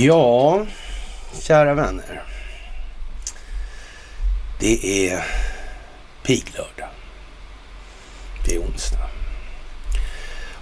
Ja, 0.00 0.66
kära 1.40 1.74
vänner. 1.74 2.22
Det 4.60 5.08
är 5.08 5.24
piglördag. 6.22 6.88
Det 8.46 8.54
är 8.54 8.60
onsdag. 8.60 9.10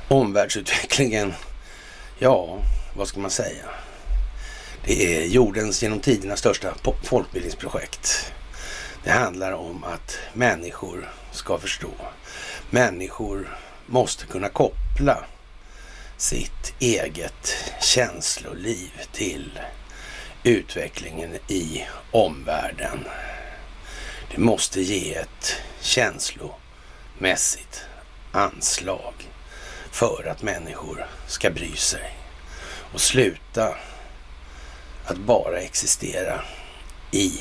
Omvärldsutvecklingen, 0.08 1.34
ja, 2.18 2.58
vad 2.96 3.08
ska 3.08 3.20
man 3.20 3.30
säga? 3.30 3.64
Det 4.84 5.16
är 5.16 5.26
jordens 5.26 5.82
genom 5.82 6.00
tiderna 6.00 6.36
största 6.36 6.74
folkbildningsprojekt. 7.02 8.32
Det 9.04 9.10
handlar 9.10 9.52
om 9.52 9.84
att 9.84 10.18
människor 10.32 11.10
ska 11.32 11.58
förstå. 11.58 11.90
Människor 12.70 13.58
måste 13.86 14.26
kunna 14.26 14.48
koppla 14.48 15.24
sitt 16.16 16.74
eget 16.78 17.56
känsloliv 17.80 18.90
till 19.12 19.60
utvecklingen 20.42 21.34
i 21.48 21.84
omvärlden. 22.10 23.04
Det 24.30 24.38
måste 24.38 24.80
ge 24.80 25.14
ett 25.14 25.56
känslomässigt 25.80 27.84
anslag 28.32 29.14
för 29.90 30.28
att 30.30 30.42
människor 30.42 31.06
ska 31.26 31.50
bry 31.50 31.76
sig 31.76 32.14
och 32.92 33.00
sluta 33.00 33.74
att 35.04 35.16
bara 35.16 35.60
existera 35.60 36.40
i 37.10 37.40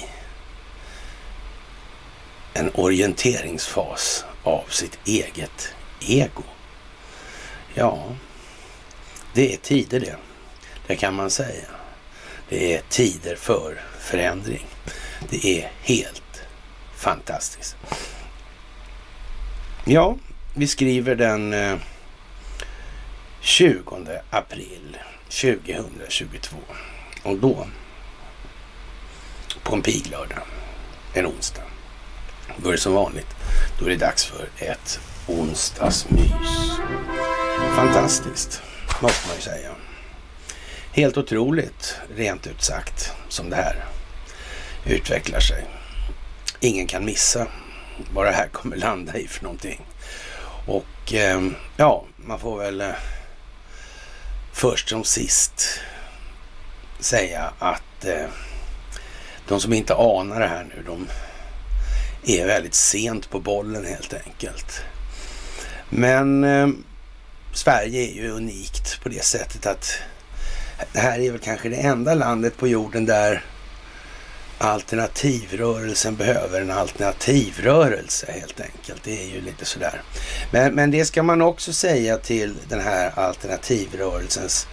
en 2.53 2.71
orienteringsfas 2.73 4.25
av 4.43 4.63
sitt 4.69 4.99
eget 5.05 5.73
ego. 6.07 6.43
Ja, 7.73 8.03
det 9.33 9.53
är 9.53 9.57
tider 9.57 9.99
det. 9.99 10.15
Det 10.87 10.95
kan 10.95 11.13
man 11.13 11.29
säga. 11.29 11.67
Det 12.49 12.75
är 12.75 12.81
tider 12.89 13.35
för 13.35 13.81
förändring. 13.99 14.65
Det 15.29 15.45
är 15.45 15.71
helt 15.81 16.41
fantastiskt. 16.95 17.75
Ja, 19.85 20.17
vi 20.53 20.67
skriver 20.67 21.15
den 21.15 21.53
eh, 21.53 21.77
20 23.39 24.21
april 24.29 24.97
2022. 25.29 26.57
Och 27.23 27.37
då, 27.37 27.67
på 29.63 29.75
en 29.75 29.81
piglördag, 29.81 30.43
en 31.13 31.25
onsdag, 31.25 31.63
då 32.57 32.67
är 32.69 32.71
det 32.71 32.77
som 32.77 32.93
vanligt. 32.93 33.35
Då 33.79 33.85
är 33.85 33.89
det 33.89 33.95
dags 33.95 34.25
för 34.25 34.49
ett 34.57 34.99
onsdagsmys. 35.27 36.79
Fantastiskt 37.75 38.61
måste 39.01 39.27
man 39.27 39.35
ju 39.35 39.41
säga. 39.41 39.71
Helt 40.91 41.17
otroligt, 41.17 41.95
rent 42.15 42.47
ut 42.47 42.61
sagt, 42.61 43.13
som 43.29 43.49
det 43.49 43.55
här 43.55 43.85
utvecklar 44.85 45.39
sig. 45.39 45.65
Ingen 46.59 46.87
kan 46.87 47.05
missa 47.05 47.47
vad 48.13 48.25
det 48.25 48.31
här 48.31 48.47
kommer 48.47 48.75
landa 48.75 49.17
i 49.17 49.27
för 49.27 49.43
någonting. 49.43 49.81
Och 50.65 51.13
eh, 51.13 51.41
ja, 51.77 52.05
man 52.15 52.39
får 52.39 52.57
väl 52.57 52.81
eh, 52.81 52.95
först 54.53 54.89
som 54.89 55.03
sist 55.03 55.79
säga 56.99 57.53
att 57.59 58.05
eh, 58.05 58.25
de 59.47 59.59
som 59.61 59.73
inte 59.73 59.93
anar 59.95 60.39
det 60.39 60.47
här 60.47 60.63
nu, 60.63 60.83
de 60.85 61.07
är 62.39 62.45
väldigt 62.47 62.75
sent 62.75 63.29
på 63.29 63.39
bollen 63.39 63.85
helt 63.85 64.13
enkelt. 64.13 64.81
Men 65.89 66.43
eh, 66.43 66.67
Sverige 67.53 68.01
är 68.01 68.13
ju 68.13 68.29
unikt 68.29 69.03
på 69.03 69.09
det 69.09 69.23
sättet 69.23 69.65
att 69.65 69.97
det 70.93 70.99
här 70.99 71.19
är 71.19 71.31
väl 71.31 71.39
kanske 71.39 71.69
det 71.69 71.75
enda 71.75 72.13
landet 72.13 72.57
på 72.57 72.67
jorden 72.67 73.05
där 73.05 73.43
alternativrörelsen 74.57 76.15
behöver 76.15 76.61
en 76.61 76.71
alternativrörelse 76.71 78.31
helt 78.31 78.61
enkelt. 78.61 79.03
Det 79.03 79.23
är 79.23 79.27
ju 79.27 79.41
lite 79.41 79.65
sådär. 79.65 80.01
Men, 80.51 80.75
men 80.75 80.91
det 80.91 81.05
ska 81.05 81.23
man 81.23 81.41
också 81.41 81.73
säga 81.73 82.17
till 82.17 82.53
den 82.69 82.81
här 82.81 83.19
alternativrörelsens 83.19 84.67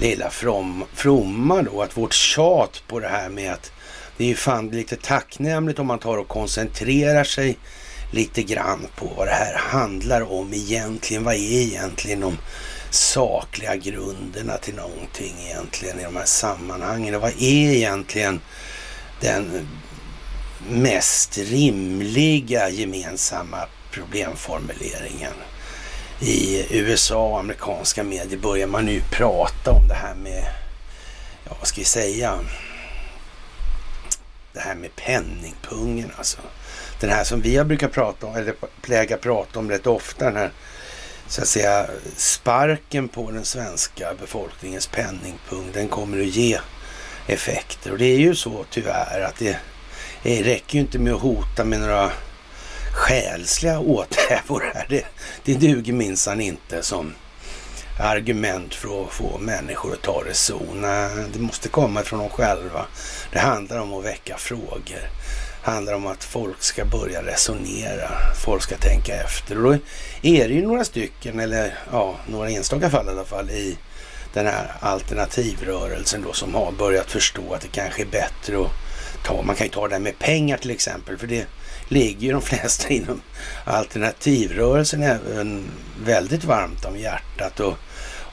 lilla 0.00 0.30
from, 0.30 0.84
fromma 0.94 1.62
då, 1.62 1.82
att 1.82 1.96
vårt 1.96 2.14
tjat 2.14 2.82
på 2.86 3.00
det 3.00 3.08
här 3.08 3.28
med 3.28 3.52
att 3.52 3.72
det 4.16 4.24
är 4.24 4.28
ju 4.28 4.34
fan 4.34 4.68
lite 4.68 4.96
tacknämligt 4.96 5.78
om 5.78 5.86
man 5.86 5.98
tar 5.98 6.16
och 6.16 6.28
koncentrerar 6.28 7.24
sig 7.24 7.58
lite 8.10 8.42
grann 8.42 8.86
på 8.96 9.06
vad 9.16 9.26
det 9.26 9.32
här 9.32 9.54
handlar 9.58 10.32
om 10.32 10.54
egentligen. 10.54 11.24
Vad 11.24 11.34
är 11.34 11.38
egentligen 11.38 12.20
de 12.20 12.38
sakliga 12.90 13.76
grunderna 13.76 14.56
till 14.56 14.74
någonting 14.74 15.34
egentligen 15.46 16.00
i 16.00 16.04
de 16.04 16.16
här 16.16 16.24
sammanhangen? 16.24 17.14
Och 17.14 17.20
vad 17.20 17.30
är 17.30 17.72
egentligen 17.72 18.40
den 19.20 19.68
mest 20.68 21.38
rimliga 21.38 22.68
gemensamma 22.68 23.58
problemformuleringen? 23.90 25.34
I 26.20 26.66
USA 26.70 27.28
och 27.28 27.38
amerikanska 27.38 28.04
medier 28.04 28.38
börjar 28.38 28.66
man 28.66 28.84
nu 28.84 29.02
prata 29.10 29.70
om 29.70 29.88
det 29.88 29.94
här 29.94 30.14
med, 30.14 30.44
ja 31.44 31.56
vad 31.58 31.68
ska 31.68 31.80
vi 31.80 31.84
säga, 31.84 32.38
det 34.52 34.60
här 34.60 34.74
med 34.74 34.96
penningpungen 34.96 36.12
alltså 36.16 36.38
den 37.00 37.10
här 37.10 37.24
som 37.24 37.40
vi 37.40 37.56
har 37.56 37.64
brukat 37.64 37.92
prata 37.92 38.26
om, 38.26 38.36
eller 38.36 38.54
pläga 38.82 39.16
prata 39.16 39.58
om 39.58 39.70
rätt 39.70 39.86
ofta, 39.86 40.24
den 40.24 40.36
här 40.36 40.50
så 41.28 41.42
att 41.42 41.48
säga 41.48 41.86
sparken 42.16 43.08
på 43.08 43.30
den 43.30 43.44
svenska 43.44 44.14
befolkningens 44.20 44.86
penningpung, 44.86 45.70
den 45.72 45.88
kommer 45.88 46.20
att 46.20 46.26
ge 46.26 46.58
effekter. 47.26 47.92
Och 47.92 47.98
det 47.98 48.04
är 48.04 48.18
ju 48.18 48.34
så 48.34 48.64
tyvärr 48.70 49.20
att 49.20 49.38
det, 49.38 49.56
det 50.22 50.42
räcker 50.42 50.74
ju 50.74 50.80
inte 50.80 50.98
med 50.98 51.12
att 51.12 51.20
hota 51.20 51.64
med 51.64 51.80
några 51.80 52.10
själsliga 52.92 53.78
åthävor 53.78 54.70
här. 54.74 54.86
Det, 54.88 55.06
det 55.44 55.54
duger 55.54 55.92
minsann 55.92 56.40
inte 56.40 56.82
som 56.82 57.14
argument 58.00 58.74
för 58.74 59.04
att 59.04 59.12
få 59.12 59.38
människor 59.38 59.92
att 59.92 60.02
ta 60.02 60.22
reson. 60.26 60.82
Det 61.32 61.38
måste 61.38 61.68
komma 61.68 62.02
från 62.02 62.18
dem 62.18 62.28
själva. 62.28 62.86
Det 63.32 63.38
handlar 63.38 63.78
om 63.78 63.94
att 63.94 64.04
väcka 64.04 64.36
frågor 64.36 65.10
handlar 65.70 65.92
om 65.92 66.06
att 66.06 66.24
folk 66.24 66.62
ska 66.62 66.84
börja 66.84 67.22
resonera. 67.22 68.10
Folk 68.44 68.62
ska 68.62 68.76
tänka 68.76 69.14
efter. 69.14 69.56
Och 69.56 69.62
då 69.62 69.78
är 70.22 70.48
det 70.48 70.54
ju 70.54 70.66
några 70.66 70.84
stycken, 70.84 71.40
eller 71.40 71.74
ja, 71.92 72.16
några 72.26 72.50
enstaka 72.50 72.90
fall 72.90 73.06
i 73.06 73.10
alla 73.10 73.24
fall, 73.24 73.50
i 73.50 73.78
den 74.34 74.46
här 74.46 74.72
alternativrörelsen 74.80 76.22
då 76.22 76.32
som 76.32 76.54
har 76.54 76.72
börjat 76.72 77.10
förstå 77.10 77.54
att 77.54 77.60
det 77.60 77.68
kanske 77.68 78.02
är 78.02 78.06
bättre 78.06 78.60
att 78.60 78.70
ta, 79.24 79.42
man 79.42 79.56
kan 79.56 79.66
ju 79.66 79.72
ta 79.72 79.88
det 79.88 79.98
med 79.98 80.18
pengar 80.18 80.56
till 80.56 80.70
exempel, 80.70 81.18
för 81.18 81.26
det 81.26 81.46
ligger 81.88 82.26
ju 82.26 82.32
de 82.32 82.42
flesta 82.42 82.88
inom 82.92 83.20
alternativrörelsen 83.64 85.02
även 85.02 85.70
väldigt 86.04 86.44
varmt 86.44 86.84
om 86.84 86.96
hjärtat. 86.98 87.60
Och, 87.60 87.74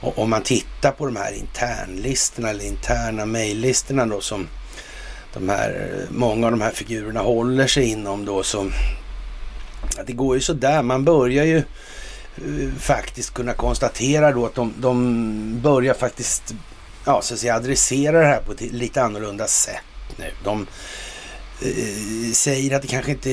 och 0.00 0.18
om 0.18 0.30
man 0.30 0.42
tittar 0.42 0.92
på 0.92 1.06
de 1.06 1.16
här 1.16 1.32
internlistorna 1.32 2.50
eller 2.50 2.64
interna 2.64 3.26
mejllistorna 3.26 4.06
då 4.06 4.20
som 4.20 4.48
de 5.38 5.48
här, 5.48 5.90
många 6.10 6.46
av 6.46 6.52
de 6.52 6.60
här 6.60 6.70
figurerna 6.70 7.20
håller 7.20 7.66
sig 7.66 7.84
inom 7.84 8.24
då 8.24 8.42
så 8.42 8.70
det 10.06 10.12
går 10.12 10.34
ju 10.34 10.40
sådär. 10.40 10.82
Man 10.82 11.04
börjar 11.04 11.44
ju 11.44 11.56
eh, 11.56 12.72
faktiskt 12.78 13.34
kunna 13.34 13.52
konstatera 13.52 14.32
då 14.32 14.46
att 14.46 14.54
de, 14.54 14.74
de 14.78 15.60
börjar 15.60 15.94
faktiskt 15.94 16.54
ja, 17.04 17.22
så 17.22 17.34
att 17.34 17.40
säga, 17.40 17.54
adressera 17.54 18.20
det 18.20 18.26
här 18.26 18.40
på 18.40 18.52
ett 18.52 18.60
lite 18.60 19.02
annorlunda 19.02 19.46
sätt 19.46 19.82
nu. 20.16 20.30
De 20.44 20.66
eh, 21.62 22.32
säger 22.32 22.76
att 22.76 22.82
det 22.82 22.88
kanske 22.88 23.10
inte 23.10 23.30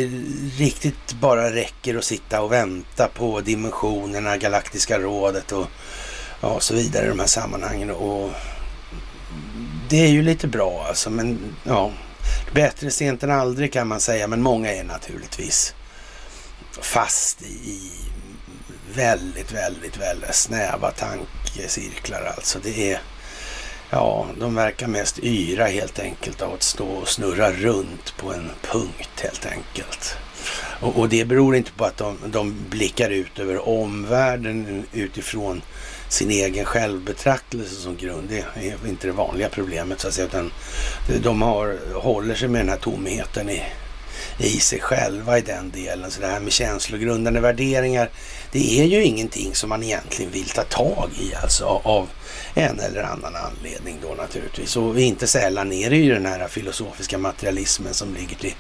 riktigt 0.58 1.14
bara 1.14 1.52
räcker 1.52 1.98
att 1.98 2.04
sitta 2.04 2.42
och 2.42 2.52
vänta 2.52 3.08
på 3.08 3.42
dimensionerna, 3.42 4.38
Galaktiska 4.38 5.00
rådet 5.00 5.52
och 5.52 5.68
ja, 6.42 6.60
så 6.60 6.76
vidare 6.76 7.06
i 7.06 7.10
de 7.10 7.20
här 7.20 7.28
sammanhangen. 7.28 7.90
Och 7.90 8.32
det 9.94 10.00
är 10.00 10.10
ju 10.10 10.22
lite 10.22 10.48
bra 10.48 10.86
alltså, 10.88 11.10
men 11.10 11.56
ja. 11.64 11.92
Bättre 12.54 12.92
sent 12.92 13.24
än 13.24 13.32
aldrig 13.32 13.74
kan 13.74 13.88
man 13.88 14.00
säga, 14.00 14.28
men 14.28 14.42
många 14.42 14.74
är 14.74 14.84
naturligtvis 14.84 15.76
fast 16.82 17.42
i 17.42 17.92
väldigt, 18.96 19.52
väldigt, 19.52 19.98
väldigt 19.98 20.36
snäva 20.36 20.92
tankecirklar 20.92 22.34
alltså. 22.36 22.60
Det 22.64 22.92
är, 22.92 23.00
ja, 23.90 24.28
de 24.40 24.56
verkar 24.56 24.88
mest 24.88 25.20
yra 25.24 25.66
helt 25.66 26.00
enkelt 26.00 26.42
av 26.42 26.54
att 26.54 26.64
stå 26.64 26.88
och 26.88 27.10
snurra 27.10 27.52
runt 27.52 28.18
på 28.18 28.34
en 28.34 28.50
punkt 28.62 29.22
helt 29.24 29.46
enkelt. 29.46 30.18
Och, 30.82 31.00
och 31.00 31.10
det 31.10 31.26
beror 31.26 31.56
inte 31.56 31.72
på 31.72 31.86
att 31.86 31.98
de, 31.98 32.18
de 32.26 32.56
blickar 32.70 33.10
ut 33.10 33.40
över 33.40 33.68
omvärlden 33.70 34.86
utifrån 34.94 35.62
sin 36.14 36.32
egen 36.32 36.66
självbetraktelse 36.66 37.76
som 37.76 37.98
grund. 37.98 38.30
Det 38.30 38.46
är 38.68 38.88
inte 38.88 39.08
det 39.08 39.14
vanliga 39.14 39.50
problemet 39.50 40.00
så 40.00 40.08
att 40.08 40.14
säga. 40.14 40.28
Utan 40.28 40.52
de 41.24 41.42
har, 41.42 41.78
håller 41.94 42.36
sig 42.36 42.48
med 42.48 42.62
den 42.62 42.70
här 42.70 42.78
tomheten 42.78 43.50
i, 43.50 43.64
i 44.38 44.60
sig 44.60 44.80
själva 44.80 45.38
i 45.38 45.42
den 45.42 45.72
delen. 45.72 46.12
Så 46.12 46.22
det 46.22 46.28
här 46.28 46.40
med 46.40 46.52
känslogrundande 46.52 47.40
värderingar, 47.40 48.10
det 48.52 48.80
är 48.80 48.86
ju 48.86 49.04
ingenting 49.04 49.56
som 49.56 49.70
man 49.70 49.84
egentligen 49.84 50.32
vill 50.32 50.50
ta 50.50 50.64
tag 50.64 51.10
i 51.20 51.36
alltså 51.36 51.66
av 51.84 52.10
en 52.54 52.80
eller 52.80 53.04
annan 53.04 53.36
anledning 53.36 53.98
då 54.02 54.14
naturligtvis. 54.14 54.76
Och 54.76 55.00
inte 55.00 55.28
sällan 55.28 55.72
är 55.72 55.90
det 55.90 55.98
ju 55.98 56.14
den 56.14 56.26
här 56.26 56.48
filosofiska 56.48 57.18
materialismen 57.18 57.94
som 57.94 58.14
ligger 58.14 58.36
till 58.36 58.56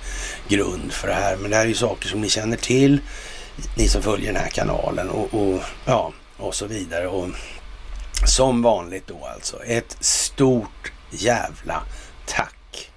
grund 0.47 0.91
för 0.91 1.07
det 1.07 1.13
här. 1.13 1.38
Men 1.38 1.51
det 1.51 1.57
här 1.57 1.63
är 1.63 1.69
ju 1.69 1.75
saker 1.75 2.09
som 2.09 2.21
ni 2.21 2.29
känner 2.29 2.57
till, 2.57 2.99
ni 3.77 3.88
som 3.88 4.01
följer 4.01 4.33
den 4.33 4.41
här 4.41 4.49
kanalen 4.49 5.09
och, 5.09 5.33
och 5.33 5.59
ja, 5.85 6.13
och 6.44 6.56
så 6.56 6.66
vidare. 6.66 7.07
Och 7.07 7.30
som 8.25 8.62
vanligt 8.62 9.07
då 9.07 9.25
alltså, 9.25 9.63
ett 9.63 9.98
stort 10.00 10.92
jävla 11.12 11.84
tack 12.25 12.92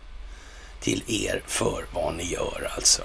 till 0.80 1.02
er 1.06 1.42
för 1.46 1.84
vad 1.92 2.14
ni 2.14 2.24
gör 2.24 2.70
alltså 2.74 3.02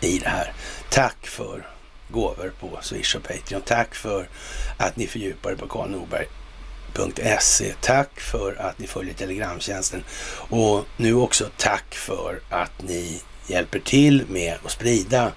i 0.00 0.18
det 0.18 0.28
här. 0.28 0.52
Tack 0.90 1.26
för 1.26 1.66
gåvor 2.08 2.52
på 2.60 2.78
Swish 2.82 3.16
och 3.16 3.22
Patreon. 3.22 3.62
Tack 3.62 3.94
för 3.94 4.28
att 4.76 4.96
ni 4.96 5.06
fördjupar 5.06 5.50
er 5.50 5.56
på 5.56 5.68
karlnorberg.se. 5.68 7.74
Tack 7.80 8.20
för 8.20 8.56
att 8.60 8.78
ni 8.78 8.86
följer 8.86 9.14
Telegramtjänsten 9.14 10.04
och 10.50 10.84
nu 10.96 11.14
också 11.14 11.50
tack 11.56 11.94
för 11.94 12.40
att 12.48 12.82
ni 12.82 13.22
hjälper 13.46 13.78
till 13.78 14.24
med 14.28 14.54
att 14.64 14.70
sprida 14.70 15.32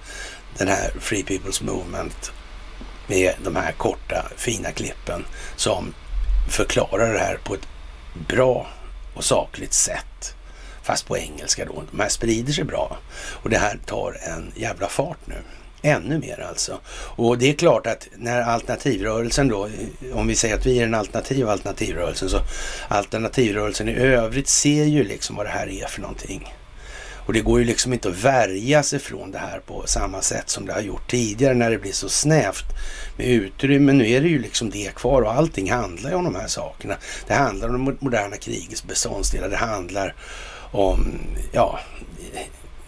den 0.58 0.68
här 0.68 0.92
Free 1.00 1.22
People's 1.22 1.64
Movement 1.64 2.32
med 3.08 3.34
de 3.44 3.56
här 3.56 3.72
korta 3.72 4.26
fina 4.36 4.72
klippen 4.72 5.24
som 5.56 5.94
förklarar 6.48 7.12
det 7.12 7.18
här 7.18 7.38
på 7.44 7.54
ett 7.54 7.68
bra 8.28 8.66
och 9.14 9.24
sakligt 9.24 9.72
sätt. 9.72 10.34
Fast 10.82 11.06
på 11.06 11.18
engelska 11.18 11.64
då. 11.64 11.82
De 11.90 12.00
här 12.00 12.08
sprider 12.08 12.52
sig 12.52 12.64
bra 12.64 12.96
och 13.16 13.50
det 13.50 13.58
här 13.58 13.78
tar 13.86 14.16
en 14.22 14.52
jävla 14.56 14.88
fart 14.88 15.18
nu. 15.24 15.36
Ännu 15.82 16.18
mer 16.18 16.40
alltså. 16.40 16.80
Och 16.90 17.38
det 17.38 17.50
är 17.50 17.54
klart 17.54 17.86
att 17.86 18.08
när 18.16 18.40
alternativrörelsen 18.40 19.48
då, 19.48 19.68
om 20.14 20.26
vi 20.26 20.34
säger 20.34 20.54
att 20.54 20.66
vi 20.66 20.78
är 20.78 20.84
den 20.84 20.94
alternativa 20.94 21.52
alternativrörelsen, 21.52 22.28
så 22.28 22.40
alternativrörelsen 22.88 23.88
i 23.88 23.94
övrigt 23.94 24.48
ser 24.48 24.84
ju 24.84 25.04
liksom 25.04 25.36
vad 25.36 25.46
det 25.46 25.50
här 25.50 25.68
är 25.68 25.86
för 25.86 26.00
någonting. 26.00 26.54
Och 27.28 27.34
det 27.34 27.40
går 27.40 27.58
ju 27.58 27.64
liksom 27.64 27.92
inte 27.92 28.08
att 28.08 28.24
värja 28.24 28.82
sig 28.82 28.98
från 28.98 29.30
det 29.30 29.38
här 29.38 29.60
på 29.66 29.82
samma 29.86 30.22
sätt 30.22 30.50
som 30.50 30.66
det 30.66 30.72
har 30.72 30.80
gjort 30.80 31.10
tidigare 31.10 31.54
när 31.54 31.70
det 31.70 31.78
blir 31.78 31.92
så 31.92 32.08
snävt 32.08 32.64
med 33.16 33.26
utrymme. 33.26 33.92
Nu 33.92 34.10
är 34.10 34.20
det 34.20 34.28
ju 34.28 34.38
liksom 34.38 34.70
det 34.70 34.94
kvar 34.94 35.22
och 35.22 35.32
allting 35.32 35.70
handlar 35.70 36.10
ju 36.10 36.16
om 36.16 36.24
de 36.24 36.34
här 36.34 36.46
sakerna. 36.46 36.94
Det 37.26 37.34
handlar 37.34 37.68
om 37.68 37.84
det 37.84 37.96
moderna 37.98 38.36
krigets 38.36 38.84
beståndsdelar. 38.84 39.48
Det 39.48 39.56
handlar 39.56 40.14
om, 40.72 41.18
ja, 41.52 41.80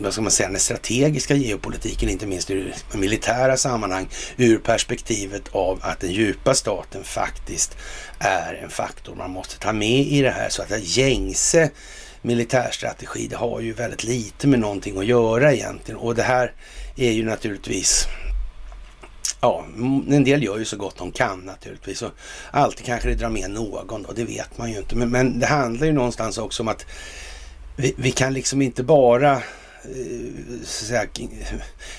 vad 0.04 0.12
ska 0.12 0.22
man 0.22 0.30
säga, 0.30 0.48
den 0.48 0.60
strategiska 0.60 1.34
geopolitiken, 1.34 2.08
inte 2.08 2.26
minst 2.26 2.50
i 2.50 2.72
militära 2.94 3.56
sammanhang, 3.56 4.08
ur 4.36 4.58
perspektivet 4.58 5.48
av 5.52 5.78
att 5.82 6.00
den 6.00 6.12
djupa 6.12 6.54
staten 6.54 7.04
faktiskt 7.04 7.76
är 8.18 8.60
en 8.64 8.70
faktor 8.70 9.14
man 9.14 9.30
måste 9.30 9.58
ta 9.58 9.72
med 9.72 10.06
i 10.06 10.22
det 10.22 10.30
här. 10.30 10.48
Så 10.48 10.62
att 10.62 10.96
gängse 10.96 11.70
militärstrategi, 12.22 13.26
det 13.26 13.36
har 13.36 13.60
ju 13.60 13.72
väldigt 13.72 14.04
lite 14.04 14.46
med 14.46 14.58
någonting 14.58 14.98
att 14.98 15.06
göra 15.06 15.52
egentligen. 15.52 16.00
Och 16.00 16.14
det 16.14 16.22
här 16.22 16.52
är 16.96 17.10
ju 17.10 17.24
naturligtvis 17.24 18.06
Ja, 19.42 19.64
en 20.08 20.24
del 20.24 20.42
gör 20.42 20.58
ju 20.58 20.64
så 20.64 20.76
gott 20.76 20.98
de 20.98 21.12
kan 21.12 21.40
naturligtvis. 21.40 22.02
Och 22.02 22.10
alltid 22.50 22.86
kanske 22.86 23.08
det 23.08 23.14
drar 23.14 23.28
med 23.28 23.50
någon 23.50 24.02
då, 24.02 24.12
det 24.12 24.24
vet 24.24 24.58
man 24.58 24.70
ju 24.70 24.78
inte. 24.78 24.96
Men, 24.96 25.10
men 25.10 25.38
det 25.38 25.46
handlar 25.46 25.86
ju 25.86 25.92
någonstans 25.92 26.38
också 26.38 26.62
om 26.62 26.68
att 26.68 26.86
vi, 27.76 27.94
vi 27.96 28.10
kan 28.10 28.32
liksom 28.34 28.62
inte 28.62 28.82
bara 28.82 29.42
Eh, 29.84 30.62
så 30.64 30.84
säga, 30.84 31.06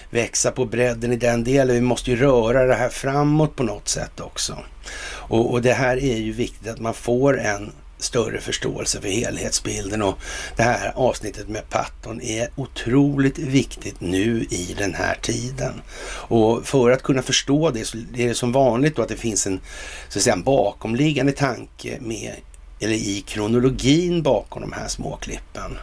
växa 0.09 0.51
på 0.51 0.65
bredden 0.65 1.13
i 1.13 1.15
den 1.15 1.43
delen. 1.43 1.75
Vi 1.75 1.81
måste 1.81 2.11
ju 2.11 2.17
röra 2.17 2.65
det 2.65 2.75
här 2.75 2.89
framåt 2.89 3.55
på 3.55 3.63
något 3.63 3.87
sätt 3.87 4.19
också. 4.19 4.57
Och, 5.03 5.51
och 5.51 5.61
det 5.61 5.73
här 5.73 5.97
är 5.97 6.17
ju 6.17 6.31
viktigt 6.31 6.67
att 6.67 6.79
man 6.79 6.93
får 6.93 7.39
en 7.39 7.71
större 7.97 8.41
förståelse 8.41 9.01
för 9.01 9.07
helhetsbilden 9.07 10.01
och 10.01 10.17
det 10.55 10.63
här 10.63 10.93
avsnittet 10.95 11.47
med 11.47 11.69
Patton 11.69 12.21
är 12.21 12.49
otroligt 12.55 13.37
viktigt 13.37 14.01
nu 14.01 14.45
i 14.49 14.75
den 14.77 14.93
här 14.93 15.15
tiden. 15.21 15.81
Och 16.05 16.67
för 16.67 16.91
att 16.91 17.03
kunna 17.03 17.21
förstå 17.21 17.69
det 17.69 17.85
så 17.85 17.97
är 17.97 18.27
det 18.27 18.35
som 18.35 18.51
vanligt 18.51 18.95
då 18.95 19.01
att 19.01 19.09
det 19.09 19.15
finns 19.15 19.47
en, 19.47 19.59
så 20.09 20.19
att 20.19 20.23
säga, 20.23 20.33
en 20.33 20.43
bakomliggande 20.43 21.31
tanke 21.31 21.97
med, 22.01 22.35
eller 22.79 22.93
i 22.93 23.23
kronologin 23.27 24.23
bakom 24.23 24.61
de 24.61 24.71
här 24.71 24.87
småklippen. 24.87 25.77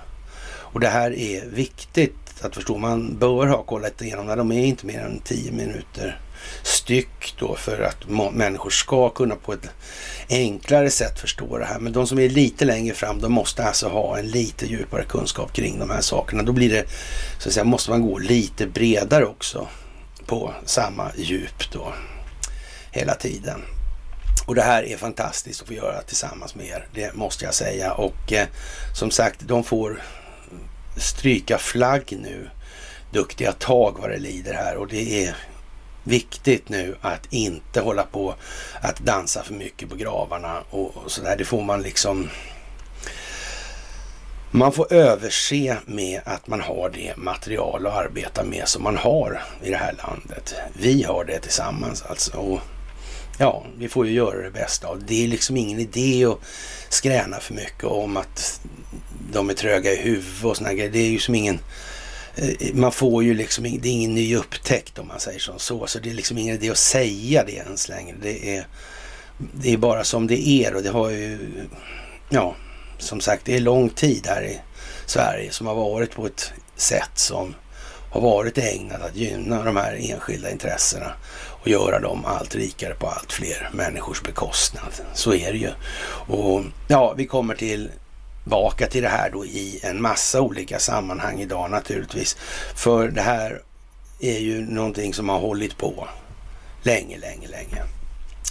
Och 0.72 0.80
det 0.80 0.88
här 0.88 1.18
är 1.18 1.46
viktigt 1.46 2.14
att 2.40 2.54
förstå. 2.54 2.78
Man 2.78 3.18
bör 3.18 3.46
ha 3.46 3.62
kollat 3.62 4.02
igenom 4.02 4.26
när 4.26 4.36
de 4.36 4.52
är 4.52 4.64
inte 4.64 4.86
mer 4.86 5.00
än 5.00 5.20
10 5.24 5.52
minuter 5.52 6.20
styck 6.62 7.34
då 7.38 7.56
för 7.56 7.80
att 7.80 8.32
människor 8.32 8.70
ska 8.70 9.08
kunna 9.08 9.34
på 9.34 9.52
ett 9.52 9.70
enklare 10.28 10.90
sätt 10.90 11.18
förstå 11.18 11.58
det 11.58 11.64
här. 11.64 11.78
Men 11.78 11.92
de 11.92 12.06
som 12.06 12.18
är 12.18 12.28
lite 12.28 12.64
längre 12.64 12.94
fram, 12.94 13.20
de 13.20 13.32
måste 13.32 13.64
alltså 13.64 13.88
ha 13.88 14.18
en 14.18 14.28
lite 14.28 14.66
djupare 14.66 15.04
kunskap 15.04 15.52
kring 15.52 15.78
de 15.78 15.90
här 15.90 16.00
sakerna. 16.00 16.42
Då 16.42 16.52
blir 16.52 16.70
det, 16.70 16.84
så 17.38 17.48
att 17.48 17.54
säga, 17.54 17.64
måste 17.64 17.90
man 17.90 18.02
gå 18.02 18.18
lite 18.18 18.66
bredare 18.66 19.26
också 19.26 19.68
på 20.26 20.54
samma 20.64 21.10
djup 21.16 21.72
då 21.72 21.92
hela 22.92 23.14
tiden. 23.14 23.60
Och 24.46 24.54
det 24.54 24.62
här 24.62 24.82
är 24.82 24.96
fantastiskt 24.96 25.62
att 25.62 25.68
få 25.68 25.74
göra 25.74 26.02
tillsammans 26.02 26.54
med 26.54 26.66
er, 26.66 26.86
det 26.94 27.14
måste 27.14 27.44
jag 27.44 27.54
säga. 27.54 27.92
Och 27.92 28.32
eh, 28.32 28.46
som 28.94 29.10
sagt, 29.10 29.40
de 29.40 29.64
får 29.64 30.02
stryka 31.00 31.58
flagg 31.58 32.18
nu. 32.22 32.50
Duktiga 33.10 33.52
tag 33.52 33.96
vad 34.00 34.10
det 34.10 34.18
lider 34.18 34.54
här 34.54 34.76
och 34.76 34.88
det 34.88 35.26
är 35.26 35.36
viktigt 36.08 36.68
nu 36.68 36.96
att 37.00 37.32
inte 37.32 37.80
hålla 37.80 38.02
på 38.02 38.34
att 38.80 38.98
dansa 38.98 39.42
för 39.42 39.54
mycket 39.54 39.88
på 39.88 39.96
gravarna 39.96 40.62
och, 40.70 40.96
och 40.96 41.12
sådär. 41.12 41.36
Det 41.36 41.44
får 41.44 41.62
man 41.62 41.82
liksom... 41.82 42.28
Man 44.50 44.72
får 44.72 44.92
överse 44.92 45.76
med 45.86 46.20
att 46.24 46.46
man 46.46 46.60
har 46.60 46.90
det 46.94 47.16
material 47.16 47.86
att 47.86 47.94
arbeta 47.94 48.44
med 48.44 48.68
som 48.68 48.82
man 48.82 48.96
har 48.96 49.42
i 49.62 49.70
det 49.70 49.76
här 49.76 49.94
landet. 50.06 50.54
Vi 50.72 51.02
har 51.02 51.24
det 51.24 51.38
tillsammans 51.38 52.02
alltså. 52.02 52.36
Och 52.36 52.60
ja, 53.38 53.64
vi 53.78 53.88
får 53.88 54.06
ju 54.06 54.12
göra 54.12 54.42
det 54.42 54.50
bästa 54.50 54.88
av 54.88 54.98
det. 54.98 55.04
Det 55.06 55.24
är 55.24 55.28
liksom 55.28 55.56
ingen 55.56 55.78
idé 55.78 56.24
att 56.24 56.38
skräna 56.88 57.40
för 57.40 57.54
mycket 57.54 57.84
om 57.84 58.16
att 58.16 58.60
de 59.32 59.50
är 59.50 59.54
tröga 59.54 59.92
i 59.92 59.96
huvudet 59.96 60.44
och 60.44 60.56
sådana 60.56 60.74
grejer. 60.74 60.90
Det 60.90 60.98
är 60.98 61.10
ju 61.10 61.18
som 61.18 61.34
ingen 61.34 61.58
eh, 62.36 62.74
man 62.74 62.92
får 62.92 63.24
ju 63.24 63.34
liksom, 63.34 63.64
det 63.64 63.88
är 63.88 63.92
ingen 63.92 64.14
ny 64.14 64.36
upptäckt 64.36 64.98
om 64.98 65.08
man 65.08 65.20
säger 65.20 65.38
som 65.38 65.58
Så, 65.58 65.86
så 65.86 65.98
det 65.98 66.10
är 66.10 66.14
liksom 66.14 66.38
ingen 66.38 66.54
idé 66.54 66.70
att 66.70 66.78
säga 66.78 67.44
det 67.44 67.52
ens 67.52 67.88
längre. 67.88 68.16
Det 68.22 68.56
är, 68.56 68.66
det 69.38 69.72
är 69.72 69.76
bara 69.76 70.04
som 70.04 70.26
det 70.26 70.48
är 70.48 70.74
och 70.74 70.82
det 70.82 70.90
har 70.90 71.10
ju, 71.10 71.38
ja, 72.28 72.56
som 72.98 73.20
sagt, 73.20 73.44
det 73.44 73.56
är 73.56 73.60
lång 73.60 73.90
tid 73.90 74.26
här 74.26 74.42
i 74.42 74.60
Sverige 75.06 75.52
som 75.52 75.66
har 75.66 75.74
varit 75.74 76.14
på 76.14 76.26
ett 76.26 76.52
sätt 76.76 77.10
som 77.14 77.54
har 78.10 78.20
varit 78.20 78.58
ägnat 78.58 79.02
att 79.02 79.16
gynna 79.16 79.64
de 79.64 79.76
här 79.76 79.96
enskilda 80.00 80.50
intressena 80.50 81.12
och 81.60 81.68
göra 81.68 82.00
dem 82.00 82.24
allt 82.24 82.54
rikare 82.54 82.94
på 82.94 83.06
allt 83.06 83.32
fler 83.32 83.70
människors 83.72 84.22
bekostnad. 84.22 84.92
Så 85.14 85.34
är 85.34 85.52
det 85.52 85.58
ju. 85.58 85.70
Och 86.28 86.62
ja, 86.88 87.14
vi 87.16 87.26
kommer 87.26 87.54
till 87.54 87.90
tillbaka 88.48 88.86
till 88.86 89.02
det 89.02 89.08
här 89.08 89.30
då 89.30 89.44
i 89.44 89.80
en 89.82 90.02
massa 90.02 90.40
olika 90.40 90.78
sammanhang 90.78 91.40
idag 91.40 91.70
naturligtvis. 91.70 92.36
För 92.74 93.08
det 93.08 93.20
här 93.20 93.62
är 94.20 94.38
ju 94.38 94.60
någonting 94.60 95.14
som 95.14 95.28
har 95.28 95.38
hållit 95.38 95.78
på 95.78 96.08
länge, 96.82 97.18
länge, 97.18 97.48
länge. 97.48 97.82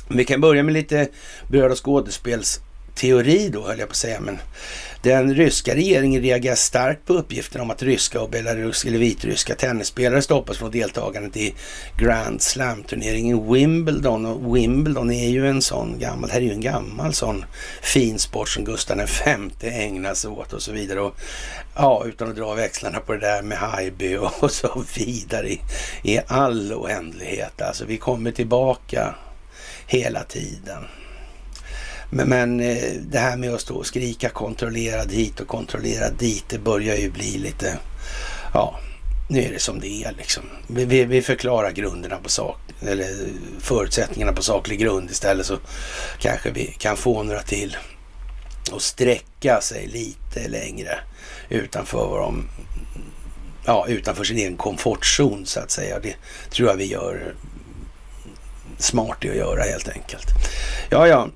Vi 0.10 0.26
kan 0.26 0.42
börja 0.42 0.64
med 0.64 0.74
lite 0.74 1.08
bröd 1.48 1.72
och 1.72 1.86
skådespelsteori 1.86 3.50
då 3.50 3.68
höll 3.68 3.80
jag 3.80 3.88
på 3.88 3.92
att 3.92 3.98
säga, 3.98 4.20
men 4.20 4.40
den 5.08 5.36
ryska 5.36 5.76
regeringen 5.76 6.22
reagerar 6.22 6.56
starkt 6.56 7.06
på 7.06 7.14
uppgiften 7.14 7.62
om 7.62 7.70
att 7.70 7.84
ryska 7.84 8.22
och 8.22 8.30
belarusiska 8.30 8.90
eller 8.90 9.00
vitryska 9.00 9.56
tennisspelare 9.56 10.22
stoppas 10.22 10.58
från 10.58 10.72
deltagandet 10.72 11.38
i 11.38 11.54
Grand 11.98 12.42
Slam-turneringen 12.42 13.54
Wimbledon. 13.54 14.26
Och 14.26 14.56
Wimbledon 14.56 15.12
är 15.12 15.30
ju 15.30 15.48
en 15.48 15.62
sån 15.62 16.00
gammal, 16.00 16.30
här 16.30 16.38
är 16.38 16.46
ju 16.46 16.52
en 16.52 16.62
gammal 16.62 17.14
sån 17.14 17.46
fin 17.82 18.20
sport 18.20 18.50
som 18.50 18.64
Gustav 18.64 18.98
V 18.98 19.70
ägnar 19.70 20.14
sig 20.14 20.30
åt 20.30 20.54
och 20.54 20.62
så 20.62 20.72
vidare. 20.72 21.02
Och, 21.02 21.16
ja, 21.76 22.04
utan 22.06 22.30
att 22.30 22.36
dra 22.36 22.54
växlarna 22.54 23.00
på 23.00 23.14
det 23.14 23.20
där 23.20 23.42
med 23.42 23.58
Haijby 23.58 24.18
och 24.40 24.52
så 24.52 24.84
vidare 24.96 25.50
i, 25.50 25.62
i 26.04 26.20
all 26.28 26.74
oändlighet. 26.74 27.62
Alltså 27.62 27.86
vi 27.86 27.98
kommer 27.98 28.32
tillbaka 28.32 29.16
hela 29.88 30.24
tiden. 30.24 30.84
Men, 32.10 32.30
men 32.30 32.60
eh, 32.60 32.94
det 33.02 33.20
här 33.20 33.38
med 33.38 33.54
att 33.54 33.62
stå 33.62 33.76
och 33.76 33.86
skrika 33.86 34.30
kontrollerad 34.30 35.12
hit 35.12 35.40
och 35.40 35.48
kontrollerad 35.48 36.14
dit, 36.20 36.46
det 36.50 36.60
börjar 36.60 36.96
ju 36.96 37.12
bli 37.12 37.38
lite, 37.38 37.78
ja, 38.54 38.80
nu 39.30 39.44
är 39.44 39.52
det 39.52 39.60
som 39.60 39.80
det 39.80 40.04
är 40.04 40.12
liksom. 40.18 40.44
Vi, 40.68 40.86
vi, 40.86 41.06
vi 41.06 41.22
förklarar 41.22 41.72
grunderna 41.72 42.16
på 42.16 42.30
sak, 42.30 42.60
eller 42.82 43.16
förutsättningarna 43.60 44.34
på 44.34 44.44
saklig 44.44 44.80
grund 44.80 45.10
istället 45.10 45.46
så 45.46 45.58
kanske 46.20 46.52
vi 46.52 46.76
kan 46.78 46.98
få 46.98 47.24
några 47.24 47.42
till 47.42 47.78
att 48.72 48.82
sträcka 48.82 49.62
sig 49.62 49.88
lite 49.88 50.48
längre 50.48 51.00
utanför 51.50 52.08
vad 52.08 52.22
de 52.22 52.50
ja, 53.66 53.86
utanför 53.88 54.24
sin 54.24 54.38
egen 54.38 54.58
komfortzon 54.58 55.46
så 55.46 55.60
att 55.60 55.72
säga. 55.72 56.00
Det 56.00 56.16
tror 56.50 56.70
jag 56.70 56.76
vi 56.76 56.86
gör 56.86 57.36
smart 58.78 59.26
i 59.26 59.30
att 59.30 59.36
göra 59.36 59.64
helt 59.64 59.90
enkelt. 59.90 60.28
Ja, 60.90 61.08
ja. 61.08 61.28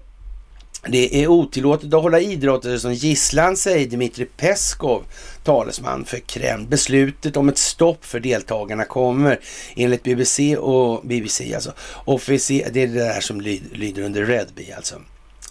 Det 0.88 1.24
är 1.24 1.28
otillåtet 1.28 1.94
att 1.94 2.02
hålla 2.02 2.20
idrottare 2.20 2.80
som 2.80 2.94
gisslan, 2.94 3.58
säger 3.58 3.88
Dmitrij 3.88 4.26
Peskov, 4.38 5.04
talesman 5.44 6.06
för 6.06 6.18
Kreml. 6.18 6.68
Beslutet 6.68 7.38
om 7.38 7.50
ett 7.50 7.58
stopp 7.58 8.06
för 8.06 8.20
deltagarna 8.20 8.86
kommer 8.86 9.40
enligt 9.76 10.04
BBC 10.04 10.58
och 10.58 11.02
BBC 11.04 11.56
alltså. 11.56 11.74
Officer, 12.06 12.70
det 12.74 12.84
är 12.84 12.88
det 12.88 13.00
där 13.00 13.22
som 13.22 13.42
lyder 13.42 14.02
under 14.02 14.26
Redby 14.26 14.72
alltså. 14.72 14.96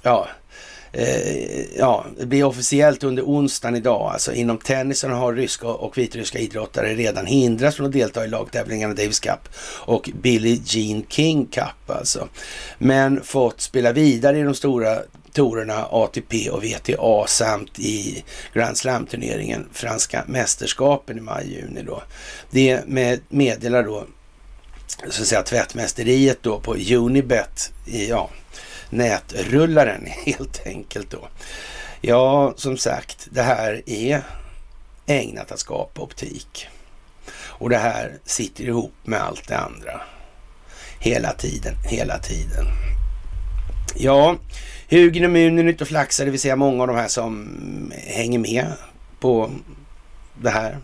Ja, 0.02 0.28
eh, 0.92 1.78
ja, 1.78 2.06
det 2.18 2.26
blir 2.26 2.44
officiellt 2.44 3.04
under 3.04 3.22
onsdagen 3.22 3.76
idag. 3.76 4.12
Alltså 4.12 4.32
inom 4.32 4.58
tennisen 4.58 5.10
har 5.10 5.34
ryska 5.34 5.68
och 5.68 5.98
vitryska 5.98 6.38
idrottare 6.38 6.94
redan 6.94 7.26
hindrats 7.26 7.76
från 7.76 7.86
att 7.86 7.92
delta 7.92 8.24
i 8.24 8.28
lagtävlingarna 8.28 8.94
Davis 8.94 9.20
Cup 9.20 9.48
och 9.78 10.10
Billie 10.22 10.62
Jean 10.64 11.04
King 11.08 11.46
Cup 11.46 11.90
alltså. 11.90 12.28
Men 12.78 13.22
fått 13.22 13.60
spela 13.60 13.92
vidare 13.92 14.38
i 14.38 14.42
de 14.42 14.54
stora 14.54 14.98
torerna 15.32 15.86
ATP 15.90 16.50
och 16.50 16.64
VTA 16.64 17.26
samt 17.26 17.78
i 17.78 18.24
Grand 18.54 18.78
Slam-turneringen 18.78 19.68
Franska 19.72 20.24
mästerskapen 20.26 21.18
i 21.18 21.20
maj-juni 21.20 21.82
då. 21.82 22.02
Det 22.50 22.86
med, 22.86 23.20
meddelar 23.28 23.82
då 23.82 24.06
så 25.08 25.22
att 25.22 25.28
säga 25.28 25.42
tvättmästeriet 25.42 26.42
då 26.42 26.60
på 26.60 26.74
Unibet, 26.74 27.72
ja, 28.08 28.30
nätrullaren 28.90 30.06
helt 30.26 30.66
enkelt 30.66 31.10
då. 31.10 31.28
Ja, 32.00 32.54
som 32.56 32.76
sagt, 32.76 33.28
det 33.30 33.42
här 33.42 33.82
är 33.86 34.22
ägnat 35.06 35.52
att 35.52 35.58
skapa 35.58 36.02
optik. 36.02 36.68
Och 37.32 37.70
det 37.70 37.78
här 37.78 38.18
sitter 38.24 38.64
ihop 38.64 38.94
med 39.04 39.20
allt 39.20 39.48
det 39.48 39.58
andra. 39.58 40.00
Hela 40.98 41.32
tiden, 41.32 41.74
hela 41.84 42.18
tiden. 42.18 42.66
Ja, 43.96 44.36
Hugin 44.90 45.24
och 45.24 45.30
Munin 45.30 45.68
ute 45.68 45.84
och 45.84 45.88
flaxar, 45.88 46.24
det 46.24 46.30
vill 46.30 46.40
säga 46.40 46.56
många 46.56 46.82
av 46.82 46.86
de 46.86 46.96
här 46.96 47.08
som 47.08 47.92
hänger 48.06 48.38
med 48.38 48.66
på 49.20 49.50
det 50.42 50.50
här 50.50 50.78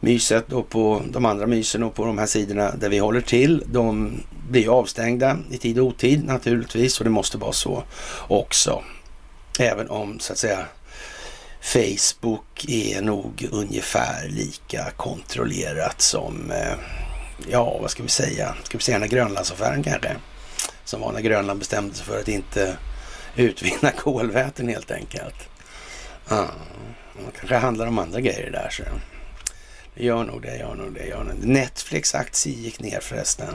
myset 0.00 0.52
och 0.52 0.68
på 0.68 1.02
de 1.10 1.24
andra 1.24 1.46
mysen 1.46 1.82
och 1.82 1.94
på 1.94 2.04
de 2.04 2.18
här 2.18 2.26
sidorna 2.26 2.74
där 2.76 2.88
vi 2.88 2.98
håller 2.98 3.20
till. 3.20 3.64
De 3.66 4.12
blir 4.50 4.78
avstängda 4.78 5.38
i 5.50 5.58
tid 5.58 5.78
och 5.78 5.86
otid 5.86 6.24
naturligtvis 6.24 6.98
och 6.98 7.04
det 7.04 7.10
måste 7.10 7.38
vara 7.38 7.52
så 7.52 7.82
också. 8.28 8.82
Även 9.58 9.90
om 9.90 10.20
så 10.20 10.32
att 10.32 10.38
säga 10.38 10.66
Facebook 11.60 12.64
är 12.68 13.02
nog 13.02 13.48
ungefär 13.52 14.28
lika 14.28 14.90
kontrollerat 14.96 16.00
som, 16.00 16.50
eh, 16.50 16.78
ja 17.48 17.78
vad 17.80 17.90
ska 17.90 18.02
vi 18.02 18.08
säga, 18.08 18.54
ska 18.62 18.78
vi 18.78 18.84
säga 18.84 18.98
den 18.98 19.08
Grönlandsaffären 19.08 19.82
kanske? 19.82 20.16
Som 20.84 21.00
var 21.00 21.12
när 21.12 21.20
Grönland 21.20 21.58
bestämde 21.58 21.94
sig 21.94 22.06
för 22.06 22.20
att 22.20 22.28
inte 22.28 22.76
utvinna 23.38 23.90
kolväten 23.90 24.68
helt 24.68 24.90
enkelt. 24.90 25.48
Ja, 26.28 26.48
det 27.16 27.38
kanske 27.38 27.56
handlar 27.56 27.86
om 27.86 27.98
andra 27.98 28.20
grejer 28.20 28.50
där. 28.50 28.68
Så. 28.70 28.82
Det 29.94 30.04
gör 30.04 30.24
nog 30.24 30.42
det, 30.42 30.56
gör 30.56 30.74
nog 30.74 30.94
det, 30.94 31.06
gör 31.06 31.24
nog 31.24 31.36
det. 31.40 31.46
Netflix 31.46 32.14
aktie 32.14 32.52
gick 32.52 32.80
ner 32.80 33.00
förresten. 33.00 33.54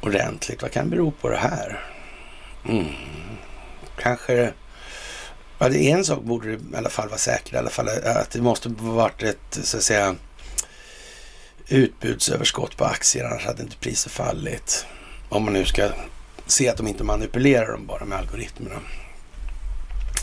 Ordentligt. 0.00 0.62
Vad 0.62 0.70
kan 0.70 0.90
bero 0.90 1.10
på 1.10 1.28
det 1.28 1.36
här? 1.36 1.80
Mm. 2.68 2.86
Kanske... 3.98 4.52
Ja, 5.58 5.68
det 5.68 5.78
är 5.78 5.96
en 5.96 6.04
sak 6.04 6.22
borde 6.22 6.56
det 6.56 6.74
i 6.74 6.76
alla 6.76 6.90
fall 6.90 7.08
vara 7.08 7.18
säkert. 7.18 7.52
i 7.52 7.56
alla 7.56 7.70
fall. 7.70 7.88
Att 7.88 8.30
det 8.30 8.40
måste 8.40 8.68
varit 8.68 9.22
ett, 9.22 9.58
så 9.62 9.76
att 9.76 9.82
säga, 9.82 10.14
utbudsöverskott 11.68 12.76
på 12.76 12.84
aktier. 12.84 13.24
Annars 13.24 13.46
hade 13.46 13.62
inte 13.62 13.76
priset 13.76 14.12
fallit. 14.12 14.86
Om 15.28 15.44
man 15.44 15.52
nu 15.52 15.64
ska 15.64 15.90
se 16.46 16.68
att 16.68 16.76
de 16.76 16.86
inte 16.86 17.04
manipulerar 17.04 17.72
dem 17.72 17.86
bara 17.86 18.04
med 18.04 18.18
algoritmerna. 18.18 18.76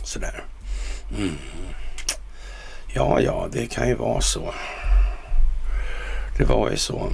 Sådär. 0.03 0.43
Mm. 1.17 1.35
Ja, 2.93 3.21
ja, 3.21 3.47
det 3.51 3.67
kan 3.67 3.87
ju 3.87 3.95
vara 3.95 4.21
så. 4.21 4.53
Det 6.37 6.43
var 6.43 6.69
ju 6.69 6.77
så. 6.77 7.09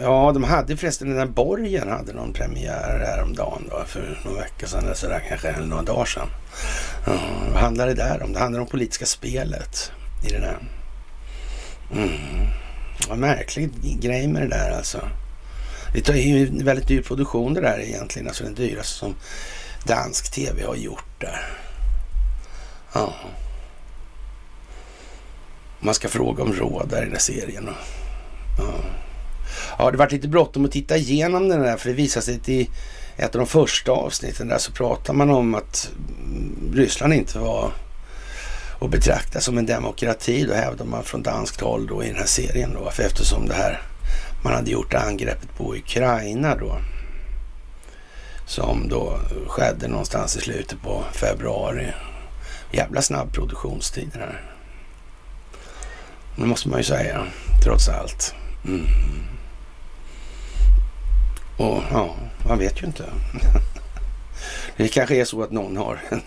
Ja, 0.00 0.32
de 0.34 0.44
hade 0.44 0.76
förresten, 0.76 1.08
den 1.08 1.16
där 1.16 1.26
borgen 1.26 1.88
hade 1.88 2.12
någon 2.12 2.32
premiär 2.32 3.04
häromdagen 3.06 3.64
då, 3.70 3.84
för 3.86 4.18
någon 4.24 4.36
vecka 4.36 4.66
sedan 4.66 4.84
eller 4.84 4.94
sådär 4.94 5.22
kanske, 5.28 5.48
eller 5.48 5.66
några 5.66 5.82
dagar 5.82 6.04
sedan. 6.04 6.28
Mm. 7.06 7.52
vad 7.52 7.62
handlar 7.62 7.86
det 7.86 7.94
där 7.94 8.22
om? 8.22 8.32
Det 8.32 8.38
handlar 8.38 8.60
om 8.60 8.66
politiska 8.66 9.06
spelet 9.06 9.92
i 10.28 10.30
det 10.32 10.38
där. 10.38 10.58
Mm. 11.92 12.10
Vad 13.08 13.18
märklig 13.18 13.70
grej 14.00 14.28
med 14.28 14.42
det 14.42 14.48
där 14.48 14.70
alltså. 14.70 15.08
Det 15.92 16.08
är 16.08 16.14
ju 16.14 16.46
en 16.46 16.64
väldigt 16.64 16.88
dyr 16.88 17.02
produktion 17.02 17.54
det 17.54 17.60
där 17.60 17.78
egentligen, 17.80 18.28
alltså 18.28 18.44
den 18.44 18.54
dyraste 18.54 18.98
som 18.98 19.14
dansk 19.84 20.30
tv 20.32 20.64
har 20.66 20.76
gjort 20.76 21.20
där. 21.20 21.46
Ja. 22.92 23.14
Man 25.80 25.94
ska 25.94 26.08
fråga 26.08 26.42
om 26.42 26.52
råd 26.52 26.88
där 26.88 26.98
i 26.98 27.04
den 27.04 27.12
där 27.12 27.18
serien. 27.18 27.68
Ja. 28.58 28.74
ja, 29.78 29.90
det 29.90 29.96
var 29.96 30.10
lite 30.10 30.28
bråttom 30.28 30.64
att 30.64 30.72
titta 30.72 30.96
igenom 30.96 31.48
den 31.48 31.60
där, 31.60 31.76
för 31.76 31.88
det 31.88 31.94
visade 31.94 32.26
sig 32.26 32.36
att 32.36 32.48
i 32.48 32.70
ett 33.16 33.34
av 33.34 33.38
de 33.38 33.46
första 33.46 33.92
avsnitten 33.92 34.48
där 34.48 34.58
så 34.58 34.72
pratar 34.72 35.14
man 35.14 35.30
om 35.30 35.54
att 35.54 35.90
Ryssland 36.74 37.12
inte 37.12 37.38
var 37.38 37.72
att 38.80 38.90
betrakta 38.90 39.40
som 39.40 39.58
en 39.58 39.66
demokrati. 39.66 40.44
Då 40.44 40.54
hävdar 40.54 40.84
man 40.84 41.04
från 41.04 41.22
danskt 41.22 41.60
håll 41.60 41.86
då 41.86 42.04
i 42.04 42.06
den 42.06 42.16
här 42.16 42.26
serien 42.26 42.74
då, 42.74 42.90
för 42.90 43.02
eftersom 43.02 43.48
det 43.48 43.54
här 43.54 43.82
man 44.44 44.52
hade 44.52 44.70
gjort 44.70 44.94
angreppet 44.94 45.56
på 45.56 45.74
Ukraina 45.74 46.56
då. 46.56 46.78
Som 48.46 48.88
då 48.88 49.20
skedde 49.46 49.88
någonstans 49.88 50.36
i 50.36 50.40
slutet 50.40 50.82
på 50.82 51.04
februari. 51.12 51.86
Jävla 52.72 53.02
snabb 53.02 53.32
produktionstid 53.32 54.10
det 54.12 54.18
här. 54.18 54.42
Det 56.36 56.46
måste 56.46 56.68
man 56.68 56.78
ju 56.78 56.84
säga, 56.84 57.26
trots 57.64 57.88
allt. 57.88 58.34
Mm. 58.66 58.86
Och 61.56 61.82
ja, 61.90 62.16
man 62.48 62.58
vet 62.58 62.82
ju 62.82 62.86
inte. 62.86 63.04
Det 64.76 64.88
kanske 64.88 65.16
är 65.16 65.24
så 65.24 65.42
att 65.42 65.50
någon 65.50 65.76
har 65.76 66.00
en 66.08 66.22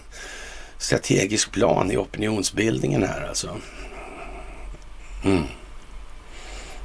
strategisk 0.77 1.51
plan 1.51 1.91
i 1.91 1.98
opinionsbildningen 1.98 3.03
här 3.03 3.27
alltså. 3.27 3.58
Mm. 5.24 5.43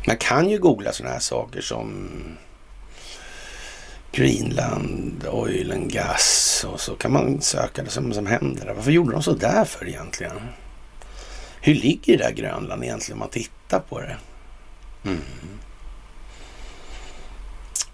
Man 0.06 0.16
kan 0.16 0.50
ju 0.50 0.58
googla 0.58 0.92
sådana 0.92 1.12
här 1.12 1.20
saker 1.20 1.60
som 1.60 2.08
Greenland, 4.12 5.26
oil 5.26 5.72
and 5.72 5.92
gas 5.92 6.64
och 6.68 6.80
så 6.80 6.94
kan 6.94 7.12
man 7.12 7.40
söka 7.40 7.82
det 7.82 7.90
som, 7.90 8.12
som 8.12 8.26
händer 8.26 8.66
där. 8.66 8.74
Varför 8.74 8.90
gjorde 8.90 9.12
de 9.12 9.22
så 9.22 9.34
där 9.34 9.64
för 9.64 9.88
egentligen? 9.88 10.40
Hur 11.60 11.74
ligger 11.74 12.18
det 12.18 12.24
där 12.24 12.32
Grönland 12.32 12.84
egentligen 12.84 13.16
om 13.16 13.18
man 13.18 13.28
tittar 13.28 13.80
på 13.80 14.00
det? 14.00 14.16
Mm. 15.04 15.22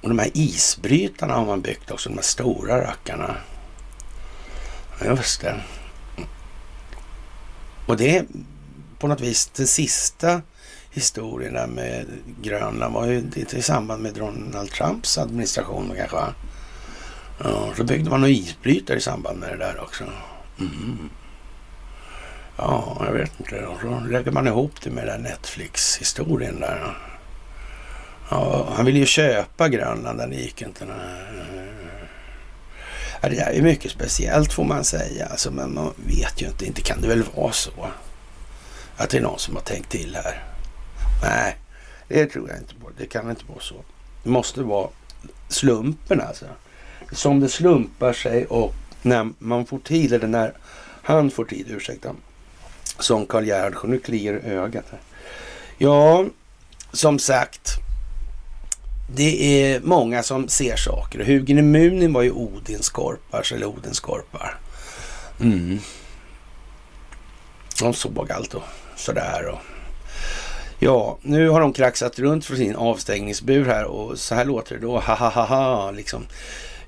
Och 0.01 0.09
de 0.09 0.19
här 0.19 0.31
isbrytarna 0.35 1.35
har 1.35 1.47
man 1.47 1.61
byggt 1.61 1.91
också, 1.91 2.09
de 2.09 2.15
här 2.15 2.23
stora 2.23 2.85
rackarna. 2.85 3.37
Just 5.05 5.41
det. 5.41 5.61
Och 7.87 7.97
det 7.97 8.17
är 8.17 8.27
på 8.99 9.07
något 9.07 9.21
vis 9.21 9.47
den 9.47 9.67
sista 9.67 10.43
historierna 10.95 11.67
med 11.67 12.07
Grönland 12.43 12.95
var 12.95 13.07
ju 13.07 13.23
i 13.53 13.63
samband 13.63 14.03
med 14.03 14.15
Donald 14.15 14.71
Trumps 14.71 15.19
administration 15.19 15.93
kanske 15.97 16.17
va? 16.17 16.35
Ja, 17.45 17.73
så 17.77 17.85
byggde 17.85 18.11
man 18.11 18.21
några 18.21 18.33
isbrytare 18.33 18.97
i 18.97 19.01
samband 19.01 19.39
med 19.39 19.51
det 19.51 19.57
där 19.57 19.81
också. 19.81 20.05
Mm. 20.59 21.11
Ja, 22.57 23.03
jag 23.07 23.13
vet 23.13 23.41
inte. 23.41 23.67
Och 23.67 23.81
så 23.81 24.01
lägger 24.11 24.31
man 24.31 24.47
ihop 24.47 24.81
det 24.83 24.91
med 24.91 25.07
den 25.07 25.23
Netflix-historien 25.23 26.61
där. 26.61 26.97
Ja, 28.31 28.69
han 28.77 28.85
ville 28.85 28.99
ju 28.99 29.07
köpa 29.07 29.69
Grönland, 29.69 30.19
den 30.19 30.33
gick 30.33 30.63
inte. 30.63 30.87
Ja, 33.21 33.29
det 33.29 33.37
där 33.37 33.51
är 33.51 33.63
mycket 33.63 33.91
speciellt 33.91 34.53
får 34.53 34.65
man 34.65 34.85
säga. 34.85 35.27
Alltså, 35.27 35.51
men 35.51 35.75
man 35.75 35.93
vet 36.07 36.43
ju 36.43 36.47
inte. 36.47 36.67
Inte 36.67 36.83
kan 36.83 37.01
det 37.01 37.09
väl 37.09 37.25
vara 37.35 37.53
så 37.53 37.71
att 38.97 39.11
det 39.11 39.19
är 39.19 39.23
någon 39.23 39.39
som 39.39 39.55
har 39.55 39.63
tänkt 39.63 39.91
till 39.91 40.19
här. 40.25 40.54
Nej, 41.23 41.57
det 42.09 42.27
tror 42.27 42.49
jag 42.49 42.59
inte 42.59 42.75
på. 42.75 42.91
Det 42.99 43.07
kan 43.07 43.31
inte 43.31 43.45
vara 43.49 43.61
så. 43.61 43.75
Det 44.23 44.31
måste 44.31 44.63
vara 44.63 44.89
slumpen 45.49 46.21
alltså. 46.21 46.47
Som 47.13 47.41
det 47.41 47.49
slumpar 47.49 48.13
sig 48.13 48.47
och 48.47 48.75
när 49.03 49.33
man 49.39 49.67
får 49.67 49.79
tid, 49.79 50.13
eller 50.13 50.27
när 50.27 50.53
han 51.03 51.31
får 51.31 51.45
tid, 51.45 51.67
ursäkta. 51.71 52.15
Som 52.99 53.27
Karl 53.27 53.45
Gerhardsson, 53.45 53.91
nu 53.91 53.99
kliar 53.99 54.35
ögat 54.35 54.85
här. 54.91 55.01
Ja, 55.79 56.25
som 56.93 57.19
sagt. 57.19 57.71
Det 59.15 59.63
är 59.63 59.81
många 59.81 60.23
som 60.23 60.49
ser 60.49 60.77
saker. 60.77 61.21
Och 61.21 61.27
Hugin 61.27 61.59
i 61.59 61.63
Munin 61.63 62.13
var 62.13 62.23
ju 62.23 62.31
Odinskorpars 62.31 63.53
eller 63.53 63.67
Odenskorpar. 63.67 64.59
Mm. 65.41 65.79
De 67.81 67.95
såg 67.95 68.33
allt 68.33 68.55
och 68.55 68.63
sådär. 68.97 69.47
Och 69.47 69.59
Ja, 70.85 71.19
nu 71.23 71.49
har 71.49 71.61
de 71.61 71.73
kraxat 71.73 72.19
runt 72.19 72.45
från 72.45 72.57
sin 72.57 72.77
avstängningsbur 72.77 73.65
här 73.65 73.85
och 73.85 74.19
så 74.19 74.35
här 74.35 74.45
låter 74.45 74.75
det 74.75 74.81
då. 74.81 74.99
Ha 74.99 75.15
ha 75.15 75.29
ha 75.29 75.45
ha 75.45 75.91
liksom. 75.91 76.27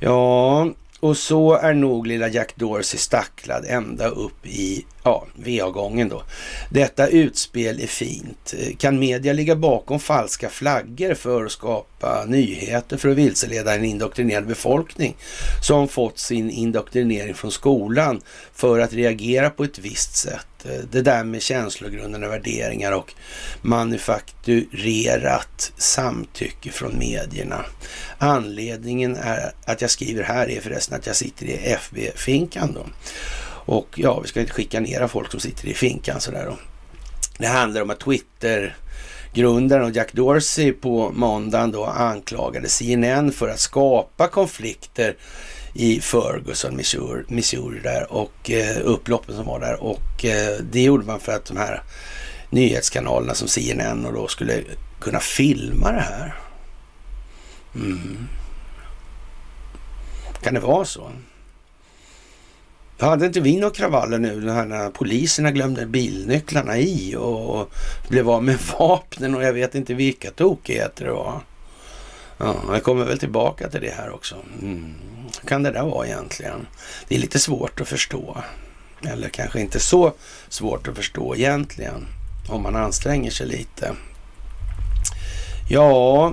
Ja, 0.01 0.69
och 1.01 1.17
så 1.17 1.55
är 1.55 1.75
nog 1.75 2.07
lilla 2.07 2.29
Jack 2.29 2.57
Dorsey 2.57 2.99
stacklad 2.99 3.65
ända 3.69 4.09
upp 4.09 4.47
i 4.47 4.85
ja, 5.03 5.27
VA-gången 5.35 6.09
då. 6.09 6.23
Detta 6.71 7.07
utspel 7.07 7.81
är 7.81 7.87
fint. 7.87 8.55
Kan 8.79 8.99
media 8.99 9.33
ligga 9.33 9.57
bakom 9.57 10.01
falska 10.01 10.49
flaggor 10.49 11.15
för 11.15 11.45
att 11.45 11.53
skapa 11.53 12.25
nyheter 12.27 12.97
för 12.97 13.09
att 13.09 13.17
vilseleda 13.17 13.75
en 13.75 13.85
indoktrinerad 13.85 14.47
befolkning 14.47 15.17
som 15.63 15.89
fått 15.89 16.19
sin 16.19 16.51
indoktrinering 16.51 17.35
från 17.35 17.51
skolan 17.51 18.21
för 18.53 18.79
att 18.79 18.93
reagera 18.93 19.51
på 19.51 19.65
ett 19.65 19.79
visst 19.79 20.17
sätt? 20.17 20.56
Eh, 20.69 20.81
det 20.91 21.03
där 21.03 21.25
med 21.25 21.43
känslogrundande 21.43 22.29
värderingar 22.29 22.93
och 22.93 23.15
manufakturerat 23.63 25.73
samtycke 25.77 26.71
från 26.71 26.99
medierna. 26.99 27.65
Anledningen 28.19 29.17
är 29.17 29.53
att 29.65 29.81
jag 29.81 29.91
skriver 29.91 30.23
här 30.23 30.51
är 30.51 30.61
förresten 30.61 30.99
att 30.99 31.07
jag 31.07 31.17
sitter 31.17 31.47
i 31.47 31.57
FB-finkan 31.57 32.73
då. 32.75 32.87
Och 33.49 33.89
ja, 33.95 34.21
vi 34.21 34.29
ska 34.29 34.41
inte 34.41 34.55
chikanera 34.55 35.09
folk 35.09 35.31
som 35.31 35.41
sitter 35.41 35.69
i 35.69 35.75
finkan 35.75 36.21
sådär 36.21 36.47
då. 36.47 36.59
Det 37.39 37.47
handlar 37.47 37.83
om 37.83 37.91
att 37.91 38.01
Twitter 38.01 38.77
grundaren 39.37 39.85
och 39.85 39.91
Jack 39.91 40.13
Dorsey 40.13 40.73
på 40.73 41.11
måndagen 41.15 41.71
då 41.71 41.85
anklagade 41.85 42.69
CNN 42.69 43.33
för 43.33 43.49
att 43.49 43.61
skapa 43.61 44.29
konflikter 44.29 45.17
i 45.79 46.01
Ferguson, 46.01 46.77
Missouri, 46.77 47.25
Missouri 47.29 47.81
där 47.81 48.13
och 48.13 48.51
eh, 48.51 48.77
upploppen 48.85 49.37
som 49.37 49.47
var 49.47 49.61
där 49.61 49.83
och 49.83 50.25
eh, 50.25 50.59
det 50.73 50.83
gjorde 50.83 51.07
man 51.07 51.21
för 51.21 51.33
att 51.33 51.45
de 51.45 51.57
här 51.57 51.83
nyhetskanalerna 52.51 53.35
som 53.35 53.49
CNN 53.49 54.07
och 54.07 54.13
då 54.13 54.29
skulle 54.29 54.63
kunna 55.01 55.21
filma 55.21 55.93
det 55.93 56.01
här. 56.01 56.35
Mm. 57.75 58.29
Kan 60.43 60.55
det 60.55 60.61
vara 60.61 60.85
så? 60.85 61.11
Hade 62.99 63.27
inte 63.27 63.41
vi 63.41 63.57
några 63.57 63.75
kravaller 63.75 64.19
nu 64.19 64.41
när 64.41 64.91
poliserna 64.91 65.51
glömde 65.51 65.87
bilnycklarna 65.87 66.79
i 66.79 67.17
och 67.17 67.71
blev 68.09 68.31
av 68.31 68.45
med 68.45 68.59
vapnen 68.79 69.35
och 69.35 69.43
jag 69.43 69.53
vet 69.53 69.75
inte 69.75 69.95
vilka 69.95 70.31
tokigheter 70.31 71.05
det 71.05 71.13
var. 71.13 71.41
Ja, 72.39 72.57
jag 72.71 72.83
kommer 72.83 73.05
väl 73.05 73.19
tillbaka 73.19 73.69
till 73.69 73.81
det 73.81 73.91
här 73.91 74.11
också. 74.15 74.37
Mm. 74.63 74.95
kan 75.47 75.63
det 75.63 75.71
där 75.71 75.83
vara 75.83 76.07
egentligen? 76.07 76.67
Det 77.09 77.15
är 77.15 77.19
lite 77.19 77.39
svårt 77.39 77.81
att 77.81 77.89
förstå. 77.89 78.37
Eller 79.09 79.29
kanske 79.29 79.61
inte 79.61 79.81
så 79.81 80.13
svårt 80.49 80.89
att 80.89 80.97
förstå 80.97 81.37
egentligen. 81.37 82.07
Om 82.49 82.63
man 82.63 82.77
anstränger 82.77 83.31
sig 83.31 83.47
lite. 83.47 83.93
Ja, 85.69 86.33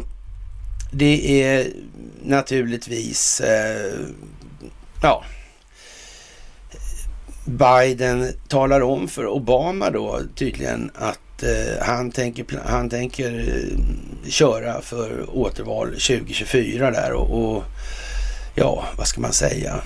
det 0.91 1.43
är 1.43 1.67
naturligtvis... 2.23 3.41
Eh, 3.41 3.99
ja 5.01 5.23
Biden 7.45 8.33
talar 8.47 8.81
om 8.81 9.07
för 9.07 9.27
Obama 9.27 9.89
då 9.89 10.21
tydligen 10.35 10.91
att 10.95 11.19
eh, 11.43 11.85
han 11.85 12.11
tänker, 12.11 12.45
han 12.65 12.89
tänker 12.89 13.39
eh, 13.39 14.29
köra 14.29 14.81
för 14.81 15.37
återval 15.37 15.87
2024 15.87 16.91
där 16.91 17.13
och, 17.13 17.55
och 17.55 17.63
ja, 18.55 18.85
vad 18.97 19.07
ska 19.07 19.21
man 19.21 19.33
säga? 19.33 19.83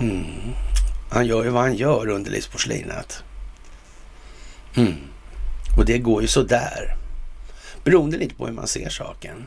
Mm. 0.00 0.24
Han 1.10 1.26
gör 1.26 1.44
ju 1.44 1.50
vad 1.50 1.62
han 1.62 1.76
gör 1.76 2.08
under 2.08 2.30
livsporslinet. 2.30 3.22
Mm. 4.76 4.94
Och 5.76 5.84
det 5.84 5.98
går 5.98 6.22
ju 6.22 6.28
sådär. 6.28 6.96
Beroende 7.84 8.16
lite 8.16 8.34
på 8.34 8.46
hur 8.46 8.52
man 8.52 8.66
ser 8.66 8.88
saken. 8.88 9.46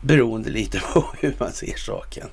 Beroende 0.00 0.50
lite 0.50 0.80
på 0.92 1.04
hur 1.20 1.36
man 1.38 1.52
ser 1.52 1.76
saken. 1.76 2.28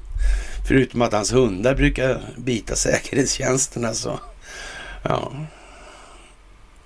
Förutom 0.68 1.02
att 1.02 1.14
hans 1.14 1.34
hundar 1.34 1.76
brukar 1.76 2.22
bita 2.38 2.76
säkerhetstjänsterna 2.76 3.94
så, 3.94 4.20
ja. 5.04 5.32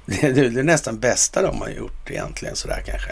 Det, 0.10 0.24
är 0.24 0.34
det 0.34 0.60
är 0.60 0.64
nästan 0.64 1.00
bästa 1.00 1.42
de 1.42 1.62
har 1.62 1.70
gjort 1.70 2.12
egentligen 2.12 2.56
sådär 2.56 2.84
kanske. 2.86 3.12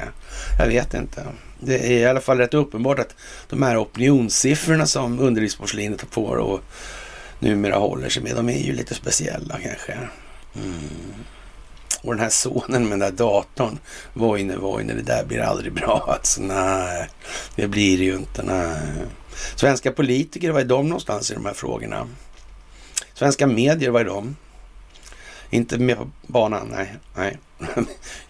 Jag 0.59 0.67
vet 0.67 0.93
inte. 0.93 1.25
Det 1.59 1.87
är 1.87 1.99
i 1.99 2.05
alla 2.05 2.21
fall 2.21 2.37
rätt 2.37 2.53
uppenbart 2.53 2.99
att 2.99 3.15
de 3.49 3.63
här 3.63 3.81
opinionssiffrorna 3.81 4.85
som 4.85 5.19
underlivsporslinet 5.19 6.05
får 6.11 6.37
och 6.37 6.59
numera 7.39 7.75
håller 7.75 8.09
sig 8.09 8.23
med, 8.23 8.35
de 8.35 8.49
är 8.49 8.59
ju 8.59 8.73
lite 8.73 8.95
speciella 8.95 9.59
kanske. 9.63 9.97
Mm. 10.55 11.13
Och 12.01 12.13
den 12.13 12.23
här 12.23 12.29
sonen 12.29 12.83
med 12.83 12.91
den 12.91 12.99
där 12.99 13.11
datorn, 13.11 13.79
Voine, 14.13 14.59
Voine, 14.59 14.87
det 14.87 15.01
där 15.01 15.25
blir 15.25 15.39
aldrig 15.39 15.73
bra 15.73 16.05
alltså. 16.19 16.41
Nej, 16.41 17.09
det 17.55 17.67
blir 17.67 17.97
det 17.97 18.03
ju 18.03 18.15
inte. 18.15 18.43
Nej. 18.43 18.77
Svenska 19.55 19.91
politiker, 19.91 20.51
var 20.51 20.59
är 20.59 20.65
de 20.65 20.89
någonstans 20.89 21.31
i 21.31 21.33
de 21.33 21.45
här 21.45 21.53
frågorna? 21.53 22.07
Svenska 23.13 23.47
medier, 23.47 23.89
var 23.89 23.99
är 23.99 24.05
de? 24.05 24.35
Inte 25.49 25.77
med 25.77 25.97
på 25.97 26.07
banan, 26.27 26.67
nej. 26.71 26.93
nej. 27.15 27.37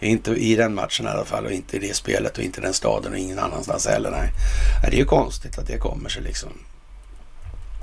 inte 0.00 0.30
i 0.30 0.56
den 0.56 0.74
matchen 0.74 1.06
i 1.06 1.08
alla 1.08 1.24
fall 1.24 1.44
och 1.44 1.52
inte 1.52 1.76
i 1.76 1.80
det 1.80 1.96
spelet 1.96 2.38
och 2.38 2.44
inte 2.44 2.60
i 2.60 2.62
den 2.62 2.74
staden 2.74 3.12
och 3.12 3.18
ingen 3.18 3.38
annanstans 3.38 3.86
heller. 3.86 4.10
Nej. 4.10 4.30
Det 4.82 4.96
är 4.96 5.00
ju 5.00 5.04
konstigt 5.04 5.58
att 5.58 5.66
det 5.66 5.78
kommer 5.78 6.08
sig 6.08 6.22
liksom. 6.22 6.50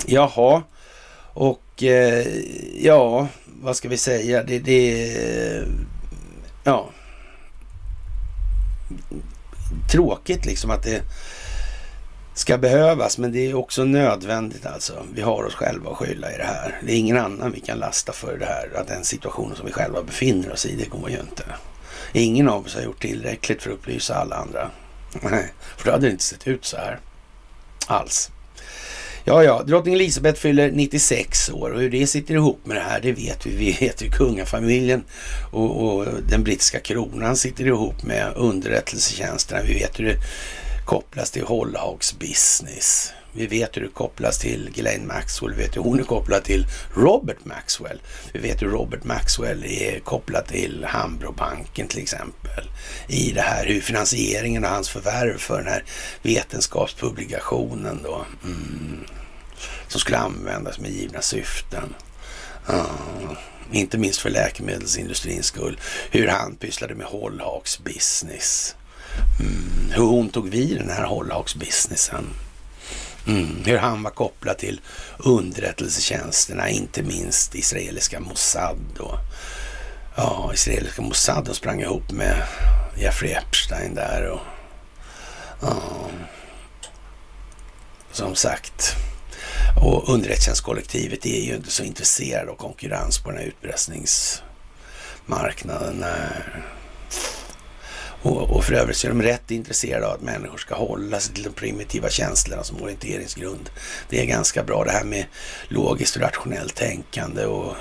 Jaha, 0.06 0.64
och 1.34 1.84
eh, 1.84 2.28
ja, 2.82 3.28
vad 3.46 3.76
ska 3.76 3.90
vi 3.90 3.98
säga? 3.98 4.44
Det, 4.44 4.60
det 4.60 5.66
ja, 6.64 6.90
tråkigt 9.92 10.46
liksom 10.46 10.72
att 10.72 10.84
det 10.84 11.02
ska 12.34 12.58
behövas, 12.58 13.18
men 13.18 13.32
det 13.32 13.40
är 13.40 13.54
också 13.54 13.84
nödvändigt 13.84 14.66
alltså. 14.66 15.06
Vi 15.14 15.22
har 15.22 15.44
oss 15.44 15.56
själva 15.56 15.92
att 15.92 15.98
skylla 15.98 16.34
i 16.34 16.38
det 16.38 16.44
här. 16.44 16.80
Det 16.86 16.92
är 16.92 16.98
ingen 16.98 17.18
annan 17.18 17.52
vi 17.52 17.60
kan 17.60 17.78
lasta 17.78 18.14
för 18.14 18.38
det 18.38 18.46
här, 18.46 18.70
att 18.82 18.88
den 18.88 19.04
situationen 19.04 19.56
som 19.56 19.66
vi 19.66 19.72
själva 19.72 20.04
befinner 20.04 20.52
oss 20.52 20.66
i, 20.66 20.76
det 20.76 20.90
går 20.90 21.10
ju 21.10 21.20
inte. 21.20 21.44
Ingen 22.14 22.50
av 22.50 22.66
oss 22.66 22.76
har 22.76 22.82
gjort 22.82 23.02
tillräckligt 23.02 23.62
för 23.62 23.70
att 23.70 23.78
upplysa 23.78 24.16
alla 24.16 24.36
andra. 24.36 24.70
Nej, 25.22 25.54
för 25.78 25.86
då 25.86 25.92
hade 25.92 26.08
det 26.08 26.12
inte 26.12 26.24
sett 26.24 26.48
ut 26.48 26.66
så 26.66 26.78
här 26.78 27.00
alls. 27.88 28.32
Ja, 29.26 29.44
ja, 29.44 29.64
drottning 29.64 29.94
Elisabeth 29.94 30.40
fyller 30.40 30.72
96 30.72 31.50
år 31.50 31.70
och 31.70 31.82
hur 31.82 31.90
det 31.90 32.08
sitter 32.08 32.34
ihop 32.34 32.66
med 32.66 32.78
det 32.78 32.82
här, 32.82 33.00
det 33.02 33.12
vet 33.12 33.46
vi. 33.46 33.56
Vi 33.56 33.72
vet 33.72 34.02
ju 34.02 34.10
kungafamiljen 34.10 35.04
och, 35.52 35.84
och 35.84 36.06
den 36.30 36.44
brittiska 36.44 36.80
kronan 36.80 37.36
sitter 37.36 37.68
ihop 37.68 38.04
med 38.04 38.34
underrättelsetjänsterna. 38.36 39.62
Vi 39.64 39.74
vet 39.74 40.00
hur 40.00 40.06
det 40.06 40.18
kopplas 40.86 41.32
till 41.32 41.44
Hollahawks 41.44 42.20
business. 42.20 43.14
Vi 43.36 43.48
vet 43.48 43.78
hur 43.78 43.82
det 43.82 43.88
kopplas 43.88 44.40
till 44.40 44.70
Ghislaine 44.74 45.08
Maxwell. 45.08 45.54
Vi 45.54 45.64
vet 45.64 45.78
hur 45.78 45.82
hon 45.82 46.00
är 46.00 46.04
kopplad 46.04 46.44
till 46.44 46.68
Robert 46.94 47.46
Maxwell. 47.46 48.02
Vi 48.34 48.40
vet 48.40 48.62
hur 48.62 48.68
Robert 48.68 49.04
Maxwell 49.04 49.66
är 49.66 50.00
kopplad 50.00 50.48
till 50.48 50.86
Hambrobanken 50.86 51.88
till 51.88 52.00
exempel. 52.00 52.70
I 53.08 53.32
det 53.32 53.42
här 53.42 53.66
hur 53.66 53.82
finansieringen 53.82 54.66
av 54.66 54.72
hans 54.72 54.90
förvärv 54.90 55.38
för 55.38 55.58
den 55.58 55.68
här 55.68 55.84
vetenskapspublikationen 56.22 58.00
då. 58.04 58.26
Mm, 58.44 59.04
som 59.88 60.00
skulle 60.00 60.18
användas 60.18 60.80
med 60.80 60.92
givna 60.92 61.22
syften. 61.22 61.96
Mm, 62.70 63.38
inte 63.72 63.98
minst 63.98 64.22
för 64.22 64.30
läkemedelsindustrins 64.30 65.46
skull. 65.46 65.80
Hur 66.12 66.28
han 66.28 66.56
pysslade 66.56 66.96
med 66.96 67.08
Hollhags 67.08 67.80
business. 67.80 68.76
Mm, 69.40 69.92
hur 69.92 70.04
hon 70.04 70.30
tog 70.30 70.50
vid 70.50 70.78
den 70.78 70.90
här 70.90 71.04
hållhaksbusinessen. 71.04 72.26
Mm, 73.28 73.64
hur 73.66 73.78
han 73.78 74.04
var 74.04 74.12
kopplad 74.12 74.58
till 74.58 74.82
underrättelsetjänsterna, 75.18 76.70
inte 76.70 77.04
minst 77.04 77.56
israeliska 77.56 78.20
Mossad. 78.20 78.98
Och, 79.00 79.18
ja, 80.16 80.52
israeliska 80.54 81.02
Mossad 81.02 81.50
och 81.50 81.56
sprang 81.56 81.82
ihop 81.82 82.12
med 82.12 82.44
Jeffrey 82.98 83.32
Epstein 83.32 83.96
där. 83.96 84.30
Och, 84.30 84.42
ja, 85.62 86.10
som 88.12 88.36
sagt. 88.36 88.96
Och 89.82 90.10
underrättelsetjänstkollektivet 90.10 91.26
är 91.26 91.42
ju 91.42 91.56
inte 91.56 91.72
så 91.72 91.84
intresserade 91.84 92.52
av 92.52 92.56
konkurrens 92.56 93.20
på 93.20 93.30
den 93.30 93.40
här 93.40 93.46
utpressningsmarknaden. 93.46 95.96
Nej. 96.00 96.64
Och, 98.24 98.50
och 98.50 98.64
för 98.64 98.74
övrigt 98.74 98.98
så 98.98 99.08
är 99.08 99.10
de 99.10 99.22
rätt 99.22 99.52
intresserade 99.52 100.08
av 100.08 100.14
att 100.14 100.22
människor 100.22 100.58
ska 100.58 100.76
hålla 100.76 101.20
sig 101.20 101.34
till 101.34 101.44
de 101.44 101.50
primitiva 101.50 102.10
känslorna 102.10 102.64
som 102.64 102.82
orienteringsgrund. 102.82 103.70
Det 104.10 104.22
är 104.22 104.26
ganska 104.26 104.64
bra 104.64 104.84
det 104.84 104.92
här 104.92 105.04
med 105.04 105.26
logiskt 105.68 106.16
och 106.16 106.22
rationellt 106.22 106.76
tänkande 106.76 107.46
och 107.46 107.76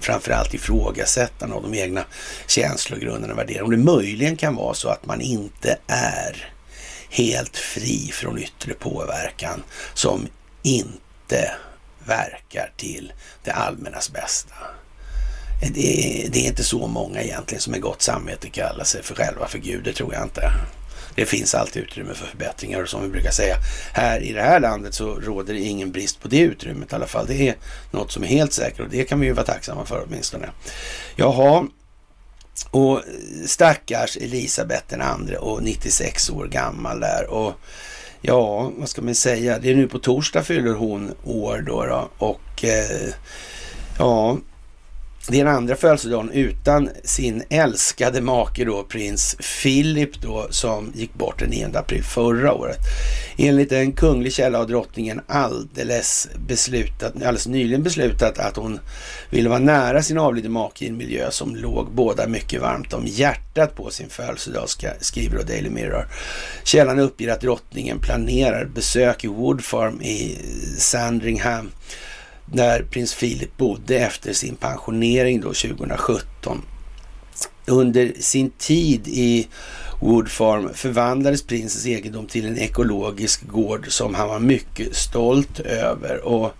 framförallt 0.00 0.54
ifrågasättande 0.54 1.54
av 1.54 1.62
de 1.62 1.74
egna 1.74 2.04
känslogrunderna 2.46 3.32
och 3.32 3.38
värderingarna. 3.38 3.64
Om 3.64 3.70
det 3.70 3.92
möjligen 3.92 4.36
kan 4.36 4.54
vara 4.54 4.74
så 4.74 4.88
att 4.88 5.06
man 5.06 5.20
inte 5.20 5.78
är 5.86 6.52
helt 7.10 7.56
fri 7.56 8.10
från 8.12 8.38
yttre 8.38 8.74
påverkan 8.74 9.62
som 9.94 10.26
inte 10.62 11.54
verkar 12.06 12.72
till 12.76 13.12
det 13.44 13.50
allmännas 13.50 14.12
bästa 14.12 14.54
det, 15.60 16.28
det 16.32 16.38
är 16.38 16.48
inte 16.48 16.64
så 16.64 16.86
många 16.86 17.22
egentligen 17.22 17.60
som 17.60 17.70
med 17.70 17.80
gott 17.80 18.02
samvete 18.02 18.48
kallar 18.50 18.84
sig 18.84 19.02
för 19.02 19.14
själva 19.14 19.48
för 19.48 19.58
Gud, 19.58 19.84
det 19.84 19.92
tror 19.92 20.14
jag 20.14 20.22
inte. 20.22 20.52
Det 21.14 21.26
finns 21.26 21.54
alltid 21.54 21.82
utrymme 21.82 22.14
för 22.14 22.26
förbättringar 22.26 22.82
och 22.82 22.88
som 22.88 23.02
vi 23.02 23.08
brukar 23.08 23.30
säga, 23.30 23.56
här 23.92 24.20
i 24.20 24.32
det 24.32 24.42
här 24.42 24.60
landet 24.60 24.94
så 24.94 25.14
råder 25.14 25.54
det 25.54 25.60
ingen 25.60 25.92
brist 25.92 26.20
på 26.20 26.28
det 26.28 26.38
utrymmet 26.38 26.92
i 26.92 26.94
alla 26.94 27.06
fall. 27.06 27.26
Det 27.26 27.48
är 27.48 27.54
något 27.90 28.12
som 28.12 28.22
är 28.24 28.28
helt 28.28 28.52
säkert 28.52 28.80
och 28.80 28.88
det 28.90 29.04
kan 29.04 29.20
vi 29.20 29.26
ju 29.26 29.32
vara 29.32 29.46
tacksamma 29.46 29.84
för 29.84 30.04
åtminstone. 30.06 30.48
Jaha, 31.16 31.66
och 32.70 33.02
stackars 33.46 34.16
Elisabeth 34.16 34.84
den 34.88 35.00
andre 35.00 35.36
och 35.36 35.62
96 35.62 36.30
år 36.30 36.46
gammal 36.46 37.00
där 37.00 37.26
och 37.30 37.52
ja, 38.20 38.72
vad 38.76 38.88
ska 38.88 39.02
man 39.02 39.14
säga, 39.14 39.58
det 39.58 39.70
är 39.70 39.74
nu 39.74 39.88
på 39.88 39.98
torsdag 39.98 40.42
fyller 40.42 40.74
hon 40.74 41.14
år 41.24 41.64
då, 41.66 41.84
då 41.86 42.08
och 42.18 42.64
eh, 42.64 43.14
ja, 43.98 44.38
det 45.28 45.40
är 45.40 45.44
den 45.44 45.54
andra 45.54 45.76
födelsedagen 45.76 46.30
utan 46.30 46.90
sin 47.04 47.42
älskade 47.50 48.20
make 48.20 48.64
då, 48.64 48.82
prins 48.82 49.36
Philip 49.62 50.20
då, 50.20 50.46
som 50.50 50.92
gick 50.94 51.14
bort 51.14 51.38
den 51.38 51.50
9 51.50 51.70
april 51.74 52.02
förra 52.02 52.52
året. 52.52 52.78
Enligt 53.36 53.72
en 53.72 53.92
kunglig 53.92 54.32
källa 54.32 54.58
har 54.58 54.66
drottningen 54.66 55.20
alldeles, 55.26 56.28
beslutat, 56.48 57.14
alldeles 57.14 57.46
nyligen 57.46 57.82
beslutat 57.82 58.38
att 58.38 58.56
hon 58.56 58.80
ville 59.30 59.48
vara 59.48 59.58
nära 59.58 60.02
sin 60.02 60.18
avlidne 60.18 60.50
make 60.50 60.84
i 60.84 60.88
en 60.88 60.96
miljö 60.96 61.30
som 61.30 61.56
låg 61.56 61.92
båda 61.92 62.26
mycket 62.26 62.60
varmt 62.60 62.92
om 62.92 63.06
hjärtat 63.06 63.76
på 63.76 63.90
sin 63.90 64.08
födelsedag, 64.08 64.68
skriver 65.00 65.38
då 65.38 65.42
Daily 65.42 65.70
Mirror. 65.70 66.08
Källan 66.64 66.98
uppger 66.98 67.32
att 67.32 67.40
drottningen 67.40 67.98
planerar 67.98 68.64
besök 68.64 69.24
i 69.24 69.28
Wood 69.28 69.64
Farm 69.64 70.02
i 70.02 70.38
Sandringham 70.78 71.70
där 72.46 72.82
prins 72.82 73.14
Philip 73.14 73.56
bodde 73.56 73.98
efter 73.98 74.32
sin 74.32 74.56
pensionering 74.56 75.40
då 75.40 75.48
2017. 75.48 76.62
Under 77.66 78.12
sin 78.20 78.50
tid 78.50 79.08
i 79.08 79.48
Wood 80.00 80.28
Farm 80.28 80.74
förvandlades 80.74 81.42
prinsens 81.42 81.86
egendom 81.86 82.26
till 82.26 82.46
en 82.46 82.58
ekologisk 82.58 83.46
gård 83.46 83.86
som 83.88 84.14
han 84.14 84.28
var 84.28 84.38
mycket 84.38 84.96
stolt 84.96 85.60
över. 85.60 86.24
Och 86.24 86.52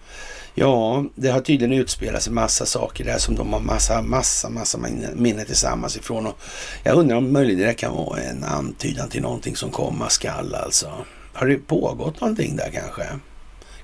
ja, 0.54 1.04
det 1.14 1.28
har 1.28 1.40
tydligen 1.40 1.78
utspelats 1.78 2.28
en 2.28 2.34
massa 2.34 2.66
saker 2.66 3.04
där 3.04 3.18
som 3.18 3.34
de 3.34 3.52
har 3.52 3.60
massa, 3.60 4.02
massa, 4.02 4.48
massa 4.48 4.78
minnen 5.14 5.46
tillsammans 5.46 5.96
ifrån. 5.96 6.26
Och 6.26 6.38
jag 6.82 6.96
undrar 6.96 7.16
om 7.16 7.32
möjligen 7.32 7.66
det 7.66 7.74
kan 7.74 7.94
vara 7.94 8.20
en 8.20 8.44
antydan 8.44 9.08
till 9.08 9.22
någonting 9.22 9.56
som 9.56 9.70
komma 9.70 10.08
skall 10.08 10.54
alltså. 10.54 10.92
Har 11.32 11.46
det 11.46 11.56
pågått 11.56 12.20
någonting 12.20 12.56
där 12.56 12.70
kanske? 12.70 13.06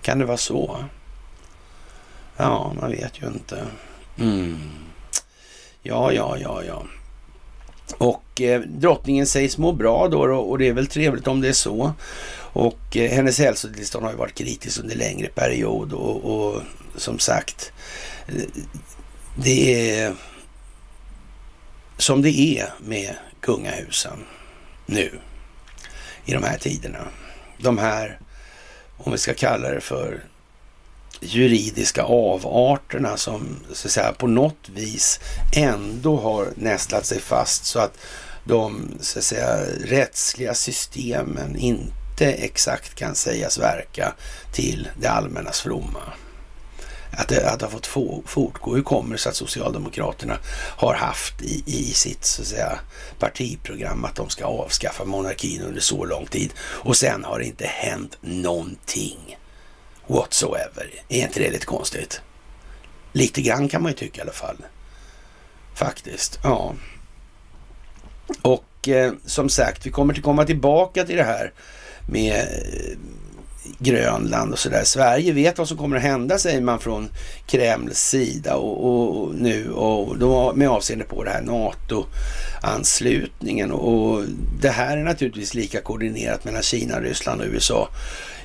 Kan 0.03 0.19
det 0.19 0.25
vara 0.25 0.37
så? 0.37 0.85
Ja, 2.40 2.72
man 2.81 2.90
vet 2.90 3.22
ju 3.22 3.26
inte. 3.26 3.66
Mm. 4.18 4.59
Ja, 5.83 6.12
ja, 6.12 6.37
ja, 6.38 6.62
ja. 6.64 6.85
Och 7.98 8.40
eh, 8.40 8.61
drottningen 8.61 9.26
sägs 9.26 9.59
må 9.59 9.72
bra 9.72 10.09
då 10.09 10.35
och 10.35 10.59
det 10.59 10.68
är 10.68 10.72
väl 10.72 10.87
trevligt 10.87 11.26
om 11.26 11.40
det 11.40 11.48
är 11.48 11.53
så. 11.53 11.92
Och 12.53 12.96
eh, 12.96 13.11
hennes 13.11 13.38
hälsotillstånd 13.38 14.05
har 14.05 14.12
ju 14.12 14.18
varit 14.18 14.35
kritiskt 14.35 14.79
under 14.79 14.96
längre 14.96 15.29
period 15.29 15.92
och, 15.92 16.24
och 16.24 16.62
som 16.96 17.18
sagt, 17.18 17.72
eh, 18.26 18.35
det 19.37 19.94
är 19.94 20.14
som 21.96 22.22
det 22.22 22.40
är 22.40 22.72
med 22.79 23.14
kungahusen 23.40 24.24
nu 24.87 25.18
i 26.24 26.33
de 26.33 26.42
här 26.42 26.59
tiderna. 26.59 27.09
De 27.59 27.79
här, 27.79 28.18
om 28.96 29.12
vi 29.12 29.18
ska 29.18 29.35
kalla 29.35 29.70
det 29.70 29.81
för 29.81 30.24
juridiska 31.21 32.03
avarterna 32.03 33.17
som 33.17 33.57
så 33.73 33.89
att 33.89 33.93
säga, 33.93 34.13
på 34.13 34.27
något 34.27 34.69
vis 34.69 35.21
ändå 35.57 36.17
har 36.17 36.49
nästlat 36.55 37.07
sig 37.07 37.21
fast 37.21 37.65
så 37.65 37.79
att 37.79 37.99
de 38.45 38.91
så 39.01 39.19
att 39.19 39.25
säga, 39.25 39.61
rättsliga 39.85 40.55
systemen 40.55 41.57
inte 41.57 42.33
exakt 42.33 42.95
kan 42.95 43.15
sägas 43.15 43.59
verka 43.59 44.15
till 44.53 44.89
det 45.01 45.09
allmännas 45.09 45.61
fromma. 45.61 46.03
Att 47.13 47.29
det, 47.29 47.51
att 47.51 47.59
det 47.59 47.67
har 47.67 47.71
fått 47.71 48.27
fortgå. 48.27 48.75
Hur 48.75 48.83
kommer 48.83 49.13
det 49.13 49.19
sig 49.19 49.31
att 49.31 49.37
Socialdemokraterna 49.37 50.39
har 50.77 50.95
haft 50.95 51.43
i, 51.43 51.63
i 51.67 51.85
sitt 51.93 52.25
så 52.25 52.43
att 52.43 52.49
säga, 52.49 52.79
partiprogram 53.19 54.05
att 54.05 54.17
de 54.17 54.29
ska 54.29 54.45
avskaffa 54.45 55.05
monarkin 55.05 55.63
under 55.63 55.81
så 55.81 56.05
lång 56.05 56.27
tid 56.27 56.51
och 56.61 56.97
sen 56.97 57.25
har 57.25 57.39
det 57.39 57.45
inte 57.45 57.67
hänt 57.67 58.19
någonting 58.21 59.30
whatsoever. 60.11 60.90
Är 61.09 61.23
inte 61.23 61.40
det 61.40 61.51
lite 61.51 61.66
konstigt? 61.66 62.20
Lite 63.12 63.42
grann 63.42 63.68
kan 63.68 63.83
man 63.83 63.92
ju 63.92 63.99
tycka 63.99 64.18
i 64.18 64.23
alla 64.23 64.33
fall. 64.33 64.57
Faktiskt, 65.75 66.38
ja. 66.42 66.75
Och 68.42 68.88
eh, 68.88 69.12
som 69.27 69.49
sagt, 69.49 69.87
vi 69.87 69.90
kommer 69.90 70.14
att 70.14 70.23
komma 70.23 70.44
tillbaka 70.44 71.05
till 71.05 71.16
det 71.16 71.25
här 71.25 71.53
med 72.09 72.40
eh, 72.40 72.99
Grönland 73.79 74.53
och 74.53 74.59
sådär. 74.59 74.85
Sverige 74.85 75.33
vet 75.33 75.59
vad 75.59 75.68
som 75.68 75.77
kommer 75.77 75.96
att 75.96 76.03
hända 76.03 76.38
säger 76.38 76.61
man 76.61 76.79
från 76.79 77.09
Kremls 77.46 77.99
sida 77.99 78.57
och, 78.57 78.87
och, 78.87 79.23
och 79.23 79.35
nu 79.35 79.73
och 79.73 80.18
då 80.18 80.53
med 80.55 80.68
avseende 80.68 81.05
på 81.05 81.25
det 81.25 81.31
här 81.31 81.42
NATO-anslutningen 81.42 83.73
och 83.73 84.23
det 84.61 84.70
här 84.70 84.96
är 84.96 85.05
naturligtvis 85.05 85.55
lika 85.55 85.81
koordinerat 85.81 86.44
mellan 86.44 86.62
Kina, 86.62 87.01
Ryssland 87.01 87.40
och 87.40 87.46
USA 87.46 87.88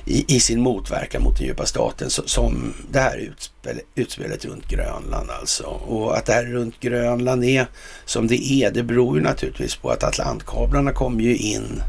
i, 0.06 0.36
i 0.36 0.40
sin 0.40 0.60
motverkan 0.60 1.22
mot 1.22 1.38
den 1.38 1.46
djupa 1.46 1.66
staten 1.66 2.10
som 2.10 2.74
det 2.90 3.00
här 3.00 3.16
utspel, 3.16 3.80
utspelet 3.94 4.44
runt 4.44 4.68
Grönland 4.68 5.30
alltså. 5.30 5.64
Och 5.64 6.16
att 6.16 6.26
det 6.26 6.32
här 6.32 6.44
runt 6.44 6.80
Grönland 6.80 7.44
är 7.44 7.66
som 8.04 8.26
det 8.26 8.52
är, 8.52 8.70
det 8.70 8.82
beror 8.82 9.16
ju 9.16 9.22
naturligtvis 9.22 9.76
på 9.76 9.90
att 9.90 10.04
Atlantkablarna 10.04 10.92
kommer 10.92 11.20
ju 11.22 11.36
in 11.36 11.82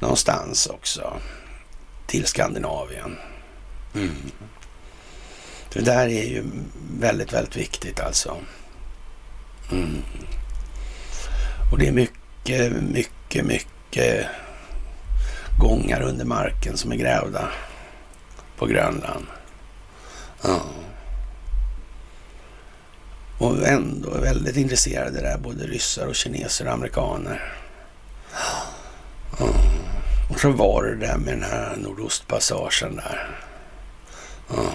någonstans 0.00 0.66
också 0.66 1.12
till 2.06 2.26
Skandinavien. 2.26 3.16
Mm. 3.94 4.10
Det 5.72 5.80
där 5.80 6.06
är 6.06 6.24
ju 6.24 6.44
väldigt, 7.00 7.32
väldigt 7.32 7.56
viktigt 7.56 8.00
alltså. 8.00 8.36
Mm. 9.72 10.02
Och 11.72 11.78
det 11.78 11.88
är 11.88 11.92
mycket, 11.92 12.72
mycket, 12.72 13.44
mycket 13.44 14.26
gångar 15.58 16.02
under 16.02 16.24
marken 16.24 16.76
som 16.76 16.92
är 16.92 16.96
grävda 16.96 17.48
på 18.56 18.66
Grönland. 18.66 19.26
Ja. 20.42 20.60
Och 23.38 23.66
ändå 23.66 24.14
är 24.14 24.20
väldigt 24.20 24.56
intresserade 24.56 25.20
där, 25.20 25.38
både 25.38 25.66
ryssar 25.66 26.06
och 26.06 26.14
kineser 26.14 26.66
och 26.66 26.72
amerikaner. 26.72 27.52
Ja. 28.32 29.48
Och 30.30 30.40
så 30.40 30.50
var 30.50 30.84
det 30.84 31.06
där 31.06 31.16
med 31.16 31.34
den 31.34 31.42
här 31.42 31.76
nordostpassagen 31.76 32.96
där. 32.96 33.40
Ja. 34.48 34.70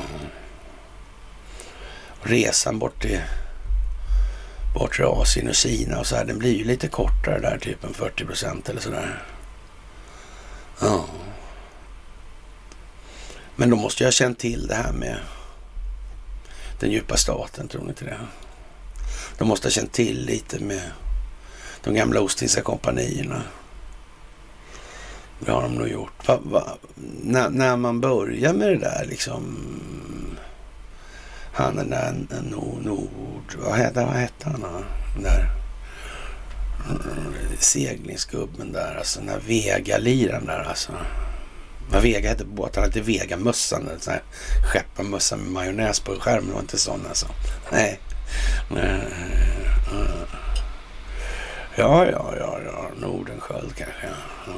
Och 2.22 2.28
resan 2.28 2.80
bort 2.80 3.02
till 3.02 3.22
bortre 4.74 5.06
Asien 5.06 5.48
och 5.48 5.56
Kina 5.56 6.00
och 6.00 6.08
så 6.08 6.16
här, 6.16 6.26
den 6.26 6.40
blir 6.40 6.58
ju 6.58 6.64
lite 6.64 6.88
kortare 6.88 7.40
där, 7.40 7.58
typ 7.58 7.84
en 7.84 7.94
40 7.94 8.26
procent 8.26 8.70
eller 8.70 8.82
sådär. 8.82 9.24
Ja. 10.82 11.06
Men 13.56 13.70
då 13.70 13.76
måste 13.76 14.04
jag 14.04 14.08
ha 14.08 14.12
känt 14.12 14.40
till 14.40 14.68
det 14.68 14.76
här 14.76 14.94
med 14.94 15.18
den 16.80 16.92
djupa 16.92 17.18
staten, 17.18 17.68
tror 17.68 17.82
ni 17.82 17.90
inte 17.90 18.06
det? 18.06 18.20
De 19.38 19.48
måste 19.48 19.68
ha 19.68 19.72
känt 19.72 19.92
till 19.92 20.26
lite 20.26 20.60
med 20.60 20.92
de 21.84 21.94
gamla 21.94 22.22
Ostindiska 22.22 22.62
kompanierna. 22.62 23.44
Det 25.40 25.52
har 25.52 25.62
de 25.62 25.76
nog 25.76 25.88
gjort. 25.88 26.28
Va, 26.28 26.40
va, 26.44 26.78
när, 27.24 27.50
när, 27.50 27.78
man 27.78 28.02
börjar 28.02 28.54
med 28.54 28.68
det 28.68 28.78
där 28.78 29.06
liksom. 29.10 29.58
Han 31.54 31.76
den 31.76 31.90
där 31.90 32.42
Nord, 32.82 33.56
vad, 33.64 33.76
hette, 33.76 34.06
vad 34.06 34.16
hette 34.16 34.50
han? 34.50 34.86
Där 35.24 35.61
seglingsgubben 37.60 38.72
där, 38.72 38.96
alltså 38.96 39.20
den 39.20 39.28
där 39.28 39.40
Vega-liran 39.40 40.46
där 40.46 40.60
alltså. 40.70 40.92
Vad 41.92 42.02
Vega 42.02 42.30
hette 42.30 42.44
på 42.44 42.50
båten, 42.50 42.86
inte 42.86 43.02
Vega-mössan, 43.02 43.88
en 43.88 44.00
sån 44.00 44.14
här 44.14 44.24
skepparmössa 44.72 45.38
med 45.38 45.52
majonnäs 45.52 46.00
på 46.00 46.16
skärmen, 46.16 46.48
det 46.48 46.54
var 46.54 46.62
inte 46.62 46.78
sån 46.78 47.06
alltså. 47.10 47.28
Nej. 47.72 48.00
Ja, 51.76 52.06
ja, 52.06 52.34
ja, 52.40 52.60
ja, 52.66 52.90
Nordenskjöld 53.00 53.76
kanske. 53.76 54.08
Ja. 54.48 54.54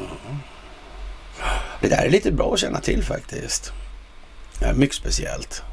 Det 1.82 1.88
där 1.88 2.06
är 2.06 2.10
lite 2.10 2.32
bra 2.32 2.54
att 2.54 2.60
känna 2.60 2.80
till 2.80 3.04
faktiskt. 3.04 3.72
Ja, 4.60 4.74
mycket 4.74 4.96
speciellt. 4.96 5.64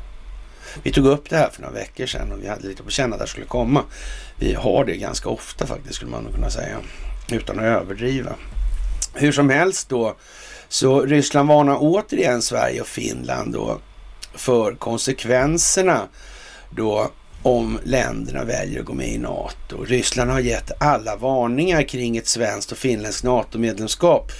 Vi 0.83 0.93
tog 0.93 1.07
upp 1.07 1.31
det 1.31 1.37
här 1.37 1.51
för 1.51 1.63
några 1.63 1.75
veckor 1.75 2.07
sedan 2.07 2.33
och 2.33 2.43
vi 2.43 2.49
hade 2.49 2.69
lite 2.69 2.83
på 2.83 2.91
känn 2.91 3.13
att 3.13 3.19
det 3.19 3.27
skulle 3.27 3.47
komma. 3.47 3.85
Vi 4.39 4.55
har 4.55 4.85
det 4.85 4.97
ganska 4.97 5.29
ofta 5.29 5.67
faktiskt 5.67 5.95
skulle 5.95 6.11
man 6.11 6.33
kunna 6.35 6.51
säga. 6.51 6.77
Utan 7.33 7.59
att 7.59 7.65
överdriva. 7.65 8.33
Hur 9.15 9.33
som 9.33 9.51
helst 9.51 9.89
då. 9.89 10.15
Så 10.69 11.01
Ryssland 11.01 11.49
varnar 11.49 11.77
återigen 11.81 12.43
Sverige 12.43 12.81
och 12.81 12.87
Finland 12.87 13.53
då 13.53 13.79
för 14.35 14.75
konsekvenserna 14.75 16.09
då 16.71 17.11
om 17.43 17.79
länderna 17.85 18.45
väljer 18.45 18.81
att 18.81 18.87
gå 18.87 18.93
med 18.95 19.09
i 19.09 19.19
NATO. 19.19 19.85
Ryssland 19.85 20.31
har 20.31 20.41
gett 20.41 20.83
alla 20.83 21.17
varningar 21.17 21.83
kring 21.83 22.17
ett 22.17 22.27
svenskt 22.27 22.73
och 22.73 22.79
finländskt 22.79 23.25
NATO-medlemskap 23.25 24.33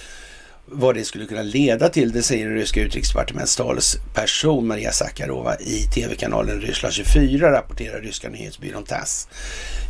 vad 0.71 0.95
det 0.95 1.03
skulle 1.03 1.25
kunna 1.25 1.41
leda 1.41 1.89
till, 1.89 2.11
det 2.11 2.23
säger 2.23 2.45
den 2.45 2.55
ryska 2.55 2.81
utrikesdepartementets 2.81 3.55
talesperson 3.55 4.67
Maria 4.67 4.91
Sakarova 4.91 5.55
i 5.59 5.87
tv-kanalen 5.93 6.61
Ryssland 6.61 6.93
24, 6.93 7.51
rapporterar 7.51 8.01
ryska 8.01 8.29
nyhetsbyrån 8.29 8.83
TASS. 8.83 9.27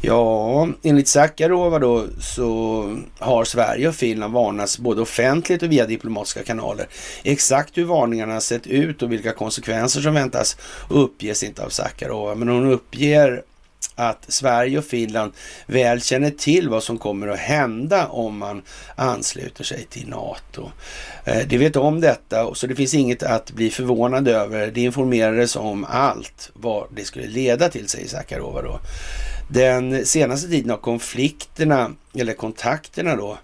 Ja, 0.02 0.67
enligt 0.84 1.08
Sakarova 1.08 1.80
då 1.80 2.06
så 2.20 3.00
har 3.20 3.46
Sverige 3.46 3.88
och 3.88 3.96
Finland 3.96 4.34
varnats 4.34 4.80
både 4.80 5.02
offentligt 5.02 5.63
och 5.63 5.72
via 5.72 5.86
diplomatiska 5.86 6.44
kanaler. 6.44 6.88
Exakt 7.24 7.78
hur 7.78 7.86
varningarna 7.86 8.41
sett 8.41 8.67
ut 8.67 9.02
och 9.02 9.12
vilka 9.12 9.34
konsekvenser 9.34 10.02
som 10.02 10.13
väntas 10.13 10.58
uppges 10.89 11.44
inte 11.44 11.63
av 11.65 11.70
Sakarova, 11.70 12.36
men 12.36 12.48
hon 12.48 12.72
uppger 12.72 13.44
att 14.02 14.26
Sverige 14.28 14.78
och 14.78 14.86
Finland 14.86 15.32
väl 15.66 16.02
känner 16.02 16.30
till 16.30 16.70
vad 16.70 16.84
som 16.84 16.98
kommer 16.98 17.28
att 17.28 17.40
hända 17.40 18.08
om 18.08 18.38
man 18.38 18.62
ansluter 18.96 19.64
sig 19.64 19.86
till 19.90 20.08
NATO. 20.10 20.72
Eh, 21.26 21.48
de 21.48 21.58
vet 21.58 21.76
om 21.76 22.02
detta, 22.02 22.56
så 22.56 22.68
det 22.68 22.76
finns 22.76 22.94
inget 22.94 23.24
att 23.24 23.52
bli 23.52 23.70
förvånad 23.70 24.28
över. 24.28 24.68
Det 24.68 24.82
informerades 24.82 25.56
om 25.56 25.86
allt 25.90 26.50
vad 26.54 26.88
det 26.96 27.04
skulle 27.04 27.28
leda 27.28 27.70
till, 27.70 27.90
säger 27.90 28.08
Sakarova 28.08 28.62
då. 28.62 28.80
Den 29.50 30.06
senaste 30.06 30.48
tiden 30.48 30.70
har 30.70 30.78
konflikterna, 30.78 31.92
eller 32.14 32.34
kontakterna 32.34 33.16
då, 33.16 33.38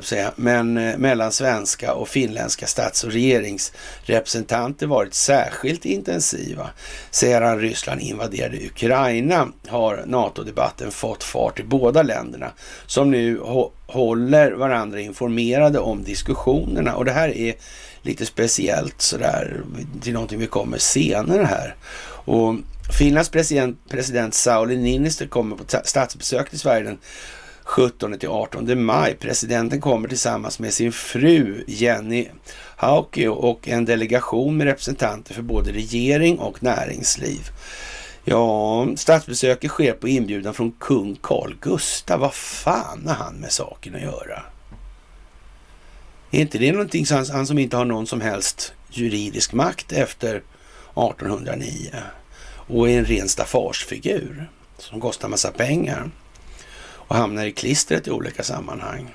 säga, 0.00 0.32
men 0.36 0.76
eh, 0.76 0.98
mellan 0.98 1.32
svenska 1.32 1.94
och 1.94 2.08
finländska 2.08 2.66
stats 2.66 3.04
och 3.04 3.12
regeringsrepresentanter 3.12 4.86
varit 4.86 5.14
särskilt 5.14 5.84
intensiva. 5.84 6.70
Sedan 7.10 7.60
Ryssland 7.60 8.00
invaderade 8.00 8.56
Ukraina 8.56 9.48
har 9.68 10.02
NATO-debatten 10.06 10.90
fått 10.90 11.24
fart 11.24 11.60
i 11.60 11.62
båda 11.62 12.02
länderna 12.02 12.50
som 12.86 13.10
nu 13.10 13.40
håller 13.86 14.52
varandra 14.52 15.00
informerade 15.00 15.78
om 15.78 16.04
diskussionerna 16.04 16.96
och 16.96 17.04
det 17.04 17.12
här 17.12 17.28
är 17.28 17.54
lite 18.02 18.26
speciellt 18.26 19.02
sådär 19.02 19.60
till 20.02 20.12
någonting 20.12 20.38
vi 20.38 20.46
kommer 20.46 20.78
senare 20.78 21.44
här. 21.44 21.74
Och 22.26 22.54
Finlands 22.98 23.30
president, 23.30 23.78
president 23.88 24.34
Sauli 24.34 24.76
Niinistö 24.76 25.26
kommer 25.26 25.56
på 25.56 25.64
statsbesök 25.84 26.50
till 26.50 26.58
Sverige 26.58 26.84
den 26.84 26.98
17 27.64 28.18
till 28.18 28.28
18 28.28 28.84
maj. 28.84 29.14
Presidenten 29.14 29.80
kommer 29.80 30.08
tillsammans 30.08 30.58
med 30.58 30.72
sin 30.72 30.92
fru 30.92 31.64
Jenny 31.66 32.28
Hauke 32.76 33.28
och 33.28 33.68
en 33.68 33.84
delegation 33.84 34.56
med 34.56 34.66
representanter 34.66 35.34
för 35.34 35.42
både 35.42 35.72
regering 35.72 36.38
och 36.38 36.62
näringsliv. 36.62 37.50
Ja, 38.24 38.86
statsbesöket 38.96 39.70
sker 39.70 39.92
på 39.92 40.08
inbjudan 40.08 40.54
från 40.54 40.72
kung 40.72 41.18
Carl 41.22 41.54
Gustaf. 41.60 42.20
Vad 42.20 42.34
fan 42.34 43.02
har 43.06 43.14
han 43.14 43.34
med 43.34 43.52
saken 43.52 43.94
att 43.94 44.02
göra? 44.02 44.42
Är 46.30 46.40
inte 46.40 46.58
det 46.58 46.72
någonting 46.72 47.06
han, 47.10 47.26
han 47.32 47.46
som 47.46 47.58
inte 47.58 47.76
har 47.76 47.84
någon 47.84 48.06
som 48.06 48.20
helst 48.20 48.72
juridisk 48.90 49.52
makt 49.52 49.92
efter 49.92 50.36
1809 50.36 51.90
och 52.66 52.90
är 52.90 52.98
en 52.98 53.04
ren 53.04 53.28
staffagefigur 53.28 54.50
som 54.78 55.00
kostar 55.00 55.28
massa 55.28 55.50
pengar? 55.50 56.10
Och 57.08 57.16
hamnar 57.16 57.44
i 57.44 57.52
klistret 57.52 58.06
i 58.06 58.10
olika 58.10 58.42
sammanhang. 58.42 59.14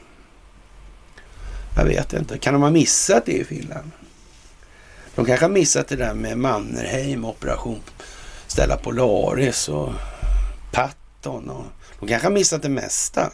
Jag 1.75 1.85
vet 1.85 2.13
inte. 2.13 2.37
Kan 2.37 2.53
de 2.53 2.61
ha 2.63 2.69
missat 2.69 3.25
det 3.25 3.31
i 3.37 3.43
Finland? 3.43 3.91
De 5.15 5.25
kanske 5.25 5.45
har 5.45 5.51
missat 5.51 5.87
det 5.87 5.95
där 5.95 6.13
med 6.13 6.37
Mannerheim, 6.37 7.25
Operation 7.25 7.81
Stella 8.47 8.77
Polaris 8.77 9.69
och 9.69 9.93
Patton. 10.71 11.49
Och 11.49 11.65
de 11.99 12.07
kanske 12.07 12.27
har 12.27 12.33
missat 12.33 12.61
det 12.61 12.69
mesta. 12.69 13.31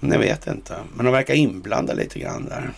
Jag 0.00 0.18
vet 0.18 0.46
inte. 0.46 0.76
Men 0.94 1.04
de 1.04 1.12
verkar 1.12 1.34
inblandade 1.34 2.02
lite 2.02 2.18
grann 2.18 2.44
där. 2.44 2.72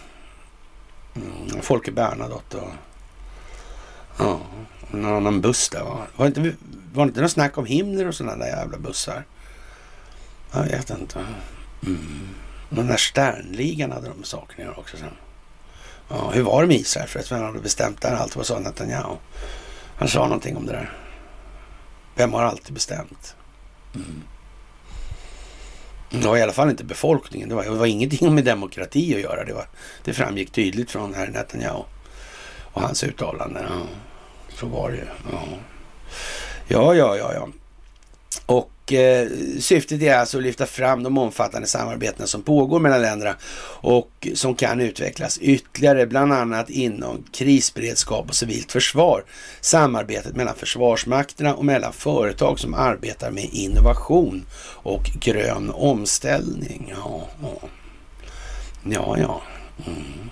Mm, 1.17 1.63
Folke 1.63 1.93
Bernadotte 1.93 2.57
och 2.57 2.71
ja, 4.19 4.41
någon 4.91 5.15
annan 5.15 5.41
buss 5.41 5.69
där. 5.69 5.85
Va? 5.85 6.07
Var, 6.17 6.29
det 6.29 6.41
inte, 6.41 6.57
var 6.93 7.05
det 7.05 7.09
inte 7.09 7.21
något 7.21 7.31
snack 7.31 7.59
om 7.59 7.67
Himmler 7.67 8.09
och 8.09 8.15
sådana 8.15 8.37
där 8.37 8.47
jävla 8.47 8.79
bussar? 8.79 9.25
Jag 10.53 10.63
vet 10.63 10.91
inte. 10.91 11.19
Mm. 11.87 12.29
Den 12.71 12.87
där 12.87 12.97
Sternligan 12.97 13.93
hade 13.93 14.09
de 14.09 14.25
sakerna 14.25 14.71
att 14.71 14.79
också 14.79 14.97
sen. 14.97 15.17
Ja, 16.09 16.31
hur 16.31 16.43
var 16.43 16.63
det 16.63 16.69
med 16.69 16.77
Israel? 16.77 17.09
För 17.09 17.25
vem 17.31 17.45
hade 17.45 17.61
bestämt 17.61 18.03
där? 18.03 18.15
Allt 18.15 18.37
vad 18.37 18.47
sa 18.47 18.59
Netanyahu? 18.59 19.17
Han 19.97 20.09
sa 20.09 20.23
någonting 20.23 20.57
om 20.57 20.67
det 20.67 20.73
där. 20.73 20.93
Vem 22.15 22.33
har 22.33 22.43
alltid 22.43 22.75
bestämt? 22.75 23.37
Mm. 23.95 24.23
Det 26.11 26.27
var 26.29 26.37
i 26.37 26.43
alla 26.43 26.53
fall 26.53 26.71
inte 26.71 26.85
befolkningen. 26.85 27.49
Det 27.49 27.55
var, 27.55 27.65
det 27.65 27.71
var 27.71 27.87
ingenting 27.87 28.35
med 28.35 28.45
demokrati 28.45 29.15
att 29.15 29.21
göra. 29.21 29.45
Det, 29.45 29.53
var, 29.53 29.69
det 30.05 30.15
framgick 30.15 30.53
tydligt 30.53 30.91
från 30.91 31.15
herr 31.15 31.29
Netanyahu 31.29 31.83
och 32.73 32.83
hans 32.83 33.05
uttalanden. 33.05 33.65
Ja, 33.69 33.87
så 34.57 34.67
var 34.67 34.91
det 34.91 34.97
ju. 34.97 35.07
Ja, 35.33 35.45
ja, 36.69 36.95
ja, 36.95 37.17
ja. 37.17 37.33
ja. 37.35 37.49
Och 38.49 38.93
eh, 38.93 39.29
syftet 39.59 40.03
är 40.03 40.19
alltså 40.19 40.37
att 40.37 40.43
lyfta 40.43 40.67
fram 40.67 41.03
de 41.03 41.19
omfattande 41.19 41.69
samarbeten 41.69 42.27
som 42.27 42.43
pågår 42.43 42.81
mellan 42.81 43.03
länderna 43.03 43.37
och 43.81 44.29
som 44.35 44.55
kan 44.55 44.81
utvecklas 44.81 45.39
ytterligare, 45.39 46.07
bland 46.07 46.33
annat 46.33 46.71
inom 46.71 47.25
krisberedskap 47.33 48.29
och 48.29 48.35
civilt 48.35 48.73
försvar. 48.73 49.25
Samarbetet 49.61 50.37
mellan 50.37 50.55
försvarsmakterna 50.55 51.55
och 51.55 51.65
mellan 51.65 51.93
företag 51.93 52.59
som 52.59 52.75
arbetar 52.75 53.31
med 53.31 53.49
innovation 53.53 54.47
och 54.63 55.11
grön 55.21 55.71
omställning. 55.71 56.95
Ja, 56.97 57.29
ja, 57.43 57.69
ja. 58.85 59.17
ja. 59.19 59.43
Mm 59.87 60.31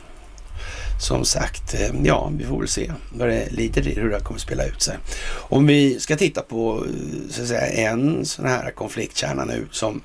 som 0.99 1.25
sagt, 1.25 1.75
eh, 1.75 1.91
ja, 2.03 2.33
vi 2.39 2.45
får 2.45 2.59
väl 2.59 2.69
se 2.69 2.93
vad 3.13 3.29
det 3.29 3.49
lider 3.51 3.89
i, 3.89 3.95
hur 3.95 4.11
det 4.11 4.21
kommer 4.21 4.39
att 4.39 4.43
spela 4.43 4.65
ut 4.65 4.83
sig. 4.83 4.99
Om 5.29 5.67
vi 5.67 6.01
ska 6.01 6.17
titta 6.17 6.43
på 6.43 6.85
eh, 6.87 7.31
så 7.31 7.43
att 7.43 7.49
säga, 7.49 7.91
en 7.91 8.27
sån 8.27 8.47
här 8.47 8.71
konfliktkärna 8.71 9.45
nu 9.45 9.69
som 9.71 10.03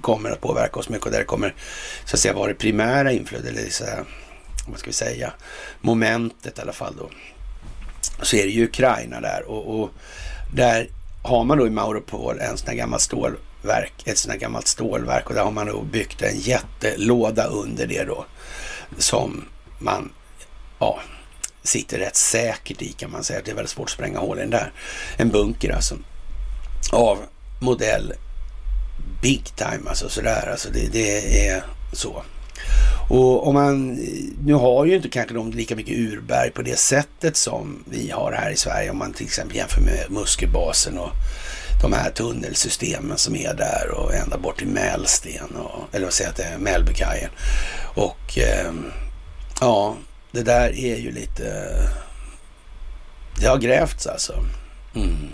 kommer 0.00 0.30
att 0.30 0.40
påverka 0.40 0.80
oss 0.80 0.88
mycket 0.88 1.06
och 1.06 1.12
där 1.12 1.18
det 1.18 1.24
kommer 1.24 1.54
så 2.04 2.16
att 2.16 2.20
säga 2.20 2.34
vara 2.34 2.48
det 2.48 2.54
primära 2.54 3.12
inflödet, 3.12 3.50
eller 3.50 3.70
så 3.70 3.84
här, 3.84 4.04
vad 4.68 4.78
ska 4.78 4.86
vi 4.86 4.92
säga, 4.92 5.32
momentet 5.80 6.58
i 6.58 6.60
alla 6.60 6.72
fall 6.72 6.94
då. 6.98 7.10
Så 8.22 8.36
är 8.36 8.42
det 8.42 8.50
ju 8.50 8.64
Ukraina 8.64 9.20
där 9.20 9.42
och, 9.46 9.80
och 9.80 9.90
där 10.54 10.88
har 11.22 11.44
man 11.44 11.58
då 11.58 11.66
i 11.66 11.70
Mauropol 11.70 12.38
en 12.40 12.56
sån 12.56 12.68
här 12.68 12.76
gammal 12.76 13.00
stålverk, 13.00 13.92
ett 14.04 14.18
sånt 14.18 14.32
här 14.32 14.40
gammalt 14.40 14.66
stålverk 14.66 15.28
och 15.28 15.34
där 15.34 15.44
har 15.44 15.50
man 15.50 15.66
då 15.66 15.82
byggt 15.82 16.22
en 16.22 16.38
jättelåda 16.38 17.44
under 17.44 17.86
det 17.86 18.04
då 18.04 18.24
som 18.98 19.44
man 19.84 20.12
ja, 20.78 21.00
sitter 21.62 21.98
rätt 21.98 22.16
säkert 22.16 22.82
i 22.82 22.92
kan 22.92 23.10
man 23.10 23.24
säga. 23.24 23.40
Det 23.44 23.50
är 23.50 23.54
väldigt 23.54 23.70
svårt 23.70 23.88
att 23.88 23.90
spränga 23.90 24.18
hål 24.18 24.38
i 24.38 24.40
den 24.40 24.50
där. 24.50 24.72
En 25.16 25.30
bunker 25.30 25.72
alltså. 25.74 25.94
Av 26.92 27.18
modell 27.60 28.12
big 29.22 29.44
time 29.56 29.88
alltså 29.88 30.08
sådär. 30.08 30.48
Alltså 30.50 30.68
det, 30.72 30.92
det 30.92 31.48
är 31.48 31.64
så. 31.92 32.22
Och 33.08 33.46
om 33.46 33.54
man, 33.54 33.98
nu 34.44 34.54
har 34.54 34.84
ju 34.84 34.96
inte 34.96 35.08
kanske 35.08 35.34
de 35.34 35.50
lika 35.50 35.76
mycket 35.76 35.98
urberg 35.98 36.50
på 36.50 36.62
det 36.62 36.78
sättet 36.78 37.36
som 37.36 37.84
vi 37.90 38.10
har 38.10 38.32
här 38.32 38.50
i 38.50 38.56
Sverige. 38.56 38.90
Om 38.90 38.98
man 38.98 39.12
till 39.12 39.26
exempel 39.26 39.56
jämför 39.56 39.80
med 39.80 40.06
Muskelbasen 40.10 40.98
och 40.98 41.10
de 41.82 41.92
här 41.92 42.10
tunnelsystemen 42.10 43.18
som 43.18 43.36
är 43.36 43.54
där 43.54 43.90
och 43.90 44.14
ända 44.14 44.38
bort 44.38 44.58
till 44.58 44.68
Mälsten 44.68 45.56
och, 45.56 45.94
eller 45.94 46.06
vad 46.06 46.14
säger 46.14 46.30
jag, 46.30 46.36
till 46.36 46.58
Mälbykajen. 46.58 47.30
Och 47.94 48.38
eh, 48.38 48.72
Ja, 49.60 49.96
det 50.32 50.42
där 50.42 50.78
är 50.78 50.96
ju 50.96 51.10
lite... 51.10 51.74
Det 53.40 53.46
har 53.46 53.58
grävts 53.58 54.06
alltså. 54.06 54.44
Mm. 54.94 55.28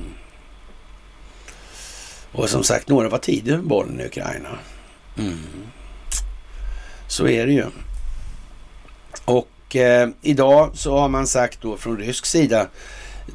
Och 2.32 2.50
som 2.50 2.64
sagt, 2.64 2.88
några 2.88 3.08
var 3.08 3.18
tidigare 3.18 3.58
med 3.58 3.66
bollen 3.66 4.00
i 4.00 4.04
Ukraina. 4.04 4.58
Mm. 5.18 5.38
Så 7.08 7.28
är 7.28 7.46
det 7.46 7.52
ju. 7.52 7.66
Och 9.24 9.76
eh, 9.76 10.08
idag 10.22 10.70
så 10.74 10.98
har 10.98 11.08
man 11.08 11.26
sagt 11.26 11.62
då 11.62 11.76
från 11.76 11.98
rysk 11.98 12.26
sida, 12.26 12.68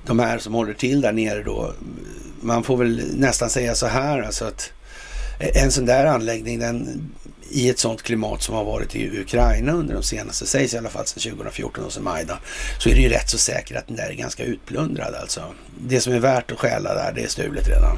de 0.06 0.20
här 0.20 0.38
som 0.38 0.54
håller 0.54 0.74
till 0.74 1.02
där 1.02 1.12
nere 1.12 1.44
då, 1.44 1.74
man 2.42 2.64
får 2.64 2.78
väl 2.78 3.04
nästan 3.16 3.50
säga 3.50 3.76
så 3.76 3.88
här 3.88 4.22
alltså 4.22 4.46
att 4.46 4.72
en 5.40 5.72
sån 5.72 5.86
där 5.86 6.06
anläggning 6.06 6.60
den 6.60 7.02
i 7.50 7.70
ett 7.70 7.80
sådant 7.80 8.04
klimat 8.04 8.44
som 8.44 8.56
har 8.56 8.64
varit 8.64 8.96
i 8.96 9.20
Ukraina 9.20 9.72
under 9.72 9.94
de 9.94 10.04
senaste, 10.04 10.46
sägs 10.46 10.74
i 10.74 10.78
alla 10.78 10.90
fall 10.90 11.06
sedan 11.06 11.32
2014 11.32 11.86
och 11.86 11.94
sen 11.94 12.04
Majdan, 12.04 12.38
så 12.80 12.90
är 12.90 12.96
det 12.96 13.02
ju 13.02 13.10
rätt 13.10 13.30
så 13.30 13.38
säkert 13.38 13.78
att 13.78 13.88
den 13.88 13.98
där 13.98 14.10
är 14.10 14.14
ganska 14.14 14.44
utplundrad 14.44 15.16
alltså. 15.16 15.44
Det 15.80 16.02
som 16.02 16.14
är 16.14 16.20
värt 16.20 16.52
att 16.52 16.60
stjäla 16.60 16.94
där, 16.94 17.14
det 17.16 17.24
är 17.24 17.28
stulet 17.28 17.68
redan. 17.68 17.98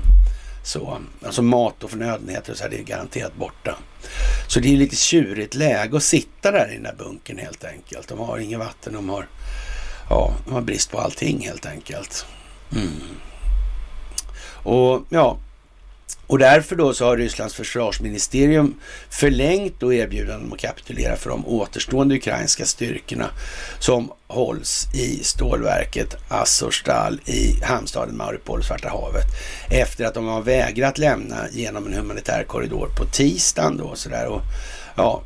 Så, 0.63 0.97
alltså 1.25 1.41
mat 1.41 1.83
och 1.83 1.89
förnödenheter 1.89 2.51
och 2.51 2.57
så 2.57 2.63
här, 2.63 2.69
det 2.69 2.79
är 2.79 2.83
garanterat 2.83 3.35
borta. 3.35 3.77
Så 4.47 4.59
det 4.59 4.73
är 4.73 4.77
lite 4.77 4.95
tjurigt 4.95 5.55
läge 5.55 5.97
att 5.97 6.03
sitta 6.03 6.51
där 6.51 6.71
i 6.71 6.73
den 6.73 6.83
där 6.83 6.95
bunkern 6.97 7.37
helt 7.37 7.63
enkelt. 7.63 8.07
De 8.07 8.19
har 8.19 8.37
inget 8.37 8.59
vatten, 8.59 8.93
de 8.93 9.09
har, 9.09 9.27
ja, 10.09 10.33
de 10.45 10.53
har 10.53 10.61
brist 10.61 10.91
på 10.91 10.99
allting 10.99 11.41
helt 11.41 11.65
enkelt. 11.65 12.25
Mm. 12.75 12.91
Och 14.63 15.01
ja, 15.09 15.37
och 16.27 16.39
därför 16.39 16.75
då 16.75 16.93
så 16.93 17.05
har 17.05 17.17
Rysslands 17.17 17.55
försvarsministerium 17.55 18.75
förlängt 19.09 19.79
då 19.79 19.93
erbjudanden 19.93 20.45
om 20.45 20.53
att 20.53 20.59
kapitulera 20.59 21.15
för 21.15 21.29
de 21.29 21.47
återstående 21.47 22.15
ukrainska 22.15 22.65
styrkorna 22.65 23.29
som 23.79 24.11
hålls 24.27 24.87
i 24.95 25.23
stålverket 25.23 26.15
Azovstal 26.29 27.19
i 27.25 27.63
hamnstaden 27.63 28.17
Mariupol, 28.17 28.63
Svarta 28.63 28.89
havet. 28.89 29.25
Efter 29.69 30.05
att 30.05 30.13
de 30.13 30.27
har 30.27 30.41
vägrat 30.41 30.97
lämna 30.97 31.49
genom 31.51 31.87
en 31.87 31.93
humanitär 31.93 32.43
korridor 32.43 32.89
på 32.97 33.05
tisdagen 33.05 33.77
då 33.77 33.95
sådär. 33.95 34.25
Och 34.25 34.41
ja, 34.95 35.23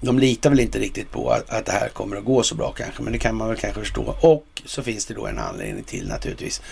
de 0.00 0.18
litar 0.18 0.50
väl 0.50 0.60
inte 0.60 0.78
riktigt 0.78 1.10
på 1.10 1.30
att, 1.30 1.50
att 1.50 1.66
det 1.66 1.72
här 1.72 1.88
kommer 1.88 2.16
att 2.16 2.24
gå 2.24 2.42
så 2.42 2.54
bra 2.54 2.72
kanske, 2.72 3.02
men 3.02 3.12
det 3.12 3.18
kan 3.18 3.34
man 3.34 3.48
väl 3.48 3.56
kanske 3.56 3.80
förstå. 3.80 4.16
Och 4.20 4.62
så 4.64 4.82
finns 4.82 5.06
det 5.06 5.14
då 5.14 5.26
en 5.26 5.38
anledning 5.38 5.84
till 5.84 6.08
naturligtvis. 6.08 6.62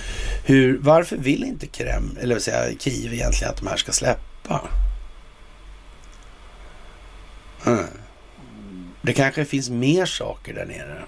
Hur, 0.45 0.79
varför 0.79 1.17
vill 1.17 1.45
inte 1.45 1.67
Kreml, 1.67 2.19
eller 2.21 2.35
vill 2.35 2.45
säga 2.45 2.79
Kiev 2.79 3.15
egentligen 3.15 3.51
att 3.51 3.59
de 3.61 3.67
här 3.67 3.77
ska 3.77 3.93
släppa? 3.93 4.61
Mm. 7.67 7.87
Det 9.03 9.13
kanske 9.13 9.45
finns 9.45 9.71
mer 9.71 10.07
saker 10.07 10.55
där 10.55 10.67
nere. 10.67 11.05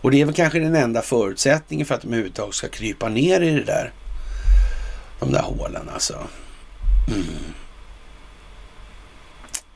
Och 0.00 0.10
det 0.10 0.20
är 0.20 0.24
väl 0.24 0.34
kanske 0.34 0.58
den 0.58 0.76
enda 0.76 1.02
förutsättningen 1.02 1.86
för 1.86 1.94
att 1.94 2.02
de 2.02 2.08
överhuvudtaget 2.08 2.54
ska 2.54 2.68
krypa 2.68 3.08
ner 3.08 3.40
i 3.40 3.50
det 3.50 3.64
där. 3.64 3.92
De 5.20 5.32
där 5.32 5.42
hålen 5.42 5.88
alltså. 5.94 6.26
Mm. 7.08 7.24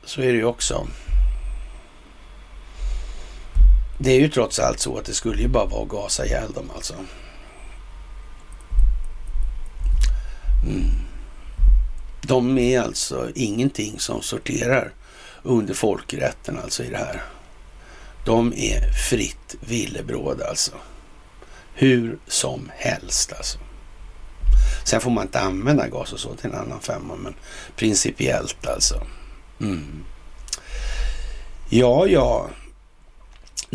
Så 0.05 0.21
är 0.21 0.27
det 0.27 0.37
ju 0.37 0.45
också. 0.45 0.87
Det 4.03 4.11
är 4.11 4.19
ju 4.19 4.29
trots 4.29 4.59
allt 4.59 4.79
så 4.79 4.97
att 4.97 5.05
det 5.05 5.13
skulle 5.13 5.41
ju 5.41 5.47
bara 5.47 5.65
vara 5.65 5.83
att 5.83 5.89
gasa 5.89 6.25
ihjäl 6.25 6.53
dem 6.53 6.71
alltså. 6.75 6.93
Mm. 10.63 10.89
De 12.21 12.57
är 12.57 12.81
alltså 12.81 13.29
ingenting 13.35 13.99
som 13.99 14.21
sorterar 14.21 14.93
under 15.43 15.73
folkrätten 15.73 16.59
alltså 16.63 16.83
i 16.83 16.89
det 16.89 16.97
här. 16.97 17.23
De 18.25 18.53
är 18.53 18.91
fritt 19.09 19.55
villebråd 19.59 20.41
alltså. 20.41 20.71
Hur 21.73 22.17
som 22.27 22.71
helst 22.75 23.33
alltså. 23.33 23.57
Sen 24.85 25.01
får 25.01 25.11
man 25.11 25.23
inte 25.23 25.39
använda 25.39 25.87
gas 25.87 26.13
och 26.13 26.19
så 26.19 26.35
till 26.35 26.49
en 26.49 26.55
annan 26.55 26.79
femma, 26.79 27.15
men 27.15 27.35
principiellt 27.75 28.67
alltså. 28.67 29.01
Mm. 29.59 30.03
Ja, 31.69 32.07
ja. 32.07 32.49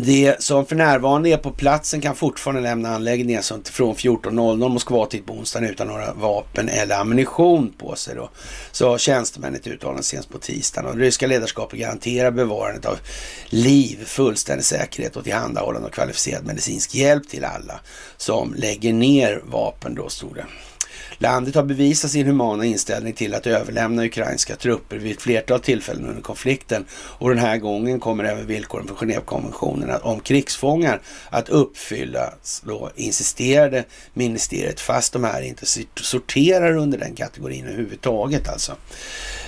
Det 0.01 0.43
som 0.43 0.65
för 0.65 0.75
närvarande 0.75 1.29
är 1.29 1.37
på 1.37 1.51
platsen 1.51 2.01
kan 2.01 2.15
fortfarande 2.15 2.61
lämna 2.61 2.89
anläggningen 2.95 3.43
från 3.63 3.95
14.00 3.95 4.69
Moskva-tid 4.69 5.25
på 5.25 5.33
onsdagen 5.33 5.69
utan 5.69 5.87
några 5.87 6.13
vapen 6.13 6.69
eller 6.69 6.95
ammunition 6.95 7.73
på 7.77 7.95
sig. 7.95 8.15
Då. 8.15 8.29
Så 8.71 8.97
tjänstemän 8.97 9.55
ett 9.55 9.67
uttalande 9.67 10.03
senast 10.03 10.29
på 10.29 10.37
tisdagen. 10.37 10.89
Och 10.89 10.97
det 10.97 11.03
ryska 11.03 11.27
ledarskapet 11.27 11.79
garanterar 11.79 12.31
bevarandet 12.31 12.85
av 12.85 12.97
liv, 13.49 14.05
fullständig 14.05 14.65
säkerhet 14.65 15.15
och 15.15 15.23
tillhandahållande 15.23 15.87
av 15.87 15.91
kvalificerad 15.91 16.45
medicinsk 16.45 16.95
hjälp 16.95 17.29
till 17.29 17.45
alla 17.45 17.79
som 18.17 18.53
lägger 18.53 18.93
ner 18.93 19.41
vapen 19.45 19.95
då, 19.95 20.09
stod 20.09 20.35
det. 20.35 20.45
Landet 21.21 21.55
har 21.55 21.63
bevisat 21.63 22.11
sin 22.11 22.27
humana 22.27 22.65
inställning 22.65 23.13
till 23.13 23.33
att 23.33 23.47
överlämna 23.47 24.05
ukrainska 24.05 24.55
trupper 24.55 24.97
vid 24.97 25.11
ett 25.11 25.21
flertal 25.21 25.59
tillfällen 25.59 26.05
under 26.05 26.21
konflikten 26.21 26.85
och 26.91 27.29
den 27.29 27.37
här 27.37 27.57
gången 27.57 27.99
kommer 27.99 28.23
även 28.23 28.47
villkoren 28.47 28.87
för 28.87 28.95
Genèvekonventionen 28.95 29.99
om 30.01 30.19
krigsfångar 30.19 31.01
att 31.29 31.49
uppfyllas, 31.49 32.63
då 32.65 32.89
insisterade 32.95 33.83
ministeriet, 34.13 34.79
fast 34.79 35.13
de 35.13 35.23
här 35.23 35.41
inte 35.41 35.65
sorterar 35.95 36.77
under 36.77 36.97
den 36.97 37.15
kategorin 37.15 37.65
överhuvudtaget 37.65 38.49
alltså. 38.49 38.75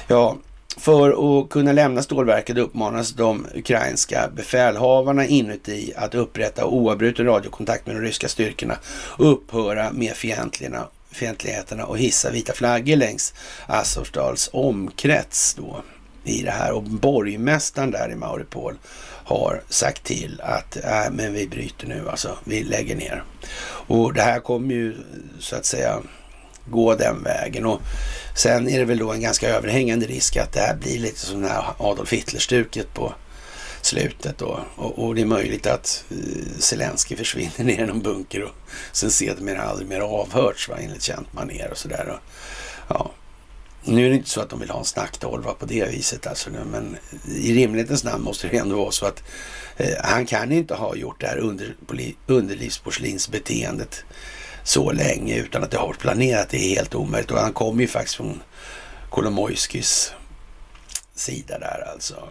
Ja, 0.08 0.38
för 0.78 1.42
att 1.42 1.50
kunna 1.50 1.72
lämna 1.72 2.02
stålverket 2.02 2.58
uppmanas 2.58 3.12
de 3.12 3.48
ukrainska 3.56 4.30
befälhavarna 4.36 5.26
inuti 5.26 5.94
att 5.96 6.16
upprätta 6.16 6.66
oavbruten 6.66 7.26
radiokontakt 7.26 7.88
med 7.88 7.96
de 7.96 8.02
ryska 8.02 8.28
styrkorna 8.28 8.78
och 8.88 9.32
upphöra 9.32 9.92
med 9.92 10.14
fientligheterna 10.14 10.88
fientligheterna 11.12 11.86
och 11.86 11.98
hissa 11.98 12.32
vita 12.32 12.54
flaggor 12.54 12.96
längs 12.96 13.34
Azovstals 13.68 14.50
omkrets 14.54 15.54
då 15.54 15.84
i 16.24 16.42
det 16.42 16.52
här. 16.52 16.72
Och 16.72 16.84
borgmästaren 16.84 17.92
där 17.92 18.12
i 18.12 18.16
Mauripol 18.16 18.76
har 19.24 19.62
sagt 19.70 20.04
till 20.04 20.42
att 20.44 20.78
äh, 20.78 21.12
men 21.12 21.34
vi 21.34 21.48
bryter 21.48 21.88
nu 21.88 22.10
alltså, 22.10 22.38
vi 22.44 22.64
lägger 22.64 22.96
ner. 22.96 23.24
Och 23.88 24.14
det 24.14 24.22
här 24.22 24.40
kommer 24.40 24.74
ju 24.76 24.96
så 25.40 25.56
att 25.56 25.66
säga 25.66 26.00
gå 26.66 26.96
den 26.96 27.24
vägen. 27.24 27.66
Och 27.66 27.82
sen 28.36 28.70
är 28.70 28.80
det 28.80 28.86
väl 28.86 28.98
då 28.98 29.12
en 29.12 29.22
ganska 29.22 29.50
överhängande 29.50 30.06
risk 30.06 30.38
att 30.38 30.54
det 30.54 30.60
här 30.60 30.76
blir 30.76 31.00
lite 31.00 31.20
som 31.20 31.42
det 31.42 31.48
här 31.48 31.64
Adolf 31.78 32.14
Hitler-stuket 32.14 32.94
på 32.94 33.14
slutet 33.86 34.38
då. 34.38 34.60
Och, 34.76 35.06
och, 35.06 35.16
det 35.16 35.22
är 35.22 35.26
möjligt 35.26 35.68
att 35.68 36.04
eh, 36.10 36.60
Zelensky 36.60 37.16
försvinner 37.16 37.64
ner 37.64 37.84
i 37.84 37.86
någon 37.86 38.02
bunker 38.02 38.44
och 38.44 38.56
sen 38.92 39.12
sedermera 39.12 39.62
aldrig 39.62 39.88
mer 39.88 40.00
avhörts 40.00 40.70
va, 40.70 40.76
enligt 40.80 41.04
känt 41.04 41.34
manér 41.34 41.70
och 41.72 41.78
sådär. 41.78 42.20
Ja. 42.88 43.12
Nu 43.84 44.06
är 44.06 44.10
det 44.10 44.16
inte 44.16 44.30
så 44.30 44.42
att 44.42 44.50
de 44.50 44.60
vill 44.60 44.70
ha 44.70 44.80
en 44.80 44.86
snacktolva 44.86 45.54
på 45.54 45.66
det 45.66 45.86
viset 45.86 46.28
alltså, 46.28 46.50
men 46.72 46.98
i 47.36 47.54
rimlighetens 47.54 48.04
namn 48.04 48.24
måste 48.24 48.48
det 48.48 48.58
ändå 48.58 48.76
vara 48.76 48.92
så 48.92 49.06
att 49.06 49.24
eh, 49.78 49.96
han 50.04 50.26
kan 50.26 50.52
inte 50.52 50.76
ha 50.76 50.96
gjort 50.96 51.22
det 51.22 51.28
här 51.28 51.38
under, 51.38 51.76
underlivsporslinsbeteendet 52.28 54.04
så 54.64 54.92
länge 54.92 55.36
utan 55.36 55.64
att 55.64 55.72
det 55.72 55.78
har 55.78 55.88
varit 55.88 56.00
planerat. 56.00 56.50
Det 56.50 56.58
är 56.58 56.76
helt 56.76 56.96
omöjligt 56.96 57.32
och 57.32 57.40
han 57.40 57.54
kommer 57.54 57.82
ju 57.82 57.88
faktiskt 57.88 58.16
från 58.16 58.42
Kolomojskis 59.10 60.14
sida 61.16 61.60
där 61.60 61.88
alltså. 61.94 62.28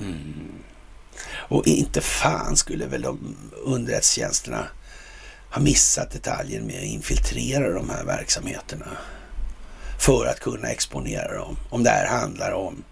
Mm. 0.00 0.62
Och 1.32 1.66
inte 1.66 2.00
fan 2.00 2.56
skulle 2.56 2.86
väl 2.86 3.02
de 3.02 3.36
underrättelsetjänsterna 3.64 4.66
ha 5.50 5.62
missat 5.62 6.10
detaljen 6.10 6.66
med 6.66 6.76
att 6.76 6.82
infiltrera 6.82 7.72
de 7.72 7.90
här 7.90 8.04
verksamheterna 8.04 8.86
för 9.98 10.26
att 10.26 10.40
kunna 10.40 10.68
exponera 10.68 11.34
dem. 11.34 11.56
Om 11.70 11.82
det 11.82 11.90
här 11.90 12.06
handlar 12.06 12.52
om 12.52 12.84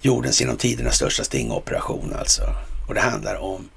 jordens 0.00 0.40
genom 0.40 0.56
tiderna 0.56 0.90
största 0.90 1.24
stingoperation 1.24 2.14
alltså. 2.18 2.42
Och 2.88 2.94
det 2.94 3.00
handlar 3.00 3.34
om 3.34 3.68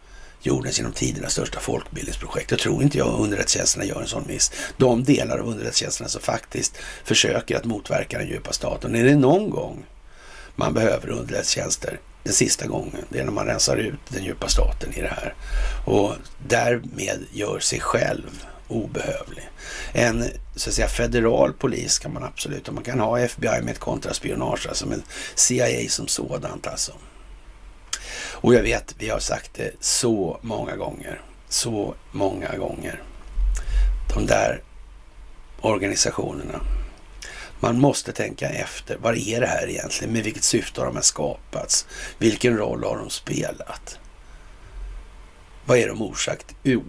jordens 0.41 0.77
genom 0.77 0.93
tiderna 0.93 1.29
största 1.29 1.60
folkbildningsprojekt. 1.60 2.51
Jag 2.51 2.60
tror 2.60 2.84
inte 2.84 2.97
jag 2.97 3.19
underrättelsetjänsterna 3.19 3.86
gör 3.86 4.01
en 4.01 4.08
sån 4.08 4.27
miss. 4.27 4.51
De 4.77 5.03
delar 5.03 5.38
av 5.38 5.47
underrättelsetjänsterna 5.47 6.10
som 6.10 6.21
faktiskt 6.21 6.77
försöker 7.03 7.58
att 7.58 7.65
motverka 7.65 8.17
den 8.17 8.27
djupa 8.27 8.53
staten. 8.53 8.95
Är 8.95 9.03
det 9.03 9.15
någon 9.15 9.49
gång 9.49 9.86
man 10.55 10.73
behöver 10.73 11.10
underrättelsetjänster 11.10 11.99
den 12.23 12.34
sista 12.34 12.67
gången. 12.67 13.05
Det 13.10 13.19
är 13.19 13.23
när 13.23 13.32
man 13.32 13.45
rensar 13.45 13.77
ut 13.77 13.99
den 14.10 14.23
djupa 14.23 14.47
staten 14.47 14.93
i 14.93 15.01
det 15.01 15.08
här. 15.08 15.34
Och 15.86 16.13
därmed 16.47 17.25
gör 17.32 17.60
sig 17.60 17.79
själv 17.79 18.45
obehövlig. 18.67 19.49
En 19.93 20.23
så 20.55 20.69
att 20.69 20.73
säga 20.73 20.88
federal 20.88 21.53
polis 21.53 21.99
kan 21.99 22.13
man 22.13 22.23
absolut, 22.23 22.67
och 22.67 22.73
man 22.73 22.84
kan 22.84 22.99
ha 22.99 23.19
FBI 23.19 23.62
med 23.62 23.69
ett 23.69 23.79
kontraspionage, 23.79 24.67
alltså 24.69 24.88
med 24.88 25.01
CIA 25.36 25.89
som 25.89 26.08
sådant 26.08 26.67
alltså. 26.67 26.91
Och 28.32 28.53
jag 28.53 28.62
vet, 28.62 28.95
vi 28.99 29.10
har 29.10 29.19
sagt 29.19 29.53
det 29.53 29.71
så 29.79 30.39
många 30.41 30.75
gånger, 30.75 31.21
så 31.49 31.95
många 32.12 32.58
gånger. 32.58 33.03
De 34.13 34.25
där 34.25 34.62
organisationerna 35.62 36.62
man 37.60 37.80
måste 37.80 38.12
tänka 38.12 38.50
efter. 38.50 38.98
Vad 39.02 39.17
är 39.17 39.41
det 39.41 39.48
här 39.48 39.69
egentligen? 39.69 40.13
Med 40.13 40.24
vilket 40.24 40.43
syfte 40.43 40.82
har 40.82 40.86
de 40.86 40.95
här 40.95 41.04
skapats? 41.04 41.86
Vilken 42.17 42.58
roll 42.58 42.84
har 42.84 42.98
de 42.98 43.10
spelat? 43.10 44.00
Vad 45.65 45.78
är 45.78 45.88
de 45.88 46.02
orsak, 46.02 46.39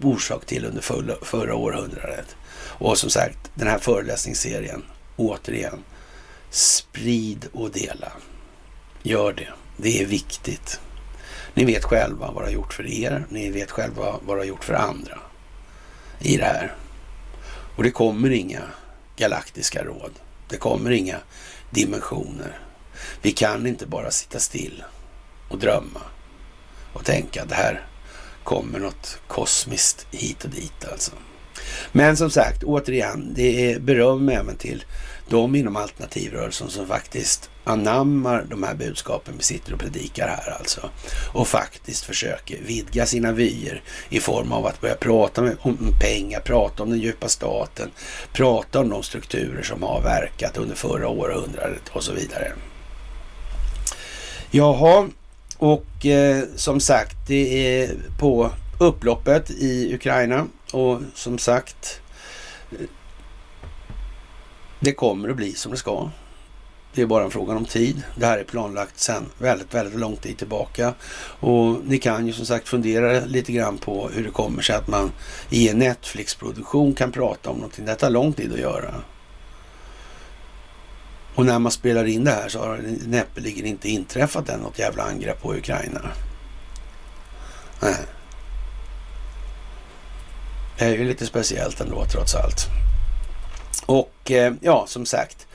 orsak 0.03 0.45
till 0.45 0.65
under 0.65 0.81
förra, 0.81 1.15
förra 1.21 1.55
århundradet? 1.55 2.35
Och 2.53 2.97
som 2.97 3.09
sagt, 3.09 3.37
den 3.53 3.67
här 3.67 3.79
föreläsningsserien, 3.79 4.83
återigen, 5.15 5.83
sprid 6.49 7.47
och 7.53 7.71
dela. 7.71 8.11
Gör 9.03 9.33
det. 9.33 9.47
Det 9.77 10.01
är 10.01 10.05
viktigt. 10.05 10.79
Ni 11.53 11.65
vet 11.65 11.83
själva 11.83 12.31
vad 12.31 12.43
det 12.43 12.47
har 12.47 12.53
gjort 12.53 12.73
för 12.73 12.87
er. 12.87 13.25
Ni 13.29 13.49
vet 13.49 13.71
själva 13.71 14.19
vad 14.25 14.37
det 14.37 14.41
har 14.41 14.45
gjort 14.45 14.63
för 14.63 14.73
andra 14.73 15.19
i 16.19 16.37
det 16.37 16.45
här. 16.45 16.75
Och 17.75 17.83
det 17.83 17.91
kommer 17.91 18.29
inga 18.29 18.61
galaktiska 19.15 19.83
råd. 19.83 20.11
Det 20.51 20.57
kommer 20.57 20.91
inga 20.91 21.17
dimensioner. 21.69 22.59
Vi 23.21 23.31
kan 23.31 23.67
inte 23.67 23.85
bara 23.85 24.11
sitta 24.11 24.39
still 24.39 24.83
och 25.49 25.59
drömma 25.59 26.01
och 26.93 27.05
tänka 27.05 27.41
att 27.41 27.49
det 27.49 27.55
här 27.55 27.85
kommer 28.43 28.79
något 28.79 29.19
kosmiskt 29.27 30.07
hit 30.11 30.43
och 30.43 30.49
dit 30.49 30.85
alltså. 30.91 31.11
Men 31.91 32.17
som 32.17 32.29
sagt, 32.29 32.63
återigen, 32.63 33.33
det 33.35 33.71
är 33.71 33.79
beröm 33.79 34.29
även 34.29 34.55
till 34.55 34.83
de 35.31 35.55
inom 35.55 35.75
alternativrörelsen 35.75 36.69
som 36.69 36.87
faktiskt 36.87 37.49
anammar 37.63 38.45
de 38.49 38.63
här 38.63 38.75
budskapen 38.75 39.33
vi 39.37 39.43
sitter 39.43 39.73
och 39.73 39.79
predikar 39.79 40.27
här 40.27 40.57
alltså. 40.59 40.89
Och 41.33 41.47
faktiskt 41.47 42.03
försöker 42.03 42.57
vidga 42.61 43.05
sina 43.05 43.31
vyer 43.31 43.81
i 44.09 44.19
form 44.19 44.51
av 44.51 44.65
att 44.65 44.81
börja 44.81 44.95
prata 44.95 45.41
om 45.61 45.77
pengar, 46.01 46.39
prata 46.39 46.83
om 46.83 46.89
den 46.89 46.99
djupa 46.99 47.27
staten, 47.27 47.91
prata 48.33 48.79
om 48.79 48.89
de 48.89 49.03
strukturer 49.03 49.63
som 49.63 49.83
har 49.83 50.01
verkat 50.01 50.57
under 50.57 50.75
förra 50.75 51.07
århundradet 51.07 51.89
och 51.89 52.03
så 52.03 52.13
vidare. 52.13 52.51
Jaha, 54.51 55.07
och 55.57 56.05
eh, 56.05 56.43
som 56.55 56.79
sagt, 56.79 57.17
det 57.27 57.77
är 57.77 57.95
på 58.19 58.51
upploppet 58.79 59.49
i 59.49 59.95
Ukraina 59.95 60.47
och 60.71 60.99
som 61.15 61.37
sagt, 61.37 62.01
det 64.81 64.93
kommer 64.93 65.29
att 65.29 65.35
bli 65.35 65.53
som 65.53 65.71
det 65.71 65.77
ska. 65.77 66.09
Det 66.93 67.01
är 67.01 67.05
bara 67.05 67.23
en 67.23 67.31
fråga 67.31 67.55
om 67.55 67.65
tid. 67.65 68.03
Det 68.15 68.25
här 68.25 68.37
är 68.37 68.43
planlagt 68.43 68.99
sedan 68.99 69.25
väldigt, 69.37 69.73
väldigt 69.73 69.99
lång 69.99 70.15
tid 70.15 70.37
tillbaka. 70.37 70.93
Och 71.39 71.77
ni 71.85 71.97
kan 71.97 72.27
ju 72.27 72.33
som 72.33 72.45
sagt 72.45 72.67
fundera 72.67 73.25
lite 73.25 73.51
grann 73.51 73.77
på 73.77 74.09
hur 74.09 74.23
det 74.23 74.31
kommer 74.31 74.61
sig 74.61 74.75
att 74.75 74.87
man 74.87 75.11
i 75.49 75.69
en 75.69 75.79
Netflix-produktion 75.79 76.93
kan 76.93 77.11
prata 77.11 77.49
om 77.49 77.55
någonting. 77.55 77.85
Det 77.85 77.95
tar 77.95 78.09
lång 78.09 78.33
tid 78.33 78.53
att 78.53 78.59
göra. 78.59 78.93
Och 81.35 81.45
när 81.45 81.59
man 81.59 81.71
spelar 81.71 82.05
in 82.05 82.23
det 82.23 82.31
här 82.31 82.49
så 82.49 82.59
har 82.59 82.77
det 82.77 83.07
näppeligen 83.07 83.65
inte 83.65 83.89
inträffat 83.89 84.49
än 84.49 84.59
något 84.59 84.79
jävla 84.79 85.03
angrepp 85.03 85.41
på 85.41 85.55
Ukraina. 85.55 86.01
Nej. 87.81 87.95
Det 90.77 90.85
är 90.85 90.97
ju 90.97 91.03
lite 91.03 91.25
speciellt 91.25 91.81
ändå 91.81 92.05
trots 92.05 92.35
allt. 92.35 92.67
Och 93.85 94.31
eh, 94.31 94.53
ja, 94.61 94.85
som 94.87 95.05
sagt. 95.05 95.47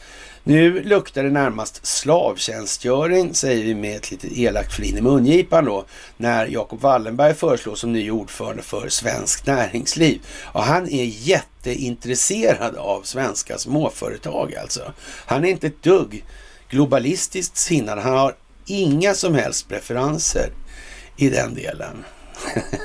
Nu 0.48 0.82
luktar 0.82 1.22
det 1.22 1.30
närmast 1.30 1.86
slavtjänstgöring, 1.86 3.34
säger 3.34 3.64
vi 3.64 3.74
med 3.74 3.96
ett 3.96 4.10
litet 4.10 4.32
elakt 4.32 4.72
flin 4.72 4.98
i 4.98 5.00
mungipan 5.00 5.64
då, 5.64 5.84
när 6.16 6.46
Jacob 6.46 6.80
Wallenberg 6.80 7.34
föreslås 7.34 7.80
som 7.80 7.92
ny 7.92 8.10
ordförande 8.10 8.62
för 8.62 8.88
Svenskt 8.88 9.46
Näringsliv. 9.46 10.20
Och 10.42 10.62
han 10.62 10.88
är 10.88 11.04
jätteintresserad 11.04 12.76
av 12.76 13.02
svenska 13.02 13.58
småföretag 13.58 14.54
alltså. 14.54 14.92
Han 15.26 15.44
är 15.44 15.48
inte 15.48 15.66
ett 15.66 15.82
dugg 15.82 16.24
globalistiskt 16.68 17.56
sinnad. 17.56 17.98
Han 17.98 18.16
har 18.16 18.34
inga 18.66 19.14
som 19.14 19.34
helst 19.34 19.68
preferenser 19.68 20.50
i 21.16 21.30
den 21.30 21.54
delen. 21.54 22.04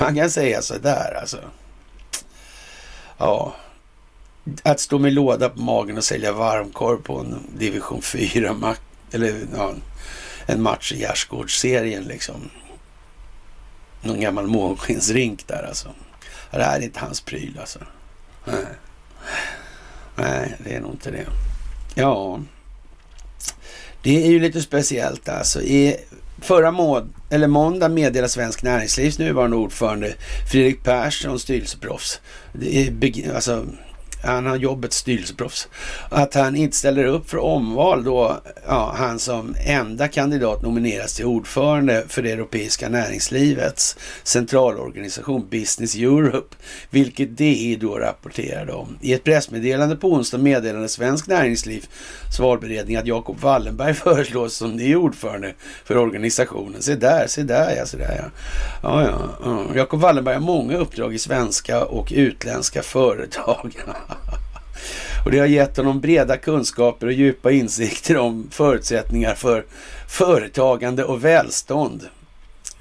Man 0.00 0.16
kan 0.16 0.30
säga 0.30 0.62
sådär 0.62 1.18
alltså. 1.20 1.38
Ja, 3.20 3.54
att 4.62 4.80
stå 4.80 4.98
med 4.98 5.12
låda 5.12 5.48
på 5.48 5.60
magen 5.60 5.96
och 5.96 6.04
sälja 6.04 6.32
varmkorv 6.32 7.02
på 7.02 7.18
en 7.18 7.38
division 7.58 8.02
4 8.02 8.52
match, 8.52 8.78
eller 9.12 9.46
ja, 9.56 9.74
en 10.46 10.62
match 10.62 10.92
i 10.92 11.00
Gärdsgårdsserien 11.00 12.04
liksom. 12.04 12.50
Någon 14.02 14.20
gammal 14.20 14.46
månskensrink 14.46 15.46
där 15.46 15.66
alltså. 15.68 15.88
Ja, 16.50 16.58
det 16.58 16.64
här 16.64 16.78
är 16.78 16.82
inte 16.82 17.00
hans 17.00 17.20
pryl 17.20 17.58
alltså. 17.60 17.78
Nej. 18.44 18.64
Nej, 20.16 20.56
det 20.64 20.74
är 20.74 20.80
nog 20.80 20.92
inte 20.92 21.10
det. 21.10 21.26
Ja, 21.94 22.40
det 24.02 24.24
är 24.24 24.30
ju 24.30 24.40
lite 24.40 24.62
speciellt 24.62 25.28
alltså. 25.28 25.62
I 25.62 25.96
förra 26.40 26.70
må 26.70 27.06
eller 27.30 27.46
måndag 27.46 27.88
meddelade 27.88 28.28
Svensk 28.28 28.62
Näringslivs 28.62 29.18
nuvarande 29.18 29.56
ordförande 29.56 30.14
Fredrik 30.52 30.82
Persson, 30.82 31.38
styrelseproffs. 31.38 32.20
Alltså, 33.34 33.66
han 34.22 34.46
har 34.46 34.56
jobbet 34.56 34.92
styrelseproffs. 34.92 35.68
Att 36.08 36.34
han 36.34 36.56
inte 36.56 36.76
ställer 36.76 37.04
upp 37.04 37.30
för 37.30 37.38
omval 37.38 38.04
då 38.04 38.40
ja, 38.66 38.94
han 38.96 39.18
som 39.18 39.56
enda 39.66 40.08
kandidat 40.08 40.62
nomineras 40.62 41.14
till 41.14 41.24
ordförande 41.24 42.04
för 42.08 42.22
det 42.22 42.30
europeiska 42.30 42.88
näringslivets 42.88 43.96
centralorganisation 44.22 45.48
Business 45.50 45.94
Europe, 45.94 46.56
vilket 46.90 47.36
DI 47.36 47.76
då 47.76 47.98
rapporterade 47.98 48.72
om. 48.72 48.98
I 49.00 49.12
ett 49.12 49.24
pressmeddelande 49.24 49.96
på 49.96 50.12
onsdag 50.12 50.38
meddelade 50.38 50.88
Svensk 50.88 51.26
Näringsliv 51.26 51.86
valberedning 52.40 52.96
att 52.96 53.06
Jacob 53.06 53.40
Wallenberg 53.40 53.94
föreslås 54.04 54.54
som 54.54 54.76
ny 54.76 54.96
ordförande 54.96 55.54
för 55.84 55.96
organisationen. 55.96 56.82
Se 56.82 56.94
där, 56.94 57.26
se 57.26 57.42
där 57.42 57.76
ja, 57.76 57.86
se 57.86 57.96
där 57.96 58.22
ja. 58.22 58.30
ja, 58.82 59.02
ja, 59.02 59.28
ja. 59.44 59.76
Jacob 59.76 60.00
Wallenberg 60.00 60.34
har 60.34 60.42
många 60.42 60.76
uppdrag 60.76 61.14
i 61.14 61.18
svenska 61.18 61.84
och 61.84 62.12
utländska 62.14 62.82
företag. 62.82 63.76
Och 65.24 65.30
det 65.30 65.38
har 65.38 65.46
gett 65.46 65.76
honom 65.76 66.00
breda 66.00 66.36
kunskaper 66.36 67.06
och 67.06 67.12
djupa 67.12 67.50
insikter 67.50 68.16
om 68.16 68.48
förutsättningar 68.50 69.34
för 69.34 69.64
företagande 70.08 71.04
och 71.04 71.24
välstånd. 71.24 72.08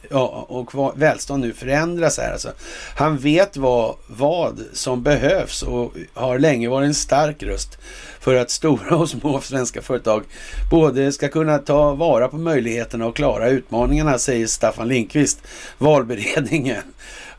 Ja, 0.10 0.46
och 0.50 1.02
välstånd 1.02 1.44
nu 1.44 1.54
förändras 1.54 2.18
här 2.18 2.32
alltså. 2.32 2.52
Han 2.96 3.18
vet 3.18 3.58
vad, 3.58 3.96
vad 4.08 4.60
som 4.74 5.04
behövs 5.04 5.64
och 5.64 5.94
har 6.14 6.40
länge 6.40 6.70
varit 6.70 6.88
en 6.88 6.94
stark 6.94 7.44
röst 7.44 7.78
för 8.20 8.36
att 8.36 8.52
stora 8.52 8.98
och 8.98 9.10
små 9.10 9.42
svenska 9.42 9.82
företag 9.82 10.24
både 10.72 11.12
ska 11.12 11.28
kunna 11.28 11.58
ta 11.58 11.94
vara 11.94 12.28
på 12.28 12.38
möjligheterna 12.38 13.06
och 13.06 13.16
klara 13.16 13.50
utmaningarna, 13.50 14.18
säger 14.18 14.48
Staffan 14.48 14.88
Lindqvist, 14.88 15.42
valberedningen 15.78 16.84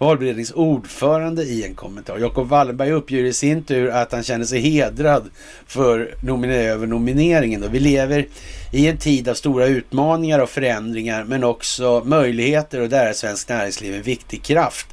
valberedningsordförande 0.01 1.43
i 1.43 1.65
en 1.65 1.75
kommentar. 1.75 2.19
Jacob 2.19 2.49
Wallenberg 2.49 2.91
uppger 2.91 3.25
i 3.25 3.33
sin 3.33 3.65
tur 3.65 3.91
att 3.91 4.13
han 4.13 4.23
känner 4.23 4.45
sig 4.45 4.61
hedrad 4.61 5.31
för 5.67 6.15
nominer 6.23 6.59
över 6.59 6.87
nomineringen. 6.87 7.65
Och 7.65 7.75
vi 7.75 7.81
lever 7.81 8.27
i 8.73 8.89
en 8.89 8.99
tid 8.99 9.29
av 9.29 9.35
stora 9.35 9.67
utmaningar 9.67 10.39
och 10.39 10.49
förändringar 10.49 11.25
men 11.25 11.45
också 11.45 12.03
möjligheter 12.05 12.81
och 12.81 12.89
där 12.89 13.07
är 13.07 13.13
Svenskt 13.13 13.49
Näringsliv 13.49 13.95
en 13.95 14.03
viktig 14.03 14.43
kraft 14.43 14.87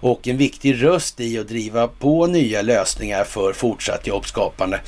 och 0.00 0.28
en 0.28 0.36
viktig 0.36 0.82
röst 0.82 1.20
i 1.20 1.38
att 1.38 1.48
driva 1.48 1.88
på 1.88 2.26
nya 2.26 2.62
lösningar 2.62 3.24
för 3.24 3.52
fortsatt 3.52 4.06
jobbskapande 4.06 4.80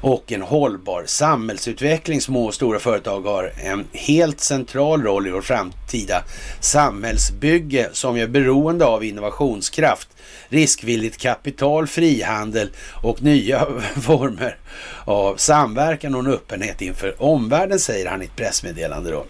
och 0.00 0.32
en 0.32 0.42
hållbar 0.42 1.04
samhällsutveckling. 1.06 2.20
Små 2.20 2.46
och 2.46 2.54
stora 2.54 2.78
företag 2.78 3.20
har 3.20 3.52
en 3.62 3.86
helt 3.92 4.40
central 4.40 5.02
roll 5.02 5.26
i 5.26 5.30
vår 5.30 5.40
framtida 5.40 6.24
samhällsbygge 6.60 7.88
som 7.92 8.16
är 8.16 8.26
beroende 8.26 8.84
av 8.84 9.04
innovationskraft, 9.04 10.08
riskvilligt 10.48 11.16
kapital, 11.16 11.86
frihandel 11.86 12.70
och 13.02 13.22
nya 13.22 13.66
former 14.02 14.56
av 15.04 15.36
samverkan 15.36 16.14
och 16.14 16.20
en 16.20 16.32
öppenhet 16.32 16.82
inför 16.82 17.22
omvärlden, 17.22 17.78
säger 17.78 18.10
han 18.10 18.22
i 18.22 18.24
ett 18.24 18.36
pressmeddelande 18.36 19.10
då. 19.10 19.24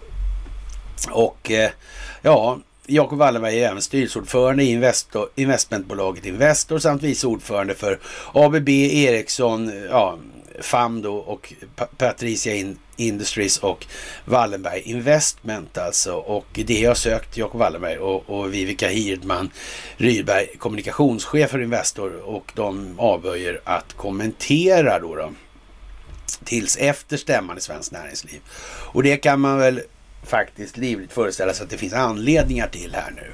Och 1.11 1.51
eh, 1.51 1.69
ja, 2.21 2.59
Jakob 2.85 3.19
Wallenberg 3.19 3.63
är 3.63 3.69
även 3.69 3.81
styrelseordförande 3.81 4.63
i 4.63 4.71
Investor, 4.71 5.29
investmentbolaget 5.35 6.25
Investor 6.25 6.79
samt 6.79 7.03
vice 7.03 7.27
ordförande 7.27 7.75
för 7.75 7.99
ABB, 8.33 8.69
Ericsson, 8.69 9.71
ja, 9.89 10.17
FAM 10.61 11.01
då 11.01 11.15
och 11.15 11.53
Patricia 11.97 12.73
Industries 12.95 13.57
och 13.57 13.85
Wallenberg 14.25 14.81
Investment 14.85 15.77
alltså. 15.77 16.13
Och 16.13 16.47
det 16.53 16.85
har 16.85 16.95
sökt 16.95 17.37
Jakob 17.37 17.59
Wallenberg 17.59 17.97
och, 17.97 18.29
och 18.29 18.53
Vivica 18.53 18.87
Hirdman 18.87 19.51
Rydberg, 19.97 20.47
kommunikationschef 20.57 21.51
för 21.51 21.61
Investor 21.61 22.19
och 22.21 22.51
de 22.55 22.99
avböjer 22.99 23.61
att 23.63 23.93
kommentera 23.93 24.99
då. 24.99 25.15
då 25.15 25.31
tills 26.43 26.77
efter 26.77 27.17
stämman 27.17 27.57
i 27.57 27.61
Svenskt 27.61 27.91
Näringsliv. 27.91 28.39
Och 28.93 29.03
det 29.03 29.17
kan 29.17 29.39
man 29.39 29.57
väl 29.57 29.81
faktiskt 30.23 30.77
livligt 30.77 31.13
föreställa 31.13 31.53
sig 31.53 31.63
att 31.63 31.69
det 31.69 31.77
finns 31.77 31.93
anledningar 31.93 32.67
till 32.67 32.95
här 32.95 33.11
nu. 33.15 33.31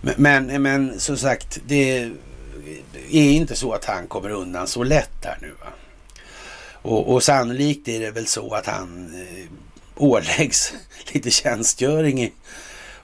Men, 0.00 0.14
men, 0.16 0.62
men 0.62 1.00
som 1.00 1.16
sagt, 1.16 1.60
det 1.66 2.10
är 3.10 3.30
inte 3.30 3.56
så 3.56 3.72
att 3.72 3.84
han 3.84 4.06
kommer 4.06 4.30
undan 4.30 4.66
så 4.66 4.82
lätt 4.82 5.24
här 5.24 5.38
nu. 5.40 5.48
Va? 5.60 5.66
Och, 6.82 7.12
och 7.12 7.22
sannolikt 7.22 7.88
är 7.88 8.00
det 8.00 8.10
väl 8.10 8.26
så 8.26 8.54
att 8.54 8.66
han 8.66 9.14
eh, 9.14 9.46
åläggs 9.96 10.72
lite 11.12 11.30
tjänstgöring 11.30 12.22
i 12.22 12.32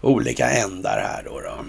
olika 0.00 0.50
ändar 0.50 1.00
här 1.00 1.22
då. 1.24 1.40
då. 1.40 1.64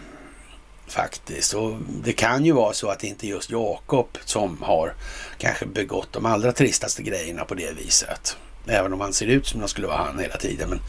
Faktiskt. 0.87 1.53
Och 1.53 1.77
det 2.03 2.13
kan 2.13 2.45
ju 2.45 2.51
vara 2.51 2.73
så 2.73 2.89
att 2.89 2.99
det 2.99 3.07
inte 3.07 3.27
just 3.27 3.49
Jakob 3.49 4.17
som 4.25 4.57
har 4.61 4.93
kanske 5.37 5.65
begått 5.65 6.13
de 6.13 6.25
allra 6.25 6.51
tristaste 6.51 7.03
grejerna 7.03 7.45
på 7.45 7.55
det 7.55 7.71
viset. 7.71 8.37
Även 8.67 8.93
om 8.93 9.01
han 9.01 9.13
ser 9.13 9.27
ut 9.27 9.47
som 9.47 9.57
om 9.57 9.61
han 9.61 9.69
skulle 9.69 9.87
vara 9.87 9.97
han 9.97 10.19
hela 10.19 10.37
tiden. 10.37 10.69
Men 10.69 10.79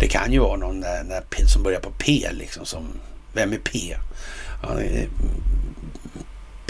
det 0.00 0.08
kan 0.08 0.32
ju 0.32 0.38
vara 0.38 0.56
någon 0.56 0.80
där, 0.80 1.04
där, 1.04 1.46
som 1.46 1.62
börjar 1.62 1.80
på 1.80 1.90
P 1.90 2.28
liksom. 2.32 2.66
Som, 2.66 2.86
vem 3.32 3.52
är 3.52 3.58
P? 3.58 3.96
Ja, 4.62 4.80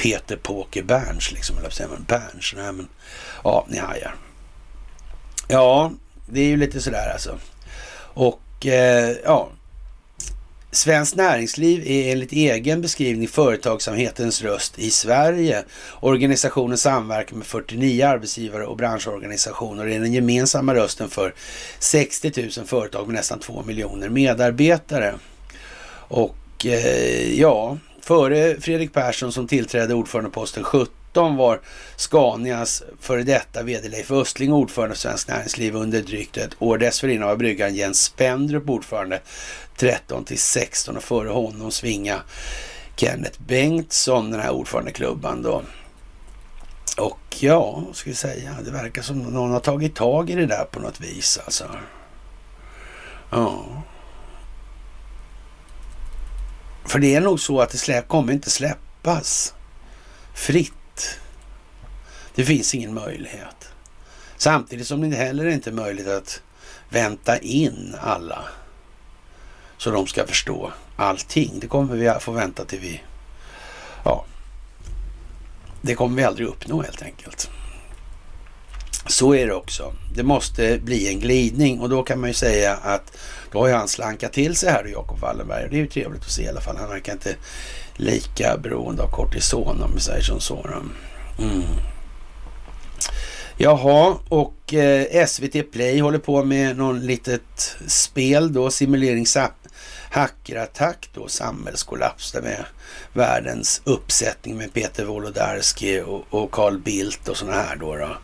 Peter 0.07 0.37
Poker 0.37 0.83
Berns 0.83 1.33
liksom. 1.33 1.59
Eller 1.59 1.71
säger 1.71 1.91
man 1.91 2.05
Berns? 2.09 2.55
Nej, 2.57 2.73
men 2.73 2.89
ja, 3.45 3.67
ni 3.69 3.79
hajar. 3.79 4.15
Ja, 5.49 5.93
det 6.27 6.41
är 6.41 6.49
ju 6.49 6.57
lite 6.57 6.81
sådär 6.81 7.13
alltså. 7.13 7.39
Och 8.15 8.67
eh, 8.67 9.17
ja, 9.25 9.49
Svenskt 10.71 11.17
Näringsliv 11.17 11.87
är 11.87 12.13
enligt 12.13 12.33
egen 12.33 12.81
beskrivning 12.81 13.29
företagsamhetens 13.29 14.43
röst 14.43 14.79
i 14.79 14.91
Sverige. 14.91 15.65
Organisationen 16.01 16.79
samverkar 16.79 17.37
med 17.37 17.47
49 17.47 18.07
arbetsgivare 18.07 18.67
och 18.67 18.77
branschorganisationer 18.77 19.85
och 19.85 19.91
är 19.91 20.01
den 20.01 20.13
gemensamma 20.13 20.75
rösten 20.75 21.11
för 21.11 21.35
60 21.79 22.51
000 22.59 22.67
företag 22.67 23.07
med 23.07 23.15
nästan 23.15 23.39
2 23.39 23.63
miljoner 23.63 24.09
medarbetare. 24.09 25.15
Och 26.09 26.67
eh, 26.67 27.41
ja, 27.41 27.79
före 28.07 28.61
Fredrik 28.61 28.93
Persson 28.93 29.33
som 29.33 29.47
tillträdde 29.47 29.95
ordförandeposten 29.95 30.65
17 30.65 31.37
var 31.37 31.61
Scanias 31.97 32.83
före 33.01 33.23
detta 33.23 33.63
vd 33.63 33.89
Leif 33.89 34.11
Östling 34.11 34.53
ordförande 34.53 34.95
för 34.95 35.01
Svenskt 35.01 35.29
Näringsliv 35.29 35.77
under 35.77 36.03
drygt 36.03 36.37
ett 36.37 36.63
år. 36.63 36.79
Dessförinnan 36.79 37.29
var 37.29 37.37
bryggan 37.37 37.75
Jens 37.75 38.05
Spendrup 38.05 38.69
ordförande 38.69 39.21
13 39.77 40.25
till 40.25 40.39
16 40.39 40.97
och 40.97 41.03
före 41.03 41.29
honom 41.29 41.71
svinga 41.71 42.23
Kenneth 42.97 43.43
Bengtsson, 43.47 44.31
den 44.31 44.41
här 44.41 44.51
ordförandeklubban 44.51 45.43
då. 45.43 45.63
Och 46.99 47.37
ja, 47.41 47.83
vad 47.87 47.97
ska 47.97 48.11
vi 48.11 48.17
säga, 48.17 48.57
det 48.65 48.71
verkar 48.71 49.03
som 49.03 49.19
någon 49.19 49.51
har 49.51 49.61
tagit 49.61 49.95
tag 49.95 50.31
i 50.31 50.35
det 50.35 50.47
där 50.47 50.65
på 50.65 50.81
något 50.81 51.01
vis 51.01 51.41
alltså. 51.45 51.65
Ja. 53.31 53.65
För 56.87 56.99
det 56.99 57.15
är 57.15 57.21
nog 57.21 57.41
så 57.41 57.61
att 57.61 57.71
det 57.71 57.79
slä, 57.79 58.03
kommer 58.03 58.33
inte 58.33 58.51
släppas 58.51 59.55
fritt. 60.35 61.19
Det 62.35 62.45
finns 62.45 62.75
ingen 62.75 62.95
möjlighet. 62.95 63.69
Samtidigt 64.37 64.87
som 64.87 65.11
det 65.11 65.17
heller 65.17 65.47
inte 65.47 65.71
är 65.71 65.75
möjligt 65.75 66.09
att 66.09 66.43
vänta 66.89 67.39
in 67.39 67.97
alla 68.01 68.45
så 69.79 69.91
de 69.91 70.07
ska 70.07 70.27
förstå 70.27 70.73
allting. 70.97 71.61
Det 71.61 71.67
kommer 71.67 71.97
vi 71.97 72.13
få 72.21 72.33
vänta 72.33 72.65
till 72.65 72.81
vi... 72.81 73.03
Ja, 74.05 74.25
det 75.83 75.95
kommer 75.95 76.17
vi 76.17 76.25
aldrig 76.25 76.49
uppnå 76.49 76.83
helt 76.83 77.03
enkelt. 77.03 77.51
Så 79.09 79.35
är 79.35 79.47
det 79.47 79.55
också. 79.55 79.93
Det 80.15 80.23
måste 80.23 80.79
bli 80.79 81.09
en 81.09 81.21
glidning 81.21 81.81
och 81.81 81.89
då 81.89 82.03
kan 82.03 82.21
man 82.21 82.31
ju 82.31 82.35
säga 82.35 82.75
att 82.75 83.19
då 83.53 83.59
har 83.59 83.69
ju 83.69 83.75
han 83.75 83.89
slankat 83.89 84.33
till 84.33 84.57
sig 84.57 84.71
här, 84.71 84.85
Jakob 84.85 85.19
Wallenberg. 85.19 85.69
Det 85.71 85.77
är 85.77 85.81
ju 85.81 85.87
trevligt 85.87 86.23
att 86.23 86.31
se 86.31 86.43
i 86.43 86.49
alla 86.49 86.61
fall. 86.61 86.77
Han 86.77 86.89
verkar 86.89 87.13
inte 87.13 87.37
lika 87.97 88.57
beroende 88.57 89.03
av 89.03 89.11
kortison 89.11 89.83
om 89.83 89.95
vi 89.95 90.01
säger 90.01 90.23
som 90.23 90.41
så. 90.41 90.67
Mm. 91.39 91.63
Jaha, 93.59 94.17
och 94.29 94.75
eh, 94.75 95.27
SVT 95.27 95.73
Play 95.73 96.01
håller 96.01 96.19
på 96.19 96.45
med 96.45 96.77
någon 96.77 97.07
litet 97.07 97.77
spel 97.87 98.53
då, 98.53 98.71
simuleringsapp 98.71 99.66
hackerattack 100.17 101.11
då, 101.15 101.29
samhällskollaps 101.29 102.33
där 102.33 102.43
med 102.43 102.65
världens 103.13 103.83
uppsättning 103.85 104.57
med 104.57 104.73
Peter 104.73 105.05
Wolodarski 105.05 106.03
och, 106.31 106.51
Carl 106.53 106.79
Bildt 106.79 107.29
och 107.29 107.37
sådana 107.37 107.57
här 107.57 107.77
då, 107.77 107.97
då. 107.97 108.17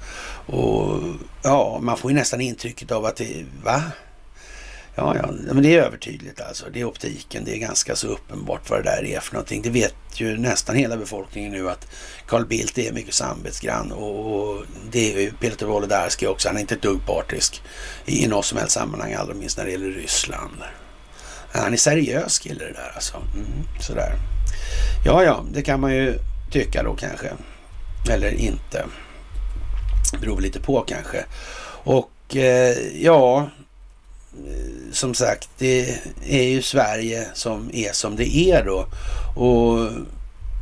Och 0.57 1.03
ja, 1.43 1.79
man 1.83 1.97
får 1.97 2.11
ju 2.11 2.17
nästan 2.17 2.41
intrycket 2.41 2.91
av 2.91 3.05
att 3.05 3.17
det, 3.17 3.45
va? 3.65 3.83
Ja, 4.95 5.17
ja, 5.17 5.29
men 5.53 5.63
det 5.63 5.75
är 5.75 5.83
övertydligt 5.83 6.41
alltså. 6.41 6.67
Det 6.73 6.81
är 6.81 6.85
optiken. 6.85 7.45
Det 7.45 7.55
är 7.55 7.59
ganska 7.59 7.97
så 7.97 8.07
uppenbart 8.07 8.71
vad 8.71 8.79
det 8.79 8.91
där 8.91 9.05
är 9.05 9.21
för 9.21 9.35
någonting. 9.35 9.63
Det 9.63 9.71
vet 9.71 9.95
ju 10.15 10.39
nästan 10.39 10.77
hela 10.77 10.97
befolkningen 10.97 11.53
nu 11.53 11.71
att 11.71 11.87
Carl 12.27 12.47
Bildt 12.47 12.79
är 12.79 12.93
mycket 12.93 13.15
samvetsgrann 13.15 13.93
och 13.93 14.65
det 14.91 15.15
är 15.15 15.21
ju 15.21 15.33
Peter 15.33 15.67
Wolodarski 15.67 16.27
också. 16.27 16.49
Han 16.49 16.57
är 16.57 16.61
inte 16.61 16.75
ett 16.75 16.83
dugg 16.83 17.07
partisk 17.07 17.63
i 18.07 18.27
något 18.27 18.45
som 18.45 18.59
helst 18.59 18.75
sammanhang, 18.75 19.15
allra 19.15 19.35
minst 19.35 19.59
när 19.59 19.65
det 19.65 19.71
gäller 19.71 19.91
Ryssland. 19.91 20.63
Han 21.53 21.73
är 21.73 21.77
seriös 21.77 22.39
kille 22.39 22.65
det 22.65 22.73
där 22.73 22.93
alltså. 22.95 23.17
Mm, 23.17 23.47
sådär. 23.81 24.13
Ja, 25.05 25.25
ja, 25.25 25.45
det 25.53 25.63
kan 25.63 25.81
man 25.81 25.95
ju 25.95 26.19
tycka 26.51 26.83
då 26.83 26.95
kanske. 26.95 27.29
Eller 28.11 28.35
inte. 28.35 28.85
Beror 30.21 30.41
lite 30.41 30.61
på 30.61 30.81
kanske. 30.81 31.25
Och 31.85 32.37
eh, 32.37 32.77
ja, 33.03 33.39
eh, 34.33 34.93
som 34.93 35.15
sagt, 35.15 35.49
det 35.59 35.99
är 36.27 36.43
ju 36.43 36.63
Sverige 36.63 37.27
som 37.35 37.71
är 37.73 37.93
som 37.93 38.17
det 38.17 38.37
är 38.37 38.65
då. 38.65 38.87
Och 39.37 39.91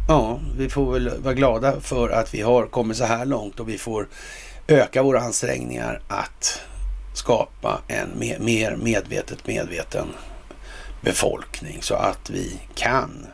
ja, 0.09 0.41
vi 0.59 0.69
får 0.69 0.93
väl 0.93 1.11
vara 1.19 1.35
glada 1.35 1.81
för 1.81 2.09
att 2.09 2.35
vi 2.35 2.43
har 2.43 2.67
kommit 2.67 2.97
så 2.97 3.05
här 3.05 3.25
långt 3.25 3.61
och 3.61 3.69
vi 3.69 3.79
får 3.79 4.09
öka 4.69 5.03
våra 5.03 5.21
ansträngningar 5.21 6.03
att 6.09 6.61
skapa 7.15 7.81
en 7.89 8.09
mer 8.39 8.77
medvetet 8.77 9.47
medveten 9.47 10.07
befolkning 11.01 11.83
så 11.83 11.95
att 11.95 12.31
vi 12.31 12.61
kan 12.75 13.27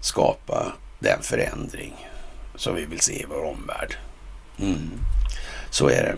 skapa 0.00 0.72
den 0.98 1.22
förändring 1.22 2.08
som 2.56 2.74
vi 2.74 2.84
vill 2.84 3.00
se 3.00 3.12
i 3.12 3.26
vår 3.28 3.44
omvärld. 3.44 3.96
Mm. 4.58 4.90
Så 5.70 5.88
är 5.88 6.02
det. 6.02 6.16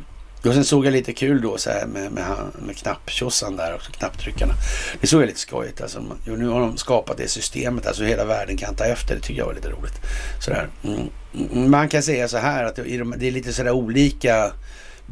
Och 0.48 0.54
sen 0.54 0.64
såg 0.64 0.86
jag 0.86 0.92
lite 0.92 1.12
kul 1.12 1.42
då 1.42 1.58
så 1.58 1.70
här 1.70 1.86
med, 1.86 2.12
med, 2.12 2.36
med 2.58 2.76
knapptjossan 2.76 3.56
där 3.56 3.74
också, 3.74 3.92
knapptryckarna. 3.92 4.54
Det 5.00 5.06
såg 5.06 5.22
jag 5.22 5.26
lite 5.26 5.40
skojigt 5.40 5.80
alltså. 5.80 6.04
Jo, 6.24 6.36
nu 6.36 6.48
har 6.48 6.60
de 6.60 6.76
skapat 6.76 7.16
det 7.16 7.28
systemet, 7.28 7.86
alltså 7.86 8.04
hela 8.04 8.24
världen 8.24 8.56
kan 8.56 8.74
ta 8.74 8.84
efter. 8.84 9.14
Det 9.14 9.20
tycker 9.20 9.40
jag 9.40 9.46
var 9.46 9.54
lite 9.54 9.70
roligt. 9.70 10.00
Sådär. 10.40 10.68
Mm. 10.84 11.00
mm 11.32 11.70
man 11.70 11.88
kan 11.88 12.02
säga 12.02 12.28
så 12.28 12.38
här 12.38 12.64
att 12.64 12.76
det 12.76 13.28
är 13.28 13.30
lite 13.30 13.52
sådär 13.52 13.70
olika 13.70 14.52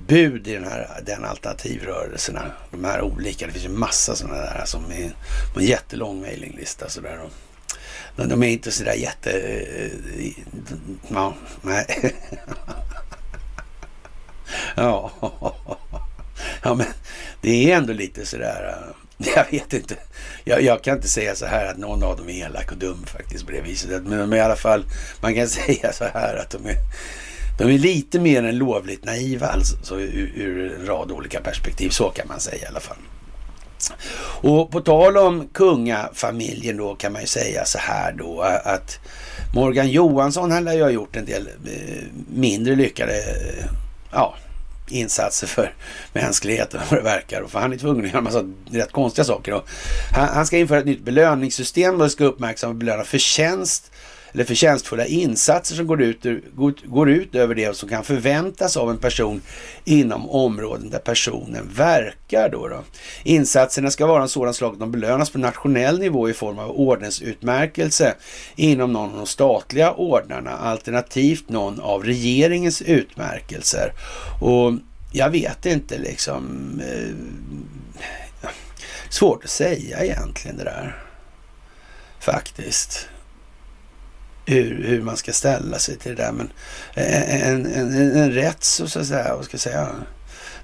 bud 0.07 0.49
i 0.49 0.55
den 0.55 0.65
här 0.65 1.01
den 1.07 1.25
alternativrörelserna. 1.25 2.53
De 2.71 2.85
här 2.85 3.03
olika, 3.03 3.47
det 3.47 3.53
finns 3.53 3.65
ju 3.65 3.69
massa 3.69 4.17
sådana 4.17 4.37
där 4.37 4.63
som 4.65 4.85
är 4.93 5.13
på 5.55 5.61
en 5.61 5.67
jättelång 5.67 6.21
mejlinglista. 6.21 6.89
Sådär. 6.89 7.21
De, 8.17 8.29
de 8.29 8.43
är 8.43 8.49
inte 8.49 8.71
sådär 8.71 8.95
jätte... 8.95 9.31
Eh, 9.31 10.33
ja, 11.09 11.35
nej. 11.63 11.87
ja. 14.77 15.13
ja, 16.63 16.75
men 16.75 16.87
det 17.41 17.73
är 17.73 17.77
ändå 17.77 17.93
lite 17.93 18.27
sådär... 18.27 18.77
Eh, 18.77 18.95
jag 19.35 19.51
vet 19.51 19.73
inte. 19.73 19.97
Jag, 20.45 20.63
jag, 20.63 20.83
kan 20.83 20.97
inte 20.97 21.09
säga 21.09 21.35
så 21.35 21.47
här 21.47 21.67
att 21.67 21.79
någon 21.79 22.03
av 22.03 22.17
dem 22.17 22.29
är 22.29 22.47
elak 22.47 22.73
och 22.73 22.79
dum 22.79 23.07
faktiskt 23.07 23.47
på 23.47 23.53
det 23.53 23.61
viset. 23.61 24.03
Men 24.03 24.19
de 24.19 24.33
är 24.33 24.37
i 24.37 24.41
alla 24.41 24.57
fall, 24.57 24.85
man 25.21 25.35
kan 25.35 25.49
säga 25.67 25.93
så 25.93 26.05
här 26.05 26.37
att 26.37 26.51
de 26.51 26.67
är 26.67 26.77
de 27.59 27.65
är 27.65 27.79
lite 27.79 28.19
mer 28.19 28.43
än 28.43 28.59
lovligt 28.59 29.05
naiva 29.05 29.47
alltså, 29.47 30.01
ur, 30.01 30.33
ur 30.37 30.73
en 30.79 30.87
rad 30.87 31.13
olika 31.13 31.41
perspektiv. 31.41 31.91
Så 31.91 32.11
kan 32.11 32.29
man 32.29 32.41
säga 32.41 32.65
i 32.65 32.67
alla 32.67 32.81
fall. 32.81 32.97
Och 34.41 34.71
på 34.71 34.81
tal 34.81 35.17
om 35.17 35.49
kungafamiljen 35.53 36.77
då 36.77 36.95
kan 36.95 37.13
man 37.13 37.21
ju 37.21 37.27
säga 37.27 37.65
så 37.65 37.79
här 37.79 38.13
då 38.13 38.41
att 38.65 38.99
Morgan 39.55 39.91
Johansson 39.91 40.51
han 40.51 40.65
lär 40.65 40.73
ju 40.73 40.83
ha 40.83 40.91
gjort 40.91 41.17
en 41.17 41.25
del 41.25 41.49
eh, 41.67 42.03
mindre 42.35 42.75
lyckade 42.75 43.19
eh, 43.19 43.65
ja, 44.13 44.35
insatser 44.89 45.47
för 45.47 45.75
mänskligheten 46.13 46.81
vad 46.91 46.99
det 46.99 47.05
verkar. 47.05 47.45
För 47.49 47.59
han 47.61 47.73
är 47.73 47.77
tvungen 47.77 48.05
att 48.05 48.11
göra 48.11 48.19
en 48.19 48.25
massa 48.25 48.45
rätt 48.71 48.93
konstiga 48.93 49.25
saker. 49.25 49.53
Och 49.53 49.69
han, 50.13 50.29
han 50.29 50.47
ska 50.47 50.59
införa 50.59 50.79
ett 50.79 50.87
nytt 50.87 51.05
belöningssystem 51.05 52.01
och 52.01 52.13
ska 52.13 52.25
uppmärksamma 52.25 52.71
och 52.71 52.77
belöna 52.77 53.05
förtjänst 53.05 53.93
eller 54.37 54.45
förtjänstfulla 54.45 55.07
insatser 55.07 55.77
som 55.77 55.87
går 55.87 56.03
ut, 56.03 56.27
går 56.85 57.11
ut 57.11 57.35
över 57.35 57.55
det 57.55 57.77
som 57.77 57.89
kan 57.89 58.05
förväntas 58.05 58.77
av 58.77 58.91
en 58.91 58.99
person 58.99 59.43
inom 59.85 60.31
områden 60.31 60.91
där 60.91 60.99
personen 60.99 61.71
verkar. 61.75 62.49
Då, 62.49 62.69
då. 62.69 62.85
Insatserna 63.23 63.91
ska 63.91 64.07
vara 64.07 64.23
en 64.23 64.29
sådan 64.29 64.55
slag 64.55 64.73
att 64.73 64.79
de 64.79 64.93
belönas 64.93 65.31
på 65.31 65.39
nationell 65.39 65.99
nivå 65.99 66.31
i 66.31 66.33
form 66.33 66.59
av 66.59 66.71
ordensutmärkelse 66.71 68.15
inom 68.57 68.93
någon 68.93 69.11
av 69.11 69.17
de 69.17 69.27
statliga 69.27 69.93
ordnarna, 69.93 70.51
alternativt 70.51 71.49
någon 71.49 71.81
av 71.81 72.05
regeringens 72.05 72.83
utmärkelser. 72.83 73.93
Och 74.43 74.73
jag 75.13 75.31
vet 75.31 75.67
inte 75.67 75.99
liksom... 75.99 76.45
Eh, 76.81 77.15
svårt 79.11 79.45
att 79.45 79.51
säga 79.51 80.05
egentligen 80.05 80.57
det 80.57 80.65
där. 80.65 81.03
Faktiskt 82.21 83.09
hur, 84.47 84.85
hur 84.85 85.03
man 85.03 85.17
ska 85.17 85.33
ställa 85.33 85.79
sig 85.79 85.97
till 85.97 86.17
det 86.17 86.23
där. 86.23 86.33
Men 86.33 86.51
en, 86.95 87.67
en, 87.67 87.93
en, 87.95 88.17
en 88.17 88.33
rätt 88.33 88.65
så, 88.65 88.89
så 88.89 89.01
att 89.01 89.07
säga, 89.07 89.37
vad 89.37 89.45
ska 89.45 89.55
jag 89.55 89.61
säga, 89.61 89.89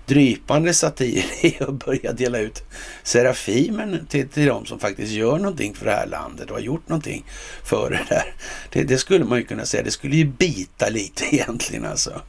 drypande 0.06 0.74
satir 0.74 1.24
är 1.42 1.62
att 1.62 1.86
börja 1.86 2.12
dela 2.12 2.38
ut 2.38 2.62
Serafimen 3.02 4.06
till, 4.06 4.28
till 4.28 4.46
de 4.46 4.66
som 4.66 4.80
faktiskt 4.80 5.12
gör 5.12 5.38
någonting 5.38 5.74
för 5.74 5.84
det 5.84 5.92
här 5.92 6.06
landet 6.06 6.50
och 6.50 6.56
har 6.56 6.62
gjort 6.62 6.88
någonting 6.88 7.24
för 7.64 7.90
det 7.90 8.14
där. 8.14 8.34
Det, 8.70 8.84
det 8.84 8.98
skulle 8.98 9.24
man 9.24 9.38
ju 9.38 9.44
kunna 9.44 9.64
säga, 9.64 9.82
det 9.82 9.90
skulle 9.90 10.16
ju 10.16 10.24
bita 10.24 10.88
lite 10.88 11.24
egentligen 11.34 11.86
alltså. 11.86 12.22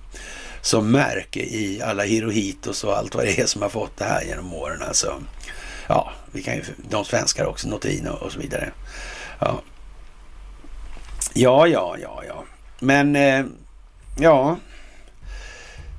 Som 0.61 0.91
märke 0.91 1.39
i 1.39 1.81
alla 1.81 2.03
Hirohitos 2.03 2.83
och 2.83 2.97
allt 2.97 3.15
vad 3.15 3.25
det 3.25 3.39
är 3.39 3.45
som 3.45 3.61
har 3.61 3.69
fått 3.69 3.97
det 3.97 4.05
här 4.05 4.23
genom 4.23 4.53
åren 4.53 4.81
alltså. 4.81 5.23
Ja, 5.87 6.11
vi 6.31 6.43
kan 6.43 6.55
ju, 6.55 6.63
de 6.89 7.05
svenskar 7.05 7.45
också, 7.45 7.67
Notino 7.67 8.09
och 8.09 8.31
så 8.31 8.39
vidare. 8.39 8.71
Ja, 9.39 9.61
Ja, 11.33 11.67
ja, 11.67 11.95
ja, 12.01 12.23
ja. 12.27 12.43
Men 12.79 13.15
eh, 13.15 13.45
ja, 14.19 14.57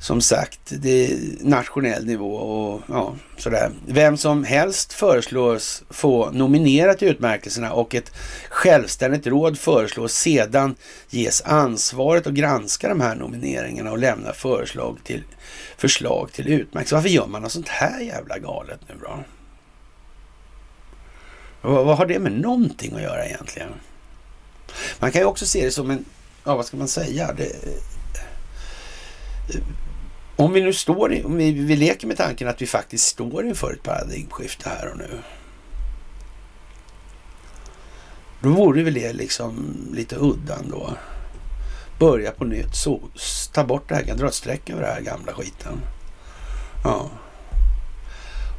som 0.04 0.20
sagt, 0.20 0.60
det 0.64 1.04
är 1.04 1.18
nationell 1.40 2.06
nivå 2.06 2.34
och 2.34 2.82
ja, 2.88 3.14
sådär. 3.36 3.70
Vem 3.86 4.16
som 4.16 4.44
helst 4.44 4.92
föreslås 4.92 5.82
få 5.90 6.30
nominera 6.30 6.94
till 6.94 7.08
utmärkelserna 7.08 7.72
och 7.72 7.94
ett 7.94 8.12
självständigt 8.48 9.26
råd 9.26 9.58
föreslås 9.58 10.12
sedan 10.12 10.74
ges 11.10 11.42
ansvaret 11.42 12.26
att 12.26 12.34
granska 12.34 12.88
de 12.88 13.00
här 13.00 13.14
nomineringarna 13.14 13.90
och 13.90 13.98
lämna 13.98 14.32
förslag 14.32 14.98
till, 15.04 15.22
förslag 15.76 16.32
till 16.32 16.48
utmärkelser. 16.48 16.96
Varför 16.96 17.08
gör 17.08 17.26
man 17.26 17.42
något 17.42 17.52
sånt 17.52 17.68
här 17.68 18.00
jävla 18.00 18.38
galet 18.38 18.80
nu 18.88 18.94
då? 19.02 19.18
Vad, 21.60 21.86
vad 21.86 21.98
har 21.98 22.06
det 22.06 22.18
med 22.18 22.32
någonting 22.32 22.94
att 22.94 23.02
göra 23.02 23.26
egentligen? 23.26 23.68
Man 24.98 25.12
kan 25.12 25.20
ju 25.20 25.26
också 25.26 25.46
se 25.46 25.64
det 25.64 25.70
som 25.70 25.90
en, 25.90 26.04
ja 26.44 26.56
vad 26.56 26.66
ska 26.66 26.76
man 26.76 26.88
säga? 26.88 27.32
Det, 27.32 27.52
om 30.36 30.52
vi 30.52 30.62
nu 30.62 30.72
står 30.72 31.12
i, 31.12 31.24
om 31.24 31.36
vi, 31.36 31.52
vi 31.52 31.76
leker 31.76 32.06
med 32.06 32.16
tanken 32.16 32.48
att 32.48 32.62
vi 32.62 32.66
faktiskt 32.66 33.06
står 33.06 33.46
inför 33.46 33.72
ett 33.72 33.82
paradigmskifte 33.82 34.68
här 34.68 34.90
och 34.92 34.98
nu. 34.98 35.18
Då 38.42 38.48
vore 38.48 38.82
väl 38.82 38.94
det 38.94 39.12
liksom 39.12 39.76
lite 39.92 40.16
udda 40.16 40.58
då. 40.70 40.96
Börja 41.98 42.30
på 42.30 42.44
nytt, 42.44 42.74
så, 42.74 43.00
ta 43.52 43.64
bort 43.64 43.88
det 43.88 43.94
här, 43.94 44.14
dra 44.14 44.26
ett 44.26 44.34
streck 44.34 44.70
över 44.70 44.82
det 44.82 44.88
här 44.88 45.00
gamla 45.00 45.32
skiten. 45.32 45.80
Ja. 46.84 47.10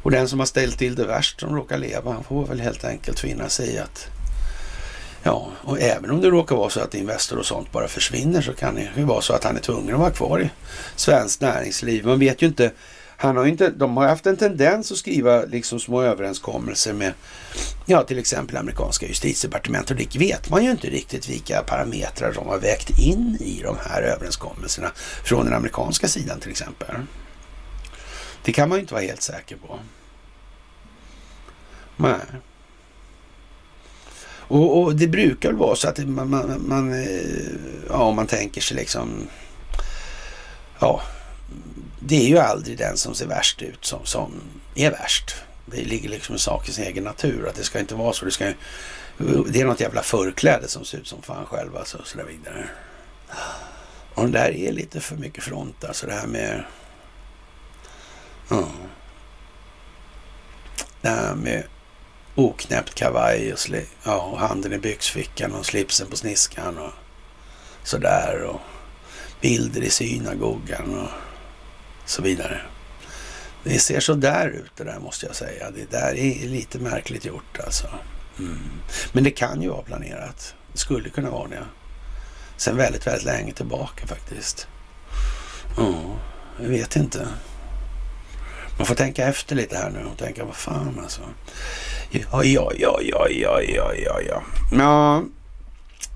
Och 0.02 0.10
den 0.10 0.28
som 0.28 0.38
har 0.38 0.46
ställt 0.46 0.78
till 0.78 0.94
det 0.94 1.04
värst 1.04 1.40
som 1.40 1.56
råkar 1.56 1.78
leva, 1.78 2.12
han 2.12 2.24
får 2.24 2.46
väl 2.46 2.60
helt 2.60 2.84
enkelt 2.84 3.18
finna 3.18 3.48
sig 3.48 3.74
i 3.74 3.78
att 3.78 4.08
Ja, 5.26 5.52
och 5.62 5.80
även 5.80 6.10
om 6.10 6.20
det 6.20 6.30
råkar 6.30 6.56
vara 6.56 6.70
så 6.70 6.80
att 6.80 6.94
Investor 6.94 7.38
och 7.38 7.46
sånt 7.46 7.72
bara 7.72 7.88
försvinner 7.88 8.42
så 8.42 8.52
kan 8.52 8.74
det 8.74 8.88
ju 8.96 9.04
vara 9.04 9.20
så 9.20 9.32
att 9.32 9.44
han 9.44 9.56
är 9.56 9.60
tvungen 9.60 9.94
att 9.94 10.00
vara 10.00 10.10
kvar 10.10 10.40
i 10.40 10.50
svenskt 10.96 11.40
näringsliv. 11.40 12.06
Man 12.06 12.18
vet 12.18 12.42
ju 12.42 12.46
inte. 12.46 12.72
Han 13.16 13.36
har 13.36 13.46
inte, 13.46 13.70
de 13.70 13.96
har 13.96 14.08
haft 14.08 14.26
en 14.26 14.36
tendens 14.36 14.92
att 14.92 14.98
skriva 14.98 15.42
liksom 15.42 15.80
små 15.80 16.02
överenskommelser 16.02 16.92
med 16.92 17.12
ja, 17.86 18.02
till 18.02 18.18
exempel 18.18 18.56
amerikanska 18.56 19.06
justitiedepartementet 19.06 19.90
och 19.90 19.96
det 19.96 20.18
vet 20.18 20.50
man 20.50 20.64
ju 20.64 20.70
inte 20.70 20.86
riktigt 20.86 21.28
vilka 21.28 21.62
parametrar 21.62 22.32
de 22.32 22.46
har 22.46 22.58
vägt 22.58 22.98
in 22.98 23.38
i 23.40 23.60
de 23.62 23.76
här 23.86 24.02
överenskommelserna 24.02 24.92
från 25.24 25.44
den 25.44 25.54
amerikanska 25.54 26.08
sidan 26.08 26.40
till 26.40 26.50
exempel. 26.50 26.96
Det 28.44 28.52
kan 28.52 28.68
man 28.68 28.78
ju 28.78 28.80
inte 28.80 28.94
vara 28.94 29.04
helt 29.04 29.22
säker 29.22 29.56
på. 29.56 29.78
Nej. 31.96 32.16
Och, 34.48 34.82
och, 34.82 34.96
det 34.96 35.06
brukar 35.06 35.48
väl 35.48 35.58
vara 35.58 35.76
så 35.76 35.88
att 35.88 35.98
man, 35.98 36.30
man, 36.30 36.64
man, 36.66 36.92
eh, 36.92 37.08
ja, 37.88 38.02
om 38.02 38.16
man 38.16 38.26
tänker 38.26 38.60
sig 38.60 38.76
liksom, 38.76 39.28
ja, 40.78 41.02
det 42.00 42.16
är 42.16 42.28
ju 42.28 42.38
aldrig 42.38 42.78
den 42.78 42.96
som 42.96 43.14
ser 43.14 43.26
värst 43.26 43.62
ut 43.62 43.84
som, 43.84 44.04
som 44.04 44.32
är 44.74 44.90
värst. 44.90 45.34
Det 45.66 45.84
ligger 45.84 46.08
liksom 46.08 46.34
i 46.34 46.38
sakens 46.38 46.78
egen 46.78 47.04
natur 47.04 47.48
att 47.48 47.54
det 47.54 47.64
ska 47.64 47.80
inte 47.80 47.94
vara 47.94 48.12
så. 48.12 48.24
Det, 48.24 48.30
ska, 48.30 48.52
det 49.48 49.60
är 49.60 49.64
något 49.64 49.80
jävla 49.80 50.02
förkläde 50.02 50.68
som 50.68 50.84
ser 50.84 50.98
ut 50.98 51.06
som 51.06 51.22
fan 51.22 51.46
själv 51.46 51.76
alltså, 51.76 51.98
och 51.98 52.06
så 52.06 52.18
där 52.18 52.24
vidare. 52.24 52.68
Och 54.14 54.24
det 54.24 54.38
där 54.38 54.50
är 54.50 54.72
lite 54.72 55.00
för 55.00 55.16
mycket 55.16 55.44
front 55.44 55.84
alltså 55.84 56.06
det 56.06 56.12
här 56.12 56.26
med, 56.26 56.64
ja, 58.48 58.68
det 61.00 61.08
här 61.08 61.34
med 61.34 61.64
oknäppt 62.36 62.94
kavaj 62.94 63.52
och, 63.52 63.58
ja, 64.04 64.16
och 64.16 64.38
handen 64.38 64.72
i 64.72 64.78
byxfickan 64.78 65.52
och 65.52 65.66
slipsen 65.66 66.06
på 66.06 66.16
sniskan 66.16 66.78
och 66.78 66.92
sådär. 67.82 68.42
Och 68.42 68.60
bilder 69.40 69.80
i 69.80 69.90
synagogan 69.90 71.00
och 71.00 71.08
så 72.04 72.22
vidare. 72.22 72.60
Det 73.64 73.78
ser 73.78 74.00
så 74.00 74.14
där 74.14 74.48
ut 74.48 74.70
det 74.76 74.84
där 74.84 74.98
måste 74.98 75.26
jag 75.26 75.36
säga. 75.36 75.70
Det 75.70 75.90
där 75.90 76.16
är 76.16 76.48
lite 76.48 76.78
märkligt 76.78 77.24
gjort 77.24 77.58
alltså. 77.64 77.86
Mm. 78.38 78.58
Men 79.12 79.24
det 79.24 79.30
kan 79.30 79.62
ju 79.62 79.68
vara 79.68 79.82
planerat. 79.82 80.54
Det 80.72 80.78
skulle 80.78 81.08
kunna 81.08 81.30
vara 81.30 81.48
det. 81.48 81.64
Sen 82.56 82.76
väldigt, 82.76 83.06
väldigt 83.06 83.24
länge 83.24 83.52
tillbaka 83.52 84.06
faktiskt. 84.06 84.68
Ja, 85.76 86.16
jag 86.60 86.68
vet 86.68 86.96
inte. 86.96 87.28
Man 88.76 88.86
får 88.86 88.94
tänka 88.94 89.26
efter 89.28 89.56
lite 89.56 89.76
här 89.76 89.90
nu 89.90 90.04
och 90.12 90.18
tänka 90.18 90.44
vad 90.44 90.56
fan 90.56 90.98
alltså. 91.02 91.20
Ja, 92.10 92.44
ja, 92.44 92.72
ja, 92.78 92.98
ja, 93.02 93.28
ja, 93.30 93.60
ja, 93.62 93.92
ja, 93.94 94.20
ja. 94.28 94.42
Ja, 94.72 95.24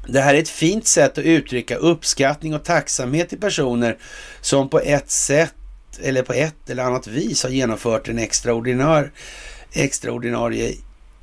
det 0.08 0.20
här 0.20 0.34
är 0.34 0.38
ett 0.38 0.48
fint 0.48 0.86
sätt 0.86 1.18
att 1.18 1.24
uttrycka 1.24 1.76
uppskattning 1.76 2.54
och 2.54 2.64
tacksamhet 2.64 3.28
till 3.28 3.40
personer 3.40 3.96
som 4.40 4.68
på 4.68 4.80
ett 4.80 5.10
sätt 5.10 5.54
eller 6.02 6.22
på 6.22 6.32
ett 6.32 6.70
eller 6.70 6.82
annat 6.82 7.06
vis 7.06 7.42
har 7.42 7.50
genomfört 7.50 8.08
en 8.08 8.18
extraordinär, 8.18 9.12
extraordinarie, 9.72 10.74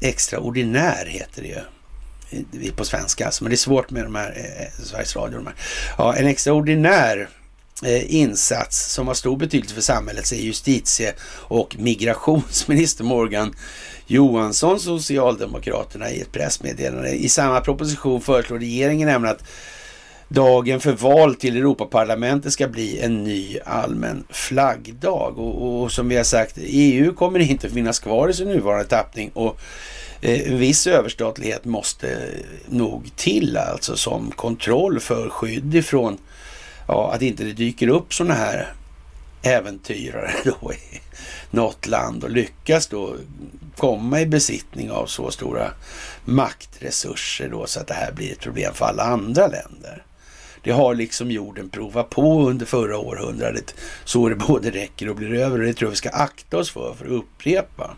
extraordinär 0.01 1.05
heter 1.05 1.41
det 1.41 1.47
ju 1.47 2.71
på 2.71 2.85
svenska 2.85 3.25
alltså, 3.25 3.43
men 3.43 3.49
det 3.49 3.55
är 3.55 3.57
svårt 3.57 3.89
med 3.89 4.03
de 4.03 4.15
här, 4.15 4.33
eh, 4.35 4.61
eh 4.61 4.71
Sveriges 4.83 5.15
Radio, 5.15 5.37
de 5.37 5.47
här. 5.47 5.55
Ja, 5.97 6.15
en 6.15 6.27
extraordinär 6.27 7.29
Eh, 7.83 8.15
insats 8.15 8.93
som 8.93 9.07
har 9.07 9.13
stor 9.13 9.37
betydelse 9.37 9.75
för 9.75 9.81
samhället, 9.81 10.25
säger 10.25 10.43
justitie 10.43 11.13
och 11.31 11.75
migrationsminister 11.79 13.03
Morgan 13.03 13.55
Johansson, 14.07 14.79
Socialdemokraterna, 14.79 16.11
i 16.11 16.21
ett 16.21 16.31
pressmeddelande. 16.31 17.09
I 17.09 17.29
samma 17.29 17.61
proposition 17.61 18.21
föreslår 18.21 18.59
regeringen 18.59 19.07
nämligen 19.07 19.35
att 19.35 19.43
dagen 20.27 20.79
för 20.79 20.91
val 20.91 21.35
till 21.35 21.57
Europaparlamentet 21.57 22.53
ska 22.53 22.67
bli 22.67 22.99
en 22.99 23.23
ny 23.23 23.59
allmän 23.65 24.23
flaggdag. 24.29 25.37
Och, 25.37 25.83
och 25.83 25.91
som 25.91 26.09
vi 26.09 26.17
har 26.17 26.23
sagt, 26.23 26.57
EU 26.61 27.13
kommer 27.13 27.39
inte 27.39 27.69
finnas 27.69 27.99
kvar 27.99 28.29
i 28.29 28.33
sin 28.33 28.47
nuvarande 28.47 28.85
tappning 28.85 29.31
och 29.33 29.59
eh, 30.21 30.51
en 30.51 30.57
viss 30.57 30.87
överstatlighet 30.87 31.65
måste 31.65 32.17
nog 32.69 33.11
till 33.15 33.57
alltså 33.57 33.97
som 33.97 34.31
kontroll 34.31 34.99
för 34.99 35.29
skydd 35.29 35.75
ifrån 35.75 36.17
ja, 36.87 37.11
att 37.13 37.21
inte 37.21 37.43
det 37.43 37.53
dyker 37.53 37.87
upp 37.87 38.13
sådana 38.13 38.33
här 38.33 38.73
äventyrare 39.41 40.31
då 40.43 40.73
i 40.73 41.01
något 41.51 41.87
land 41.87 42.23
och 42.23 42.29
lyckas 42.29 42.87
då 42.87 43.15
komma 43.77 44.21
i 44.21 44.25
besittning 44.25 44.91
av 44.91 45.05
så 45.05 45.31
stora 45.31 45.71
maktresurser 46.25 47.49
då 47.49 47.65
så 47.65 47.79
att 47.79 47.87
det 47.87 47.93
här 47.93 48.11
blir 48.11 48.31
ett 48.31 48.39
problem 48.39 48.73
för 48.73 48.85
alla 48.85 49.03
andra 49.03 49.47
länder. 49.47 50.03
Det 50.63 50.71
har 50.71 50.95
liksom 50.95 51.31
jorden 51.31 51.69
provat 51.69 52.09
på 52.09 52.49
under 52.49 52.65
förra 52.65 52.97
århundradet 52.97 53.75
så 54.05 54.29
det 54.29 54.35
både 54.35 54.71
räcker 54.71 55.09
och 55.09 55.15
blir 55.15 55.33
över 55.33 55.59
och 55.59 55.65
det 55.65 55.73
tror 55.73 55.87
jag 55.87 55.91
vi 55.91 55.97
ska 55.97 56.09
akta 56.09 56.57
oss 56.57 56.71
för, 56.71 56.93
för 56.93 57.05
att 57.05 57.11
upprepa 57.11 57.95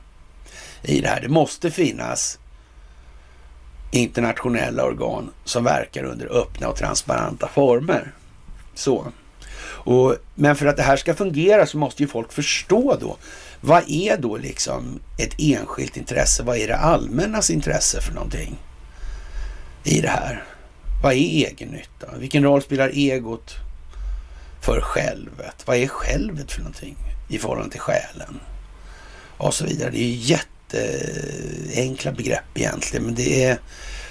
i 0.81 1.01
det 1.01 1.07
här. 1.07 1.21
Det 1.21 1.29
måste 1.29 1.71
finnas 1.71 2.39
internationella 3.91 4.83
organ 4.83 5.31
som 5.43 5.63
verkar 5.63 6.03
under 6.03 6.25
öppna 6.25 6.67
och 6.67 6.75
transparenta 6.75 7.47
former. 7.47 8.13
Så. 8.79 9.11
Och, 9.61 10.15
men 10.35 10.55
för 10.55 10.65
att 10.65 10.77
det 10.77 10.83
här 10.83 10.97
ska 10.97 11.15
fungera 11.15 11.65
så 11.65 11.77
måste 11.77 12.03
ju 12.03 12.07
folk 12.07 12.31
förstå 12.31 12.97
då. 13.01 13.17
Vad 13.61 13.83
är 13.87 14.17
då 14.17 14.37
liksom 14.37 14.99
ett 15.17 15.35
enskilt 15.37 15.97
intresse? 15.97 16.43
Vad 16.43 16.57
är 16.57 16.67
det 16.67 16.77
allmännas 16.77 17.49
intresse 17.49 18.01
för 18.01 18.13
någonting 18.13 18.57
i 19.83 20.01
det 20.01 20.09
här? 20.09 20.43
Vad 21.03 21.13
är 21.13 21.17
egennytta? 21.17 22.07
Vilken 22.17 22.43
roll 22.43 22.61
spelar 22.61 22.89
egot 22.89 23.55
för 24.61 24.81
självet? 24.81 25.55
Vad 25.65 25.77
är 25.77 25.87
självet 25.87 26.51
för 26.51 26.59
någonting 26.59 26.95
i 27.29 27.37
förhållande 27.37 27.71
till 27.71 27.81
själen? 27.81 28.39
Och 29.37 29.53
så 29.53 29.65
vidare. 29.65 29.89
Det 29.89 29.99
är 29.99 30.07
ju 30.07 30.37
jätteenkla 30.71 32.11
begrepp 32.11 32.57
egentligen, 32.57 33.05
men 33.05 33.15
det 33.15 33.43
är 33.43 33.59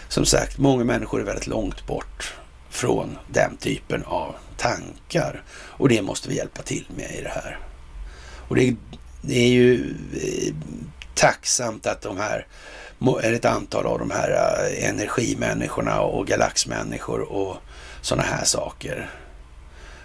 som 0.08 0.24
sagt, 0.24 0.58
många 0.58 0.84
människor 0.84 1.20
är 1.20 1.24
väldigt 1.24 1.46
långt 1.46 1.86
bort 1.86 2.34
från 2.78 3.18
den 3.26 3.56
typen 3.56 4.02
av 4.04 4.34
tankar. 4.56 5.42
Och 5.50 5.88
det 5.88 6.02
måste 6.02 6.28
vi 6.28 6.36
hjälpa 6.36 6.62
till 6.62 6.86
med 6.96 7.10
i 7.10 7.22
det 7.22 7.28
här. 7.28 7.58
Och 8.48 8.56
det, 8.56 8.76
det 9.20 9.38
är 9.38 9.48
ju 9.48 9.94
eh, 10.22 10.54
tacksamt 11.14 11.86
att 11.86 12.02
de 12.02 12.16
här, 12.16 12.46
ett 13.22 13.44
antal 13.44 13.86
av 13.86 13.98
de 13.98 14.10
här 14.10 14.30
eh, 14.30 14.88
energimänniskorna 14.88 16.00
och 16.00 16.26
galaxmänniskor 16.26 17.20
och 17.20 17.56
sådana 18.00 18.28
här 18.28 18.44
saker 18.44 19.10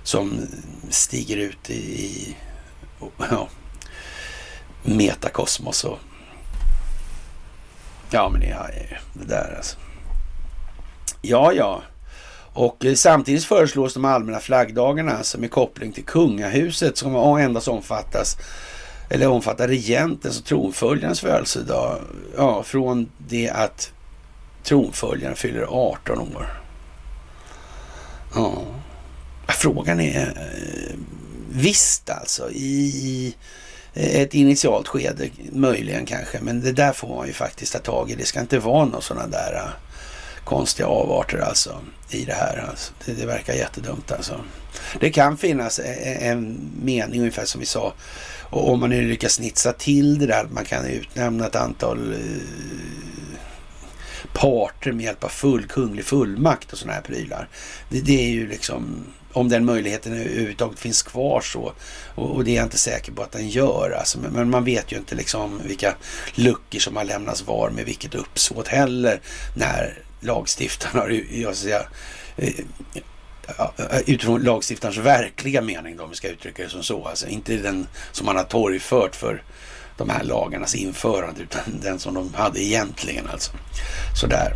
som 0.04 0.48
stiger 0.90 1.38
ut 1.38 1.70
i, 1.70 1.74
i 1.74 2.38
ja, 3.18 3.48
metakosmos 4.84 5.84
och 5.84 6.00
ja 8.12 8.30
men 8.30 8.42
det, 8.42 8.48
är 8.48 9.02
det 9.14 9.26
där 9.26 9.56
alltså. 9.58 9.78
Ja, 11.22 11.54
ja. 11.54 11.84
Och 12.54 12.86
eh, 12.86 12.94
samtidigt 12.94 13.46
föreslås 13.46 13.94
de 13.94 14.06
allmänna 14.06 14.40
flaggdagarna 14.40 15.24
som 15.24 15.44
är 15.44 15.48
koppling 15.48 15.92
till 15.92 16.06
kungahuset 16.06 16.98
som 16.98 17.16
endast 17.16 17.68
omfattas 17.68 18.38
eller 19.10 19.28
omfattar 19.28 19.68
regentens 19.68 20.40
och 20.40 20.46
tronföljarens 20.46 21.20
födelsedag. 21.20 22.00
Ja, 22.38 22.64
från 22.64 23.10
det 23.18 23.50
att 23.50 23.92
tronföljaren 24.64 25.36
fyller 25.36 25.66
18 25.70 26.20
år. 26.20 26.62
Ja. 28.36 28.62
Frågan 29.48 30.00
är, 30.00 30.22
eh, 30.22 30.96
visst 31.52 32.10
alltså 32.10 32.52
i 32.52 33.36
ett 33.94 34.34
initialt 34.34 34.88
skede 34.88 35.30
möjligen 35.52 36.06
kanske, 36.06 36.40
men 36.42 36.62
det 36.62 36.72
där 36.72 36.94
får 36.94 37.16
man 37.16 37.28
ju 37.28 37.34
faktiskt 37.34 37.74
ta 37.74 37.80
tag 37.80 38.12
i. 38.12 38.16
Det 38.16 38.26
ska 38.26 38.40
inte 38.40 38.60
vara 38.60 38.86
några 38.86 39.02
sådana 39.02 39.28
där 39.28 39.54
eh, 39.56 39.70
konstiga 40.44 40.88
avarter 40.88 41.38
alltså 41.38 41.80
i 42.10 42.26
det 42.26 42.34
här. 42.34 42.66
Alltså. 42.70 42.94
Det, 43.06 43.14
det, 43.14 43.26
verkar 43.26 43.54
jättedumt 43.54 44.12
alltså. 44.12 44.42
Det 45.00 45.10
kan 45.10 45.38
finnas 45.38 45.80
en, 45.80 46.18
en 46.22 46.72
mening 46.84 47.20
ungefär 47.20 47.46
som 47.46 47.60
vi 47.60 47.66
sa 47.66 47.94
och 48.54 48.72
om 48.72 48.80
man 48.80 48.90
nu 48.90 49.02
lyckas 49.02 49.34
snitsa 49.34 49.74
till 49.74 50.20
det 50.20 50.26
där, 50.26 50.48
man 50.52 50.66
kan 50.66 50.86
utnämna 50.86 51.48
ett 51.48 51.56
antal 51.56 52.14
eh, 52.14 53.40
parter 54.34 54.92
med 54.92 55.06
hjälp 55.06 55.24
av 55.24 55.30
full 55.30 55.68
kunglig 55.68 56.06
fullmakt 56.06 56.74
och 56.74 56.78
sådana 56.78 56.94
här 56.94 57.02
prylar. 57.02 57.48
Det, 57.90 58.02
det 58.02 58.26
är 58.26 58.30
ju 58.30 58.48
liksom 58.48 59.06
om 59.34 59.50
den 59.50 59.66
möjligheten 59.66 60.14
överhuvudtaget 60.14 60.80
finns 60.80 61.04
kvar 61.04 61.42
så. 61.42 61.74
Och, 62.16 62.36
och, 62.36 62.44
det 62.44 62.52
är 62.52 62.56
jag 62.56 62.66
inte 62.66 62.78
säker 62.78 63.12
på 63.12 63.24
att 63.24 63.32
den 63.32 63.50
gör. 63.50 63.96
Alltså, 64.00 64.20
men, 64.20 64.32
men, 64.32 64.50
man 64.50 64.64
vet 64.64 64.92
ju 64.92 64.98
inte 64.98 65.16
liksom 65.16 65.62
vilka 65.66 65.96
luckor 66.36 66.80
som 66.80 66.96
har 66.96 67.04
lämnats 67.04 67.48
var 67.48 67.70
med 67.70 67.86
vilket 67.86 68.16
uppsåt 68.16 68.68
heller 68.68 69.22
när 69.56 70.04
lagstiftarna, 70.24 71.00
har, 71.04 71.24
jag 71.32 71.56
säga, 71.56 71.82
eh, 72.38 72.54
utifrån 74.06 74.44
lagstiftarens 74.44 74.98
verkliga 74.98 75.62
mening 75.62 75.98
då, 75.98 76.04
om 76.04 76.10
vi 76.10 76.16
ska 76.16 76.30
uttrycka 76.30 76.64
det 76.64 76.70
som 76.70 76.84
så. 76.84 77.06
Alltså 77.06 77.28
inte 77.28 77.58
den 77.58 77.88
som 78.12 78.26
man 78.26 78.36
har 78.36 78.44
torgfört 78.44 79.16
för 79.16 79.44
de 79.98 80.10
här 80.10 80.24
lagarnas 80.24 80.76
införande 80.76 81.42
utan 81.42 81.62
den 81.82 82.00
som 82.00 82.14
de 82.14 82.34
hade 82.34 82.64
egentligen 82.64 83.28
alltså. 83.28 83.52
Sådär. 84.22 84.54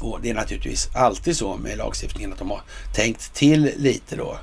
Och 0.00 0.20
det 0.22 0.30
är 0.30 0.34
naturligtvis 0.34 0.88
alltid 0.94 1.36
så 1.36 1.56
med 1.56 1.78
lagstiftningen 1.78 2.32
att 2.32 2.38
de 2.38 2.50
har 2.50 2.62
tänkt 2.94 3.34
till 3.34 3.72
lite 3.76 4.16
då. 4.16 4.38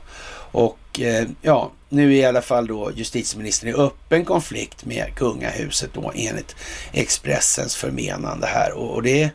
Och 0.51 0.99
eh, 0.99 1.27
ja, 1.41 1.71
nu 1.89 2.13
är 2.13 2.21
i 2.21 2.25
alla 2.25 2.41
fall 2.41 2.67
då 2.67 2.91
justitieministern 2.95 3.69
i 3.69 3.73
öppen 3.73 4.25
konflikt 4.25 4.85
med 4.85 5.15
kungahuset 5.15 5.89
då 5.93 6.11
enligt 6.15 6.55
Expressens 6.91 7.75
förmenande 7.75 8.47
här. 8.47 8.71
Och, 8.71 8.95
och 8.95 9.03
det 9.03 9.31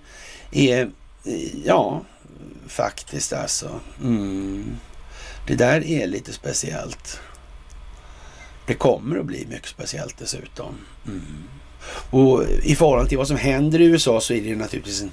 är, 0.50 0.90
ja, 1.64 2.04
faktiskt 2.68 3.32
alltså. 3.32 3.80
Mm, 4.02 4.76
det 5.46 5.54
där 5.54 5.84
är 5.84 6.06
lite 6.06 6.32
speciellt. 6.32 7.20
Det 8.66 8.74
kommer 8.74 9.18
att 9.18 9.26
bli 9.26 9.46
mycket 9.46 9.68
speciellt 9.68 10.18
dessutom. 10.18 10.74
Mm. 11.06 11.42
Och 12.10 12.44
i 12.62 12.76
förhållande 12.76 13.08
till 13.08 13.18
vad 13.18 13.28
som 13.28 13.36
händer 13.36 13.80
i 13.80 13.84
USA 13.84 14.20
så 14.20 14.32
är 14.32 14.40
det 14.40 14.56
naturligtvis 14.56 15.02
en 15.02 15.10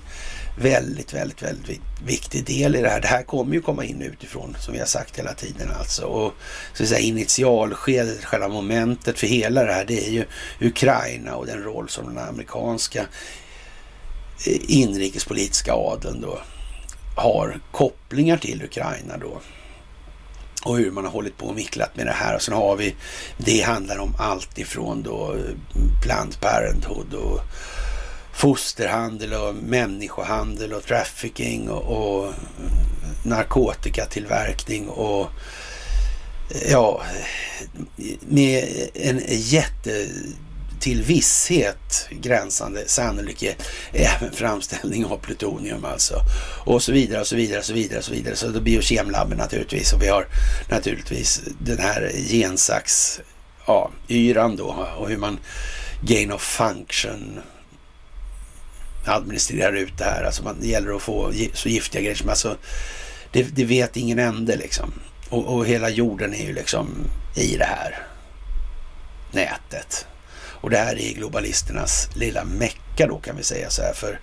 väldigt, 0.59 1.13
väldigt, 1.13 1.43
väldigt 1.43 1.81
viktig 2.05 2.45
del 2.45 2.75
i 2.75 2.81
det 2.81 2.89
här. 2.89 3.01
Det 3.01 3.07
här 3.07 3.23
kommer 3.23 3.53
ju 3.53 3.61
komma 3.61 3.85
in 3.85 4.01
utifrån 4.01 4.55
som 4.59 4.73
vi 4.73 4.79
har 4.79 4.85
sagt 4.85 5.19
hela 5.19 5.33
tiden 5.33 5.71
alltså. 5.79 6.05
Och 6.05 6.33
så 6.73 6.83
att 6.83 6.89
säga, 6.89 6.99
initialskedet, 6.99 8.25
själva 8.25 8.47
momentet 8.47 9.19
för 9.19 9.27
hela 9.27 9.63
det 9.63 9.73
här, 9.73 9.85
det 9.85 10.07
är 10.07 10.11
ju 10.11 10.25
Ukraina 10.61 11.35
och 11.35 11.45
den 11.45 11.63
roll 11.63 11.89
som 11.89 12.05
den 12.05 12.17
amerikanska 12.17 13.05
inrikespolitiska 14.45 15.73
adeln 15.73 16.21
då 16.21 16.39
har 17.15 17.59
kopplingar 17.71 18.37
till 18.37 18.63
Ukraina 18.63 19.17
då. 19.17 19.41
Och 20.63 20.77
hur 20.77 20.91
man 20.91 21.05
har 21.05 21.11
hållit 21.11 21.37
på 21.37 21.45
och 21.45 21.55
micklat 21.55 21.95
med 21.95 22.05
det 22.05 22.11
här. 22.11 22.35
Och 22.35 22.41
sen 22.41 22.53
har 22.53 22.75
vi, 22.75 22.95
det 23.37 23.61
handlar 23.61 23.97
om 23.97 24.15
allt 24.19 24.57
ifrån 24.57 25.03
då 25.03 25.35
Planned 26.03 26.41
Parenthood 26.41 27.13
och 27.13 27.39
fosterhandel 28.33 29.33
och 29.33 29.55
människohandel 29.55 30.73
och 30.73 30.83
trafficking 30.83 31.69
och, 31.69 31.83
och 31.83 32.33
narkotikatillverkning 33.23 34.89
och 34.89 35.27
ja, 36.69 37.01
med 38.19 38.89
en 38.93 39.21
jätte 39.27 40.07
till 40.79 41.03
visshet 41.03 42.07
gränsande 42.09 42.87
sannolikhet 42.87 43.63
även 43.93 44.31
framställning 44.31 45.05
av 45.05 45.17
plutonium 45.17 45.85
alltså. 45.85 46.15
Och 46.65 46.83
så 46.83 46.91
vidare 46.91 47.21
och 47.21 47.27
så 47.27 47.35
vidare 47.35 47.59
och 47.59 47.65
så 47.65 47.73
vidare 47.73 47.99
och 47.99 48.05
så 48.05 48.11
vidare. 48.11 48.35
Så 48.35 48.47
då 48.47 48.59
biokemlabben 48.59 49.37
naturligtvis 49.37 49.93
och 49.93 50.01
vi 50.01 50.07
har 50.07 50.27
naturligtvis 50.69 51.41
den 51.59 51.79
här 51.79 52.11
gensax 52.29 53.19
ja, 53.65 53.91
yran 54.07 54.55
då 54.55 54.87
och 54.97 55.09
hur 55.09 55.17
man 55.17 55.39
gain 56.01 56.31
of 56.31 56.41
function 56.41 57.39
administrerar 59.05 59.73
ut 59.73 59.97
det 59.97 60.03
här. 60.03 60.23
Alltså 60.23 60.43
man, 60.43 60.55
det 60.61 60.67
gäller 60.67 60.95
att 60.95 61.01
få 61.01 61.33
så 61.53 61.69
giftiga 61.69 62.01
grejer 62.01 62.15
som 62.15 62.29
alltså, 62.29 62.57
det, 63.31 63.43
det 63.43 63.65
vet 63.65 63.97
ingen 63.97 64.19
ände 64.19 64.55
liksom. 64.55 64.93
Och, 65.29 65.55
och, 65.55 65.65
hela 65.65 65.89
jorden 65.89 66.33
är 66.33 66.45
ju 66.45 66.53
liksom 66.53 66.87
i 67.35 67.57
det 67.57 67.65
här 67.65 68.07
nätet. 69.31 70.07
Och 70.67 70.71
det 70.71 70.77
här 70.77 70.99
är 70.99 71.13
globalisternas 71.13 72.09
lilla 72.15 72.43
mecka 72.43 73.07
då 73.07 73.17
kan 73.17 73.37
vi 73.37 73.43
säga 73.43 73.69
så 73.69 73.81
här. 73.81 73.93
För 73.93 74.19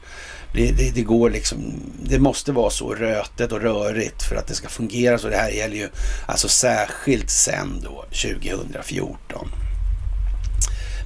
det, 0.55 0.73
det, 0.73 0.91
det, 0.91 1.03
går 1.03 1.31
liksom, 1.31 1.83
det 2.03 2.19
måste 2.19 2.53
vara 2.53 2.71
så 2.71 2.95
rötet 2.95 3.53
och 3.53 3.61
rörigt 3.61 4.23
för 4.23 4.37
att 4.37 4.47
det 4.47 4.55
ska 4.55 4.69
fungera 4.69 5.19
så. 5.19 5.29
Det 5.29 5.37
här 5.37 5.51
gäller 5.51 5.77
ju 5.77 5.89
alltså 6.27 6.49
särskilt 6.49 7.31
sen 7.31 7.81
då 7.83 8.05
2014. 8.23 9.49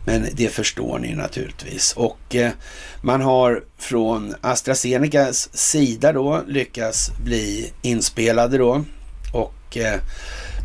Men 0.07 0.29
det 0.33 0.49
förstår 0.49 0.99
ni 0.99 1.15
naturligtvis. 1.15 1.93
Och 1.93 2.35
eh, 2.35 2.51
man 3.03 3.21
har 3.21 3.65
från 3.79 4.35
AstraZenecas 4.41 5.57
sida 5.57 6.13
då 6.13 6.43
lyckats 6.47 7.11
bli 7.25 7.73
inspelade 7.83 8.59
då. 8.59 8.85
Och 9.33 9.77
eh, 9.77 10.01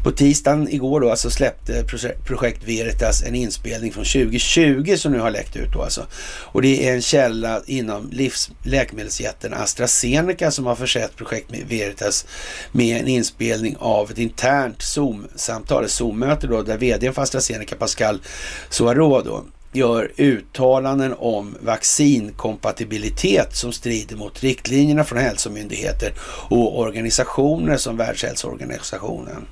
på 0.04 0.12
tisdagen 0.12 0.68
igår 0.70 1.01
då 1.01 1.10
alltså 1.10 1.30
släppte 1.30 1.86
Projekt 2.26 2.64
Veritas 2.68 3.24
en 3.24 3.36
inspelning 3.36 3.91
från 3.91 4.04
2020 4.04 4.95
som 4.97 5.12
nu 5.12 5.20
har 5.20 5.32
läckt 5.32 5.56
ut 5.56 5.74
då 5.74 5.82
alltså. 5.82 6.06
Och 6.26 6.62
det 6.62 6.89
är 6.89 6.93
en 6.93 7.01
källa 7.01 7.62
inom 7.66 8.10
livs, 8.12 8.51
läkemedelsjätten 8.64 9.54
AstraZeneca 9.54 10.51
som 10.51 10.66
har 10.66 10.76
försett 10.76 11.16
Projekt 11.16 11.51
Veritas 11.70 12.26
med 12.72 13.01
en 13.01 13.08
inspelning 13.08 13.76
av 13.80 14.12
ett 14.12 14.18
internt 14.18 14.82
Zoom-samtal, 14.82 15.86
ett 15.86 15.91
Zoom-möte 15.91 16.47
då, 16.47 16.62
där 16.62 16.78
vdn 16.78 17.14
för 17.14 17.22
AstraZeneca 17.22 17.76
Pascal 17.76 18.22
Soarå 18.70 19.22
då 19.22 19.43
gör 19.74 20.12
uttalanden 20.18 21.14
om 21.18 21.56
vaccinkompatibilitet 21.62 23.56
som 23.56 23.74
strider 23.74 24.16
mot 24.16 24.43
riktlinjerna 24.43 25.04
från 25.04 25.20
hälsomyndigheter 25.20 26.14
och 26.49 26.80
organisationer 26.80 27.78
som 27.78 27.97
Världshälsoorganisationen 27.97 29.45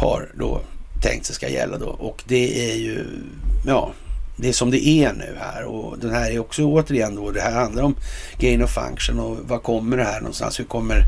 har 0.00 0.28
då 0.34 0.60
tänkt 1.02 1.26
sig 1.26 1.34
ska 1.34 1.48
gälla 1.48 1.78
då. 1.78 1.86
Och 1.88 2.22
det 2.26 2.70
är 2.70 2.76
ju, 2.76 3.04
ja, 3.66 3.92
det 4.36 4.48
är 4.48 4.52
som 4.52 4.70
det 4.70 4.88
är 4.88 5.12
nu 5.12 5.36
här 5.40 5.64
och 5.64 5.98
den 5.98 6.10
här 6.10 6.30
är 6.30 6.38
också 6.38 6.64
återigen 6.64 7.14
då, 7.14 7.30
det 7.30 7.40
här 7.40 7.52
handlar 7.52 7.82
om 7.82 7.96
gain 8.38 8.62
of 8.62 8.74
function 8.74 9.20
och 9.20 9.38
vad 9.48 9.62
kommer 9.62 9.96
det 9.96 10.04
här 10.04 10.20
någonstans? 10.20 10.60
Hur 10.60 10.64
kommer, 10.64 11.02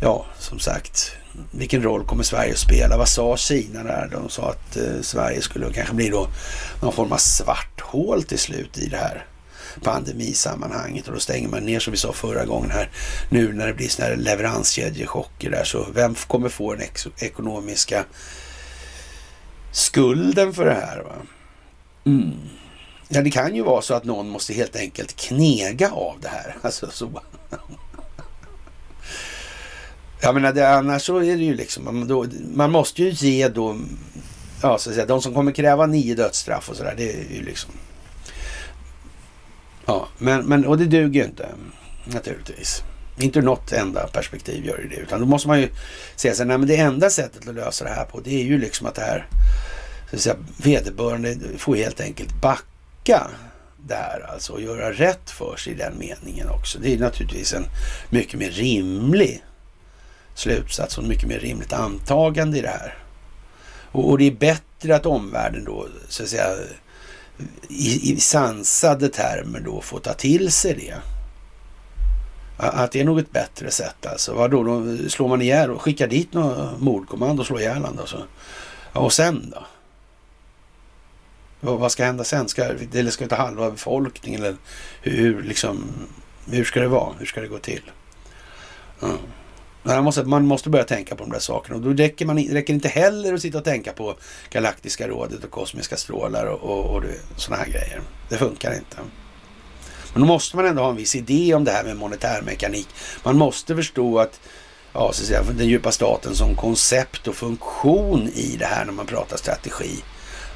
ja, 0.00 0.26
som 0.38 0.58
sagt, 0.58 1.12
vilken 1.50 1.82
roll 1.82 2.04
kommer 2.04 2.22
Sverige 2.22 2.52
att 2.52 2.58
spela? 2.58 2.96
Vad 2.96 3.08
sa 3.08 3.36
Kina 3.36 3.82
där? 3.82 4.08
De 4.12 4.28
sa 4.28 4.50
att 4.50 4.76
eh, 4.76 5.00
Sverige 5.02 5.40
skulle 5.40 5.72
kanske 5.72 5.94
bli 5.94 6.08
då 6.08 6.28
någon 6.82 6.92
form 6.92 7.12
av 7.12 7.16
svart 7.16 7.80
hål 7.80 8.22
till 8.22 8.38
slut 8.38 8.78
i 8.78 8.88
det 8.88 8.96
här 8.96 9.24
pandemisammanhanget 9.82 11.08
och 11.08 11.14
då 11.14 11.20
stänger 11.20 11.48
man 11.48 11.66
ner 11.66 11.80
som 11.80 11.90
vi 11.90 11.96
sa 11.96 12.12
förra 12.12 12.44
gången 12.44 12.70
här 12.70 12.90
nu 13.28 13.52
när 13.52 13.66
det 13.66 13.74
blir 13.74 13.88
sådana 13.88 14.14
här 14.14 14.22
leveranskedjechocker 14.22 15.50
där 15.50 15.64
så 15.64 15.86
vem 15.94 16.14
kommer 16.14 16.48
få 16.48 16.74
den 16.74 16.88
ekonomiska 17.18 18.04
skulden 19.72 20.54
för 20.54 20.64
det 20.64 20.74
här? 20.74 20.98
Va? 20.98 21.12
Mm. 22.06 22.32
Ja, 23.08 23.22
det 23.22 23.30
kan 23.30 23.56
ju 23.56 23.62
vara 23.62 23.82
så 23.82 23.94
att 23.94 24.04
någon 24.04 24.28
måste 24.28 24.52
helt 24.54 24.76
enkelt 24.76 25.16
knega 25.16 25.90
av 25.90 26.16
det 26.20 26.28
här. 26.28 26.56
Alltså 26.62 26.90
så. 26.90 27.22
Jag 30.20 30.34
menar, 30.34 30.52
det, 30.52 30.68
annars 30.68 31.02
så 31.02 31.16
är 31.16 31.36
det 31.36 31.44
ju 31.44 31.54
liksom, 31.54 31.84
man, 31.84 32.08
då, 32.08 32.26
man 32.54 32.70
måste 32.70 33.02
ju 33.02 33.10
ge 33.10 33.48
då, 33.48 33.76
ja 34.62 34.78
så 34.78 34.90
att 34.90 34.94
säga, 34.94 35.06
de 35.06 35.22
som 35.22 35.34
kommer 35.34 35.52
kräva 35.52 35.86
nio 35.86 36.14
dödsstraff 36.14 36.70
och 36.70 36.76
sådär, 36.76 36.94
det 36.96 37.12
är 37.12 37.36
ju 37.36 37.42
liksom 37.42 37.70
Ja, 39.86 40.08
men, 40.18 40.46
men, 40.46 40.66
och 40.66 40.78
det 40.78 40.84
duger 40.84 41.20
ju 41.20 41.26
inte 41.26 41.48
naturligtvis. 42.04 42.82
Inte 43.18 43.38
ur 43.38 43.42
något 43.42 43.72
enda 43.72 44.06
perspektiv 44.06 44.66
gör 44.66 44.86
det 44.90 44.96
utan 44.96 45.20
då 45.20 45.26
måste 45.26 45.48
man 45.48 45.60
ju 45.60 45.68
säga 46.16 46.34
sig, 46.34 46.46
nej 46.46 46.58
men 46.58 46.68
det 46.68 46.76
enda 46.76 47.10
sättet 47.10 47.48
att 47.48 47.54
lösa 47.54 47.84
det 47.84 47.90
här 47.90 48.04
på 48.04 48.20
det 48.20 48.40
är 48.40 48.44
ju 48.44 48.58
liksom 48.58 48.86
att 48.86 48.94
det 48.94 49.02
här, 49.02 49.26
så 50.10 50.16
att 50.16 50.22
säga, 50.22 50.36
vederbörande 50.56 51.36
får 51.58 51.76
helt 51.76 52.00
enkelt 52.00 52.40
backa 52.40 53.30
där 53.86 54.26
alltså 54.32 54.52
och 54.52 54.60
göra 54.60 54.92
rätt 54.92 55.30
för 55.30 55.56
sig 55.56 55.72
i 55.72 55.76
den 55.76 55.98
meningen 55.98 56.48
också. 56.48 56.78
Det 56.78 56.94
är 56.94 56.98
naturligtvis 56.98 57.52
en 57.52 57.64
mycket 58.10 58.40
mer 58.40 58.50
rimlig 58.50 59.44
slutsats 60.34 60.98
och 60.98 61.04
mycket 61.04 61.28
mer 61.28 61.38
rimligt 61.38 61.72
antagande 61.72 62.58
i 62.58 62.60
det 62.60 62.68
här. 62.68 62.98
Och, 63.92 64.10
och 64.10 64.18
det 64.18 64.24
är 64.24 64.30
bättre 64.30 64.96
att 64.96 65.06
omvärlden 65.06 65.64
då 65.64 65.86
så 66.08 66.22
att 66.22 66.28
säga 66.28 66.46
i, 67.68 68.12
i 68.12 68.20
sansade 68.20 69.08
termer 69.08 69.60
då 69.60 69.80
få 69.80 69.98
ta 69.98 70.12
till 70.12 70.52
sig 70.52 70.74
det. 70.74 70.94
Att 72.56 72.92
det 72.92 73.00
är 73.00 73.04
nog 73.04 73.18
ett 73.18 73.32
bättre 73.32 73.70
sätt 73.70 74.06
alltså. 74.06 74.34
Vadå, 74.34 74.62
då 74.62 74.98
slår 75.08 75.28
man 75.28 75.42
ihjäl 75.42 75.70
och 75.70 75.82
skickar 75.82 76.06
dit 76.06 76.32
något 76.32 76.80
mordkommando 76.80 77.40
och 77.40 77.46
slår 77.46 77.60
ihjäl 77.60 77.76
honom 77.76 77.98
alltså. 77.98 78.26
Ja, 78.92 79.00
och 79.00 79.12
sen 79.12 79.54
då? 79.54 79.66
Vad 81.60 81.92
ska 81.92 82.04
hända 82.04 82.24
sen? 82.24 82.48
Ska, 82.48 82.64
eller 82.64 83.10
ska 83.10 83.24
vi 83.24 83.28
ta 83.28 83.36
halva 83.36 83.70
befolkningen? 83.70 84.40
Eller 84.42 84.56
hur, 85.02 85.42
liksom, 85.42 85.92
hur 86.50 86.64
ska 86.64 86.80
det 86.80 86.88
vara? 86.88 87.14
Hur 87.18 87.26
ska 87.26 87.40
det 87.40 87.48
gå 87.48 87.58
till? 87.58 87.82
Mm. 89.02 89.16
Man 89.86 90.04
måste, 90.04 90.24
man 90.24 90.46
måste 90.46 90.70
börja 90.70 90.84
tänka 90.84 91.14
på 91.14 91.24
de 91.24 91.30
där 91.30 91.38
sakerna. 91.38 91.76
Och 91.76 91.82
då 91.82 91.90
räcker, 91.90 92.26
man, 92.26 92.38
räcker 92.38 92.74
inte 92.74 92.88
heller 92.88 93.34
att 93.34 93.40
sitta 93.40 93.58
och 93.58 93.64
tänka 93.64 93.92
på 93.92 94.14
Galaktiska 94.50 95.08
rådet 95.08 95.44
och 95.44 95.50
kosmiska 95.50 95.96
strålar 95.96 96.46
och, 96.46 96.60
och, 96.62 96.96
och 96.96 97.02
sådana 97.36 97.62
här 97.62 97.70
grejer. 97.70 98.00
Det 98.28 98.36
funkar 98.36 98.74
inte. 98.74 98.96
Men 100.12 100.22
då 100.22 100.26
måste 100.26 100.56
man 100.56 100.66
ändå 100.66 100.82
ha 100.82 100.90
en 100.90 100.96
viss 100.96 101.14
idé 101.14 101.54
om 101.54 101.64
det 101.64 101.70
här 101.70 101.84
med 101.84 101.96
monetärmekanik. 101.96 102.88
Man 103.24 103.36
måste 103.36 103.76
förstå 103.76 104.18
att 104.18 104.40
ja, 104.92 105.12
så 105.12 105.22
att 105.22 105.28
säga, 105.28 105.42
den 105.42 105.68
djupa 105.68 105.92
staten 105.92 106.34
som 106.34 106.56
koncept 106.56 107.28
och 107.28 107.34
funktion 107.34 108.28
i 108.34 108.56
det 108.58 108.66
här 108.66 108.84
när 108.84 108.92
man 108.92 109.06
pratar 109.06 109.36
strategi. 109.36 110.02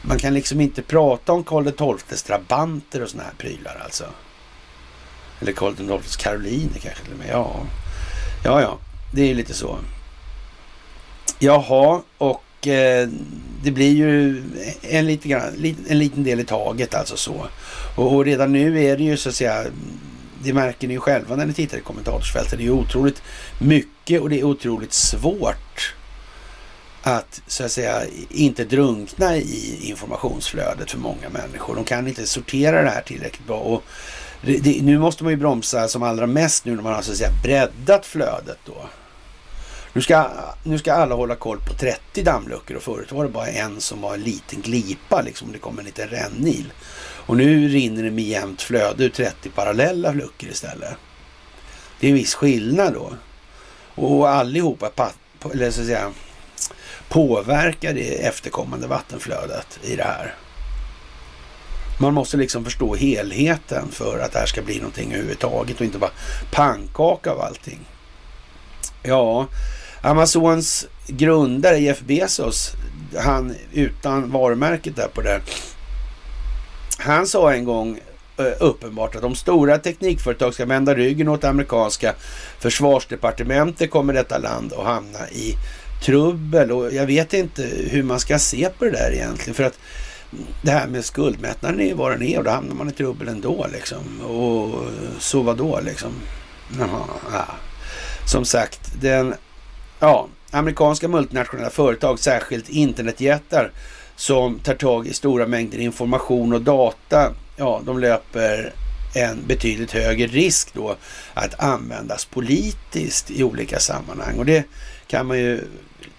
Man 0.03 0.19
kan 0.19 0.35
liksom 0.35 0.61
inte 0.61 0.83
prata 0.83 1.33
om 1.33 1.45
Karl 1.45 1.99
XIIs 1.99 2.23
drabanter 2.23 3.03
och 3.03 3.11
sådana 3.11 3.29
här 3.29 3.37
prylar 3.39 3.81
alltså. 3.85 4.05
Eller 5.41 5.53
Karl 5.53 5.75
XIIs 5.75 6.17
karoliner 6.17 6.79
kanske 6.83 7.05
till 7.05 7.13
och 7.13 7.19
med. 7.19 7.29
Ja, 7.31 7.57
ja, 8.45 8.61
ja 8.61 8.79
det 9.13 9.23
är 9.23 9.27
ju 9.27 9.35
lite 9.35 9.55
så. 9.55 9.79
Jaha, 11.39 12.03
och 12.19 12.67
eh, 12.67 13.09
det 13.63 13.71
blir 13.71 13.93
ju 13.93 14.43
en, 14.83 15.07
lite 15.07 15.29
grann, 15.29 15.75
en 15.89 15.99
liten 15.99 16.25
del 16.25 16.41
i 16.41 16.45
taget 16.45 16.95
alltså 16.95 17.17
så. 17.17 17.47
Och, 17.97 18.15
och, 18.15 18.25
redan 18.25 18.53
nu 18.53 18.85
är 18.85 18.97
det 18.97 19.03
ju 19.03 19.17
så 19.17 19.29
att 19.29 19.35
säga, 19.35 19.65
det 20.43 20.53
märker 20.53 20.89
ni 20.89 20.95
ju 20.95 21.01
själva 21.01 21.37
när 21.37 21.47
ni 21.47 21.53
tittar 21.53 21.79
i 21.79 21.81
kommentarsfältet. 21.81 22.59
Det 22.59 22.63
är 22.63 22.65
ju 22.65 22.71
otroligt 22.71 23.23
mycket 23.61 24.21
och 24.21 24.31
det 24.31 24.41
är 24.41 24.45
otroligt 24.45 24.93
svårt 24.93 25.95
att 27.03 27.43
så 27.47 27.65
att 27.65 27.73
säga 27.73 28.03
inte 28.31 28.65
drunkna 28.65 29.37
i 29.37 29.79
informationsflödet 29.83 30.91
för 30.91 30.99
många 30.99 31.29
människor. 31.29 31.75
De 31.75 31.85
kan 31.85 32.09
inte 32.09 32.27
sortera 32.27 32.83
det 32.83 32.91
här 32.91 33.03
tillräckligt 33.03 33.47
bra. 33.47 33.59
Och 33.59 33.83
det, 34.43 34.59
det, 34.59 34.83
nu 34.83 34.99
måste 34.99 35.25
man 35.25 35.33
ju 35.33 35.37
bromsa 35.37 35.89
som 35.89 36.03
allra 36.03 36.27
mest 36.27 36.65
nu 36.65 36.77
när 36.77 36.83
man 36.83 36.93
har 36.95 37.03
så 37.03 37.13
att 37.13 37.19
säga 37.19 37.31
breddat 37.43 38.07
flödet 38.07 38.59
då. 38.65 38.89
Nu 39.93 40.03
ska, 40.03 40.31
nu 40.63 40.79
ska 40.79 40.93
alla 40.93 41.15
hålla 41.15 41.35
koll 41.35 41.59
på 41.61 41.75
30 41.75 42.23
dammluckor 42.23 42.77
och 42.77 42.83
förut 42.83 43.13
var 43.13 43.25
det 43.25 43.31
bara 43.31 43.47
en 43.47 43.81
som 43.81 44.01
var 44.01 44.15
en 44.15 44.23
liten 44.23 44.61
glipa 44.61 45.23
liksom. 45.23 45.53
Det 45.53 45.59
kom 45.59 45.79
en 45.79 45.85
liten 45.85 46.09
rännil. 46.09 46.73
Och 47.27 47.37
nu 47.37 47.69
rinner 47.69 48.03
det 48.03 48.11
med 48.11 48.25
jämnt 48.25 48.63
flöde 48.63 49.05
ur 49.05 49.09
30 49.09 49.49
parallella 49.49 50.13
luckor 50.13 50.49
istället. 50.49 50.95
Det 52.01 52.07
är 52.07 52.11
en 52.11 52.17
viss 52.17 52.35
skillnad 52.35 52.95
då. 52.95 53.13
Och 53.95 54.29
allihopa 54.29 55.13
eller 55.53 55.71
så 55.71 55.81
att 55.81 55.87
säga, 55.87 56.13
påverkar 57.09 57.95
det 57.95 58.27
efterkommande 58.27 58.87
vattenflödet 58.87 59.79
i 59.83 59.97
det 59.97 60.05
här. 60.05 60.35
Man 62.01 62.15
måste 62.15 62.37
liksom 62.37 62.65
förstå 62.65 62.95
helheten 62.95 63.89
för 63.91 64.19
att 64.19 64.33
det 64.33 64.39
här 64.39 64.47
ska 64.47 64.63
bli 64.63 64.77
någonting 64.77 65.13
överhuvudtaget 65.13 65.77
och 65.81 65.85
inte 65.85 65.99
bara 65.99 66.11
pannkaka 66.51 67.31
av 67.31 67.41
allting. 67.41 67.79
Ja, 69.03 69.47
Amazons 70.01 70.87
grundare 71.07 71.79
Jeff 71.79 72.01
Bezos, 72.01 72.73
han 73.17 73.55
utan 73.73 74.31
varumärket 74.31 74.97
där 74.97 75.09
på 75.09 75.21
det. 75.21 75.41
Han 76.99 77.27
sa 77.27 77.53
en 77.53 77.65
gång 77.65 78.01
eh, 78.37 78.53
uppenbart 78.61 79.17
att 79.17 79.25
om 79.25 79.35
stora 79.35 79.79
teknikföretag 79.79 80.55
ska 80.55 80.67
vända 80.67 80.95
ryggen 80.95 81.29
åt 81.29 81.45
amerikanska 81.45 82.15
försvarsdepartementet 82.59 83.91
kommer 83.91 84.13
detta 84.13 84.39
land 84.39 84.73
att 84.73 84.85
hamna 84.85 85.29
i 85.29 85.55
trubbel 86.05 86.73
och 86.73 86.93
jag 86.93 87.07
vet 87.07 87.35
inte 87.35 87.63
hur 87.63 88.03
man 88.03 88.21
ska 88.21 88.39
se 88.39 88.69
på 88.79 88.85
det 88.85 88.91
där 88.91 89.13
egentligen 89.13 89.55
för 89.55 89.65
att 89.65 89.79
det 90.63 90.71
här 90.71 90.87
med 90.87 91.05
skuldmättnaden 91.05 91.81
är 91.81 91.85
ju 91.85 91.95
vad 91.95 92.13
den 92.13 92.23
är 92.23 92.39
och 92.39 92.45
då 92.45 92.51
hamnar 92.51 92.75
man 92.75 92.89
i 92.89 92.93
trubbel 92.93 93.29
ändå 93.29 93.67
liksom. 93.73 94.21
Och 94.21 94.85
så 95.19 95.43
vadå 95.43 95.81
liksom? 95.81 96.13
Jaha, 96.79 97.05
ja. 97.33 97.45
Som 98.29 98.45
sagt, 98.45 98.81
den 99.01 99.35
ja, 100.01 100.29
amerikanska 100.51 101.09
multinationella 101.09 101.71
företag, 101.71 102.19
särskilt 102.19 102.69
internetjättar 102.69 103.73
som 104.17 104.59
tar 104.59 104.75
tag 104.75 105.07
i 105.07 105.13
stora 105.13 105.47
mängder 105.47 105.79
information 105.79 106.53
och 106.53 106.63
data, 106.63 107.33
ja, 107.57 107.83
de 107.85 107.99
löper 107.99 108.73
en 109.15 109.47
betydligt 109.47 109.93
högre 109.93 110.27
risk 110.27 110.75
då 110.75 110.97
att 111.35 111.61
användas 111.61 112.25
politiskt 112.25 113.31
i 113.31 113.45
olika 113.45 113.79
sammanhang. 113.79 114.39
Och 114.39 114.47
det 114.47 114.65
kan 115.07 115.27
man 115.27 115.39
ju 115.39 115.65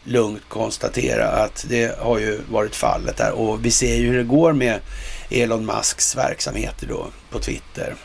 lugnt 0.04 0.44
konstatera 0.48 1.28
att 1.28 1.66
det 1.70 2.00
har 2.00 2.20
ju 2.20 2.40
varit 2.52 2.76
fallet 2.76 3.18
där. 3.18 3.32
Och 3.32 3.66
vi 3.66 3.72
ser 3.72 3.96
ju 3.96 4.08
hur 4.08 4.18
det 4.18 4.24
går 4.24 4.54
med 4.54 4.80
Elon 5.30 5.66
Musks 5.66 6.16
verksamheter 6.16 6.88
då 6.88 7.08
på 7.30 7.40
Twitter. 7.40 7.96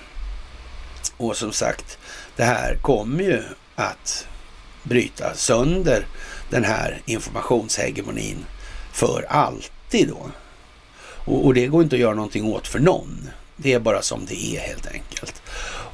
Och 1.16 1.36
som 1.36 1.52
sagt, 1.52 1.98
det 2.36 2.44
här 2.44 2.78
kommer 2.82 3.22
ju 3.22 3.42
att 3.76 4.26
bryta 4.82 5.34
sönder 5.34 6.06
den 6.50 6.64
här 6.64 7.02
informationshegemonin 7.06 8.44
för 8.92 9.26
alltid 9.28 10.08
då. 10.08 10.30
Och, 11.04 11.46
och, 11.46 11.54
det 11.54 11.66
går 11.66 11.82
inte 11.82 11.96
att 11.96 12.00
göra 12.00 12.14
någonting 12.14 12.44
åt 12.44 12.66
för 12.66 12.78
någon. 12.78 13.28
Det 13.56 13.72
är 13.72 13.78
bara 13.78 14.02
som 14.02 14.26
det 14.26 14.56
är 14.56 14.60
helt 14.60 14.86
enkelt. 14.86 15.42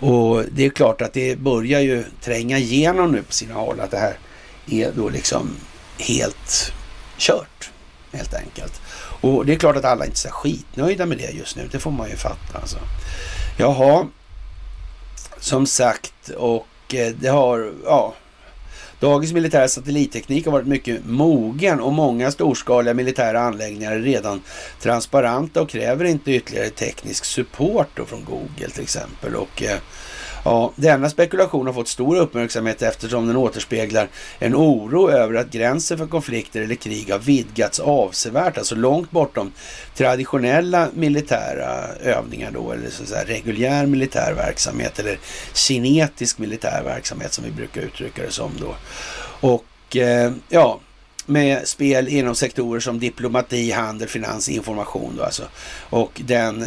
Och 0.01 0.45
det 0.53 0.67
är 0.67 0.71
klart 0.71 1.01
att 1.03 1.13
det 1.13 1.39
börjar 1.39 1.81
ju 1.81 2.05
tränga 2.21 2.59
igenom 2.59 3.13
nu 3.13 3.23
på 3.23 3.33
sina 3.33 3.55
håll 3.55 3.81
att 3.81 3.91
det 3.91 3.99
här 3.99 4.19
är 4.67 4.93
då 4.93 5.09
liksom 5.09 5.57
helt 5.99 6.73
kört 7.19 7.71
helt 8.13 8.35
enkelt. 8.35 8.81
Och 9.21 9.47
det 9.47 9.53
är 9.53 9.59
klart 9.59 9.77
att 9.77 9.85
alla 9.85 10.07
inte 10.07 10.29
är 10.29 10.33
skitnöjda 10.33 11.07
med 11.07 11.19
det 11.19 11.31
just 11.31 11.57
nu. 11.57 11.69
Det 11.73 11.79
får 11.79 11.91
man 11.91 12.11
ju 12.11 12.17
fatta 12.17 12.59
alltså. 12.59 12.79
Jaha, 13.59 14.07
som 15.41 15.67
sagt 15.67 16.29
och 16.29 16.67
Eh, 16.95 17.15
det 17.21 17.29
har, 17.29 17.73
ja, 17.85 18.15
Dagens 19.01 19.33
militära 19.33 19.69
satellitteknik 19.69 20.45
har 20.45 20.53
varit 20.53 20.67
mycket 20.67 21.01
mogen 21.07 21.81
och 21.81 21.93
många 21.93 22.31
storskaliga 22.31 22.95
militära 22.95 23.41
anläggningar 23.41 23.93
är 23.93 23.99
redan 23.99 24.43
transparenta 24.81 25.63
och 25.63 25.69
kräver 25.71 26.05
inte 26.05 26.33
ytterligare 26.33 26.71
teknisk 26.71 27.25
support 27.25 28.01
från 28.07 28.25
Google 28.25 28.71
till 28.73 28.83
exempel. 28.83 29.35
Och 29.35 29.63
eh, 29.63 29.79
Ja, 30.45 30.73
denna 30.77 31.11
spekulation 31.11 31.67
har 31.67 31.75
fått 31.75 31.89
stor 31.89 32.17
uppmärksamhet 32.17 32.83
eftersom 32.83 33.27
den 33.27 33.37
återspeglar 33.37 34.09
en 34.39 34.55
oro 34.55 35.11
över 35.11 35.35
att 35.35 35.51
gränsen 35.51 35.99
för 35.99 36.07
konflikter 36.07 36.63
eller 36.63 36.75
krig 36.75 37.11
har 37.11 37.19
vidgats 37.19 37.81
avsevärt, 37.81 38.59
alltså 38.59 38.75
långt 38.75 39.11
bortom 39.11 39.53
traditionella 39.97 40.89
militära 40.95 41.87
övningar 42.01 42.51
då, 42.51 42.73
eller 42.73 42.91
så 42.91 43.03
att 43.03 43.09
säga 43.09 43.25
reguljär 43.25 43.87
militär 43.87 44.33
verksamhet 44.37 44.99
eller 44.99 45.19
kinetisk 45.55 46.39
militär 46.39 46.83
verksamhet 46.85 47.33
som 47.33 47.45
vi 47.45 47.51
brukar 47.51 47.81
uttrycka 47.81 48.23
det 48.23 48.33
som 48.33 48.51
då. 48.61 48.75
Och 49.49 49.97
eh, 49.97 50.33
ja, 50.49 50.81
med 51.27 51.69
spel 51.69 52.09
inom 52.09 52.35
sektorer 52.35 52.81
som 52.81 52.99
diplomati, 52.99 53.71
handel, 53.71 54.09
finans, 54.09 54.49
information 54.49 55.15
då 55.17 55.25
alltså. 55.25 55.43
Och 55.91 56.21
den 56.25 56.67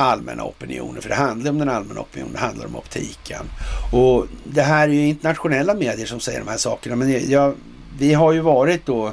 allmänna 0.00 0.44
opinionen, 0.44 1.02
för 1.02 1.08
det 1.08 1.14
handlar 1.14 1.50
om 1.50 1.58
den 1.58 1.68
allmänna 1.68 2.00
opinionen, 2.00 2.32
det 2.32 2.38
handlar 2.38 2.66
om 2.66 2.76
optiken. 2.76 3.44
Och 3.92 4.26
det 4.44 4.62
här 4.62 4.88
är 4.88 4.92
ju 4.92 5.08
internationella 5.08 5.74
medier 5.74 6.06
som 6.06 6.20
säger 6.20 6.38
de 6.38 6.48
här 6.48 6.56
sakerna, 6.56 6.96
men 6.96 7.30
jag, 7.30 7.54
vi 7.98 8.14
har 8.14 8.32
ju 8.32 8.40
varit 8.40 8.86
då 8.86 9.12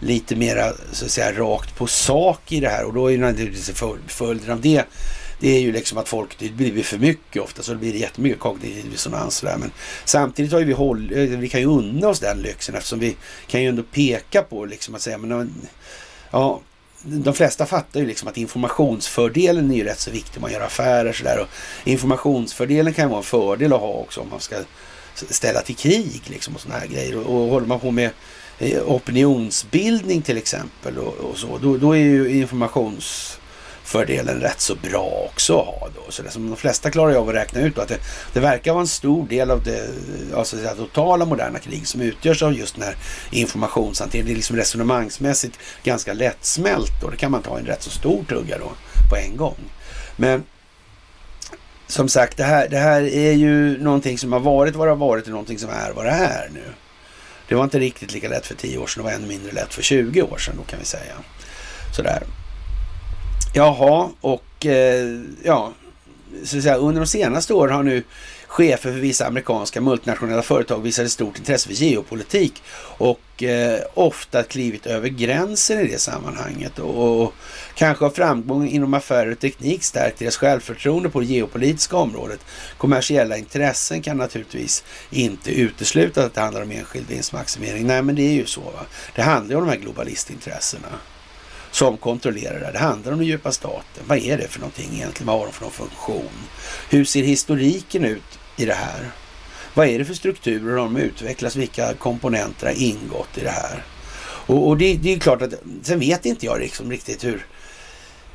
lite 0.00 0.36
mera 0.36 0.72
så 0.92 1.04
att 1.04 1.10
säga 1.10 1.32
rakt 1.32 1.76
på 1.76 1.86
sak 1.86 2.52
i 2.52 2.60
det 2.60 2.68
här 2.68 2.84
och 2.84 2.94
då 2.94 3.06
är 3.06 3.10
ju 3.10 3.18
naturligtvis 3.18 3.82
följden 4.06 4.52
av 4.52 4.60
det 4.60 4.84
det 5.40 5.48
är 5.48 5.60
ju 5.60 5.72
liksom 5.72 5.98
att 5.98 6.08
folk, 6.08 6.38
det 6.38 6.48
blir 6.48 6.82
för 6.82 6.98
mycket 6.98 7.42
ofta 7.42 7.62
så 7.62 7.72
det 7.72 7.78
blir 7.78 7.94
jättemycket 7.94 8.38
kognitiv 8.38 8.90
dissonans 8.90 9.40
där. 9.40 9.56
Men 9.56 9.70
samtidigt 10.04 10.52
har 10.52 10.58
ju 10.58 10.64
vi 10.64 10.72
håll, 10.72 11.12
eh, 11.12 11.18
vi 11.22 11.48
kan 11.48 11.60
ju 11.60 11.66
unna 11.66 12.08
oss 12.08 12.20
den 12.20 12.38
lyxen 12.38 12.74
eftersom 12.74 12.98
vi 12.98 13.16
kan 13.46 13.62
ju 13.62 13.68
ändå 13.68 13.82
peka 13.82 14.42
på 14.42 14.64
liksom 14.64 14.94
att 14.94 15.02
säga 15.02 15.18
men 15.18 15.52
ja, 16.30 16.60
de 17.06 17.34
flesta 17.34 17.66
fattar 17.66 18.00
ju 18.00 18.06
liksom 18.06 18.28
att 18.28 18.36
informationsfördelen 18.36 19.70
är 19.70 19.76
ju 19.76 19.84
rätt 19.84 20.00
så 20.00 20.10
viktig 20.10 20.36
om 20.36 20.42
man 20.42 20.52
gör 20.52 20.60
affärer 20.60 21.12
sådär. 21.12 21.38
Och 21.40 21.48
informationsfördelen 21.84 22.92
kan 22.92 23.04
ju 23.04 23.08
vara 23.08 23.18
en 23.18 23.24
fördel 23.24 23.72
att 23.72 23.80
ha 23.80 23.92
också 23.92 24.20
om 24.20 24.28
man 24.30 24.40
ska 24.40 24.56
ställa 25.14 25.60
till 25.60 25.76
krig 25.76 26.22
liksom 26.24 26.54
och 26.54 26.60
sådana 26.60 26.80
här 26.80 26.86
grejer. 26.86 27.16
Och, 27.16 27.42
och 27.42 27.48
håller 27.50 27.66
man 27.66 27.80
på 27.80 27.90
med 27.90 28.10
eh, 28.58 28.82
opinionsbildning 28.86 30.22
till 30.22 30.36
exempel 30.36 30.98
och, 30.98 31.14
och 31.14 31.38
så, 31.38 31.58
då, 31.62 31.76
då, 31.76 31.92
är 31.92 32.00
ju 32.00 32.40
informations 32.40 33.35
fördelen 33.86 34.40
rätt 34.40 34.60
så 34.60 34.74
bra 34.74 35.28
också 35.32 35.58
att 35.58 35.66
ha 35.66 35.88
då. 35.94 36.12
Så 36.12 36.22
det 36.22 36.30
som 36.30 36.50
de 36.50 36.56
flesta 36.56 36.90
klarar 36.90 37.14
av 37.14 37.28
att 37.28 37.34
räkna 37.34 37.60
ut 37.60 37.74
då, 37.74 37.82
att 37.82 37.88
det, 37.88 37.98
det 38.32 38.40
verkar 38.40 38.72
vara 38.72 38.80
en 38.80 38.86
stor 38.86 39.28
del 39.28 39.50
av 39.50 39.62
det, 39.62 39.88
alltså 40.36 40.56
det 40.56 40.74
totala 40.74 41.24
moderna 41.24 41.58
krig 41.58 41.86
som 41.86 42.00
utgörs 42.00 42.42
av 42.42 42.54
just 42.54 42.74
den 42.74 42.84
här 42.84 42.96
informationshanteringen. 43.30 44.26
Det 44.26 44.32
är 44.32 44.36
liksom 44.36 44.56
resonemangsmässigt 44.56 45.58
ganska 45.84 46.12
lättsmält 46.12 47.02
och 47.02 47.10
det 47.10 47.16
kan 47.16 47.30
man 47.30 47.42
ta 47.42 47.58
en 47.58 47.66
rätt 47.66 47.82
så 47.82 47.90
stor 47.90 48.24
tugga 48.24 48.58
då 48.58 48.72
på 49.10 49.16
en 49.16 49.36
gång. 49.36 49.58
Men 50.16 50.44
som 51.86 52.08
sagt, 52.08 52.36
det 52.36 52.44
här, 52.44 52.68
det 52.68 52.78
här 52.78 53.02
är 53.02 53.32
ju 53.32 53.82
någonting 53.82 54.18
som 54.18 54.32
har 54.32 54.40
varit 54.40 54.76
vad 54.76 54.86
det 54.86 54.90
har 54.90 54.96
varit 54.96 55.24
och 55.24 55.30
någonting 55.30 55.58
som 55.58 55.70
är 55.70 55.92
vad 55.92 56.04
det 56.04 56.10
är 56.10 56.50
nu. 56.54 56.64
Det 57.48 57.54
var 57.54 57.64
inte 57.64 57.78
riktigt 57.78 58.12
lika 58.12 58.28
lätt 58.28 58.46
för 58.46 58.54
10 58.54 58.78
år 58.78 58.86
sedan, 58.86 59.02
det 59.02 59.10
var 59.10 59.16
ännu 59.16 59.26
mindre 59.26 59.52
lätt 59.52 59.74
för 59.74 59.82
20 59.82 60.22
år 60.22 60.38
sedan 60.38 60.54
då 60.56 60.62
kan 60.62 60.78
vi 60.78 60.84
säga. 60.84 61.14
Sådär. 61.96 62.22
Jaha, 63.56 64.10
och 64.20 64.66
eh, 64.66 65.20
ja, 65.42 65.72
så 66.44 66.56
att 66.56 66.62
säga, 66.62 66.76
under 66.76 67.00
de 67.00 67.06
senaste 67.06 67.54
åren 67.54 67.74
har 67.74 67.82
nu 67.82 68.02
chefer 68.46 68.92
för 68.92 68.98
vissa 68.98 69.26
amerikanska 69.26 69.80
multinationella 69.80 70.42
företag 70.42 70.82
visat 70.82 71.04
ett 71.04 71.12
stort 71.12 71.38
intresse 71.38 71.68
för 71.68 71.74
geopolitik 71.74 72.62
och 72.98 73.42
eh, 73.42 73.80
ofta 73.94 74.42
klivit 74.42 74.86
över 74.86 75.08
gränsen 75.08 75.80
i 75.80 75.88
det 75.88 75.98
sammanhanget 75.98 76.78
och, 76.78 77.22
och 77.22 77.34
kanske 77.74 78.04
har 78.04 78.10
framgång 78.10 78.68
inom 78.68 78.94
affärer 78.94 79.32
och 79.32 79.38
teknik 79.38 79.84
stärkt 79.84 80.18
deras 80.18 80.36
självförtroende 80.36 81.08
på 81.08 81.20
det 81.20 81.26
geopolitiska 81.26 81.96
området. 81.96 82.40
Kommersiella 82.78 83.36
intressen 83.36 84.02
kan 84.02 84.16
naturligtvis 84.16 84.84
inte 85.10 85.50
utesluta 85.50 86.24
att 86.24 86.34
det 86.34 86.40
handlar 86.40 86.62
om 86.62 86.70
enskild 86.70 87.08
vinstmaximering. 87.08 87.86
Nej, 87.86 88.02
men 88.02 88.14
det 88.14 88.22
är 88.22 88.34
ju 88.34 88.46
så. 88.46 88.60
Va? 88.60 88.86
Det 89.14 89.22
handlar 89.22 89.50
ju 89.50 89.56
om 89.60 89.66
de 89.66 89.70
här 89.70 89.80
globalistintressena 89.80 90.88
som 91.76 91.96
kontrollerar 91.96 92.60
det. 92.60 92.70
Det 92.72 92.78
handlar 92.78 93.12
om 93.12 93.18
den 93.18 93.26
djupa 93.26 93.52
staten. 93.52 94.04
Vad 94.06 94.18
är 94.18 94.38
det 94.38 94.48
för 94.48 94.60
någonting 94.60 94.90
egentligen? 94.92 95.26
Vad 95.26 95.38
har 95.38 95.46
de 95.46 95.52
för 95.52 95.62
någon 95.62 95.72
funktion? 95.72 96.30
Hur 96.90 97.04
ser 97.04 97.22
historiken 97.22 98.04
ut 98.04 98.38
i 98.56 98.64
det 98.64 98.74
här? 98.74 99.10
Vad 99.74 99.88
är 99.88 99.98
det 99.98 100.04
för 100.04 100.14
strukturer 100.14 100.76
de 100.76 100.96
utvecklas? 100.96 101.56
Vilka 101.56 101.94
komponenter 101.94 102.66
har 102.66 102.82
ingått 102.82 103.38
i 103.38 103.40
det 103.40 103.50
här? 103.50 103.84
Och, 104.46 104.68
och 104.68 104.76
det, 104.76 104.94
det, 104.94 105.12
är 105.12 105.18
klart 105.18 105.42
att, 105.42 105.54
sen 105.82 105.98
vet 105.98 106.26
inte 106.26 106.46
jag 106.46 106.60
liksom 106.60 106.90
riktigt 106.90 107.24
hur, 107.24 107.46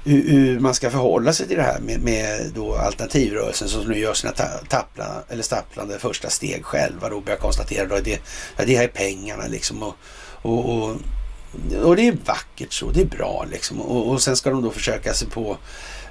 hur, 0.03 0.29
hur, 0.29 0.59
man 0.59 0.73
ska 0.73 0.91
förhålla 0.91 1.33
sig 1.33 1.47
till 1.47 1.57
det 1.57 1.63
här 1.63 1.79
med, 1.79 2.01
med 2.01 2.51
då 2.55 2.75
alternativrörelsen 2.75 3.69
som 3.69 3.87
nu 3.87 3.99
gör 3.99 4.13
sina 4.13 4.33
tappla, 4.69 5.23
eller 5.29 5.43
stapplande 5.43 5.99
första 5.99 6.29
steg 6.29 6.65
själva 6.65 7.09
då 7.09 7.21
börjar 7.21 7.39
konstatera 7.39 7.95
att 7.95 8.05
det, 8.05 8.21
ja, 8.57 8.65
det 8.65 8.75
här 8.75 8.83
är 8.83 8.87
pengarna 8.87 9.47
liksom 9.47 9.83
och, 9.83 9.95
och, 10.41 10.69
och 10.69 10.95
och 11.83 11.95
det 11.95 12.07
är 12.07 12.17
vackert 12.25 12.73
så, 12.73 12.91
det 12.91 13.01
är 13.01 13.05
bra 13.05 13.45
liksom. 13.51 13.81
Och, 13.81 14.09
och 14.09 14.21
sen 14.21 14.35
ska 14.35 14.49
de 14.49 14.61
då 14.61 14.71
försöka 14.71 15.13
sig 15.13 15.29
på 15.29 15.57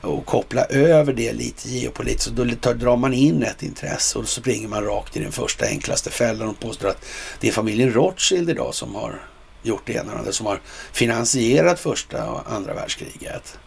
och 0.01 0.27
koppla 0.27 0.65
över 0.65 1.13
det 1.13 1.33
lite 1.33 1.69
geopolitiskt. 1.69 2.33
Då 2.33 2.47
tar, 2.61 2.75
drar 2.75 2.97
man 2.97 3.15
in 3.15 3.43
ett 3.43 3.63
intresse 3.63 4.19
och 4.19 4.29
så 4.29 4.41
springer 4.41 4.69
man 4.69 4.85
rakt 4.85 5.17
i 5.17 5.21
den 5.21 5.33
första 5.33 5.67
enklaste 5.67 6.11
fällan 6.11 6.49
och 6.49 6.61
påstår 6.61 6.89
att 6.89 7.05
det 7.41 7.49
är 7.49 7.53
familjen 7.53 7.93
Rothschild 7.93 8.51
idag 8.51 8.75
som 8.75 8.95
har 8.95 9.23
gjort 9.63 9.83
det 9.87 9.93
ena 9.93 10.15
och 10.15 10.25
det 10.25 10.33
som 10.33 10.47
har 10.47 10.61
finansierat 10.93 11.81
första 11.81 12.31
och 12.31 12.53
andra 12.53 12.75
världskriget. 12.75 13.59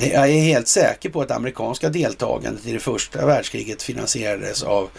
Jag 0.00 0.28
är 0.28 0.40
helt 0.40 0.68
säker 0.68 1.10
på 1.10 1.20
att 1.20 1.30
amerikanska 1.30 1.88
deltagandet 1.88 2.66
i 2.66 2.72
det 2.72 2.78
första 2.78 3.26
världskriget 3.26 3.82
finansierades 3.82 4.62
av 4.62 4.90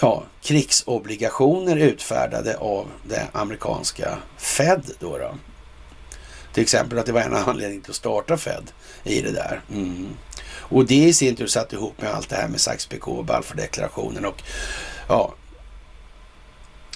ja, 0.00 0.24
krigsobligationer 0.42 1.76
utfärdade 1.76 2.56
av 2.56 2.90
det 3.08 3.28
amerikanska 3.32 4.18
Fed. 4.38 4.82
Då, 4.98 5.18
då. 5.18 5.34
Till 6.52 6.62
exempel 6.62 6.98
att 6.98 7.06
det 7.06 7.12
var 7.12 7.20
en 7.20 7.34
anledning 7.34 7.80
till 7.80 7.90
att 7.90 7.96
starta 7.96 8.36
Fed 8.36 8.70
i 9.04 9.20
det 9.20 9.32
där. 9.32 9.60
Mm. 9.72 10.08
Och 10.46 10.86
det 10.86 11.04
i 11.04 11.12
sin 11.12 11.36
tur 11.36 11.46
satt 11.46 11.72
ihop 11.72 12.02
med 12.02 12.10
allt 12.10 12.28
det 12.28 12.36
här 12.36 12.48
med 12.48 12.58
Sykes-Picot 12.58 13.18
och 13.18 13.24
Balfourdeklarationen 13.24 14.24
och 14.24 14.42
ja, 15.08 15.34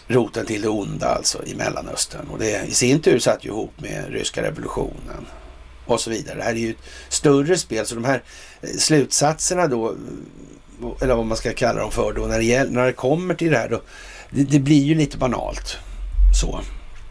roten 0.07 0.47
till 0.47 0.63
det 0.63 0.69
onda 0.69 1.09
alltså 1.09 1.45
i 1.45 1.55
Mellanöstern. 1.55 2.29
Och 2.29 2.39
det 2.39 2.65
i 2.69 2.73
sin 2.73 3.01
tur 3.01 3.19
satt 3.19 3.45
ju 3.45 3.49
ihop 3.49 3.81
med 3.81 4.13
ryska 4.13 4.43
revolutionen 4.43 5.27
och 5.87 6.01
så 6.01 6.11
vidare. 6.11 6.37
Det 6.37 6.43
här 6.43 6.53
är 6.53 6.57
ju 6.57 6.71
ett 6.71 6.77
större 7.09 7.59
spel, 7.59 7.87
så 7.87 7.95
de 7.95 8.05
här 8.05 8.23
eh, 8.61 8.69
slutsatserna 8.79 9.67
då 9.67 9.97
eller 11.01 11.15
vad 11.15 11.27
man 11.27 11.37
ska 11.37 11.53
kalla 11.53 11.81
dem 11.81 11.91
för 11.91 12.13
då, 12.13 12.27
när 12.27 12.39
det, 12.39 12.45
gäller, 12.45 12.71
när 12.71 12.87
det 12.87 12.93
kommer 12.93 13.35
till 13.35 13.51
det 13.51 13.59
här 13.59 13.69
då, 13.69 13.83
det, 14.31 14.45
det 14.45 14.59
blir 14.59 14.83
ju 14.83 14.95
lite 14.95 15.19
banalt 15.19 15.77
så 16.41 16.61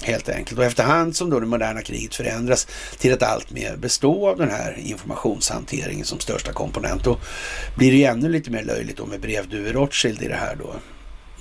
helt 0.02 0.30
enkelt. 0.30 0.60
Och 0.60 0.66
efterhand 0.66 1.16
som 1.16 1.30
då 1.30 1.40
det 1.40 1.46
moderna 1.46 1.82
kriget 1.82 2.16
förändras 2.16 2.68
till 2.98 3.14
att 3.14 3.24
allt 3.24 3.52
mer 3.52 3.76
bestå 3.78 4.30
av 4.30 4.38
den 4.38 4.50
här 4.50 4.78
informationshanteringen 4.78 6.06
som 6.06 6.20
största 6.20 6.54
komponent, 6.54 7.04
då 7.04 7.18
blir 7.76 7.92
det 7.92 7.98
ju 7.98 8.04
ännu 8.04 8.30
lite 8.30 8.52
mer 8.52 8.64
löjligt 8.64 8.98
då 8.98 9.06
med 9.06 9.22
brevduvor 9.22 9.74
Rothschild 9.74 10.22
i 10.22 10.28
det 10.28 10.36
här 10.36 10.56
då. 10.56 10.76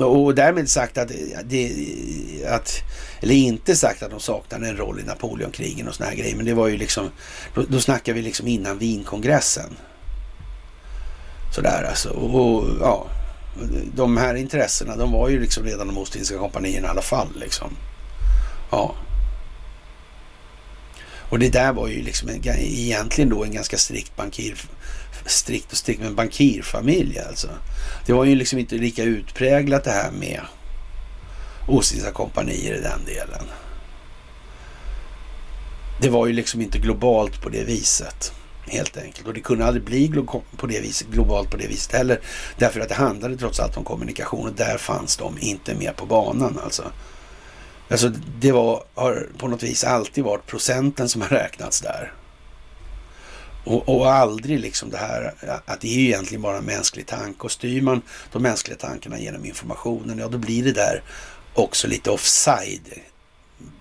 Och 0.04 0.34
därmed 0.34 0.68
sagt 0.68 0.98
att, 0.98 1.10
det, 1.44 1.72
att, 2.48 2.72
eller 3.20 3.34
inte 3.34 3.76
sagt 3.76 4.02
att 4.02 4.10
de 4.10 4.20
saknade 4.20 4.68
en 4.68 4.76
roll 4.76 5.00
i 5.00 5.02
Napoleonkrigen 5.02 5.88
och 5.88 5.94
såna 5.94 6.08
här 6.08 6.16
grejer, 6.16 6.36
men 6.36 6.46
det 6.46 6.54
var 6.54 6.68
ju 6.68 6.76
liksom, 6.76 7.10
då, 7.54 7.62
då 7.68 7.80
snackar 7.80 8.12
vi 8.12 8.22
liksom 8.22 8.46
innan 8.46 8.78
Wienkongressen. 8.78 9.76
Sådär 11.54 11.86
alltså. 11.88 12.08
Och, 12.10 12.68
ja, 12.80 13.06
de 13.94 14.16
här 14.16 14.34
intressena, 14.34 14.96
de 14.96 15.12
var 15.12 15.28
ju 15.28 15.40
liksom 15.40 15.64
redan 15.64 15.86
de 15.86 15.98
Ostindiska 15.98 16.38
kompanierna 16.38 16.86
i 16.86 16.90
alla 16.90 17.02
fall 17.02 17.28
liksom. 17.40 17.76
Ja. 18.70 18.94
Och 21.28 21.38
det 21.38 21.48
där 21.48 21.72
var 21.72 21.88
ju 21.88 22.02
liksom 22.02 22.28
en, 22.28 22.40
egentligen 22.58 23.30
då 23.30 23.44
en 23.44 23.52
ganska 23.52 23.76
strikt 23.76 24.16
bankir, 24.16 24.58
strikt 25.26 25.72
och 25.72 25.78
strikt, 25.78 26.00
men 26.00 26.14
bankirfamilj 26.14 27.18
alltså. 27.18 27.48
Det 28.06 28.12
var 28.12 28.24
ju 28.24 28.34
liksom 28.34 28.58
inte 28.58 28.74
lika 28.74 29.02
utpräglat 29.02 29.84
det 29.84 29.90
här 29.90 30.10
med 30.10 30.40
Ostindiska 31.68 32.12
kompanier 32.12 32.74
i 32.74 32.80
den 32.80 33.04
delen. 33.04 33.44
Det 36.00 36.08
var 36.08 36.26
ju 36.26 36.32
liksom 36.32 36.60
inte 36.60 36.78
globalt 36.78 37.42
på 37.42 37.48
det 37.48 37.64
viset. 37.64 38.32
Helt 38.66 38.96
enkelt. 38.96 39.26
Och 39.26 39.34
det 39.34 39.40
kunde 39.40 39.66
aldrig 39.66 39.84
bli 39.84 40.24
på 40.56 40.66
det 40.66 40.80
viset, 40.80 41.08
globalt 41.08 41.50
på 41.50 41.56
det 41.56 41.66
viset 41.66 41.92
heller. 41.92 42.20
Därför 42.58 42.80
att 42.80 42.88
det 42.88 42.94
handlade 42.94 43.36
trots 43.36 43.60
allt 43.60 43.76
om 43.76 43.84
kommunikation 43.84 44.46
och 44.46 44.54
där 44.54 44.78
fanns 44.78 45.16
de 45.16 45.38
inte 45.40 45.74
med 45.74 45.96
på 45.96 46.06
banan 46.06 46.58
alltså. 46.64 46.92
Alltså 47.90 48.08
det 48.38 48.52
var, 48.52 48.84
har 48.94 49.28
på 49.38 49.48
något 49.48 49.62
vis 49.62 49.84
alltid 49.84 50.24
varit 50.24 50.46
procenten 50.46 51.08
som 51.08 51.22
har 51.22 51.28
räknats 51.28 51.80
där. 51.80 52.12
Och, 53.64 53.88
och 53.88 54.12
aldrig 54.12 54.60
liksom 54.60 54.90
det 54.90 54.96
här 54.96 55.34
att 55.66 55.80
det 55.80 55.88
är 55.88 55.98
ju 55.98 56.06
egentligen 56.06 56.42
bara 56.42 56.56
en 56.56 56.64
mänsklig 56.64 57.06
tanke 57.06 57.40
och 57.40 57.52
styr 57.52 57.82
man 57.82 58.02
de 58.32 58.42
mänskliga 58.42 58.78
tankarna 58.78 59.18
genom 59.18 59.44
informationen, 59.44 60.18
ja 60.18 60.28
då 60.28 60.38
blir 60.38 60.64
det 60.64 60.72
där 60.72 61.02
också 61.54 61.88
lite 61.88 62.10
offside 62.10 62.92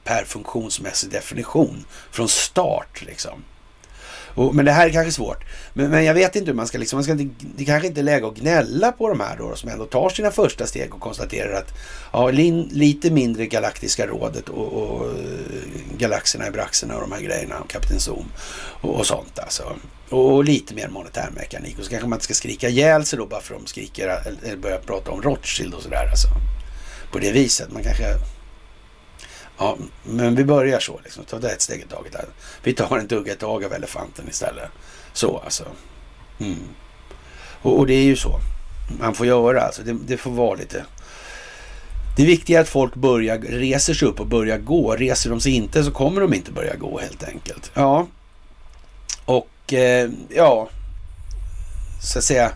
per 0.03 0.23
funktionsmässig 0.23 1.11
definition 1.11 1.85
från 2.11 2.29
start 2.29 3.01
liksom. 3.01 3.43
Och, 4.35 4.55
men 4.55 4.65
det 4.65 4.71
här 4.71 4.87
är 4.87 4.91
kanske 4.91 5.11
svårt. 5.11 5.43
Men, 5.73 5.91
men 5.91 6.05
jag 6.05 6.13
vet 6.13 6.35
inte 6.35 6.51
hur 6.51 6.55
man 6.55 6.67
ska 6.67 6.77
liksom, 6.77 6.97
man 6.97 7.03
ska 7.03 7.11
inte, 7.11 7.45
det 7.57 7.65
kanske 7.65 7.87
inte 7.87 8.01
är 8.01 8.03
läge 8.03 8.27
att 8.27 8.35
gnälla 8.35 8.91
på 8.91 9.09
de 9.09 9.19
här 9.19 9.37
då 9.37 9.55
som 9.55 9.69
ändå 9.69 9.85
tar 9.85 10.09
sina 10.09 10.31
första 10.31 10.67
steg 10.67 10.93
och 10.93 11.01
konstaterar 11.01 11.53
att 11.53 11.73
ja, 12.13 12.31
lin, 12.31 12.69
lite 12.71 13.11
mindre 13.11 13.45
Galaktiska 13.45 14.07
rådet 14.07 14.49
och, 14.49 14.73
och 14.73 15.05
eh, 15.05 15.97
galaxerna 15.97 16.47
i 16.47 16.51
braxerna 16.51 16.95
och 16.95 17.01
de 17.01 17.11
här 17.11 17.21
grejerna, 17.21 17.59
och 17.59 17.69
Kapten 17.69 17.99
Zoom 17.99 18.25
och, 18.81 18.95
och 18.95 19.05
sånt 19.05 19.39
alltså. 19.39 19.63
Och, 20.09 20.33
och, 20.33 20.43
lite 20.43 20.75
mer 20.75 20.87
monetärmekanik. 20.87 21.79
Och 21.79 21.83
så 21.83 21.89
kanske 21.89 22.07
man 22.07 22.17
inte 22.17 22.25
ska 22.25 22.33
skrika 22.33 22.69
ihjäl 22.69 23.05
sig 23.05 23.19
då 23.19 23.25
bara 23.25 23.41
för 23.41 23.55
att 23.55 23.61
de 23.61 23.67
skriker 23.67 24.21
eller 24.25 24.57
börjar 24.57 24.77
prata 24.77 25.11
om 25.11 25.21
Rothschild 25.21 25.73
och 25.73 25.81
sådär 25.81 26.07
alltså. 26.11 26.27
På 27.11 27.19
det 27.19 27.31
viset. 27.31 27.71
Man 27.71 27.83
kanske 27.83 28.03
Ja, 29.57 29.77
men 30.03 30.35
vi 30.35 30.43
börjar 30.43 30.79
så 30.79 30.99
liksom. 31.03 31.23
Ta 31.25 31.39
det 31.39 31.51
ett 31.51 31.61
steg 31.61 31.79
i 31.79 31.83
taget. 31.83 32.15
Vi 32.63 32.73
tar 32.73 32.97
en 32.97 33.07
tugga 33.07 33.33
i 33.33 33.35
taget 33.35 33.67
av 33.67 33.73
elefanten 33.73 34.25
istället. 34.29 34.69
Så 35.13 35.37
alltså. 35.37 35.63
Mm. 36.39 36.59
Och, 37.61 37.79
och, 37.79 37.87
det 37.87 37.93
är 37.93 38.03
ju 38.03 38.15
så 38.15 38.39
man 38.99 39.13
får 39.13 39.27
göra 39.27 39.61
alltså. 39.61 39.81
Det, 39.83 39.97
det, 40.07 40.17
får 40.17 40.31
vara 40.31 40.55
lite. 40.55 40.85
Det 42.17 42.25
viktiga 42.25 42.57
är 42.57 42.61
att 42.61 42.69
folk 42.69 42.95
börjar, 42.95 43.37
reser 43.37 43.93
sig 43.93 44.07
upp 44.07 44.19
och 44.19 44.27
börjar 44.27 44.57
gå. 44.57 44.95
Reser 44.95 45.29
de 45.29 45.41
sig 45.41 45.51
inte 45.51 45.83
så 45.83 45.91
kommer 45.91 46.21
de 46.21 46.33
inte 46.33 46.51
börja 46.51 46.75
gå 46.75 46.99
helt 46.99 47.23
enkelt. 47.23 47.71
Ja, 47.73 48.07
och 49.25 49.73
eh, 49.73 50.09
ja, 50.29 50.69
så 52.03 52.19
att 52.19 52.23
säga 52.23 52.51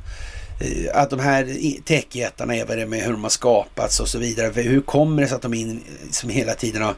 Eh, 0.59 1.01
att 1.01 1.09
de 1.09 1.19
här 1.19 1.57
techjättarna 1.83 2.55
är 2.55 2.65
vad 2.65 2.77
det 2.77 2.85
med 2.85 3.01
hur 3.01 3.11
de 3.11 3.23
har 3.23 3.29
skapats 3.29 3.99
och 3.99 4.07
så 4.07 4.17
vidare. 4.17 4.61
Hur 4.61 4.81
kommer 4.81 5.21
det 5.21 5.27
sig 5.27 5.35
att 5.35 5.41
de 5.41 5.53
in, 5.53 5.83
som 6.11 6.29
hela 6.29 6.53
tiden 6.53 6.81
har 6.81 6.95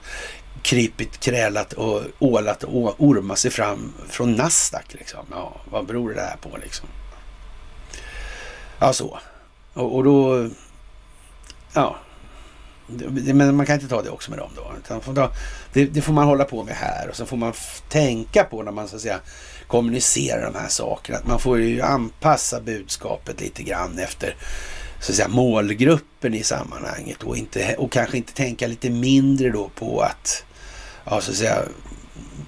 krypit, 0.61 1.19
krälat 1.19 1.73
och 1.73 2.01
ålat 2.19 2.63
och 2.63 2.95
ormat 2.97 3.39
sig 3.39 3.51
fram 3.51 3.93
från 4.09 4.35
Nasdaq 4.35 4.93
liksom? 4.93 5.25
Ja, 5.31 5.55
vad 5.71 5.85
beror 5.85 6.13
det 6.13 6.21
här 6.21 6.37
på 6.41 6.57
liksom? 6.63 6.87
Ja, 8.79 8.93
så. 8.93 9.19
Och, 9.73 9.95
och 9.95 10.03
då... 10.03 10.49
Ja. 11.73 11.95
Men 13.33 13.55
man 13.55 13.65
kan 13.65 13.75
inte 13.75 13.87
ta 13.87 14.01
det 14.01 14.09
också 14.09 14.31
med 14.31 14.39
dem 14.39 14.51
då. 14.55 14.71
Utan 14.77 15.29
det, 15.73 15.85
det, 15.85 16.01
får 16.01 16.13
man 16.13 16.27
hålla 16.27 16.43
på 16.43 16.63
med 16.63 16.75
här 16.75 17.09
och 17.09 17.15
så 17.15 17.25
får 17.25 17.37
man 17.37 17.53
tänka 17.89 18.43
på 18.43 18.63
när 18.63 18.71
man 18.71 18.87
så 18.87 18.95
att 18.95 19.01
säga 19.01 19.19
kommunicera 19.71 20.51
de 20.51 20.59
här 20.59 20.69
sakerna. 20.69 21.17
Att 21.17 21.27
man 21.27 21.39
får 21.39 21.59
ju 21.59 21.81
anpassa 21.81 22.61
budskapet 22.61 23.41
lite 23.41 23.63
grann 23.63 23.99
efter 23.99 24.35
så 24.99 25.11
att 25.11 25.15
säga, 25.15 25.27
målgruppen 25.27 26.33
i 26.33 26.43
sammanhanget 26.43 27.23
och, 27.23 27.37
inte, 27.37 27.75
och 27.77 27.91
kanske 27.91 28.17
inte 28.17 28.33
tänka 28.33 28.67
lite 28.67 28.89
mindre 28.89 29.49
då 29.49 29.69
på 29.75 30.01
att, 30.01 30.43
ja, 31.05 31.21
så 31.21 31.31
att 31.31 31.37
säga, 31.37 31.61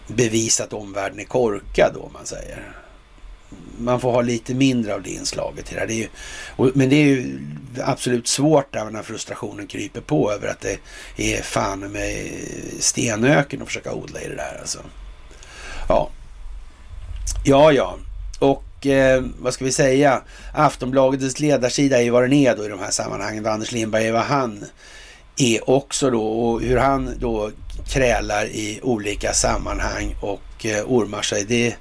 bevisa 0.08 0.64
att 0.64 0.74
omvärlden 0.74 1.20
är 1.20 1.24
korkad 1.24 1.92
då, 1.94 2.10
man 2.14 2.26
säger. 2.26 2.76
man 3.78 4.00
får 4.00 4.12
ha 4.12 4.22
lite 4.22 4.54
mindre 4.54 4.94
av 4.94 5.02
det 5.02 5.10
inslaget 5.10 5.72
i 5.72 5.74
det 5.74 5.80
här. 5.80 5.88
Det 5.88 5.94
är 5.94 5.98
ju, 5.98 6.08
och, 6.56 6.72
men 6.74 6.90
det 6.90 6.96
är 6.96 7.06
ju 7.06 7.40
absolut 7.84 8.28
svårt 8.28 8.74
där 8.74 8.90
när 8.90 9.04
frustrationen 9.04 9.68
kryper 9.68 10.02
på 10.02 10.32
över 10.32 10.48
att 10.48 10.62
det 10.62 10.80
är 11.18 11.42
fan 11.42 11.80
med 11.80 12.32
stenöken 12.80 13.62
att 13.62 13.68
försöka 13.68 13.94
odla 13.94 14.22
i 14.22 14.28
det 14.28 14.36
där 14.36 14.58
alltså. 14.60 14.80
Ja, 15.90 16.10
ja, 17.44 17.72
ja. 17.72 17.98
Och 18.40 18.88
eh, 18.88 19.24
vad 19.40 19.54
ska 19.54 19.66
vi 19.66 19.72
säga? 19.72 20.22
Aftonbladets 20.54 21.40
ledarsida 21.40 21.98
är 21.98 22.04
ju 22.04 22.10
vad 22.10 22.24
den 22.24 22.34
är 22.34 22.56
då 22.56 22.66
i 22.66 22.70
de 22.70 22.80
här 22.80 22.92
sammanhangen. 22.92 23.46
Anders 23.46 23.72
Lindberg 23.72 24.08
är 24.08 24.12
vad 24.12 24.22
han 24.22 24.66
är 25.38 25.70
också 25.70 26.10
då 26.10 26.24
och 26.24 26.62
hur 26.62 26.78
han 26.78 27.10
då 27.20 27.52
krälar 27.88 28.46
i 28.46 28.80
olika 28.84 29.34
sammanhang 29.34 30.16
och 30.22 30.66
eh, 30.66 30.84
ormar 30.86 31.22
sig. 31.22 31.44
Det 31.44 31.76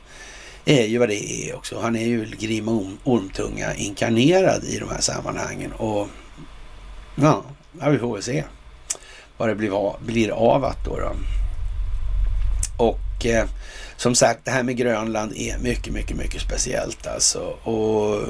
är 0.65 0.87
ju 0.87 0.99
vad 0.99 1.09
det 1.09 1.49
är 1.49 1.57
också. 1.57 1.81
Han 1.81 1.97
är 1.97 2.07
ju 2.07 2.25
Grim 2.25 2.97
Ormtunga 3.05 3.75
inkarnerad 3.75 4.65
i 4.65 4.79
de 4.79 4.89
här 4.89 5.01
sammanhangen 5.01 5.73
och 5.73 6.09
ja, 7.15 7.45
vi 7.91 7.99
får 7.99 8.15
väl 8.15 8.23
se 8.23 8.45
vad 9.37 9.49
det 9.49 9.55
blir, 9.55 10.05
blir 10.05 10.31
av 10.31 10.65
att 10.65 10.85
då. 10.85 10.99
då. 10.99 11.13
Och 12.77 13.27
eh, 13.27 13.47
som 14.03 14.15
sagt, 14.15 14.45
det 14.45 14.51
här 14.51 14.63
med 14.63 14.77
Grönland 14.77 15.33
är 15.37 15.59
mycket, 15.59 15.93
mycket, 15.93 16.17
mycket 16.17 16.43
speciellt 16.43 17.07
alltså. 17.07 17.41
Och 17.41 18.25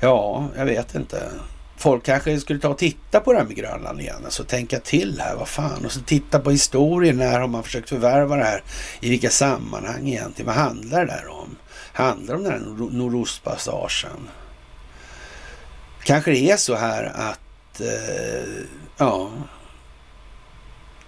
ja, 0.00 0.48
jag 0.56 0.64
vet 0.64 0.94
inte 0.94 1.30
folk 1.76 2.04
kanske 2.04 2.40
skulle 2.40 2.60
ta 2.60 2.68
och 2.68 2.78
titta 2.78 3.20
på 3.20 3.32
det 3.32 3.38
här 3.38 3.46
med 3.46 3.56
Grönland 3.56 4.00
igen. 4.00 4.22
Alltså 4.24 4.44
tänka 4.44 4.80
till 4.80 5.20
här, 5.20 5.36
vad 5.36 5.48
fan. 5.48 5.84
Och 5.84 5.92
så 5.92 6.00
titta 6.00 6.38
på 6.38 6.50
historien. 6.50 7.16
När 7.16 7.40
har 7.40 7.48
man 7.48 7.62
försökt 7.62 7.88
förvärva 7.88 8.36
det 8.36 8.44
här? 8.44 8.62
I 9.00 9.10
vilka 9.10 9.30
sammanhang 9.30 10.08
egentligen? 10.08 10.46
Vad 10.46 10.54
handlar 10.54 11.06
det 11.06 11.12
där 11.12 11.28
om? 11.28 11.56
Handlar 11.92 12.34
det 12.34 12.38
om 12.38 12.44
den 12.44 12.52
här 12.52 12.90
nordostpassagen? 12.98 14.28
Kanske 16.04 16.30
det 16.30 16.50
är 16.50 16.56
så 16.56 16.74
här 16.74 17.04
att, 17.04 17.80
eh, 17.80 18.64
ja, 18.96 19.30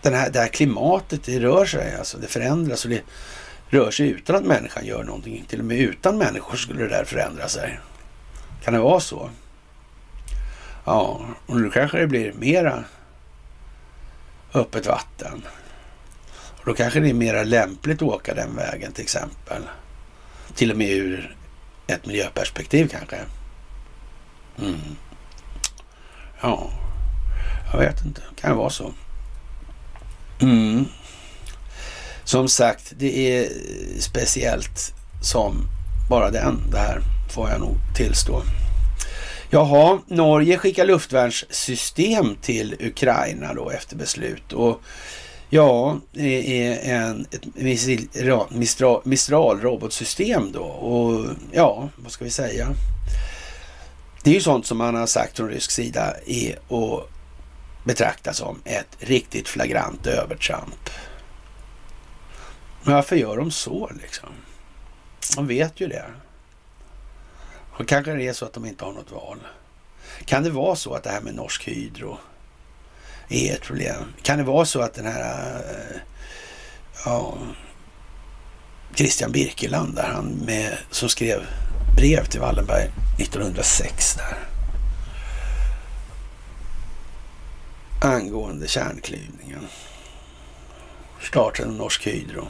den 0.04 0.14
här, 0.14 0.30
det 0.30 0.38
här 0.38 0.48
klimatet, 0.48 1.24
det 1.24 1.40
rör 1.40 1.64
sig 1.64 1.96
alltså. 1.96 2.18
Det 2.18 2.26
förändras 2.26 2.84
och 2.84 2.90
det 2.90 3.02
rör 3.68 3.90
sig 3.90 4.08
utan 4.08 4.36
att 4.36 4.44
människan 4.44 4.86
gör 4.86 5.04
någonting. 5.04 5.44
Till 5.48 5.58
och 5.58 5.64
med 5.64 5.78
utan 5.78 6.18
människor 6.18 6.56
skulle 6.56 6.82
det 6.82 6.88
där 6.88 7.04
förändra 7.04 7.48
sig. 7.48 7.78
Kan 8.64 8.74
det 8.74 8.80
vara 8.80 9.00
så? 9.00 9.30
Ja, 10.84 11.20
och 11.46 11.60
nu 11.60 11.70
kanske 11.70 11.98
det 11.98 12.06
blir 12.06 12.32
mera 12.32 12.84
öppet 14.54 14.86
vatten. 14.86 15.42
Och 16.56 16.66
då 16.66 16.74
kanske 16.74 17.00
det 17.00 17.10
är 17.10 17.14
mera 17.14 17.42
lämpligt 17.42 18.02
att 18.02 18.08
åka 18.08 18.34
den 18.34 18.56
vägen 18.56 18.92
till 18.92 19.02
exempel. 19.04 19.62
Till 20.54 20.70
och 20.70 20.76
med 20.76 20.90
ur 20.90 21.36
ett 21.86 22.06
miljöperspektiv 22.06 22.88
kanske. 22.88 23.16
Mm. 24.58 24.96
Ja, 26.40 26.70
jag 27.72 27.78
vet 27.78 28.04
inte. 28.04 28.22
Kan 28.36 28.50
det 28.50 28.56
vara 28.56 28.70
så? 28.70 28.92
Mm. 30.44 30.84
Som 32.24 32.48
sagt, 32.48 32.92
det 32.96 33.36
är 33.36 33.48
speciellt 33.98 34.94
som 35.22 35.66
bara 36.10 36.30
den 36.30 36.70
det 36.70 36.78
här, 36.78 37.00
får 37.34 37.50
jag 37.50 37.60
nog 37.60 37.76
tillstå. 37.96 38.42
Jaha, 39.50 39.98
Norge 40.06 40.58
skickar 40.58 40.86
luftvärnssystem 40.86 42.36
till 42.42 42.76
Ukraina 42.80 43.54
då 43.54 43.70
efter 43.70 43.96
beslut. 43.96 44.52
Och 44.52 44.80
ja, 45.50 45.96
det 46.12 46.62
är 46.62 46.94
en, 46.94 47.26
ett 47.30 48.50
Mistral, 48.50 49.00
Mistral 49.04 49.60
robotsystem 49.60 50.52
då. 50.52 50.62
Och 50.62 51.26
ja, 51.52 51.88
vad 51.96 52.12
ska 52.12 52.24
vi 52.24 52.30
säga? 52.30 52.68
Det 54.22 54.30
är 54.30 54.34
ju 54.34 54.40
sånt 54.40 54.66
som 54.66 54.78
man 54.78 54.94
har 54.94 55.06
sagt 55.06 55.36
från 55.36 55.48
rysk 55.48 55.70
sida 55.70 56.14
är 56.26 56.52
att 56.52 57.13
betraktas 57.84 58.36
som 58.36 58.60
ett 58.64 58.96
riktigt 58.98 59.48
flagrant 59.48 60.06
övertramp. 60.06 60.90
Men 62.82 62.94
varför 62.94 63.16
gör 63.16 63.36
de 63.36 63.50
så 63.50 63.90
liksom? 64.02 64.30
De 65.36 65.46
vet 65.46 65.80
ju 65.80 65.86
det. 65.86 66.04
Och 67.76 67.88
kanske 67.88 68.12
det 68.12 68.28
är 68.28 68.32
så 68.32 68.44
att 68.44 68.52
de 68.52 68.64
inte 68.64 68.84
har 68.84 68.92
något 68.92 69.10
val. 69.10 69.38
Kan 70.24 70.42
det 70.42 70.50
vara 70.50 70.76
så 70.76 70.94
att 70.94 71.02
det 71.02 71.10
här 71.10 71.20
med 71.20 71.34
Norsk 71.34 71.68
Hydro 71.68 72.18
är 73.28 73.54
ett 73.54 73.62
problem? 73.62 74.04
Kan 74.22 74.38
det 74.38 74.44
vara 74.44 74.64
så 74.64 74.80
att 74.80 74.94
den 74.94 75.06
här 75.06 75.54
eh, 75.54 76.00
ja, 77.04 77.38
Christian 78.94 79.32
Birkeland, 79.32 79.94
där 79.94 80.12
han 80.14 80.26
med, 80.26 80.78
som 80.90 81.08
skrev 81.08 81.46
brev 81.96 82.24
till 82.24 82.40
Wallenberg 82.40 82.90
1906 83.18 84.14
där. 84.14 84.53
Angående 88.04 88.68
kärnklyvningen. 88.68 89.66
Starten 91.20 91.68
av 91.68 91.74
Norsk 91.74 92.06
Hydro. 92.06 92.46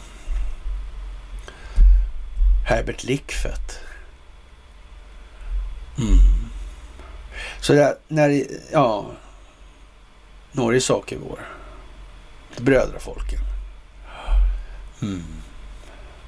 Herbert 2.66 3.04
Lickfett 3.04 3.78
Mm. 5.98 6.18
Så 7.60 7.72
där, 7.72 7.94
när, 8.08 8.46
ja, 8.72 9.10
några 10.52 10.80
saker 10.80 11.18
vår. 11.18 11.48
Brödrafolken. 12.56 13.40
Mm. 15.02 15.22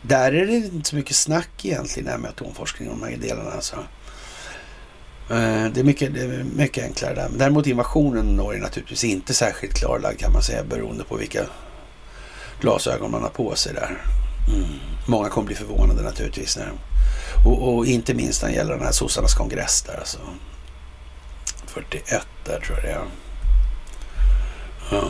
Där 0.02 0.32
är 0.32 0.46
det 0.46 0.52
inte 0.52 0.88
så 0.88 0.96
mycket 0.96 1.16
snack 1.16 1.64
egentligen 1.64 2.20
med 2.20 2.30
atomforskning 2.30 2.88
och 2.90 2.98
de 2.98 3.06
här 3.06 3.16
delarna. 3.16 3.50
Alltså. 3.50 3.76
Eh, 5.30 5.72
det 5.72 5.80
är, 5.80 5.84
mycket, 5.84 6.14
det 6.14 6.20
är 6.20 6.44
mycket 6.56 6.84
enklare 6.84 7.14
där. 7.14 7.28
Däremot 7.36 7.66
invasionen 7.66 8.28
i 8.28 8.32
Norge 8.32 8.58
är 8.58 8.62
naturligtvis 8.62 9.04
inte 9.04 9.34
särskilt 9.34 9.74
klarlagd 9.74 10.18
kan 10.18 10.32
man 10.32 10.42
säga 10.42 10.64
beroende 10.64 11.04
på 11.04 11.16
vilka 11.16 11.46
glasögon 12.60 13.10
man 13.10 13.22
har 13.22 13.30
på 13.30 13.54
sig 13.54 13.74
där. 13.74 14.02
Mm. 14.48 14.68
Många 15.06 15.28
kommer 15.28 15.46
bli 15.46 15.56
förvånade 15.56 16.02
naturligtvis 16.02 16.56
när 16.56 16.72
och, 17.46 17.76
och, 17.76 17.86
inte 17.86 18.14
minst 18.14 18.42
när 18.42 18.48
det 18.48 18.54
gäller 18.54 18.74
den 18.74 18.84
här 18.84 18.92
sossarnas 18.92 19.34
kongress 19.34 19.82
där 19.82 19.98
alltså. 19.98 20.18
41 21.66 22.26
där 22.44 22.60
tror 22.60 22.78
jag 22.78 22.86
det 22.86 22.92
är. 22.92 23.04
Ja. 24.90 25.08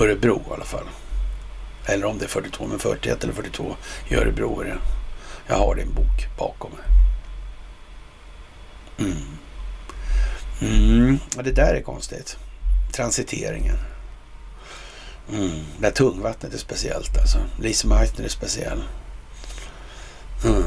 Örebro 0.00 0.42
i 0.50 0.52
alla 0.54 0.64
fall. 0.64 0.84
Eller 1.86 2.06
om 2.06 2.18
det 2.18 2.24
är 2.24 2.28
42, 2.28 2.66
men 2.66 2.78
41 2.78 3.24
eller 3.24 3.34
42 3.34 3.76
i 4.08 4.14
Örebro 4.14 4.60
är 4.60 4.64
det. 4.64 4.78
Jag 5.46 5.56
har 5.56 5.74
din 5.74 5.94
bok 5.94 6.38
bakom 6.38 6.70
mig. 6.70 6.99
Mm. 9.00 9.16
Mm. 10.60 11.18
Ja, 11.36 11.42
det 11.42 11.52
där 11.52 11.74
är 11.74 11.82
konstigt. 11.82 12.36
Transiteringen. 12.92 13.76
Mm. 15.32 15.50
Det 15.78 15.86
här 15.86 15.92
tungvattnet 15.92 16.54
är 16.54 16.58
speciellt 16.58 17.18
alltså. 17.18 17.38
Lise 17.60 17.86
Meitner 17.86 18.24
är 18.24 18.28
speciell. 18.28 18.82
Mm. 20.44 20.64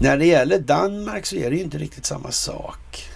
När 0.00 0.18
det 0.18 0.26
gäller 0.26 0.58
Danmark 0.58 1.26
så 1.26 1.36
är 1.36 1.50
det 1.50 1.56
ju 1.56 1.62
inte 1.62 1.78
riktigt 1.78 2.06
samma 2.06 2.30
sak. 2.30 3.08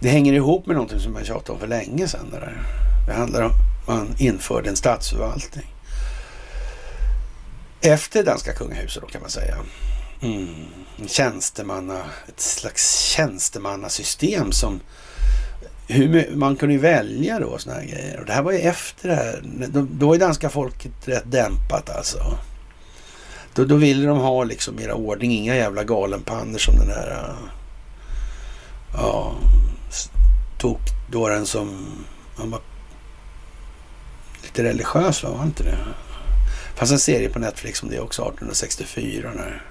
Det 0.00 0.08
hänger 0.08 0.32
ihop 0.32 0.66
med 0.66 0.76
någonting 0.76 1.00
som 1.00 1.12
man 1.12 1.24
tjatade 1.24 1.52
om 1.52 1.58
för 1.58 1.66
länge 1.66 2.08
sedan. 2.08 2.30
Det, 2.32 2.40
där. 2.40 2.62
det 3.06 3.12
handlar 3.12 3.42
om 3.42 3.50
att 3.50 3.88
man 3.88 4.14
införde 4.18 4.68
en 4.68 4.76
statsförvaltning. 4.76 5.66
Efter 7.80 8.24
danska 8.24 8.52
kungahuset 8.52 9.02
då 9.02 9.08
kan 9.08 9.20
man 9.20 9.30
säga. 9.30 9.56
Mm. 10.24 10.48
Tjänstemanna, 11.06 12.00
ett 12.28 12.40
slags 12.40 13.00
tjänstemannasystem 13.00 14.52
som 14.52 14.80
hur, 15.88 16.36
man 16.36 16.56
kunde 16.56 16.74
ju 16.74 16.80
välja 16.80 17.38
då 17.38 17.58
sådana 17.58 17.80
här 17.80 17.86
grejer. 17.86 18.20
Och 18.20 18.26
det 18.26 18.32
här 18.32 18.42
var 18.42 18.52
ju 18.52 18.58
efter 18.58 19.08
det 19.08 19.14
här. 19.14 19.42
Då, 19.68 19.86
då 19.90 20.14
ju 20.14 20.18
danska 20.18 20.50
folket 20.50 20.92
rätt 21.04 21.30
dämpat 21.30 21.90
alltså. 21.90 22.38
Då, 23.54 23.64
då 23.64 23.76
ville 23.76 24.06
de 24.06 24.18
ha 24.18 24.44
liksom 24.44 24.76
mera 24.76 24.94
ordning, 24.94 25.32
inga 25.32 25.56
jävla 25.56 25.84
galenpannor 25.84 26.58
som 26.58 26.76
den 26.76 26.88
här 26.88 27.10
äh, 27.10 27.50
ja, 28.96 29.34
tokdåren 30.58 31.46
som 31.46 31.86
han 32.36 32.50
var 32.50 32.60
lite 34.42 34.62
religiös 34.62 35.22
va, 35.22 35.30
var 35.30 35.44
inte 35.44 35.62
det? 35.62 35.78
Fanns 36.74 36.92
en 36.92 36.98
serie 36.98 37.28
på 37.28 37.38
Netflix 37.38 37.82
om 37.82 37.88
det 37.88 38.00
också, 38.00 38.22
1864 38.22 39.30
när 39.34 39.62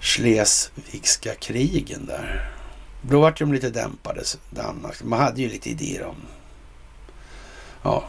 Schleswigska 0.00 1.34
krigen 1.34 2.06
där. 2.06 2.50
Då 3.02 3.20
vart 3.20 3.38
de 3.38 3.52
lite 3.52 3.70
dämpade, 3.70 4.22
Danmark. 4.50 5.02
Man 5.02 5.20
hade 5.20 5.42
ju 5.42 5.48
lite 5.48 5.70
idéer 5.70 6.04
om, 6.04 6.16
ja, 7.82 8.04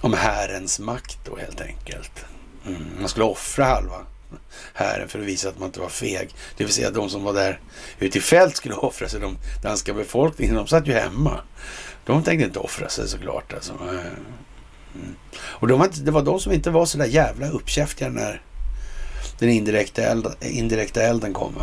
om 0.00 0.12
härens 0.12 0.78
makt 0.78 1.18
då 1.24 1.36
helt 1.36 1.60
enkelt. 1.60 2.24
Mm, 2.66 2.82
man 3.00 3.08
skulle 3.08 3.24
offra 3.24 3.64
halva 3.64 4.06
hären 4.74 5.08
för 5.08 5.18
att 5.18 5.24
visa 5.24 5.48
att 5.48 5.58
man 5.58 5.66
inte 5.66 5.80
var 5.80 5.88
feg. 5.88 6.34
Det 6.56 6.64
vill 6.64 6.72
säga 6.72 6.90
de 6.90 7.10
som 7.10 7.22
var 7.22 7.32
där 7.32 7.60
ute 7.98 8.18
i 8.18 8.20
fält 8.20 8.56
skulle 8.56 8.74
offra 8.74 9.08
sig. 9.08 9.20
De 9.20 9.38
danska 9.62 9.94
befolkningen, 9.94 10.54
de 10.54 10.66
satt 10.66 10.86
ju 10.86 10.92
hemma. 10.92 11.40
De 12.04 12.22
tänkte 12.22 12.46
inte 12.46 12.58
offra 12.58 12.88
sig 12.88 13.08
såklart. 13.08 13.52
Alltså. 13.52 13.72
Mm. 13.72 15.14
Och 15.36 15.68
de 15.68 15.78
var 15.78 15.86
inte, 15.86 16.00
det 16.00 16.10
var 16.10 16.22
de 16.22 16.40
som 16.40 16.52
inte 16.52 16.70
var 16.70 16.86
så 16.86 16.98
där 16.98 17.06
jävla 17.06 17.48
uppkäftiga 17.48 18.08
när 18.08 18.42
den 19.38 19.48
indirekta, 19.48 20.02
eld, 20.02 20.26
indirekta 20.40 21.02
elden 21.02 21.32
kom. 21.32 21.54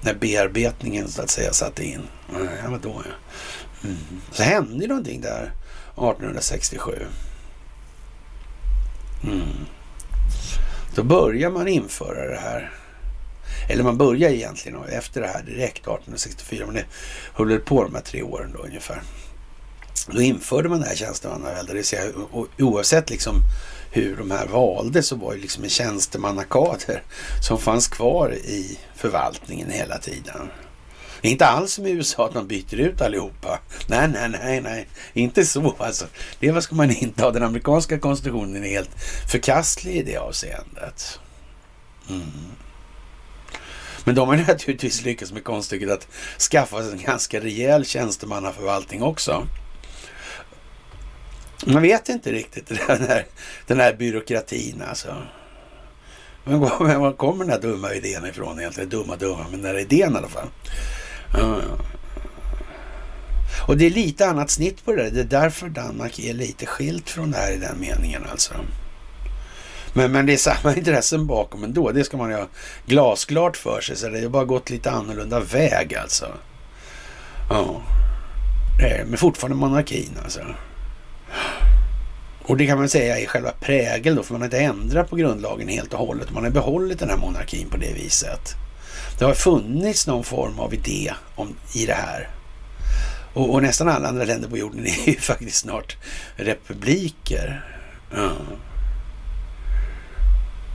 När 0.00 0.14
bearbetningen 0.14 1.08
så 1.08 1.22
att 1.22 1.30
säga 1.30 1.52
satte 1.52 1.84
in. 1.84 2.02
Ja, 2.32 2.70
vadå 2.70 3.02
ja. 3.04 3.12
Mm. 3.84 3.96
Så 4.32 4.42
hände 4.42 4.82
ju 4.82 4.88
någonting 4.88 5.20
där 5.20 5.52
1867. 5.92 7.06
Mm. 9.24 9.66
Då 10.94 11.02
börjar 11.02 11.50
man 11.50 11.68
införa 11.68 12.30
det 12.30 12.40
här. 12.40 12.72
Eller 13.68 13.84
man 13.84 13.98
börjar 13.98 14.30
egentligen 14.30 14.84
efter 14.84 15.20
det 15.20 15.26
här 15.26 15.42
direkt 15.42 15.78
1864. 15.78 16.66
Men 16.66 16.74
det 16.74 16.84
höll 17.34 17.58
på 17.58 17.84
de 17.84 17.94
här 17.94 18.02
tre 18.02 18.22
åren 18.22 18.52
då 18.56 18.62
ungefär. 18.62 19.02
Då 20.08 20.20
införde 20.20 20.68
man 20.68 20.80
det 20.80 20.86
här 20.86 20.96
tjänstemannaväldet. 20.96 21.66
Det 21.66 21.74
vill 21.74 21.84
säga 21.84 22.12
oavsett 22.58 23.10
liksom 23.10 23.34
hur 23.96 24.16
de 24.16 24.30
här 24.30 24.46
valdes 24.46 25.06
så 25.06 25.16
var 25.16 25.34
ju 25.34 25.40
liksom 25.40 25.64
en 25.64 25.70
tjänstemannakader 25.70 27.02
som 27.48 27.58
fanns 27.58 27.88
kvar 27.88 28.34
i 28.34 28.78
förvaltningen 28.94 29.70
hela 29.70 29.98
tiden. 29.98 30.48
Det 31.20 31.28
är 31.28 31.32
inte 31.32 31.46
alls 31.46 31.72
som 31.72 31.86
i 31.86 31.90
USA 31.90 32.26
att 32.26 32.34
man 32.34 32.46
byter 32.46 32.74
ut 32.74 33.00
allihopa. 33.00 33.60
Nej, 33.88 34.08
nej, 34.08 34.28
nej, 34.28 34.60
nej. 34.60 34.88
Inte 35.12 35.44
så 35.44 35.74
alltså. 35.78 36.06
Det 36.38 36.62
ska 36.62 36.74
man 36.74 36.90
inte 36.90 37.22
ha. 37.22 37.30
Den 37.30 37.42
amerikanska 37.42 37.98
konstitutionen 37.98 38.64
är 38.64 38.68
helt 38.68 38.90
förkastlig 39.30 39.96
i 39.96 40.02
det 40.02 40.16
avseendet. 40.16 41.20
Mm. 42.08 42.22
Men 44.04 44.14
de 44.14 44.28
har 44.28 44.36
naturligtvis 44.48 45.04
lyckats 45.04 45.32
med 45.32 45.44
konststycket 45.44 45.90
att 45.90 46.08
skaffa 46.50 46.82
sig 46.82 46.92
en 46.92 47.02
ganska 47.02 47.40
rejäl 47.40 47.84
tjänstemannaförvaltning 47.84 49.02
också. 49.02 49.46
Man 51.68 51.82
vet 51.82 52.08
inte 52.08 52.32
riktigt 52.32 52.66
den 52.66 53.06
här, 53.08 53.26
den 53.66 53.80
här 53.80 53.94
byråkratin 53.94 54.82
alltså. 54.88 55.16
Men 56.44 56.60
var 56.60 57.12
kommer 57.12 57.44
den 57.44 57.52
här 57.52 57.60
dumma 57.60 57.92
idén 57.92 58.26
ifrån 58.26 58.58
egentligen? 58.58 58.90
Dumma, 58.90 59.16
dumma, 59.16 59.46
men 59.50 59.62
den 59.62 59.70
här 59.74 59.80
idén 59.80 60.14
i 60.14 60.16
alla 60.16 60.28
fall. 60.28 60.48
Och 63.68 63.76
det 63.76 63.86
är 63.86 63.90
lite 63.90 64.26
annat 64.26 64.50
snitt 64.50 64.84
på 64.84 64.92
det 64.92 65.02
där. 65.02 65.10
Det 65.10 65.20
är 65.20 65.40
därför 65.40 65.68
Danmark 65.68 66.18
är 66.18 66.34
lite 66.34 66.66
skilt 66.66 67.10
från 67.10 67.30
det 67.30 67.36
här 67.36 67.52
i 67.52 67.56
den 67.56 67.80
meningen 67.80 68.22
alltså. 68.30 68.54
Men, 69.92 70.12
men 70.12 70.26
det 70.26 70.32
är 70.32 70.36
samma 70.36 70.74
intressen 70.76 71.26
bakom 71.26 71.64
ändå. 71.64 71.92
Det 71.92 72.04
ska 72.04 72.16
man 72.16 72.30
ju 72.30 72.36
ha 72.36 72.46
glasklart 72.86 73.56
för 73.56 73.80
sig. 73.80 73.96
Så 73.96 74.08
det 74.08 74.20
har 74.20 74.28
bara 74.28 74.44
gått 74.44 74.70
lite 74.70 74.90
annorlunda 74.90 75.40
väg 75.40 75.94
alltså. 75.94 76.26
Ja. 77.50 77.82
Men 79.06 79.16
fortfarande 79.18 79.56
monarkin 79.56 80.10
alltså. 80.24 80.40
Och 82.42 82.56
det 82.56 82.66
kan 82.66 82.78
man 82.78 82.88
säga 82.88 83.18
är 83.18 83.26
själva 83.26 83.52
prägeln 83.60 84.16
då, 84.16 84.22
för 84.22 84.32
man 84.32 84.40
har 84.40 84.46
inte 84.46 84.58
ändrat 84.58 85.10
på 85.10 85.16
grundlagen 85.16 85.68
helt 85.68 85.92
och 85.92 85.98
hållet. 85.98 86.30
Man 86.30 86.44
har 86.44 86.50
behållit 86.50 86.98
den 86.98 87.10
här 87.10 87.16
monarkin 87.16 87.68
på 87.70 87.76
det 87.76 87.92
viset. 87.92 88.54
Det 89.18 89.24
har 89.24 89.34
funnits 89.34 90.06
någon 90.06 90.24
form 90.24 90.58
av 90.58 90.74
idé 90.74 91.12
om, 91.34 91.56
i 91.74 91.86
det 91.86 91.94
här. 91.94 92.28
Och, 93.34 93.54
och 93.54 93.62
nästan 93.62 93.88
alla 93.88 94.08
andra 94.08 94.24
länder 94.24 94.48
på 94.48 94.58
jorden 94.58 94.86
är 95.06 95.08
ju 95.08 95.16
faktiskt 95.16 95.56
snart 95.56 95.96
republiker. 96.36 97.64
Mm. 98.12 98.36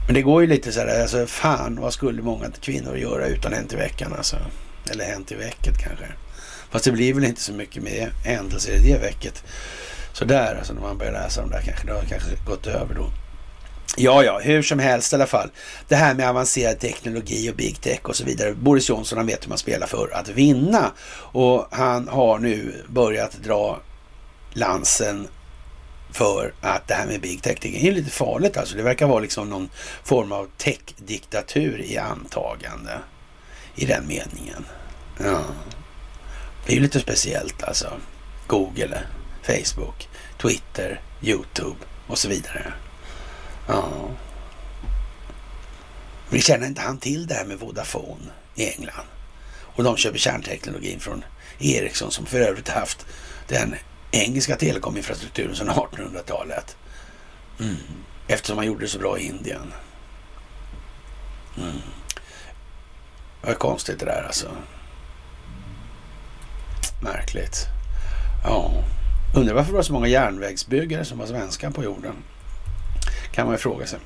Men 0.06 0.14
det 0.14 0.22
går 0.22 0.42
ju 0.42 0.48
lite 0.48 0.72
så 0.72 0.80
här, 0.80 1.02
alltså 1.02 1.26
fan 1.26 1.80
vad 1.80 1.92
skulle 1.92 2.22
många 2.22 2.50
kvinnor 2.60 2.96
göra 2.96 3.26
utan 3.26 3.52
Hänt 3.52 3.72
i 3.72 3.76
veckan 3.76 4.12
alltså. 4.16 4.36
Eller 4.90 5.04
Hänt 5.04 5.32
i 5.32 5.34
vecket 5.34 5.78
kanske. 5.78 6.06
Fast 6.70 6.84
det 6.84 6.92
blir 6.92 7.14
väl 7.14 7.24
inte 7.24 7.40
så 7.40 7.52
mycket 7.52 7.82
med 7.82 8.10
händelser 8.24 8.72
i 8.72 8.92
det 8.92 8.98
vecket. 8.98 9.44
Sådär, 10.12 10.56
alltså 10.58 10.72
när 10.72 10.80
man 10.80 10.98
börjar 10.98 11.12
läsa 11.12 11.40
de 11.40 11.50
där 11.50 11.60
kanske 11.60 11.86
det 11.86 11.92
har 11.92 12.02
kanske 12.02 12.30
gått 12.46 12.66
över 12.66 12.94
då. 12.94 13.10
Ja, 13.96 14.24
ja, 14.24 14.38
hur 14.38 14.62
som 14.62 14.78
helst 14.78 15.12
i 15.12 15.16
alla 15.16 15.26
fall. 15.26 15.50
Det 15.88 15.96
här 15.96 16.14
med 16.14 16.28
avancerad 16.28 16.78
teknologi 16.78 17.50
och 17.50 17.56
big 17.56 17.80
tech 17.80 18.00
och 18.02 18.16
så 18.16 18.24
vidare. 18.24 18.54
Boris 18.54 18.88
Johnson 18.88 19.18
han 19.18 19.26
vet 19.26 19.44
hur 19.44 19.48
man 19.48 19.58
spelar 19.58 19.86
för 19.86 20.10
att 20.14 20.28
vinna. 20.28 20.92
Och 21.16 21.66
han 21.70 22.08
har 22.08 22.38
nu 22.38 22.84
börjat 22.88 23.32
dra 23.32 23.80
lansen 24.52 25.28
för 26.10 26.54
att 26.60 26.88
det 26.88 26.94
här 26.94 27.06
med 27.06 27.20
big 27.20 27.42
tech, 27.42 27.58
det 27.60 27.88
är 27.88 27.92
lite 27.92 28.10
farligt 28.10 28.56
alltså. 28.56 28.76
Det 28.76 28.82
verkar 28.82 29.06
vara 29.06 29.20
liksom 29.20 29.50
någon 29.50 29.68
form 30.04 30.32
av 30.32 30.48
tech-diktatur 30.58 31.80
i 31.80 31.98
antagande. 31.98 32.98
I 33.74 33.86
den 33.86 34.06
meningen. 34.06 34.66
Ja. 35.18 35.40
Det 36.66 36.72
är 36.72 36.76
ju 36.76 36.82
lite 36.82 37.00
speciellt 37.00 37.62
alltså. 37.62 37.92
Google, 38.46 38.98
Facebook, 39.42 40.08
Twitter, 40.38 41.00
YouTube 41.22 41.76
och 42.06 42.18
så 42.18 42.28
vidare. 42.28 42.72
Ja. 43.68 44.10
Men 46.28 46.40
känner 46.40 46.66
inte 46.66 46.80
han 46.80 46.98
till 46.98 47.26
det 47.26 47.34
här 47.34 47.44
med 47.44 47.58
Vodafone 47.58 48.30
i 48.54 48.70
England? 48.70 49.06
Och 49.74 49.84
de 49.84 49.96
köper 49.96 50.18
kärnteknologin 50.18 51.00
från 51.00 51.24
Ericsson 51.58 52.10
som 52.10 52.26
för 52.26 52.40
övrigt 52.40 52.68
haft 52.68 53.06
den 53.48 53.74
engelska 54.10 54.56
telekominfrastrukturen 54.56 55.56
sedan 55.56 55.68
1800-talet. 55.68 56.76
Mm. 57.60 57.76
Eftersom 58.26 58.56
man 58.56 58.66
gjorde 58.66 58.84
det 58.84 58.88
så 58.88 58.98
bra 58.98 59.18
i 59.18 59.26
Indien. 59.26 59.72
Mm. 61.58 61.78
Vad 63.42 63.58
konstigt 63.58 63.98
det 63.98 64.06
där 64.06 64.24
alltså. 64.26 64.50
Märkligt. 67.02 67.66
Ja. 68.44 68.84
Undrar 69.34 69.54
varför 69.54 69.70
det 69.70 69.76
var 69.76 69.82
så 69.82 69.92
många 69.92 70.08
järnvägsbyggare 70.08 71.04
som 71.04 71.18
var 71.18 71.26
svenskar 71.26 71.70
på 71.70 71.84
jorden. 71.84 72.14
Kan 73.32 73.46
man 73.46 73.54
ju 73.54 73.58
fråga 73.58 73.86
sig. 73.86 73.98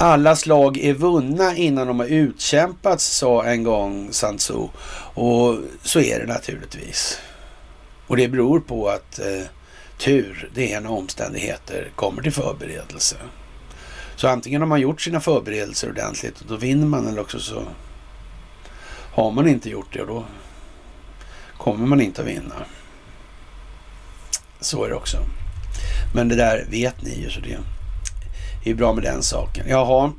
Alla 0.00 0.36
slag 0.36 0.78
är 0.78 0.94
vunna 0.94 1.56
innan 1.56 1.86
de 1.86 1.98
har 1.98 2.06
utkämpats, 2.06 3.04
sa 3.04 3.44
en 3.44 3.62
gång 3.62 4.12
Sun 4.12 4.38
Tzu. 4.38 4.68
Och 5.14 5.58
så 5.82 6.00
är 6.00 6.20
det 6.20 6.26
naturligtvis. 6.26 7.18
Och 8.06 8.16
det 8.16 8.28
beror 8.28 8.60
på 8.60 8.88
att 8.88 9.18
eh, 9.18 9.46
tur, 9.98 10.50
det 10.54 10.72
är 10.72 10.80
när 10.80 10.90
omständigheter 10.90 11.90
kommer 11.94 12.22
till 12.22 12.32
förberedelse. 12.32 13.16
Så 14.16 14.28
antingen 14.28 14.60
har 14.60 14.68
man 14.68 14.80
gjort 14.80 15.00
sina 15.00 15.20
förberedelser 15.20 15.90
ordentligt 15.90 16.40
och 16.40 16.46
då 16.46 16.56
vinner 16.56 16.86
man 16.86 17.06
eller 17.06 17.20
också 17.20 17.38
så 17.38 17.62
har 19.14 19.30
man 19.30 19.48
inte 19.48 19.70
gjort 19.70 19.92
det 19.92 20.00
och 20.00 20.06
då 20.06 20.24
kommer 21.58 21.86
man 21.86 22.00
inte 22.00 22.22
att 22.22 22.28
vinna. 22.28 22.54
Så 24.64 24.84
är 24.84 24.88
det 24.88 24.94
också. 24.94 25.18
Men 26.14 26.28
det 26.28 26.36
där 26.36 26.66
vet 26.70 27.02
ni 27.02 27.20
ju 27.20 27.30
så 27.30 27.40
det 27.40 28.70
är 28.70 28.74
bra 28.74 28.92
med 28.92 29.02
den 29.02 29.22
saken. 29.22 29.66
Jaha, 29.68 30.12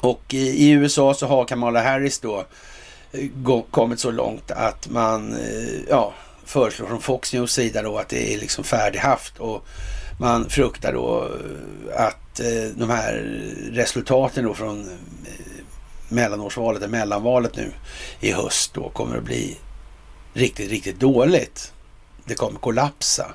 och 0.00 0.34
i, 0.34 0.38
i 0.38 0.70
USA 0.70 1.14
så 1.14 1.26
har 1.26 1.44
Kamala 1.44 1.82
Harris 1.82 2.18
då 2.18 2.46
eh, 3.12 3.62
kommit 3.70 4.00
så 4.00 4.10
långt 4.10 4.50
att 4.50 4.88
man 4.88 5.32
eh, 5.32 5.80
ja, 5.88 6.14
föreslår 6.44 6.86
från 6.86 7.00
Fox 7.00 7.32
News 7.32 7.52
sida 7.52 7.82
då 7.82 7.98
att 7.98 8.08
det 8.08 8.34
är 8.34 8.38
liksom 8.38 8.64
färdighaft 8.64 9.38
och 9.38 9.66
man 10.20 10.50
fruktar 10.50 10.92
då 10.92 11.28
eh, 11.94 12.06
att 12.06 12.40
de 12.74 12.90
här 12.90 13.12
resultaten 13.72 14.44
då 14.44 14.54
från 14.54 14.90
mellanårsvalet, 16.08 16.82
eller 16.82 16.90
mellanvalet 16.90 17.56
nu 17.56 17.72
i 18.20 18.32
höst 18.32 18.74
då 18.74 18.88
kommer 18.88 19.16
att 19.16 19.24
bli 19.24 19.58
riktigt, 20.32 20.70
riktigt 20.70 21.00
dåligt. 21.00 21.72
Det 22.24 22.34
kommer 22.34 22.60
kollapsa 22.60 23.34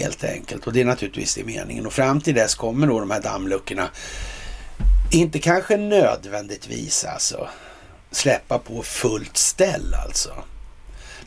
helt 0.00 0.24
enkelt. 0.24 0.66
Och 0.66 0.72
det 0.72 0.80
är 0.80 0.84
naturligtvis 0.84 1.34
det 1.34 1.44
meningen. 1.44 1.86
Och 1.86 1.92
fram 1.92 2.20
till 2.20 2.34
dess 2.34 2.54
kommer 2.54 2.86
då 2.86 3.00
de 3.00 3.10
här 3.10 3.22
dammluckorna 3.22 3.88
inte 5.10 5.38
kanske 5.38 5.76
nödvändigtvis 5.76 7.04
alltså 7.04 7.48
släppa 8.10 8.58
på 8.58 8.82
fullt 8.82 9.36
ställ 9.36 9.94
alltså. 10.04 10.30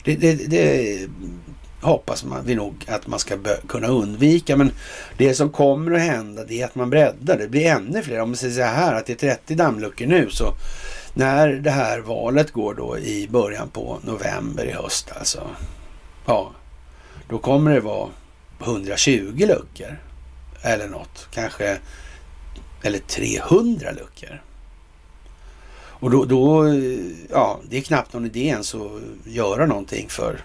Det, 0.04 0.16
det, 0.16 0.34
det 0.34 1.08
hoppas 1.80 2.24
man 2.24 2.44
vi 2.44 2.54
nog 2.54 2.84
att 2.88 3.06
man 3.06 3.18
ska 3.18 3.38
kunna 3.68 3.86
undvika. 3.86 4.56
Men 4.56 4.72
det 5.16 5.34
som 5.34 5.50
kommer 5.50 5.92
att 5.92 6.00
hända 6.00 6.44
det 6.44 6.60
är 6.60 6.64
att 6.64 6.74
man 6.74 6.90
breddar. 6.90 7.38
Det 7.38 7.48
blir 7.48 7.66
ännu 7.66 8.02
fler. 8.02 8.20
Om 8.20 8.28
man 8.28 8.36
säger 8.36 8.54
så 8.54 8.62
här 8.62 8.94
att 8.94 9.06
det 9.06 9.22
är 9.22 9.34
30 9.34 9.54
dammluckor 9.54 10.06
nu 10.06 10.30
så 10.30 10.54
när 11.14 11.48
det 11.48 11.70
här 11.70 11.98
valet 11.98 12.50
går 12.52 12.74
då 12.74 12.98
i 12.98 13.28
början 13.30 13.68
på 13.68 13.98
november 14.02 14.64
i 14.64 14.72
höst 14.72 15.12
alltså. 15.18 15.48
Ja, 16.26 16.52
då 17.28 17.38
kommer 17.38 17.74
det 17.74 17.80
vara 17.80 18.08
120 18.60 19.46
luckor. 19.46 20.00
Eller 20.62 20.88
något. 20.88 21.28
Kanske, 21.30 21.78
eller 22.82 22.98
300 22.98 23.90
luckor. 23.90 24.42
Och 26.00 26.10
då, 26.10 26.24
då, 26.24 26.74
ja, 27.30 27.60
det 27.70 27.76
är 27.76 27.82
knappt 27.82 28.12
någon 28.12 28.26
idé 28.26 28.46
ens 28.46 28.74
att 28.74 28.90
göra 29.24 29.66
någonting 29.66 30.08
för 30.08 30.40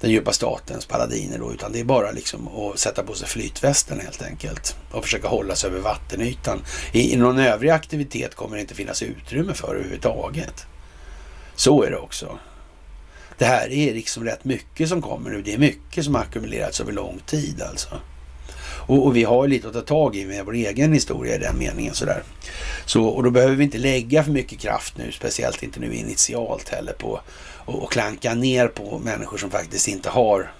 den 0.00 0.10
djupa 0.10 0.32
statens 0.32 0.86
paladiner 0.86 1.38
då, 1.38 1.52
utan 1.52 1.72
det 1.72 1.80
är 1.80 1.84
bara 1.84 2.10
liksom 2.10 2.48
att 2.48 2.78
sätta 2.78 3.02
på 3.02 3.14
sig 3.14 3.28
flytvästen 3.28 4.00
helt 4.00 4.22
enkelt 4.22 4.76
och 4.90 5.04
försöka 5.04 5.28
hålla 5.28 5.54
sig 5.54 5.70
över 5.70 5.80
vattenytan. 5.80 6.62
I, 6.92 7.12
I 7.12 7.16
någon 7.16 7.38
övrig 7.38 7.70
aktivitet 7.70 8.34
kommer 8.34 8.56
det 8.56 8.60
inte 8.60 8.74
finnas 8.74 9.02
utrymme 9.02 9.54
för 9.54 9.74
överhuvudtaget. 9.74 10.66
Så 11.56 11.82
är 11.82 11.90
det 11.90 11.96
också. 11.96 12.38
Det 13.42 13.46
här 13.46 13.72
är 13.72 13.94
liksom 13.94 14.24
rätt 14.24 14.44
mycket 14.44 14.88
som 14.88 15.02
kommer 15.02 15.30
nu. 15.30 15.42
Det 15.42 15.54
är 15.54 15.58
mycket 15.58 16.04
som 16.04 16.16
ackumulerats 16.16 16.80
över 16.80 16.92
lång 16.92 17.20
tid 17.26 17.62
alltså. 17.62 17.88
Och, 18.86 19.06
och, 19.06 19.16
vi 19.16 19.24
har 19.24 19.48
lite 19.48 19.68
att 19.68 19.74
ta 19.74 19.80
tag 19.80 20.16
i 20.16 20.24
med 20.24 20.44
vår 20.44 20.54
egen 20.54 20.92
historia 20.92 21.34
i 21.34 21.38
den 21.38 21.58
meningen 21.58 21.94
sådär. 21.94 22.22
Så, 22.86 23.04
och 23.04 23.22
då 23.22 23.30
behöver 23.30 23.54
vi 23.54 23.64
inte 23.64 23.78
lägga 23.78 24.24
för 24.24 24.30
mycket 24.30 24.58
kraft 24.58 24.96
nu, 24.98 25.12
speciellt 25.12 25.62
inte 25.62 25.80
nu 25.80 25.94
initialt 25.94 26.68
heller 26.68 26.92
på 26.92 27.20
och, 27.64 27.92
klanka 27.92 28.34
ner 28.34 28.68
på 28.68 28.98
människor 28.98 29.38
som 29.38 29.50
faktiskt 29.50 29.88
inte 29.88 30.10
har 30.10 30.52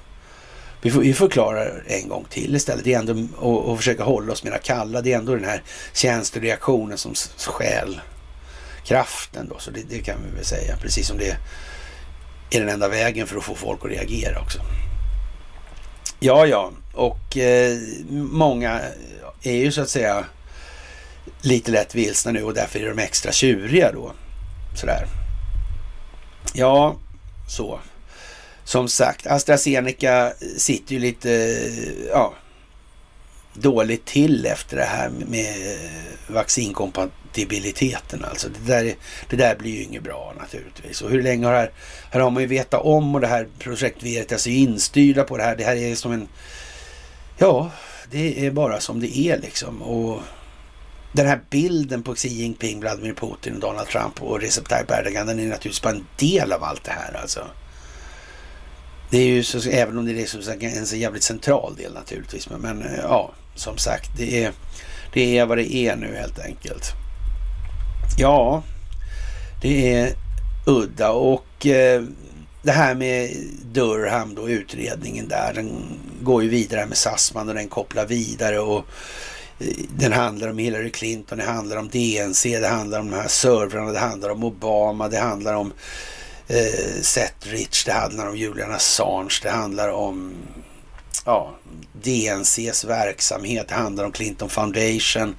vi, 0.81 0.91
får, 0.91 1.01
vi 1.01 1.15
förklarar 1.15 1.83
en 1.87 2.09
gång 2.09 2.27
till 2.31 2.57
istället. 2.57 2.85
Det 2.85 2.95
är 2.95 2.99
ändå, 2.99 3.27
och, 3.37 3.65
och 3.65 3.79
försöka 3.79 4.05
hålla 4.05 4.33
oss 4.33 4.45
mera 4.45 4.59
kalla. 4.59 5.03
Det 5.03 5.13
är 5.13 5.19
ändå 5.19 5.35
den 5.35 5.45
här 5.45 5.63
tjänstereaktionen 5.93 6.99
som 6.99 7.15
skäl 7.37 8.01
kraften 8.85 9.49
då. 9.49 9.59
Så 9.59 9.71
det, 9.71 9.83
det, 9.89 9.99
kan 9.99 10.17
vi 10.31 10.37
väl 10.37 10.45
säga. 10.45 10.77
Precis 10.77 11.09
som 11.09 11.19
det 11.19 11.37
är 12.55 12.61
den 12.61 12.69
enda 12.69 12.89
vägen 12.89 13.27
för 13.27 13.37
att 13.37 13.45
få 13.45 13.55
folk 13.55 13.85
att 13.85 13.91
reagera 13.91 14.41
också. 14.41 14.59
Ja, 16.21 16.47
ja, 16.47 16.71
och 16.95 17.37
eh, 17.37 17.79
många 18.11 18.81
är 19.43 19.53
ju 19.57 19.73
så 19.73 19.83
att 19.83 19.89
säga 19.89 20.25
lite 21.41 21.71
lätt 21.71 21.95
vilsna 21.95 22.33
nu 22.33 22.43
och 22.43 22.55
därför 22.55 22.81
är 22.81 22.89
de 22.89 22.99
extra 22.99 23.33
tjuriga 23.33 23.93
då. 23.93 24.13
Sådär. 24.81 25.07
Ja, 26.55 26.97
så. 27.49 27.81
Som 28.65 28.89
sagt, 28.89 29.27
AstraZeneca 29.27 30.33
sitter 30.57 30.93
ju 30.95 30.99
lite, 30.99 31.61
ja, 32.09 32.35
dåligt 33.55 34.05
till 34.05 34.47
efter 34.47 34.77
det 34.77 34.85
här 34.85 35.11
med 35.29 35.79
vaccinkompatibiliteten. 37.33 38.25
Alltså 38.25 38.49
det 38.49 38.73
där, 38.73 38.95
det 39.31 39.37
där 39.37 39.57
blir 39.57 39.71
ju 39.71 39.83
inget 39.83 40.03
bra 40.03 40.35
naturligtvis. 40.39 41.03
Och 41.03 41.11
hur 41.11 41.23
länge 41.23 41.47
har 41.47 41.53
det 41.53 41.59
här, 41.59 41.73
här 42.11 42.21
har 42.21 42.31
man 42.31 42.43
ju 42.43 42.49
vetat 42.49 42.83
om 42.83 43.15
och 43.15 43.21
det 43.21 43.27
här 43.27 43.49
projekt 43.59 44.03
Veritas 44.03 44.31
är 44.31 44.35
alltså 44.35 44.49
instyrda 44.49 45.25
på 45.25 45.37
det 45.37 45.43
här. 45.43 45.57
Det 45.57 45.65
här 45.65 45.77
är 45.77 45.95
som 45.95 46.13
en, 46.13 46.29
ja, 47.39 47.71
det 48.11 48.47
är 48.47 48.51
bara 48.51 48.81
som 48.81 49.01
det 49.01 49.19
är 49.19 49.39
liksom. 49.39 49.83
Och 49.83 50.21
den 51.13 51.27
här 51.27 51.41
bilden 51.51 52.03
på 52.03 52.15
Xi 52.15 52.29
Jinping, 52.29 52.81
Vladimir 52.81 53.15
Putin, 53.15 53.61
Donald 53.61 53.89
Trump 53.89 54.23
och 54.23 54.41
Recep 54.41 54.69
Tayyip 54.69 54.91
Erdogan, 54.91 55.27
den 55.27 55.39
är 55.39 55.49
naturligtvis 55.49 55.83
bara 55.83 55.95
en 55.95 56.07
del 56.17 56.53
av 56.53 56.65
allt 56.65 56.85
det 56.85 56.93
här 56.93 57.21
alltså. 57.21 57.41
Det 59.11 59.19
är 59.19 59.27
ju 59.27 59.43
så, 59.43 59.71
även 59.71 59.99
om 59.99 60.07
det 60.07 60.23
är 60.23 60.27
så, 60.27 60.51
en 60.61 60.87
så 60.87 60.97
jävligt 60.97 61.23
central 61.23 61.77
del 61.77 61.95
naturligtvis. 61.95 62.51
Men, 62.51 62.61
men 62.61 62.85
ja, 63.03 63.33
som 63.55 63.79
sagt, 63.79 64.11
det 64.17 64.45
är, 64.45 64.53
det 65.13 65.39
är 65.39 65.47
vad 65.47 65.59
det 65.59 65.75
är 65.75 65.97
nu 65.97 66.17
helt 66.17 66.39
enkelt. 66.39 66.95
Ja, 68.17 68.63
det 69.61 69.95
är 69.95 70.15
udda. 70.67 71.11
Och 71.11 71.67
eh, 71.67 72.03
det 72.63 72.73
här 72.73 72.95
med 72.95 73.37
Durham 73.73 74.35
då, 74.35 74.49
utredningen 74.49 75.29
där, 75.29 75.53
den 75.55 75.99
går 76.23 76.43
ju 76.43 76.49
vidare 76.49 76.87
med 76.87 76.97
Sassman 76.97 77.49
och 77.49 77.55
den 77.55 77.69
kopplar 77.69 78.07
vidare 78.07 78.59
och 78.59 78.85
eh, 79.59 79.67
den 79.97 80.13
handlar 80.13 80.49
om 80.49 80.59
Hillary 80.59 80.91
Clinton, 80.91 81.39
det 81.39 81.45
handlar 81.45 81.77
om 81.77 81.89
DNC, 81.89 82.59
det 82.59 82.69
handlar 82.69 83.01
om 83.01 83.11
de 83.11 83.17
här 83.17 83.29
servrarna, 83.29 83.93
det 83.93 83.99
handlar 83.99 84.31
om 84.31 84.45
Obama, 84.45 85.09
det 85.09 85.19
handlar 85.19 85.55
om 85.55 85.73
eh, 86.49 87.03
Seth 87.03 87.49
Rich, 87.49 87.85
det 87.85 87.93
handlar 87.93 88.29
om 88.29 88.37
Julian 88.37 88.73
Assange, 88.73 89.41
det 89.43 89.51
handlar 89.51 89.89
om 89.89 90.35
ja, 91.25 91.55
DNCs 91.93 92.85
verksamhet, 92.85 93.69
det 93.69 93.75
handlar 93.75 94.05
om 94.05 94.13
Clinton 94.13 94.49
Foundation 94.49 95.35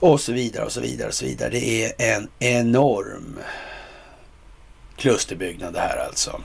och 0.00 0.20
så 0.20 0.32
vidare 0.32 0.64
och 0.64 0.72
så 0.72 0.80
vidare 0.80 1.08
och 1.08 1.14
så 1.14 1.24
vidare. 1.24 1.50
Det 1.50 1.84
är 1.84 1.92
en 2.16 2.28
enorm 2.38 3.38
klusterbyggnad 4.96 5.74
det 5.74 5.80
här 5.80 6.06
alltså. 6.06 6.40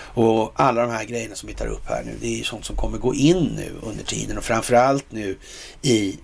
Och 0.00 0.52
alla 0.54 0.82
de 0.82 0.90
här 0.90 1.04
grejerna 1.04 1.34
som 1.34 1.46
vi 1.46 1.54
tar 1.54 1.66
upp 1.66 1.88
här 1.88 2.02
nu, 2.04 2.14
det 2.20 2.26
är 2.26 2.36
ju 2.36 2.44
sånt 2.44 2.64
som 2.64 2.76
kommer 2.76 2.98
gå 2.98 3.14
in 3.14 3.52
nu 3.56 3.72
under 3.82 4.04
tiden 4.04 4.38
och 4.38 4.44
framförallt 4.44 5.12
nu 5.12 5.38
i 5.82 6.18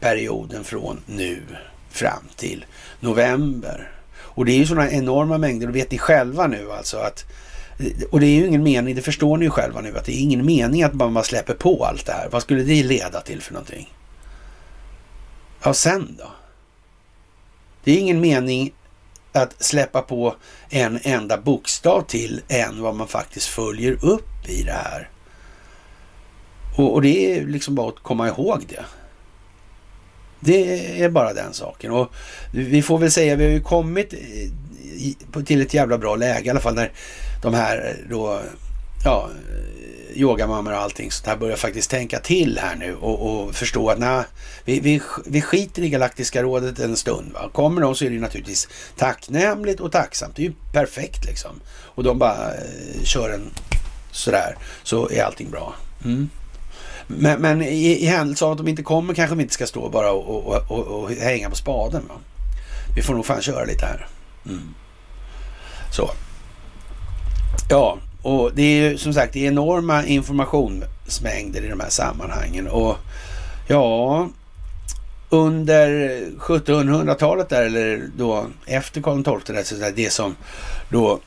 perioden 0.00 0.64
från 0.64 1.00
nu 1.06 1.42
fram 1.90 2.22
till 2.36 2.64
november. 3.00 3.90
Och 4.18 4.44
det 4.44 4.52
är 4.52 4.56
ju 4.56 4.66
sådana 4.66 4.90
enorma 4.90 5.38
mängder, 5.38 5.68
och 5.68 5.76
vet 5.76 5.90
ni 5.90 5.98
själva 5.98 6.46
nu 6.46 6.72
alltså 6.72 6.96
att 6.96 7.24
och 8.10 8.20
det 8.20 8.26
är 8.26 8.40
ju 8.40 8.46
ingen 8.46 8.62
mening, 8.62 8.94
det 8.94 9.02
förstår 9.02 9.36
ni 9.36 9.44
ju 9.44 9.50
själva 9.50 9.80
nu, 9.80 9.98
att 9.98 10.04
det 10.04 10.12
är 10.12 10.20
ingen 10.20 10.46
mening 10.46 10.82
att 10.82 10.94
man 10.94 11.14
bara 11.14 11.24
släpper 11.24 11.54
på 11.54 11.84
allt 11.84 12.06
det 12.06 12.12
här. 12.12 12.28
Vad 12.30 12.42
skulle 12.42 12.62
det 12.62 12.82
leda 12.82 13.20
till 13.20 13.42
för 13.42 13.52
någonting? 13.52 13.95
Ja, 15.64 15.74
sen 15.74 16.16
då? 16.18 16.30
Det 17.84 17.92
är 17.92 17.98
ingen 17.98 18.20
mening 18.20 18.72
att 19.32 19.62
släppa 19.62 20.02
på 20.02 20.36
en 20.68 20.98
enda 21.02 21.38
bokstav 21.38 22.02
till 22.02 22.42
än 22.48 22.82
vad 22.82 22.94
man 22.94 23.08
faktiskt 23.08 23.46
följer 23.46 24.04
upp 24.04 24.48
i 24.48 24.62
det 24.62 24.72
här. 24.72 25.10
Och, 26.76 26.94
och 26.94 27.02
det 27.02 27.38
är 27.38 27.46
liksom 27.46 27.74
bara 27.74 27.88
att 27.88 28.02
komma 28.02 28.28
ihåg 28.28 28.64
det. 28.68 28.84
Det 30.40 31.02
är 31.02 31.08
bara 31.08 31.32
den 31.32 31.52
saken. 31.52 31.92
Och 31.92 32.12
vi 32.52 32.82
får 32.82 32.98
väl 32.98 33.10
säga, 33.10 33.36
vi 33.36 33.44
har 33.44 33.52
ju 33.52 33.62
kommit 33.62 34.12
eh, 34.12 35.42
till 35.42 35.60
ett 35.60 35.74
jävla 35.74 35.98
bra 35.98 36.16
läge 36.16 36.46
i 36.46 36.50
alla 36.50 36.60
fall 36.60 36.74
när 36.74 36.92
de 37.42 37.54
här 37.54 37.96
då, 38.10 38.40
ja, 39.04 39.30
yogamammor 40.16 40.72
och 40.72 40.78
allting 40.78 41.10
sånt 41.10 41.26
här 41.26 41.36
börjar 41.36 41.56
faktiskt 41.56 41.90
tänka 41.90 42.18
till 42.18 42.58
här 42.58 42.76
nu 42.76 42.94
och, 42.94 43.44
och 43.44 43.54
förstå 43.54 43.90
att 43.90 43.98
nej, 43.98 44.24
vi, 44.64 44.80
vi, 44.80 45.00
vi 45.26 45.42
skiter 45.42 45.82
i 45.82 45.88
Galaktiska 45.88 46.42
rådet 46.42 46.78
en 46.78 46.96
stund. 46.96 47.32
Va? 47.32 47.50
Kommer 47.52 47.80
de 47.80 47.94
så 47.94 48.04
är 48.04 48.10
det 48.10 48.18
naturligtvis 48.18 48.68
tacknämligt 48.96 49.80
och 49.80 49.92
tacksamt. 49.92 50.36
Det 50.36 50.42
är 50.42 50.46
ju 50.46 50.52
perfekt 50.72 51.24
liksom. 51.24 51.60
Och 51.68 52.02
de 52.02 52.18
bara 52.18 52.54
eh, 52.54 53.02
kör 53.04 53.30
en 53.30 53.50
sådär 54.10 54.56
så 54.82 55.10
är 55.10 55.22
allting 55.22 55.50
bra. 55.50 55.74
Mm. 56.04 56.28
Men, 57.06 57.40
men 57.40 57.62
i, 57.62 58.02
i 58.02 58.06
händelse 58.06 58.44
av 58.44 58.52
att 58.52 58.58
de 58.58 58.68
inte 58.68 58.82
kommer 58.82 59.14
kanske 59.14 59.36
vi 59.36 59.42
inte 59.42 59.54
ska 59.54 59.66
stå 59.66 59.88
bara 59.88 60.12
och, 60.12 60.46
och, 60.46 60.70
och, 60.70 60.86
och 60.86 61.10
hänga 61.10 61.50
på 61.50 61.56
spaden. 61.56 62.02
Va? 62.08 62.14
Vi 62.96 63.02
får 63.02 63.14
nog 63.14 63.26
fan 63.26 63.42
köra 63.42 63.64
lite 63.64 63.86
här. 63.86 64.08
Mm. 64.46 64.74
Så. 65.92 66.10
Ja, 67.70 67.98
och 68.26 68.50
det 68.54 68.62
är 68.62 68.90
ju 68.90 68.98
som 68.98 69.14
sagt 69.14 69.32
det 69.32 69.44
är 69.44 69.48
enorma 69.48 70.04
informationsmängder 70.06 71.62
i 71.62 71.68
de 71.68 71.80
här 71.80 71.88
sammanhangen. 71.88 72.68
Och 72.68 72.96
ja, 73.68 74.28
under 75.30 76.20
1700-talet 76.38 77.48
där, 77.48 77.62
eller 77.62 78.08
då 78.16 78.46
efter 78.66 79.02
Karl 79.02 79.40
XII, 79.40 79.64
så 79.64 79.90
det 79.94 80.12
som 80.12 80.36
då, 80.88 81.20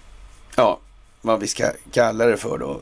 ja, 0.55 0.79
vad 1.21 1.39
vi 1.39 1.47
ska 1.47 1.71
kalla 1.91 2.25
det 2.25 2.37
för 2.37 2.57
då, 2.57 2.79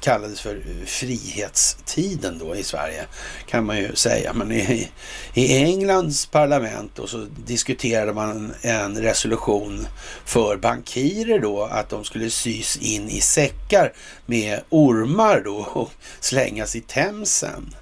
kallades 0.00 0.40
för 0.40 0.62
frihetstiden 0.86 2.38
då 2.38 2.56
i 2.56 2.62
Sverige, 2.62 3.04
kan 3.46 3.66
man 3.66 3.78
ju 3.78 3.94
säga. 3.94 4.32
Men 4.32 4.52
i, 4.52 4.90
i 5.34 5.56
Englands 5.64 6.26
parlament 6.26 6.92
då 6.94 7.06
så 7.06 7.26
diskuterade 7.46 8.12
man 8.12 8.54
en 8.60 9.02
resolution 9.02 9.86
för 10.24 10.56
bankirer 10.56 11.38
då, 11.38 11.64
att 11.64 11.88
de 11.88 12.04
skulle 12.04 12.30
sys 12.30 12.76
in 12.76 13.08
i 13.08 13.20
säckar 13.20 13.92
med 14.26 14.60
ormar 14.68 15.42
då 15.44 15.56
och 15.56 15.92
slängas 16.20 16.76
i 16.76 16.80
Themsen. 16.80 17.74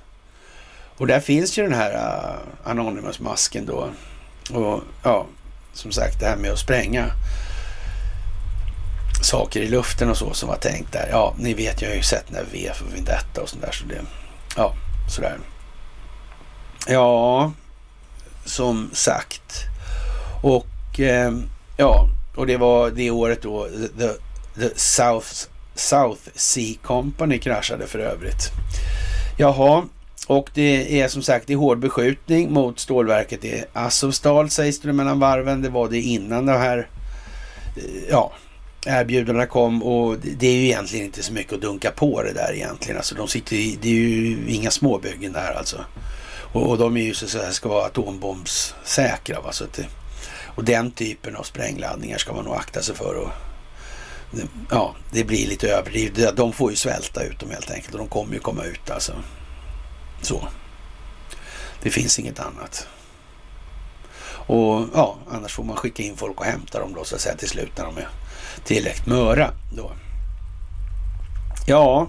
Och 0.97 1.07
där 1.07 1.21
finns 1.21 1.59
ju 1.59 1.63
den 1.63 1.75
här 1.75 1.93
uh, 1.95 2.71
Anonymous-masken 2.71 3.67
då. 3.67 3.91
Och 4.53 4.81
ja, 5.03 5.27
som 5.73 5.93
sagt 5.93 6.21
det 6.21 6.27
här 6.27 6.37
med 6.37 6.51
att 6.51 6.59
spränga 6.59 7.11
saker 9.29 9.61
i 9.61 9.69
luften 9.69 10.11
och 10.11 10.17
så 10.17 10.35
som 10.35 10.49
var 10.49 10.57
tänkt 10.57 10.93
där. 10.93 11.09
Ja, 11.11 11.35
ni 11.39 11.55
vet, 11.55 11.83
jag 11.83 11.89
har 11.89 11.97
ju 11.97 12.03
sett 12.03 12.31
när 12.31 12.45
V 12.53 12.71
för 12.75 12.85
Vendetta 12.85 13.43
och 13.43 13.49
sånt 13.49 13.63
där. 13.63 13.73
Så 13.73 13.85
det, 13.85 14.01
ja, 14.57 14.75
sådär. 15.15 15.39
Ja, 16.87 17.53
som 18.45 18.91
sagt. 18.93 19.53
Och 20.43 21.01
eh, 21.01 21.33
ja, 21.77 22.09
och 22.37 22.47
det 22.47 22.57
var 22.57 22.91
det 22.91 23.11
året 23.11 23.43
då 23.43 23.69
the, 23.99 24.09
the 24.61 24.79
South, 24.79 25.29
South 25.75 26.23
Sea 26.35 26.77
Company 26.83 27.39
kraschade 27.39 27.87
för 27.87 27.99
övrigt. 27.99 28.51
Jaha, 29.39 29.85
och 30.27 30.51
det 30.55 31.01
är 31.01 31.09
som 31.09 31.23
sagt 31.23 31.47
det 31.47 31.53
är 31.53 31.57
hård 31.57 31.79
beskjutning 31.79 32.53
mot 32.53 32.81
stålverket 32.81 33.45
i 33.45 33.65
Azovstal 33.73 34.51
sägs 34.51 34.81
det 34.81 34.93
mellan 34.93 35.21
varven. 35.21 35.63
Det 35.63 35.69
var 35.69 35.89
det 35.89 36.01
innan 36.01 36.47
det 36.47 36.59
här, 36.59 36.89
eh, 37.77 37.83
ja, 38.11 38.33
erbjudandena 38.87 39.47
kom 39.47 39.83
och 39.83 40.19
det 40.19 40.47
är 40.47 40.53
ju 40.53 40.65
egentligen 40.65 41.07
inte 41.07 41.23
så 41.23 41.33
mycket 41.33 41.53
att 41.53 41.61
dunka 41.61 41.91
på 41.91 42.23
det 42.23 42.33
där 42.33 42.53
egentligen. 42.55 42.97
Alltså 42.97 43.15
de 43.15 43.29
sitter 43.29 43.57
i, 43.57 43.79
det 43.83 43.89
är 43.89 43.93
ju 43.93 44.39
inga 44.49 44.71
småbyggen 44.71 45.33
där 45.33 45.53
alltså. 45.53 45.85
Och, 46.53 46.71
och 46.71 46.79
de 46.79 46.97
är 46.97 47.03
ju 47.03 47.15
så 47.15 47.25
att 47.25 47.31
säga, 47.31 47.53
ska 47.53 47.69
vara 47.69 47.87
atombombssäkra. 47.87 49.41
Va? 49.41 49.53
Så 49.53 49.65
att 49.65 49.73
det, 49.73 49.87
och 50.55 50.65
den 50.65 50.91
typen 50.91 51.37
av 51.37 51.43
sprängladdningar 51.43 52.19
ska 52.19 52.33
man 52.33 52.45
nog 52.45 52.55
akta 52.55 52.83
sig 52.83 52.95
för. 52.95 53.15
Och, 53.15 53.31
ja, 54.71 54.95
det 55.13 55.25
blir 55.25 55.47
lite 55.47 55.69
överdrivet. 55.69 56.37
De 56.37 56.53
får 56.53 56.71
ju 56.71 56.77
svälta 56.77 57.25
ut 57.25 57.41
dem 57.41 57.51
helt 57.51 57.71
enkelt 57.71 57.95
och 57.95 57.99
de 57.99 58.09
kommer 58.09 58.35
ju 58.35 58.41
komma 58.41 58.65
ut 58.65 58.91
alltså. 58.91 59.13
Så. 60.23 60.49
Det 61.83 61.91
finns 61.91 62.19
inget 62.19 62.41
annat. 62.41 62.89
Och 64.49 64.85
ja, 64.95 65.19
annars 65.31 65.53
får 65.53 65.65
man 65.65 65.77
skicka 65.77 66.03
in 66.03 66.17
folk 66.17 66.41
och 66.41 66.47
hämta 66.47 66.81
dem 66.81 66.95
då 66.95 67.05
så 67.05 67.15
att 67.15 67.21
säga 67.21 67.37
till 67.37 67.49
slut 67.49 67.73
när 67.77 67.85
de 67.85 67.97
är 67.97 68.09
tillräckligt 68.65 69.07
möra 69.07 69.51
då. 69.77 69.93
Ja, 71.67 72.09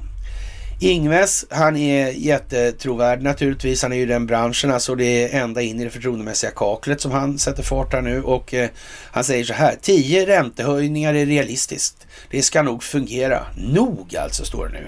Ingves, 0.82 1.46
han 1.50 1.78
är 1.78 2.12
jättetrovärd 2.12 3.22
naturligtvis. 3.22 3.84
Han 3.84 3.94
är 3.94 3.98
ju 3.98 4.06
den 4.06 4.26
branschen, 4.26 4.72
alltså 4.72 4.96
det 4.96 5.24
är 5.24 5.42
ända 5.44 5.62
in 5.62 5.80
i 5.80 5.84
det 5.84 5.90
förtroendemässiga 5.90 6.52
kaklet 6.52 7.02
som 7.02 7.12
han 7.12 7.40
sätter 7.40 7.64
fart 7.64 7.94
här 7.94 8.02
nu. 8.02 8.24
Och 8.24 8.54
eh, 8.54 8.70
han 9.12 9.24
säger 9.24 9.44
så 9.44 9.54
här, 9.54 9.76
tio 9.82 10.26
räntehöjningar 10.26 11.14
är 11.14 11.26
realistiskt. 11.26 12.08
Det 12.32 12.42
ska 12.42 12.62
nog 12.62 12.84
fungera. 12.84 13.46
Nog 13.58 14.16
alltså, 14.16 14.46
står 14.46 14.68
det 14.68 14.74
nu 14.74 14.88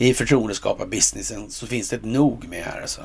i 0.00 0.14
förtroendeskaparbusinessen 0.14 1.50
så 1.50 1.66
finns 1.66 1.88
det 1.88 1.96
ett 1.96 2.04
nog 2.04 2.48
med 2.48 2.64
här. 2.64 2.80
Alltså. 2.80 3.00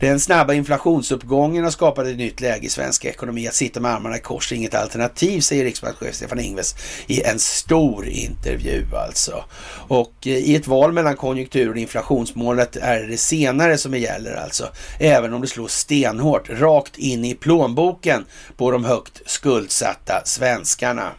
Den 0.00 0.20
snabba 0.20 0.54
inflationsuppgången 0.54 1.64
har 1.64 1.70
skapat 1.70 2.06
ett 2.06 2.16
nytt 2.16 2.40
läge 2.40 2.66
i 2.66 2.68
svensk 2.68 3.04
ekonomi. 3.04 3.48
Att 3.48 3.54
sitta 3.54 3.80
med 3.80 3.90
armarna 3.90 4.16
i 4.16 4.20
kors 4.20 4.52
är 4.52 4.56
inget 4.56 4.74
alternativ, 4.74 5.40
säger 5.40 5.64
riksbankschef 5.64 6.14
Stefan 6.14 6.40
Ingves 6.40 6.74
i 7.06 7.22
en 7.22 7.38
stor 7.38 8.06
intervju 8.08 8.86
alltså. 8.96 9.44
Och 9.88 10.12
eh, 10.26 10.32
i 10.32 10.56
ett 10.56 10.66
val 10.66 10.92
mellan 10.92 11.16
konjunktur 11.16 11.70
och 11.70 11.76
inflationsmålet 11.76 12.76
är 12.76 13.00
det 13.00 13.06
det 13.06 13.16
senare 13.16 13.78
som 13.78 13.94
gäller 13.94 14.34
alltså. 14.34 14.68
Även 14.98 15.34
om 15.34 15.40
det 15.40 15.46
slår 15.46 15.68
stenhårt 15.68 16.50
rakt 16.50 16.98
in 16.98 17.24
i 17.24 17.34
plånboken 17.34 18.24
på 18.56 18.70
de 18.70 18.84
högt 18.84 19.22
skuldsatta 19.26 20.22
svenskarna. 20.24 21.12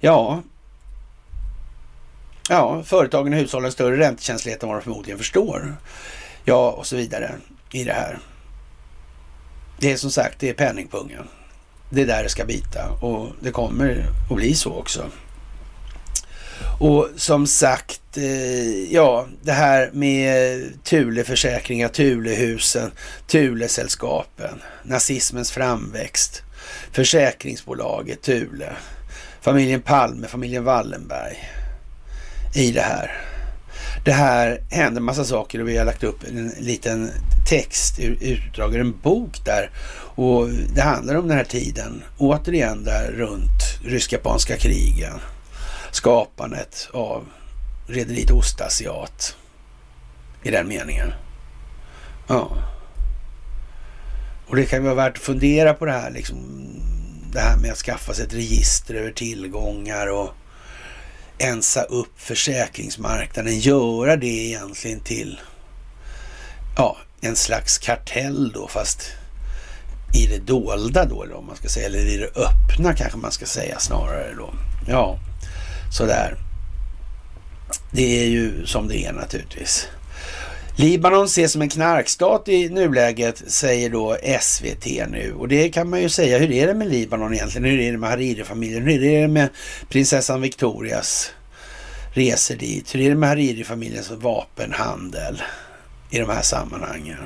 Ja, 0.00 0.42
Ja, 2.52 2.82
företagen 2.82 3.32
och 3.32 3.38
hushållen 3.38 3.72
större 3.72 3.98
räntekänslighet 3.98 4.62
än 4.62 4.68
vad 4.68 4.78
de 4.78 4.82
förmodligen 4.82 5.18
förstår. 5.18 5.76
Ja, 6.44 6.70
och 6.70 6.86
så 6.86 6.96
vidare 6.96 7.34
i 7.72 7.84
det 7.84 7.92
här. 7.92 8.18
Det 9.78 9.92
är 9.92 9.96
som 9.96 10.10
sagt, 10.10 10.40
det 10.40 10.48
är 10.48 10.54
penningpungen. 10.54 11.28
Det 11.90 12.02
är 12.02 12.06
där 12.06 12.22
det 12.22 12.28
ska 12.28 12.44
bita 12.44 12.90
och 13.00 13.28
det 13.40 13.50
kommer 13.50 14.06
att 14.30 14.36
bli 14.36 14.54
så 14.54 14.72
också. 14.72 15.04
Och 16.80 17.08
som 17.16 17.46
sagt, 17.46 18.16
eh, 18.16 18.92
ja, 18.92 19.26
det 19.42 19.52
här 19.52 19.90
med 19.92 20.62
Thuleförsäkringar, 20.84 21.88
Thulehusen, 21.88 22.90
Thulesällskapen, 23.26 24.62
nazismens 24.82 25.50
framväxt, 25.50 26.42
försäkringsbolaget 26.92 28.22
Thule, 28.22 28.72
familjen 29.40 29.82
Palme, 29.82 30.28
familjen 30.28 30.64
Wallenberg 30.64 31.38
i 32.54 32.72
det 32.72 32.80
här. 32.80 33.10
Det 34.04 34.12
här 34.12 34.62
händer 34.70 35.00
massa 35.00 35.24
saker 35.24 35.60
och 35.60 35.68
vi 35.68 35.76
har 35.76 35.84
lagt 35.84 36.04
upp 36.04 36.24
en 36.28 36.48
liten 36.58 37.10
text, 37.48 37.98
utdrag 37.98 38.74
ur 38.74 38.80
en 38.80 39.00
bok 39.00 39.44
där. 39.44 39.70
Och 40.14 40.48
det 40.48 40.82
handlar 40.82 41.14
om 41.14 41.28
den 41.28 41.36
här 41.36 41.44
tiden, 41.44 42.02
återigen 42.18 42.84
där 42.84 43.12
runt 43.12 43.78
rysk-japanska 43.84 44.56
krigen. 44.56 45.20
Skapandet 45.90 46.88
av 46.92 47.26
rederiet 47.86 48.30
Ostasiat 48.30 49.36
i 50.42 50.50
den 50.50 50.68
meningen. 50.68 51.12
Ja. 52.28 52.56
Och 54.46 54.56
det 54.56 54.64
kan 54.64 54.78
ju 54.78 54.84
vara 54.84 54.94
värt 54.94 55.16
att 55.16 55.22
fundera 55.22 55.74
på 55.74 55.84
det 55.84 55.92
här 55.92 56.10
liksom. 56.10 56.38
Det 57.32 57.40
här 57.40 57.56
med 57.56 57.72
att 57.72 57.78
skaffa 57.78 58.14
sig 58.14 58.24
ett 58.24 58.34
register 58.34 58.94
över 58.94 59.12
tillgångar 59.12 60.06
och 60.06 60.30
ensa 61.40 61.82
upp 61.82 62.12
försäkringsmarknaden, 62.16 63.58
göra 63.58 64.16
det 64.16 64.26
egentligen 64.26 65.00
till 65.00 65.40
ja, 66.76 66.96
en 67.20 67.36
slags 67.36 67.78
kartell 67.78 68.52
då, 68.52 68.68
fast 68.68 69.12
i 70.14 70.26
det 70.26 70.38
dolda 70.38 71.04
då, 71.04 71.22
eller 71.22 71.36
om 71.36 71.46
man 71.46 71.56
ska 71.56 71.68
säga, 71.68 71.86
eller 71.86 72.06
i 72.06 72.16
det 72.16 72.40
öppna 72.40 72.94
kanske 72.94 73.18
man 73.18 73.32
ska 73.32 73.46
säga 73.46 73.78
snarare 73.78 74.34
då. 74.36 74.54
Ja, 74.88 75.18
sådär. 75.92 76.36
Det 77.92 78.22
är 78.22 78.26
ju 78.26 78.66
som 78.66 78.88
det 78.88 79.04
är 79.04 79.12
naturligtvis. 79.12 79.88
Libanon 80.80 81.24
ses 81.24 81.52
som 81.52 81.62
en 81.62 81.68
knarkstat 81.68 82.48
i 82.48 82.68
nuläget, 82.68 83.42
säger 83.46 83.90
då 83.90 84.16
SVT 84.40 84.86
nu. 84.86 85.34
Och 85.38 85.48
det 85.48 85.68
kan 85.68 85.90
man 85.90 86.02
ju 86.02 86.08
säga. 86.08 86.38
Hur 86.38 86.50
är 86.50 86.66
det 86.66 86.74
med 86.74 86.88
Libanon 86.90 87.34
egentligen? 87.34 87.64
Hur 87.64 87.80
är 87.80 87.92
det 87.92 87.98
med 87.98 88.10
Hariri-familjen? 88.10 88.82
Hur 88.82 89.04
är 89.04 89.22
det 89.22 89.28
med 89.28 89.48
prinsessan 89.88 90.40
Victorias 90.40 91.32
resor 92.14 92.54
dit? 92.54 92.94
Hur 92.94 93.00
är 93.00 93.08
det 93.08 93.14
med 93.14 93.28
Hariri-familjens 93.28 94.10
vapenhandel 94.10 95.42
i 96.10 96.18
de 96.18 96.30
här 96.30 96.42
sammanhangen? 96.42 97.18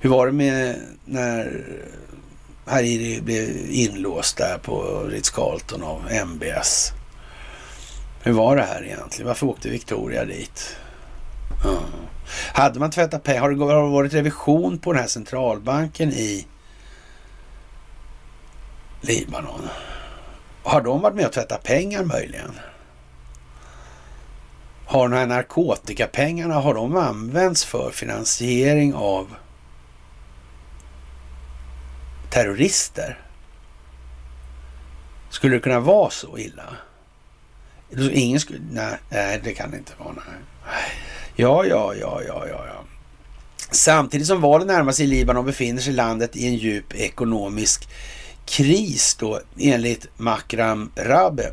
Hur 0.00 0.10
var 0.10 0.26
det 0.26 0.32
med 0.32 0.76
när 1.04 1.64
Hariri 2.64 3.20
blev 3.20 3.70
inlåst 3.70 4.36
där 4.36 4.58
på 4.58 5.06
Ritz-Carlton 5.10 5.82
av 5.82 6.02
MBS? 6.26 6.92
Hur 8.22 8.32
var 8.32 8.56
det 8.56 8.62
här 8.62 8.84
egentligen? 8.84 9.28
Varför 9.28 9.46
åkte 9.46 9.68
Victoria 9.68 10.24
dit? 10.24 10.76
Mm. 11.64 12.08
Hade 12.52 12.80
man 12.80 12.90
tvättat 12.90 13.22
pengar? 13.22 13.40
Har 13.40 13.50
det 13.50 13.56
varit 13.90 14.14
revision 14.14 14.78
på 14.78 14.92
den 14.92 15.00
här 15.00 15.08
centralbanken 15.08 16.12
i 16.12 16.46
Libanon? 19.00 19.68
Har 20.62 20.80
de 20.80 21.00
varit 21.00 21.16
med 21.16 21.26
och 21.26 21.32
tvättat 21.32 21.62
pengar 21.62 22.04
möjligen? 22.04 22.58
Har 24.86 25.08
de 25.08 25.16
här 25.16 25.26
narkotikapengarna, 25.26 26.54
har 26.54 26.74
de 26.74 26.96
använts 26.96 27.64
för 27.64 27.90
finansiering 27.90 28.94
av 28.94 29.34
terrorister? 32.30 33.18
Skulle 35.30 35.56
det 35.56 35.60
kunna 35.60 35.80
vara 35.80 36.10
så 36.10 36.38
illa? 36.38 36.76
Ingen 38.12 38.40
skulle... 38.40 38.60
Nej, 39.10 39.40
det 39.44 39.54
kan 39.54 39.70
det 39.70 39.76
inte 39.76 39.92
vara. 39.98 40.14
Nej. 40.14 41.07
Ja, 41.40 41.64
ja, 41.64 41.94
ja, 41.94 42.22
ja, 42.26 42.46
ja. 42.48 42.84
Samtidigt 43.70 44.26
som 44.26 44.40
valen 44.40 44.66
närmar 44.66 44.92
sig 44.92 45.04
i 45.04 45.08
Libanon 45.08 45.46
befinner 45.46 45.82
sig 45.82 45.92
landet 45.92 46.36
i 46.36 46.46
en 46.46 46.54
djup 46.54 46.94
ekonomisk 46.94 47.88
kris 48.46 49.16
då 49.20 49.40
enligt 49.58 50.06
Makram 50.16 50.90
Rabe 50.96 51.52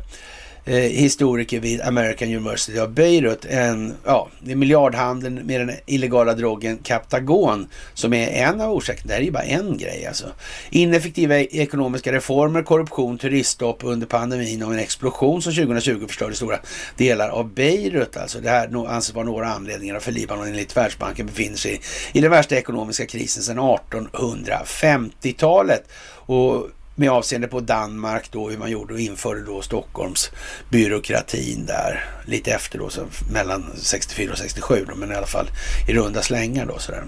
eh, 0.66 0.74
historiker 0.74 1.60
vid 1.60 1.80
American 1.80 2.28
University 2.28 2.80
of 2.80 2.90
Beirut. 2.90 3.44
En, 3.44 3.94
ja, 4.04 4.28
det 4.40 4.52
är 4.52 4.56
miljardhandeln 4.56 5.34
med 5.34 5.60
den 5.60 5.72
illegala 5.86 6.34
drogen 6.34 6.78
Captagon 6.82 7.68
som 7.94 8.12
är 8.12 8.28
en 8.28 8.60
av 8.60 8.72
orsakerna. 8.72 9.08
Det 9.08 9.12
här 9.12 9.20
är 9.20 9.24
ju 9.24 9.30
bara 9.30 9.42
en 9.42 9.78
grej 9.78 10.06
alltså. 10.06 10.26
Ineffektiva 10.70 11.38
e- 11.38 11.48
ekonomiska 11.50 12.12
reformer, 12.12 12.62
korruption, 12.62 13.18
turiststopp 13.18 13.80
under 13.84 14.06
pandemin 14.06 14.62
och 14.62 14.72
en 14.72 14.78
explosion 14.78 15.42
som 15.42 15.54
2020 15.54 16.06
förstörde 16.06 16.34
stora 16.34 16.58
delar 16.96 17.28
av 17.28 17.54
Beirut. 17.54 18.16
Alltså 18.16 18.40
det 18.40 18.50
här 18.50 18.86
anses 18.88 19.14
vara 19.14 19.26
några 19.26 19.48
anledningar 19.48 19.98
för 19.98 20.12
Libanon 20.12 20.46
enligt 20.46 20.76
Världsbanken 20.76 21.26
befinner 21.26 21.56
sig 21.56 21.80
i 22.12 22.20
den 22.20 22.30
värsta 22.30 22.56
ekonomiska 22.56 23.06
krisen 23.06 23.42
sedan 23.42 23.58
1850-talet. 23.58 25.82
Och 26.28 26.68
med 26.96 27.10
avseende 27.10 27.48
på 27.48 27.60
Danmark 27.60 28.28
då, 28.30 28.50
hur 28.50 28.58
man 28.58 28.70
gjorde 28.70 28.94
och 28.94 29.00
införde 29.00 29.44
då 29.44 29.62
Stockholms 29.62 30.30
byråkratin 30.70 31.66
där 31.66 32.04
lite 32.26 32.50
efter 32.50 32.78
då, 32.78 32.88
så 32.88 33.00
mellan 33.32 33.64
64 33.76 34.32
och 34.32 34.38
67 34.38 34.84
då, 34.88 34.94
men 34.94 35.12
i 35.12 35.14
alla 35.14 35.26
fall 35.26 35.46
i 35.88 35.92
runda 35.92 36.22
slängar 36.22 36.66
då 36.66 36.78
sådär. 36.78 37.04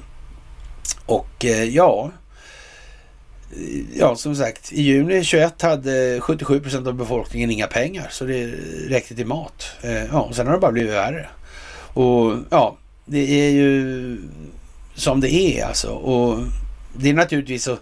Och 1.06 1.44
eh, 1.44 1.64
ja, 1.64 2.10
ja 3.94 4.16
som 4.16 4.36
sagt, 4.36 4.72
i 4.72 4.82
juni 4.82 5.24
21 5.24 5.62
hade 5.62 6.20
77 6.20 6.60
procent 6.60 6.86
av 6.86 6.94
befolkningen 6.94 7.50
inga 7.50 7.66
pengar, 7.66 8.06
så 8.10 8.24
det 8.24 8.46
räckte 8.88 9.14
till 9.14 9.26
mat. 9.26 9.70
Eh, 9.82 10.04
ja, 10.04 10.20
och 10.20 10.36
sen 10.36 10.46
har 10.46 10.54
det 10.54 10.60
bara 10.60 10.72
blivit 10.72 10.92
värre. 10.92 11.28
Och 11.94 12.36
ja, 12.50 12.76
det 13.04 13.46
är 13.46 13.50
ju 13.50 14.18
som 14.94 15.20
det 15.20 15.32
är 15.32 15.64
alltså. 15.64 15.88
Och 15.88 16.38
det 16.96 17.08
är 17.08 17.14
naturligtvis 17.14 17.64
så 17.64 17.78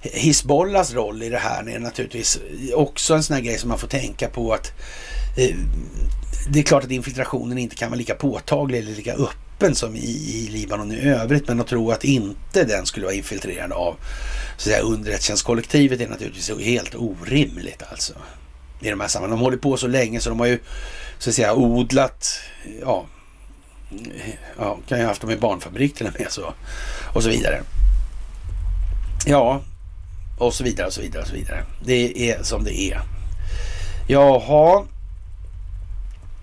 Hisbollas 0.00 0.94
roll 0.94 1.22
i 1.22 1.28
det 1.28 1.38
här 1.38 1.68
är 1.68 1.78
naturligtvis 1.78 2.40
också 2.74 3.14
en 3.14 3.22
sån 3.22 3.34
här 3.34 3.42
grej 3.42 3.58
som 3.58 3.68
man 3.68 3.78
får 3.78 3.88
tänka 3.88 4.28
på 4.28 4.52
att 4.52 4.72
eh, 5.36 5.56
det 6.48 6.58
är 6.58 6.62
klart 6.62 6.84
att 6.84 6.90
infiltrationen 6.90 7.58
inte 7.58 7.76
kan 7.76 7.90
vara 7.90 7.98
lika 7.98 8.14
påtaglig 8.14 8.78
eller 8.78 8.92
lika 8.92 9.14
öppen 9.14 9.74
som 9.74 9.96
i, 9.96 9.98
i 9.98 10.48
Libanon 10.50 10.92
i 10.92 11.00
övrigt. 11.00 11.48
Men 11.48 11.60
att 11.60 11.66
tro 11.66 11.90
att 11.90 12.04
inte 12.04 12.64
den 12.64 12.86
skulle 12.86 13.06
vara 13.06 13.14
infiltrerad 13.14 13.72
av 13.72 13.94
så 13.94 14.54
att 14.56 14.60
säga, 14.60 14.80
underrättelsetjänstkollektivet 14.80 16.00
är 16.00 16.08
naturligtvis 16.08 16.50
helt 16.60 16.94
orimligt 16.94 17.82
alltså. 17.90 18.12
I 18.80 18.90
de 18.90 19.00
här 19.00 19.08
sammanhangen. 19.08 19.38
De 19.38 19.44
håller 19.44 19.56
på 19.56 19.76
så 19.76 19.86
länge 19.86 20.20
så 20.20 20.28
de 20.28 20.40
har 20.40 20.46
ju 20.46 20.58
så 21.18 21.30
att 21.30 21.36
säga 21.36 21.54
odlat, 21.54 22.40
ja, 22.80 23.06
ja 24.58 24.78
kan 24.88 24.98
ju 24.98 25.04
ha 25.04 25.10
haft 25.10 25.20
dem 25.20 25.30
i 25.30 25.36
barnfabrik 25.36 25.94
till 25.94 26.06
och 26.06 26.12
med 26.18 26.26
så 26.30 26.54
och 27.14 27.22
så 27.22 27.28
vidare. 27.28 27.62
Ja, 29.26 29.62
och 30.38 30.54
så 30.54 30.64
vidare 30.64 30.86
och 30.86 30.92
så 30.92 31.00
vidare 31.00 31.22
och 31.22 31.28
så 31.28 31.34
vidare. 31.34 31.64
Det 31.84 32.30
är 32.30 32.42
som 32.42 32.64
det 32.64 32.80
är. 32.80 33.00
Jaha. 34.08 34.84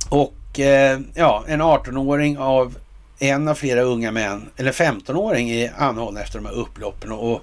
Och 0.09 0.59
eh, 0.59 0.99
ja, 1.13 1.43
en 1.47 1.61
18-åring 1.61 2.37
av 2.37 2.75
en 3.19 3.47
av 3.47 3.55
flera 3.55 3.81
unga 3.81 4.11
män, 4.11 4.49
eller 4.57 4.71
15-åring 4.71 5.49
är 5.49 5.73
anhållen 5.77 6.23
efter 6.23 6.39
de 6.39 6.45
här 6.45 6.53
upploppen. 6.53 7.11
Och, 7.11 7.31
och 7.31 7.41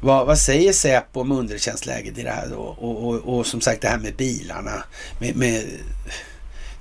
vad, 0.00 0.26
vad, 0.26 0.38
säger 0.38 0.72
Säpo 0.72 1.20
om 1.20 1.32
underkänsläget 1.32 2.18
i 2.18 2.22
det 2.22 2.30
här 2.30 2.48
då? 2.48 2.56
Och, 2.56 3.08
och, 3.08 3.14
och, 3.14 3.46
som 3.46 3.60
sagt 3.60 3.82
det 3.82 3.88
här 3.88 3.98
med 3.98 4.16
bilarna, 4.16 4.84
med, 5.20 5.36
med 5.36 5.64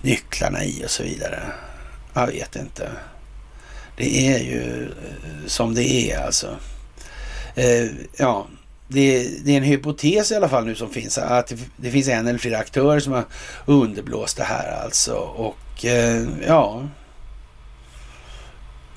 nycklarna 0.01 0.63
i 0.63 0.85
och 0.85 0.89
så 0.89 1.03
vidare. 1.03 1.39
Jag 2.13 2.27
vet 2.27 2.55
inte. 2.55 2.89
Det 3.97 4.27
är 4.27 4.39
ju 4.39 4.83
eh, 4.83 5.47
som 5.47 5.75
det 5.75 5.89
är 5.89 6.25
alltså. 6.25 6.57
Eh, 7.55 7.87
ja, 8.17 8.47
det, 8.87 9.27
det, 9.45 9.51
är 9.51 9.57
en 9.57 9.63
hypotes 9.63 10.31
i 10.31 10.35
alla 10.35 10.49
fall 10.49 10.65
nu 10.65 10.75
som 10.75 10.89
finns. 10.89 11.17
Att 11.17 11.47
det, 11.47 11.57
det, 11.77 11.91
finns 11.91 12.07
en 12.07 12.27
eller 12.27 12.39
flera 12.39 12.57
aktörer 12.57 12.99
som 12.99 13.13
har 13.13 13.25
underblåst 13.65 14.37
det 14.37 14.43
här 14.43 14.83
alltså. 14.83 15.13
Och 15.15 15.85
eh, 15.85 16.23
ja, 16.47 16.83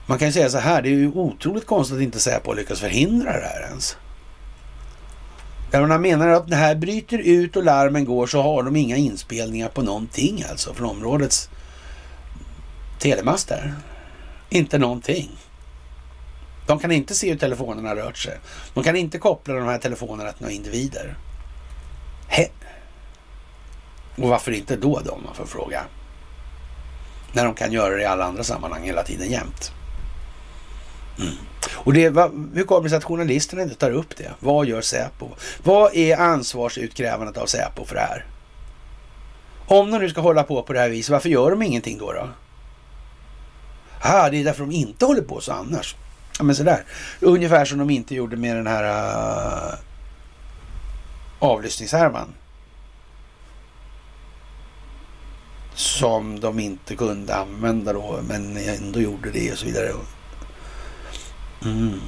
man 0.07 0.19
kan 0.19 0.29
ju 0.29 0.33
säga 0.33 0.51
så 0.51 0.59
här. 0.59 0.83
Det 0.83 0.89
är 0.89 0.93
ju 0.93 1.13
otroligt 1.13 1.67
konstigt 1.67 1.97
att 1.97 2.03
inte 2.03 2.21
Säpo 2.21 2.53
lyckas 2.53 2.81
förhindra 2.81 3.33
det 3.33 3.47
här 3.47 3.63
ens. 3.69 3.97
Jag 5.71 6.01
menar 6.01 6.29
att 6.29 6.49
det 6.49 6.57
här 6.57 6.75
bryter 6.75 7.19
ut 7.19 7.57
och 7.57 7.65
larmen 7.65 8.05
går 8.05 8.27
så 8.27 8.43
har 8.43 8.63
de 8.63 8.77
inga 8.77 8.97
inspelningar 8.97 9.69
på 9.69 9.83
någonting 9.83 10.45
alltså 10.51 10.75
från 10.75 10.91
områdets 10.91 11.51
telemaster. 12.99 13.75
Inte 14.49 14.79
någonting. 14.79 15.31
De 16.69 16.79
kan 16.79 16.93
inte 16.93 17.15
se 17.15 17.31
hur 17.31 17.39
telefonerna 17.39 17.97
rört 17.97 18.19
sig. 18.19 18.39
De 18.75 18.85
kan 18.85 18.97
inte 18.97 19.19
koppla 19.19 19.55
de 19.55 19.65
här 19.65 19.79
telefonerna 19.79 20.33
till 20.33 20.43
några 20.43 20.55
individer. 20.55 21.17
He. 22.29 22.49
Och 24.17 24.29
varför 24.29 24.53
inte 24.53 24.77
då 24.77 25.01
då, 25.05 25.13
om 25.13 25.25
man 25.25 25.35
får 25.35 25.47
fråga? 25.47 25.83
När 27.33 27.45
de 27.45 27.55
kan 27.55 27.73
göra 27.73 27.95
det 27.95 28.03
i 28.03 28.05
alla 28.05 28.25
andra 28.25 28.45
sammanhang 28.45 28.83
hela 28.83 29.03
tiden 29.03 29.31
jämt. 29.31 29.73
Mm. 31.19 31.35
Och 31.71 31.93
det, 31.93 32.11
vad, 32.11 32.51
hur 32.55 32.65
kommer 32.65 32.83
det 32.83 32.89
sig 32.89 32.99
att 32.99 33.05
journalisterna 33.05 33.63
inte 33.63 33.75
tar 33.75 33.91
upp 33.91 34.17
det? 34.17 34.33
Vad 34.41 34.67
gör 34.67 34.81
Säpo? 34.81 35.29
Vad 35.63 35.97
är 35.97 36.17
ansvarsutkrävandet 36.17 37.37
av 37.37 37.47
Säpo 37.47 37.85
för 37.85 37.95
det 37.95 38.01
här? 38.01 38.27
Om 39.67 39.91
de 39.91 39.99
nu 39.99 40.09
ska 40.09 40.21
hålla 40.21 40.43
på 40.43 40.63
på 40.63 40.73
det 40.73 40.81
här 40.81 40.89
viset, 40.89 41.11
varför 41.11 41.29
gör 41.29 41.51
de 41.51 41.63
ingenting 41.63 41.99
då? 41.99 42.13
då? 42.13 42.29
Ah, 44.01 44.31
det 44.31 44.37
är 44.37 44.45
därför 44.45 44.61
de 44.61 44.73
inte 44.73 45.05
håller 45.05 45.23
på 45.23 45.41
så 45.41 45.53
annars. 45.53 45.97
Ja, 46.39 46.45
men 46.45 46.57
sådär. 46.57 46.85
Ungefär 47.21 47.65
som 47.65 47.79
de 47.79 47.91
inte 47.91 48.15
gjorde 48.15 48.37
med 48.37 48.57
den 48.57 48.67
här 48.67 48.85
uh, 48.85 49.75
avlyssningshärvan. 51.39 52.35
Som 55.75 56.41
de 56.41 56.59
inte 56.59 56.97
kunde 56.97 57.35
använda 57.35 57.93
då, 57.93 58.21
men 58.29 58.57
ändå 58.57 59.01
gjorde 59.01 59.31
det 59.31 59.53
och 59.53 59.59
så 59.59 59.67
vidare. 59.67 59.93
Mm. 61.65 62.01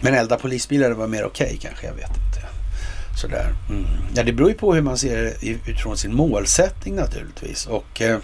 Men 0.00 0.14
elda 0.14 0.36
polisbilar 0.36 0.90
var 0.90 1.06
mer 1.06 1.24
okej 1.24 1.46
okay, 1.46 1.58
kanske, 1.58 1.86
jag 1.86 1.94
vet 1.94 2.10
inte. 2.10 2.48
Sådär. 3.20 3.54
Mm. 3.70 3.84
Ja, 4.14 4.22
det 4.22 4.32
beror 4.32 4.48
ju 4.48 4.54
på 4.54 4.74
hur 4.74 4.82
man 4.82 4.98
ser 4.98 5.16
det 5.16 5.46
utifrån 5.46 5.96
sin 5.96 6.14
målsättning 6.14 6.94
naturligtvis. 6.94 7.66
Och 7.66 8.00
Uh, 8.00 8.18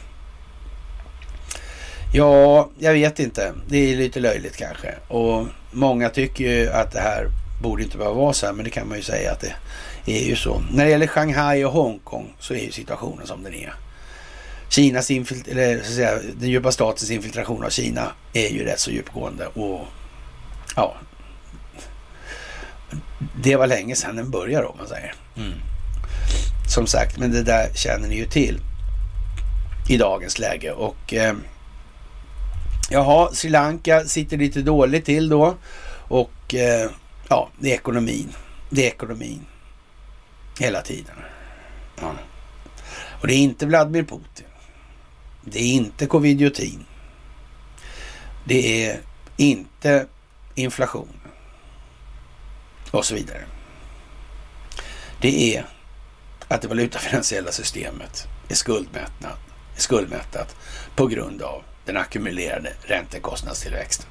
Ja, 2.13 2.71
jag 2.79 2.93
vet 2.93 3.19
inte. 3.19 3.53
Det 3.69 3.93
är 3.93 3.97
lite 3.97 4.21
löjligt 4.21 4.57
kanske. 4.57 4.95
Och 5.09 5.47
många 5.71 6.09
tycker 6.09 6.45
ju 6.45 6.71
att 6.71 6.93
det 6.93 7.01
här 7.01 7.27
borde 7.63 7.83
inte 7.83 7.97
behöva 7.97 8.17
vara 8.17 8.33
så 8.33 8.47
här, 8.47 8.53
men 8.53 8.65
det 8.65 8.71
kan 8.71 8.89
man 8.89 8.97
ju 8.97 9.03
säga 9.03 9.33
att 9.33 9.45
det 10.05 10.19
är 10.19 10.29
ju 10.29 10.37
så. 10.37 10.63
När 10.73 10.85
det 10.85 10.91
gäller 10.91 11.07
Shanghai 11.07 11.65
och 11.65 11.73
Hongkong 11.73 12.33
så 12.39 12.55
är 12.55 12.59
ju 12.59 12.73
situationen 12.73 13.27
som 13.27 13.43
den 13.43 13.55
är. 13.55 13.75
Kinas 14.69 15.11
infilt 15.11 15.49
eller 15.49 15.75
så 15.75 15.81
att 15.81 15.95
säga, 15.95 16.19
den 16.41 16.51
djupa 16.51 16.73
statens 16.73 17.11
infiltration 17.11 17.65
av 17.65 17.71
Kina 17.71 18.13
är 18.33 18.49
ju 18.49 18.65
rätt 18.65 18.81
så 18.81 18.91
djupgående 18.91 19.47
och 19.47 19.81
ja, 20.77 20.97
det 23.43 23.57
var 23.57 23.67
länge 23.67 23.97
sedan 23.97 24.17
den 24.17 24.31
började 24.31 24.67
om 24.67 24.79
man 24.79 24.89
säger. 24.89 25.15
Mm. 25.37 25.53
Som 26.75 26.87
sagt, 26.87 27.19
men 27.19 27.33
det 27.33 27.43
där 27.43 27.71
känner 27.75 28.09
ni 28.09 28.17
ju 28.17 28.27
till 28.27 28.61
i 29.89 29.97
dagens 29.97 30.39
läge 30.39 30.73
och 30.73 31.15
eh, 31.15 31.35
Jaha, 32.91 33.33
Sri 33.33 33.51
Lanka 33.51 34.05
sitter 34.05 34.37
lite 34.37 34.63
dåligt 34.63 35.05
till 35.05 35.29
då. 35.29 35.57
Och 36.09 36.55
eh, 36.55 36.91
ja, 37.29 37.51
det 37.59 37.71
är 37.71 37.75
ekonomin. 37.75 38.35
Det 38.71 38.87
är 38.87 38.89
ekonomin. 38.89 39.47
Hela 40.59 40.81
tiden. 40.81 41.17
Ja. 42.01 42.13
Och 43.21 43.27
det 43.27 43.35
är 43.35 43.39
inte 43.39 43.67
Vladimir 43.67 44.03
Putin. 44.03 44.47
Det 45.43 45.59
är 45.59 45.73
inte 45.73 46.07
covidiotin. 46.07 46.85
Det 48.45 48.87
är 48.87 49.01
inte 49.37 50.07
inflation. 50.55 51.21
Och 52.91 53.05
så 53.05 53.15
vidare. 53.15 53.45
Det 55.21 55.57
är 55.57 55.67
att 56.49 56.63
det 56.63 56.69
valutafinansiella 56.69 57.53
systemet 57.53 58.29
är 58.49 58.55
skuldmättat, 58.55 59.39
är 59.77 59.81
skuldmättat 59.81 60.57
på 60.97 61.07
grund 61.07 61.43
av 61.43 61.63
den 61.89 61.97
ackumulerade 61.97 62.73
räntekostnadstillväxten. 62.83 64.07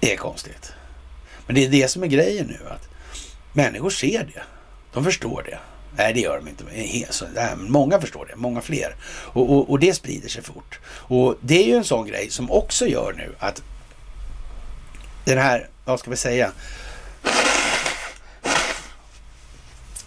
Det 0.00 0.12
är 0.12 0.16
konstigt. 0.16 0.72
Men 1.46 1.54
det 1.54 1.64
är 1.64 1.68
det 1.68 1.88
som 1.88 2.02
är 2.02 2.06
grejen 2.06 2.46
nu. 2.46 2.68
att 2.68 2.88
Människor 3.52 3.90
ser 3.90 4.24
det. 4.34 4.42
De 4.92 5.04
förstår 5.04 5.42
det. 5.42 5.58
Nej, 5.96 6.14
det 6.14 6.20
gör 6.20 6.36
de 6.38 6.48
inte. 6.48 6.64
Många 7.56 8.00
förstår 8.00 8.26
det, 8.26 8.36
många 8.36 8.60
fler. 8.60 8.94
Och, 9.04 9.50
och, 9.50 9.70
och, 9.70 9.78
det 9.78 9.94
sprider 9.94 10.28
sig 10.28 10.42
fort. 10.42 10.78
Och 10.86 11.36
det 11.40 11.62
är 11.62 11.66
ju 11.66 11.76
en 11.76 11.84
sån 11.84 12.06
grej 12.06 12.30
som 12.30 12.50
också 12.50 12.86
gör 12.86 13.12
nu 13.12 13.34
att 13.38 13.62
den 15.24 15.38
här, 15.38 15.68
vad 15.84 16.00
ska 16.00 16.10
vi 16.10 16.16
säga? 16.16 16.52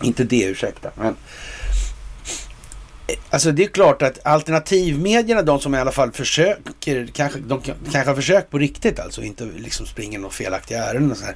Inte 0.01 0.23
det, 0.23 0.43
ursäkta. 0.43 0.91
Men 0.95 1.15
Alltså 3.29 3.51
det 3.51 3.63
är 3.63 3.67
klart 3.67 4.01
att 4.01 4.25
alternativmedierna, 4.25 5.41
de 5.41 5.59
som 5.59 5.75
i 5.75 5.77
alla 5.77 5.91
fall 5.91 6.11
försöker, 6.11 7.07
kanske, 7.13 7.39
de 7.39 7.61
kanske 7.61 8.09
har 8.09 8.15
försökt 8.15 8.49
på 8.49 8.57
riktigt 8.57 8.99
alltså, 8.99 9.21
inte 9.21 9.45
liksom 9.45 9.85
springer 9.85 10.19
några 10.19 10.33
felaktiga 10.33 10.83
ärenden 10.83 11.11
och 11.11 11.17
så 11.17 11.25
här. 11.25 11.35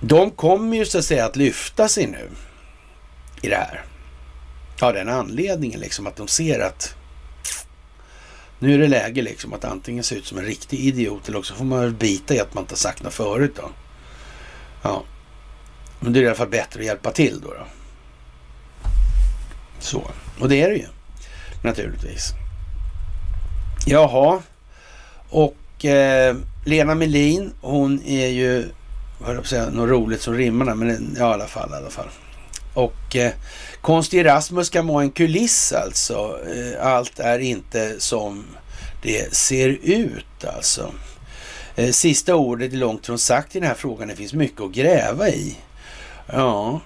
De 0.00 0.30
kommer 0.30 0.76
ju 0.76 0.84
så 0.84 0.98
att 0.98 1.04
säga 1.04 1.24
att 1.24 1.36
lyfta 1.36 1.88
sig 1.88 2.06
nu 2.06 2.28
i 3.42 3.48
det 3.48 3.56
här. 3.56 3.84
Av 4.80 4.94
den 4.94 5.08
anledningen 5.08 5.80
liksom 5.80 6.06
att 6.06 6.16
de 6.16 6.28
ser 6.28 6.60
att 6.60 6.94
nu 8.58 8.74
är 8.74 8.78
det 8.78 8.88
läge 8.88 9.22
liksom 9.22 9.52
att 9.52 9.64
antingen 9.64 10.04
se 10.04 10.14
ut 10.14 10.26
som 10.26 10.38
en 10.38 10.44
riktig 10.44 10.80
idiot 10.80 11.28
eller 11.28 11.38
också 11.38 11.54
får 11.54 11.64
man 11.64 11.80
väl 11.80 11.94
bita 11.94 12.34
i 12.34 12.40
att 12.40 12.54
man 12.54 12.62
inte 12.62 12.72
har 12.72 12.78
sagt 12.78 13.02
något 13.02 13.14
förut 13.14 13.52
då. 13.56 13.70
Ja, 14.82 15.02
men 16.00 16.12
det 16.12 16.18
är 16.18 16.22
i 16.22 16.26
alla 16.26 16.34
fall 16.34 16.48
bättre 16.48 16.80
att 16.80 16.86
hjälpa 16.86 17.12
till 17.12 17.40
då. 17.40 17.48
då. 17.48 17.66
Så. 19.82 20.10
Och 20.40 20.48
det 20.48 20.62
är 20.62 20.70
det 20.70 20.76
ju 20.76 20.86
naturligtvis. 21.62 22.32
Jaha, 23.86 24.42
och 25.28 25.84
eh, 25.84 26.36
Lena 26.64 26.94
Melin, 26.94 27.52
hon 27.60 28.02
är 28.06 28.26
ju, 28.26 28.68
vad 29.18 29.26
höll 29.26 29.34
jag 29.34 29.36
på 29.36 29.40
att 29.40 29.46
säga, 29.46 29.70
något 29.70 29.90
roligt 29.90 30.22
som 30.22 30.34
rimmar 30.34 30.74
men 30.74 31.16
ja, 31.18 31.30
i 31.30 31.34
alla 31.34 31.46
fall, 31.46 31.70
i 31.72 31.74
alla 31.74 31.90
fall. 31.90 32.08
Och 32.74 33.16
eh, 33.16 33.32
Konstig 33.80 34.20
Erasmus 34.20 34.66
ska 34.66 34.82
vara 34.82 35.02
en 35.02 35.10
kuliss 35.10 35.72
alltså. 35.72 36.38
Eh, 36.54 36.86
allt 36.86 37.18
är 37.18 37.38
inte 37.38 38.00
som 38.00 38.44
det 39.02 39.34
ser 39.34 39.68
ut 39.82 40.44
alltså. 40.56 40.92
Eh, 41.76 41.90
sista 41.90 42.34
ordet 42.34 42.72
är 42.72 42.76
långt 42.76 43.06
från 43.06 43.18
sagt 43.18 43.56
i 43.56 43.60
den 43.60 43.68
här 43.68 43.74
frågan. 43.74 44.08
Det 44.08 44.16
finns 44.16 44.34
mycket 44.34 44.60
att 44.60 44.72
gräva 44.72 45.28
i. 45.28 45.56
Ja, 46.26 46.80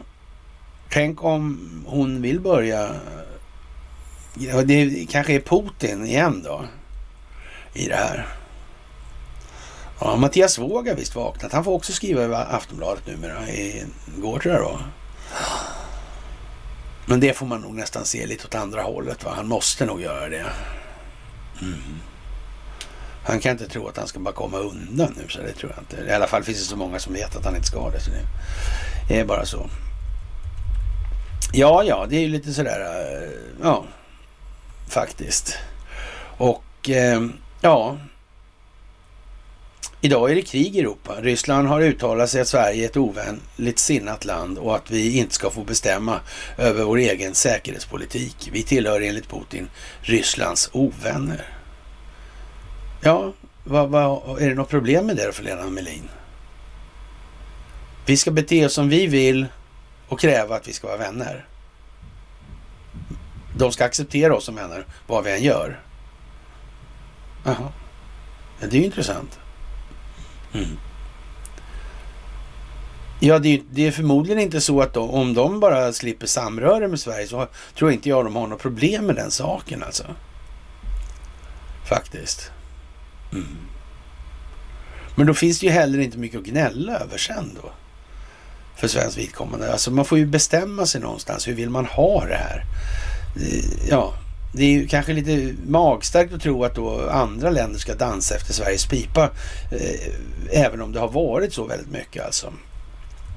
tänk 0.97 1.25
om 1.25 1.61
hon 1.87 2.23
vill 2.23 2.41
börja 2.41 2.95
Ja, 4.35 4.63
det 4.63 5.07
kanske 5.11 5.33
är 5.33 5.41
Putin 5.41 6.07
igen 6.07 6.43
då 6.45 6.65
i 7.73 7.89
det 7.89 7.97
här. 7.97 8.27
Ja, 10.01 10.17
Mattias 10.17 10.59
Våg 10.59 10.89
har 10.89 10.95
visst 10.95 11.15
vaknat. 11.15 11.53
Han 11.53 11.65
får 11.65 11.73
också 11.73 11.93
skriva 11.93 12.25
i 12.25 12.35
Aftonbladet 12.35 13.07
numera. 13.07 13.49
Igår 13.51 14.39
tror 14.39 14.55
jag 14.55 14.63
då. 14.63 14.79
Men 17.07 17.21
det 17.21 17.37
får 17.37 17.47
man 17.47 17.61
nog 17.61 17.75
nästan 17.75 18.05
se 18.05 18.27
lite 18.27 18.47
åt 18.47 18.55
andra 18.55 18.83
hållet. 18.83 19.25
Va? 19.25 19.33
Han 19.37 19.49
måste 19.49 19.87
nog 19.87 20.01
göra 20.01 20.29
det. 20.29 20.47
Mm. 21.61 22.01
Han 23.25 23.41
kan 23.41 23.53
inte 23.53 23.69
tro 23.69 23.89
att 23.89 23.97
han 23.97 24.09
ska 24.09 24.19
bara 24.19 24.35
komma 24.35 24.59
undan 24.59 25.15
nu, 25.17 25.29
så 25.29 25.39
det 25.39 25.53
tror 25.53 25.73
jag 25.77 25.83
inte. 25.83 26.11
I 26.11 26.15
alla 26.15 26.27
fall 26.27 26.45
finns 26.45 26.59
det 26.59 26.65
så 26.65 26.77
många 26.77 26.99
som 26.99 27.13
vet 27.13 27.37
att 27.37 27.45
han 27.45 27.57
inte 27.57 27.67
ska 27.67 27.91
det. 27.91 28.01
Så 28.01 28.11
det 29.09 29.21
är 29.21 29.25
bara 29.25 29.47
så. 29.47 29.71
Ja, 31.53 31.85
ja, 31.85 32.07
det 32.09 32.17
är 32.17 32.21
ju 32.21 32.29
lite 32.29 32.53
sådär, 32.53 32.81
eh, 32.81 33.29
ja, 33.63 33.85
faktiskt. 34.89 35.59
Och 36.39 36.91
eh, 36.91 37.27
ja, 37.61 37.97
idag 40.01 40.31
är 40.31 40.35
det 40.35 40.43
krig 40.43 40.77
i 40.77 40.81
Europa. 40.81 41.15
Ryssland 41.21 41.69
har 41.69 41.81
uttalat 41.81 42.31
sig 42.31 42.41
att 42.41 42.49
Sverige 42.49 42.85
är 42.85 42.89
ett 42.89 42.97
ovänligt 42.97 43.79
sinnat 43.79 44.25
land 44.25 44.59
och 44.59 44.77
att 44.77 44.91
vi 44.91 45.19
inte 45.19 45.35
ska 45.35 45.51
få 45.51 45.65
bestämma 45.65 46.21
över 46.59 46.85
vår 46.85 46.97
egen 46.97 47.35
säkerhetspolitik. 47.35 48.49
Vi 48.53 48.63
tillhör 48.63 49.01
enligt 49.01 49.29
Putin 49.29 49.69
Rysslands 50.01 50.71
ovänner. 50.73 51.45
Ja, 53.01 53.33
vad, 53.65 53.89
vad, 53.89 54.43
är 54.43 54.49
det 54.49 54.55
något 54.55 54.69
problem 54.69 55.07
med 55.07 55.17
det 55.17 55.27
då 55.27 55.33
för 55.33 55.43
Lena 55.43 55.71
Melin? 55.71 56.09
Vi 58.07 58.17
ska 58.17 58.31
bete 58.31 58.67
oss 58.67 58.73
som 58.73 58.89
vi 58.89 59.07
vill 59.07 59.47
och 60.09 60.21
kräva 60.21 60.57
att 60.57 60.69
vi 60.69 60.73
ska 60.73 60.87
vara 60.87 60.97
vänner. 60.97 61.47
De 63.57 63.73
ska 63.73 63.85
acceptera 63.85 64.37
oss 64.37 64.45
som 64.45 64.55
vänner, 64.55 64.87
vad 65.07 65.25
vi 65.25 65.33
än 65.33 65.43
gör. 65.43 65.81
Jaha. 67.45 67.73
Ja, 68.61 68.67
det 68.67 68.77
är 68.77 68.81
ju 68.81 68.87
intressant. 68.87 69.39
Mm. 70.53 70.79
Ja, 73.21 73.39
det 73.39 73.49
är, 73.49 73.63
det 73.71 73.87
är, 73.87 73.91
förmodligen 73.91 74.43
inte 74.43 74.61
så 74.61 74.81
att 74.81 74.95
de, 74.95 75.11
om 75.11 75.35
de 75.35 75.61
bara 75.61 75.93
slipper 75.93 76.27
samröre 76.27 76.89
med 76.89 77.01
Sverige 77.01 77.27
så 77.27 77.49
tror 77.79 77.93
inte 77.93 78.09
jag 78.09 78.25
de 78.25 78.37
har 78.37 78.47
något 78.47 78.63
problem 78.63 79.07
med 79.07 79.15
den 79.15 79.31
saken 79.31 79.83
alltså. 79.83 80.05
Faktiskt. 81.89 82.51
Mm. 83.33 83.57
Men 85.15 85.27
då 85.27 85.35
finns 85.35 85.61
det 85.61 85.67
ju 85.67 85.73
heller 85.73 85.99
inte 85.99 86.19
mycket 86.19 86.41
att 86.41 86.47
gnälla 86.47 86.99
över 86.99 87.19
sen 87.19 87.59
då. 87.63 87.71
För 88.77 88.89
svensk 88.89 89.19
vidkommande. 89.19 89.73
Alltså 89.73 89.91
man 89.91 90.05
får 90.05 90.19
ju 90.19 90.27
bestämma 90.27 90.87
sig 90.87 91.01
någonstans. 91.01 91.49
Hur 91.49 91.55
vill 91.55 91.71
man 91.71 91.87
ha 91.87 92.25
det 92.27 92.37
här? 92.37 92.63
Ja, 93.89 94.15
det 94.55 94.65
är 94.65 94.71
ju 94.71 94.87
kanske 94.87 95.13
lite 95.13 95.55
magstarkt 95.67 96.33
att 96.33 96.43
tro 96.43 96.65
att 96.65 96.75
då 96.75 97.11
andra 97.11 97.51
länder 97.51 97.79
ska 97.79 97.95
dansa 97.95 98.35
efter 98.35 98.53
Sveriges 98.53 98.87
pipa. 98.87 99.31
Eh, 99.73 100.13
även 100.51 100.83
om 100.83 100.93
det 100.93 101.01
har 101.01 101.09
varit 101.09 101.53
så 101.53 101.65
väldigt 101.65 101.91
mycket 101.91 102.25
alltså. 102.25 102.53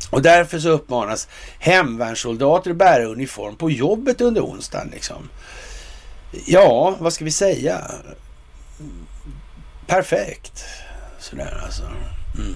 Och 0.10 0.22
därför 0.22 0.60
så 0.60 0.70
uppmanas 0.70 1.28
hemvärnssoldater 1.60 2.72
att 2.72 2.78
bära 2.78 3.06
uniform 3.06 3.56
på 3.56 3.72
jobbet 3.72 4.22
under 4.22 4.41
onsdagen. 4.41 4.90
Liksom. 4.91 5.30
Ja, 6.45 6.95
vad 6.99 7.14
ska 7.14 7.26
vi 7.26 7.32
säga? 7.32 7.91
Perfekt. 9.88 10.66
Sådär 11.20 11.61
alltså. 11.66 11.84
Mm. 12.38 12.56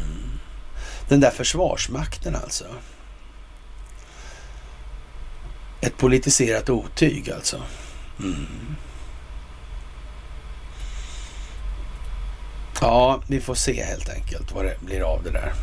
Den 1.14 1.20
där 1.20 1.32
försvarsmakten 1.32 2.36
alltså. 2.36 2.66
Ett 5.82 5.98
politiserat 5.98 6.70
otyg 6.70 7.32
alltså. 7.32 7.62
Mm. 8.20 8.76
Ja, 12.82 13.22
vi 13.28 13.42
får 13.42 13.56
se 13.56 13.84
helt 13.84 14.10
enkelt 14.10 14.52
vad 14.52 14.66
det 14.66 14.78
blir 14.82 15.02
av 15.02 15.24
det 15.24 15.32
där. 15.32 15.54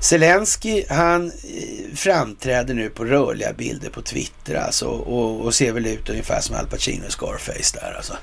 Zelensky 0.00 0.84
han 0.88 1.26
eh, 1.26 1.94
framträder 1.96 2.74
nu 2.74 2.88
på 2.90 3.04
rörliga 3.04 3.52
bilder 3.52 3.90
på 3.90 4.02
Twitter 4.02 4.54
alltså 4.54 4.86
och, 4.86 5.44
och 5.44 5.54
ser 5.54 5.72
väl 5.72 5.86
ut 5.86 6.08
ungefär 6.08 6.40
som 6.40 6.56
Al 6.56 6.66
Pacino 6.66 7.06
i 7.06 7.10
Scarface 7.10 7.78
där 7.80 7.94
alltså. 7.96 8.16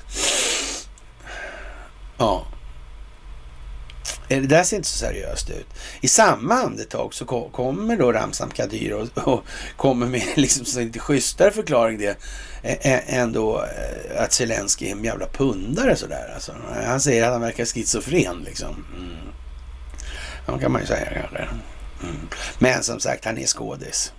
Ja. 2.18 2.46
Eh, 4.28 4.40
det 4.40 4.46
där 4.46 4.62
ser 4.62 4.76
inte 4.76 4.88
så 4.88 4.98
seriöst 4.98 5.50
ut. 5.50 5.66
I 6.00 6.08
samma 6.08 6.54
andetag 6.54 7.14
så 7.14 7.24
kommer 7.52 7.96
då 7.96 8.12
Ramzan 8.12 8.50
Kadyr 8.50 8.92
och, 8.92 9.28
och 9.28 9.44
kommer 9.76 10.06
med 10.06 10.22
liksom 10.36 10.80
en 10.80 10.86
lite 10.86 10.98
schysstare 10.98 11.50
förklaring 11.50 11.98
det 11.98 12.18
än 12.62 13.32
då 13.32 13.64
eh, 13.64 14.22
att 14.22 14.32
Zelensky 14.32 14.86
är 14.86 14.92
en 14.92 15.04
jävla 15.04 15.26
pundare 15.26 15.96
sådär. 15.96 16.32
Alltså, 16.34 16.52
han 16.86 17.00
säger 17.00 17.24
att 17.24 17.32
han 17.32 17.40
verkar 17.40 17.64
schizofren 17.64 18.42
liksom. 18.44 18.86
Mm. 18.96 19.16
Ja, 20.46 20.58
kan 20.58 20.72
man 20.72 20.80
ju 20.80 20.86
säga 20.86 21.06
kanske. 21.14 21.48
Mm. 22.02 22.28
Men 22.58 22.82
som 22.82 23.00
sagt, 23.00 23.24
han 23.24 23.38
är 23.38 23.46
skådis. 23.46 24.12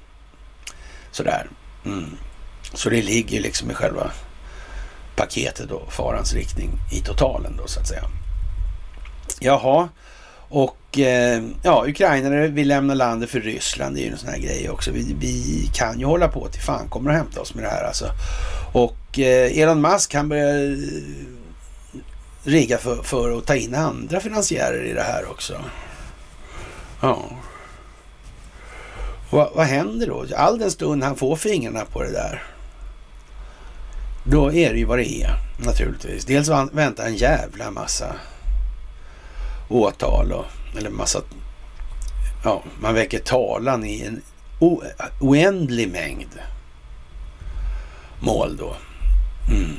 Sådär. 1.12 1.50
Mm. 1.86 2.18
Så 2.74 2.90
det 2.90 3.02
ligger 3.02 3.42
liksom 3.42 3.72
i 3.72 3.74
själva 3.74 4.12
paketet 5.16 5.72
och 5.72 5.94
farans 5.94 6.34
riktning 6.34 6.72
i 6.92 7.02
totalen 7.02 7.58
då 7.58 7.68
så 7.68 7.80
att 7.80 7.88
säga. 7.88 8.04
Jaha, 9.40 9.90
och 10.50 11.00
eh, 11.00 11.44
ja, 11.64 11.86
ukrainare 11.88 12.48
vill 12.48 12.68
lämna 12.68 12.94
landet 12.94 13.30
för 13.30 13.40
Ryssland. 13.40 13.96
Det 13.96 14.02
är 14.02 14.06
ju 14.06 14.12
en 14.12 14.18
sån 14.18 14.30
här 14.30 14.40
grej 14.40 14.70
också. 14.70 14.92
Vi, 14.92 15.16
vi, 15.20 15.70
kan 15.74 16.00
ju 16.00 16.06
hålla 16.06 16.28
på 16.28 16.48
till 16.48 16.62
fan 16.62 16.90
kommer 16.90 17.12
att 17.12 17.18
hämta 17.18 17.42
oss 17.42 17.54
med 17.54 17.64
det 17.64 17.70
här 17.70 17.84
alltså. 17.84 18.10
Och 18.74 19.20
eh, 19.20 19.60
Elon 19.60 19.82
Musk 19.82 20.14
han 20.14 20.30
börjar 20.30 20.72
eh, 20.72 20.78
rigga 22.44 22.78
för, 22.78 23.04
för 23.04 23.38
att 23.38 23.46
ta 23.46 23.56
in 23.56 23.76
andra 23.76 24.20
finansiärer 24.20 24.84
i 24.84 24.94
det 24.94 25.04
här 25.04 25.32
också. 25.32 25.62
Ja. 27.02 27.24
Va, 29.30 29.52
vad 29.56 29.66
händer 29.66 30.08
då? 30.08 30.26
All 30.36 30.60
den 30.60 30.72
stund 30.72 31.04
han 31.04 31.16
får 31.16 31.36
fingrarna 31.36 31.86
på 31.86 32.04
det 32.04 32.12
där. 32.12 32.44
Då 34.24 34.54
är 34.54 34.74
det 34.74 34.80
ju 34.80 34.86
vad 34.86 34.98
det 34.98 35.24
är 35.24 35.30
naturligtvis. 35.66 36.26
Dels 36.26 36.50
väntar 36.72 37.06
en 37.06 37.16
jävla 37.16 37.72
massa 37.72 38.16
åtal 39.70 40.32
och, 40.32 40.46
eller 40.78 40.90
massa, 40.90 41.22
ja, 42.44 42.64
man 42.80 42.94
väcker 42.94 43.20
talan 43.20 43.86
i 43.86 44.02
en 44.02 44.22
o, 44.60 44.84
oändlig 45.20 45.92
mängd 45.92 46.40
mål 48.20 48.58
då. 48.58 48.76
Mm. 49.50 49.76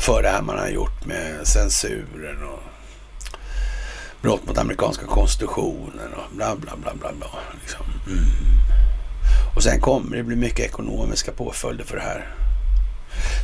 För 0.00 0.22
det 0.22 0.28
här 0.28 0.42
man 0.42 0.58
har 0.58 0.68
gjort 0.68 1.06
med 1.06 1.46
censuren 1.46 2.42
och 2.42 2.60
brott 4.22 4.46
mot 4.46 4.58
amerikanska 4.58 5.06
konstitutionen 5.06 6.12
och 6.16 6.36
bla 6.36 6.56
bla 6.56 6.72
bla 6.76 6.94
bla 6.94 7.12
bla. 7.12 7.30
Liksom. 7.60 7.86
Mm. 8.06 8.24
Och 9.56 9.62
sen 9.62 9.80
kommer 9.80 10.16
det 10.16 10.22
bli 10.22 10.36
mycket 10.36 10.66
ekonomiska 10.66 11.32
påföljder 11.32 11.84
för 11.84 11.96
det 11.96 12.02
här. 12.02 12.34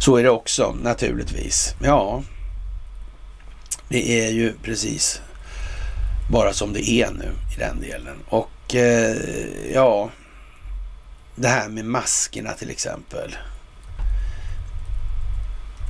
Så 0.01 0.16
är 0.16 0.22
det 0.22 0.31
också 0.31 0.77
naturligtvis. 0.82 1.74
Ja, 1.82 2.22
det 3.90 4.26
är 4.26 4.30
ju 4.30 4.52
precis 4.62 5.20
bara 6.30 6.52
som 6.52 6.72
det 6.72 6.90
är 6.90 7.10
nu 7.10 7.32
i 7.56 7.58
den 7.58 7.80
delen. 7.80 8.16
Och 8.28 8.74
eh, 8.74 9.16
ja, 9.74 10.10
det 11.34 11.48
här 11.48 11.68
med 11.68 11.84
maskerna 11.84 12.52
till 12.52 12.70
exempel 12.70 13.36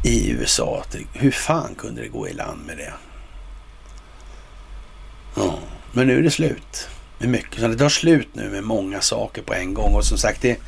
i 0.05 0.31
USA. 0.31 0.85
Hur 1.13 1.31
fan 1.31 1.75
kunde 1.75 2.03
det 2.03 2.09
gå 2.09 2.29
i 2.29 2.33
land 2.33 2.67
med 2.67 2.77
det? 2.77 2.93
Ja, 5.37 5.59
men 5.93 6.07
nu 6.07 6.19
är 6.19 6.23
det 6.23 6.31
slut 6.31 6.89
med 7.19 7.29
mycket. 7.29 7.61
Så 7.61 7.69
det 7.69 7.77
tar 7.77 7.89
slut 7.89 8.29
nu 8.33 8.51
med 8.51 8.65
många 8.65 9.01
saker 9.01 9.43
på 9.43 9.55
en 9.55 9.75
gång. 9.75 9.95
Och 9.95 10.05
som 10.05 10.19
sagt, 10.19 10.43
det 10.43 10.59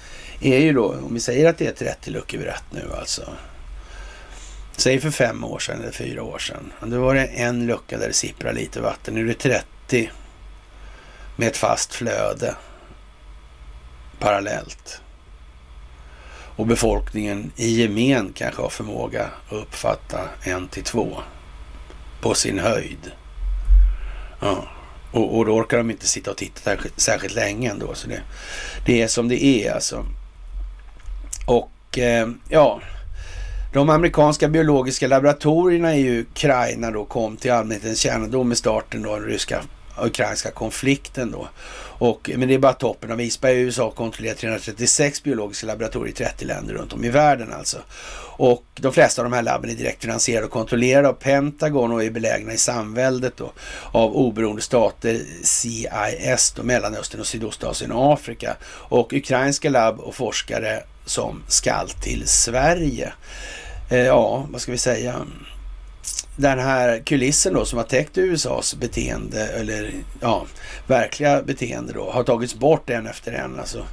är 0.40 0.59
ju 0.59 0.72
då, 0.72 0.94
om 0.94 1.14
vi 1.14 1.20
säger 1.20 1.48
att 1.48 1.59
det 1.59 1.66
är 1.66 1.72
30 1.72 2.10
luckor 2.10 2.38
vid 2.38 2.46
rätt 2.46 2.64
nu 2.70 2.92
alltså. 3.00 3.22
Säg 4.82 5.00
för 5.00 5.10
fem 5.10 5.44
år 5.44 5.59
sedan 5.59 5.80
eller 5.80 5.92
fyra 5.92 6.22
år 6.22 6.38
sedan. 6.38 6.72
Då 6.80 7.00
var 7.00 7.14
det 7.14 7.24
en 7.24 7.66
lucka 7.66 7.98
där 7.98 8.09
det 8.09 8.14
sipprade 8.14 8.59
lite 8.59 8.80
vatten. 8.80 9.14
Nu 9.14 9.20
är 9.20 9.24
det 9.24 9.34
30 9.34 10.10
med 11.36 11.48
ett 11.48 11.56
fast 11.56 11.94
flöde 11.94 12.54
parallellt. 14.18 15.00
Och 16.56 16.66
befolkningen 16.66 17.52
i 17.56 17.68
gemen 17.68 18.32
kanske 18.34 18.62
har 18.62 18.68
förmåga 18.68 19.24
att 19.46 19.52
uppfatta 19.52 20.28
en 20.42 20.68
till 20.68 20.84
två 20.84 21.18
på 22.20 22.34
sin 22.34 22.59
höjd. 22.59 23.12
Ja. 24.40 24.68
Och, 25.12 25.38
och 25.38 25.46
då 25.46 25.52
orkar 25.52 25.78
de 25.78 25.90
inte 25.90 26.09
sitta 26.09 26.30
och 26.30 26.36
titta 26.36 26.76
särskilt 26.96 27.34
länge 27.34 27.70
ändå. 27.70 27.94
Så 27.94 28.09
det, 28.09 28.22
det 28.86 29.02
är 29.02 29.09
som 29.09 29.28
det 29.28 29.44
är 29.44 29.74
alltså. 29.74 30.06
Och 31.46 31.98
eh, 31.98 32.28
ja, 32.48 32.80
de 33.73 33.90
amerikanska 33.90 34.49
biologiska 34.49 35.09
laboratorierna 35.09 35.97
i 35.97 36.20
Ukraina 36.20 36.90
då 36.90 37.05
kom 37.05 37.36
till 37.36 37.53
allmänhetens 37.53 37.99
kännedom 37.99 38.49
med 38.49 38.59
starten 38.59 39.07
av 39.07 39.20
den 39.20 39.28
ryska 39.28 39.62
ukrainska 39.99 40.51
konflikten 40.51 41.31
då. 41.31 41.49
Och, 41.99 42.31
men 42.36 42.49
det 42.49 42.55
är 42.55 42.59
bara 42.59 42.73
toppen 42.73 43.12
av 43.12 43.20
isberg. 43.20 43.61
USA 43.61 43.90
kontrollerar 43.90 44.35
336 44.35 45.23
biologiska 45.23 45.66
laboratorier 45.66 46.12
i 46.12 46.16
30 46.16 46.44
länder 46.44 46.74
runt 46.74 46.93
om 46.93 47.05
i 47.05 47.09
världen 47.09 47.53
alltså. 47.53 47.78
Och 48.36 48.65
de 48.74 48.93
flesta 48.93 49.23
av 49.23 49.31
de 49.31 49.36
här 49.36 49.43
labben 49.43 49.70
är 49.70 49.74
direkt 49.74 50.03
finansierade 50.03 50.47
och 50.47 50.53
kontrollerade 50.53 51.09
av 51.09 51.12
Pentagon 51.12 51.93
och 51.93 52.05
är 52.05 52.11
belägna 52.11 52.53
i 52.53 52.59
samväldet 52.59 53.36
då, 53.36 53.53
av 53.93 54.16
oberoende 54.16 54.62
stater, 54.62 55.20
CIS, 55.43 56.53
då, 56.57 56.62
Mellanöstern 56.62 57.20
och 57.20 57.27
Sydostasien 57.27 57.93
och 57.93 58.12
Afrika. 58.12 58.57
Och 58.65 59.12
ukrainska 59.12 59.70
labb 59.70 60.01
och 60.01 60.15
forskare 60.15 60.82
som 61.05 61.43
skall 61.49 61.89
till 61.89 62.28
Sverige. 62.28 63.12
Eh, 63.93 63.98
ja, 63.98 64.47
vad 64.51 64.60
ska 64.60 64.73
vi 64.73 64.78
säga? 64.78 65.27
Den 66.36 66.59
här 66.59 66.98
kulissen 66.98 67.55
då 67.55 67.64
som 67.64 67.78
har 67.78 67.85
täckt 67.85 68.19
USAs 68.19 68.74
beteende, 68.74 69.47
eller 69.47 69.90
ja, 70.20 70.47
verkliga 70.86 71.43
beteende 71.43 71.93
då, 71.93 72.10
har 72.10 72.23
tagits 72.23 72.55
bort 72.55 72.90
en 72.90 73.06
efter 73.06 73.32
en. 73.32 73.60
Alltså. 73.60 73.86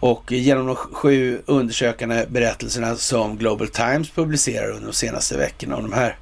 Och 0.00 0.32
genom 0.32 0.66
de 0.66 0.76
sju 0.76 1.42
undersökande 1.46 2.26
berättelserna 2.28 2.96
som 2.96 3.36
Global 3.36 3.68
Times 3.68 4.10
publicerar 4.10 4.70
under 4.70 4.86
de 4.86 4.92
senaste 4.92 5.36
veckorna, 5.36 5.76
och 5.76 5.82
de 5.82 5.92
här 5.92 6.16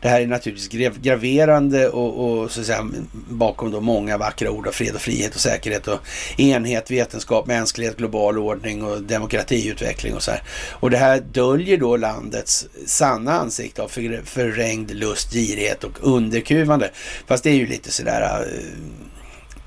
det 0.00 0.08
här 0.08 0.20
är 0.20 0.26
naturligtvis 0.26 0.98
graverande 0.98 1.88
och, 1.88 2.40
och, 2.40 2.50
så 2.50 2.60
att 2.60 2.66
säga, 2.66 2.88
bakom 3.12 3.70
då 3.70 3.80
många 3.80 4.18
vackra 4.18 4.50
ord 4.50 4.66
av 4.66 4.72
fred 4.72 4.94
och 4.94 5.00
frihet 5.00 5.34
och 5.34 5.40
säkerhet 5.40 5.88
och 5.88 5.98
enhet, 6.36 6.90
vetenskap, 6.90 7.46
mänsklighet, 7.46 7.96
global 7.96 8.38
ordning 8.38 8.82
och 8.84 9.02
demokratiutveckling 9.02 10.14
och 10.14 10.22
så 10.22 10.30
här. 10.30 10.42
Och 10.70 10.90
det 10.90 10.96
här 10.96 11.20
döljer 11.20 11.76
då 11.76 11.96
landets 11.96 12.68
sanna 12.86 13.32
ansikte 13.32 13.82
av 13.82 13.88
för, 13.88 14.22
förrängd 14.24 14.90
lust, 14.90 15.32
girighet 15.32 15.84
och 15.84 15.98
underkuvande. 16.00 16.90
Fast 17.26 17.44
det 17.44 17.50
är 17.50 17.54
ju 17.54 17.66
lite 17.66 17.92
sådär, 17.92 18.46
eh, 18.46 18.62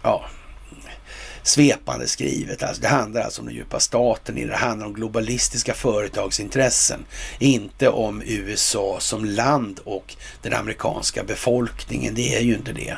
ja, 0.03 0.25
svepande 1.43 2.07
skrivet. 2.07 2.63
Alltså, 2.63 2.81
det 2.81 2.87
handlar 2.87 3.21
alltså 3.21 3.41
om 3.41 3.47
den 3.47 3.55
djupa 3.55 3.79
staten 3.79 4.37
i 4.37 4.45
det. 4.45 4.55
Handlar 4.55 4.87
om 4.87 4.93
globalistiska 4.93 5.73
företagsintressen. 5.73 7.05
Inte 7.39 7.89
om 7.89 8.21
USA 8.25 8.97
som 8.99 9.25
land 9.25 9.79
och 9.83 10.15
den 10.41 10.53
amerikanska 10.53 11.23
befolkningen. 11.23 12.13
Det 12.13 12.35
är 12.35 12.41
ju 12.41 12.53
inte 12.53 12.73
det. 12.73 12.97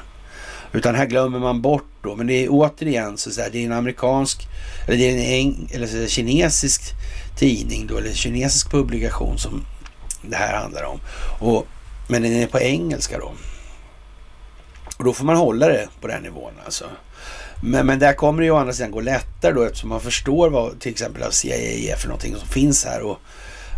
Utan 0.74 0.95
här 0.95 1.06
glömmer 1.06 1.40
man 1.40 1.61
bort 1.61 1.86
då. 2.02 2.15
Men 2.15 2.28
det 2.28 2.34
är 2.34 2.48
återigen 2.49 3.18
så 3.18 3.30
att 3.30 3.52
det 3.52 3.60
är 3.60 3.65
en 3.65 3.72
amerikansk, 3.72 4.48
eller 4.88 4.98
det 4.98 5.03
är 5.03 5.40
en 5.41 5.68
eller 5.72 5.88
så 5.88 6.07
kinesisk 6.07 6.82
tidning 7.38 7.88
då, 7.88 7.98
eller 7.98 8.14
kinesisk 8.14 8.72
publikation 8.72 9.38
som 9.38 9.65
det 10.22 10.36
här 10.36 10.53
handlar 10.53 10.84
om. 10.84 10.99
Och, 11.40 11.68
men 12.07 12.22
den 12.22 12.34
är 12.34 12.48
på 12.48 12.60
engelska 12.60 13.20
då. 13.20 13.34
Och 14.98 15.03
då 15.03 15.14
får 15.14 15.26
man 15.26 15.36
hålla 15.36 15.68
det 15.68 15.88
på 16.02 16.07
den 16.07 16.24
nivån 16.24 16.53
alltså. 16.65 16.86
Men, 17.65 17.85
men 17.85 17.99
där 17.99 18.14
kommer 18.14 18.41
det 18.41 18.45
ju 18.45 18.52
å 18.52 18.57
andra 18.57 18.73
sidan 18.73 18.91
gå 18.91 19.02
lättare 19.02 19.53
då 19.53 19.64
eftersom 19.64 19.90
man 19.90 20.02
förstår 20.02 20.49
vad 20.49 20.80
till 20.80 20.91
exempel 20.91 21.31
CIA 21.31 21.56
är 21.56 21.95
för 21.95 22.07
någonting 22.07 22.35
som 22.35 22.48
finns 22.48 22.85
här. 22.85 23.02
Och 23.02 23.18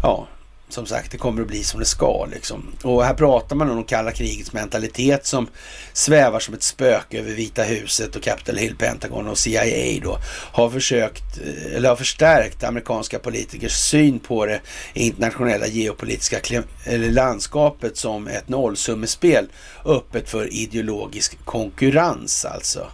ja, 0.03 0.27
som 0.69 0.85
sagt, 0.85 1.11
det 1.11 1.17
kommer 1.17 1.41
att 1.41 1.47
bli 1.47 1.63
som 1.63 1.79
det 1.79 1.85
ska 1.85 2.27
liksom. 2.31 2.73
Och 2.83 3.03
här 3.03 3.13
pratar 3.13 3.55
man 3.55 3.69
om 3.69 3.83
kalla 3.83 4.11
krigets 4.11 4.53
mentalitet 4.53 5.25
som 5.25 5.47
svävar 5.93 6.39
som 6.39 6.53
ett 6.53 6.63
spöke 6.63 7.19
över 7.19 7.31
Vita 7.31 7.63
huset 7.63 8.15
och 8.15 8.21
Capitol 8.21 8.55
Hill, 8.55 8.75
Pentagon 8.75 9.27
och 9.27 9.37
CIA 9.37 9.99
då 10.03 10.17
har 10.51 10.69
försökt, 10.69 11.37
eh, 11.37 11.75
eller 11.75 11.89
har 11.89 11.95
förstärkt 11.95 12.63
amerikanska 12.63 13.19
politikers 13.19 13.77
syn 13.77 14.19
på 14.19 14.45
det 14.45 14.61
internationella 14.93 15.67
geopolitiska 15.67 16.37
eller 16.83 17.11
landskapet 17.11 17.97
som 17.97 18.27
ett 18.27 18.49
nollsummespel 18.49 19.47
öppet 19.85 20.29
för 20.29 20.53
ideologisk 20.53 21.45
konkurrens 21.45 22.45
alltså. 22.45 22.87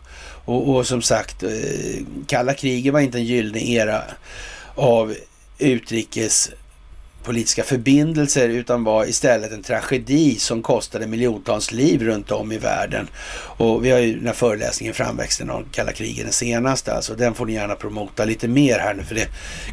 Och, 0.45 0.75
och 0.75 0.87
som 0.87 1.01
sagt, 1.01 1.43
eh, 1.43 1.49
kalla 2.27 2.53
kriget 2.53 2.93
var 2.93 2.99
inte 2.99 3.17
en 3.17 3.25
gyllene 3.25 3.59
era 3.59 4.03
av 4.75 5.15
utrikespolitiska 5.57 7.63
förbindelser 7.63 8.49
utan 8.49 8.83
var 8.83 9.05
istället 9.05 9.51
en 9.51 9.63
tragedi 9.63 10.35
som 10.35 10.61
kostade 10.61 11.07
miljontals 11.07 11.71
liv 11.71 12.03
runt 12.03 12.31
om 12.31 12.51
i 12.51 12.57
världen. 12.57 13.07
Och 13.57 13.85
vi 13.85 13.91
har 13.91 13.99
ju 13.99 14.15
den 14.15 14.27
här 14.27 14.33
föreläsningen 14.33 14.93
Framväxten 14.93 15.49
av 15.49 15.65
kalla 15.71 15.91
kriget, 15.91 16.23
den 16.23 16.33
senaste 16.33 16.93
alltså. 16.93 17.15
Den 17.15 17.33
får 17.33 17.45
ni 17.45 17.53
gärna 17.53 17.75
promota 17.75 18.25
lite 18.25 18.47
mer 18.47 18.79
här 18.79 18.93
nu 18.93 19.03
för 19.03 19.15
det 19.15 19.27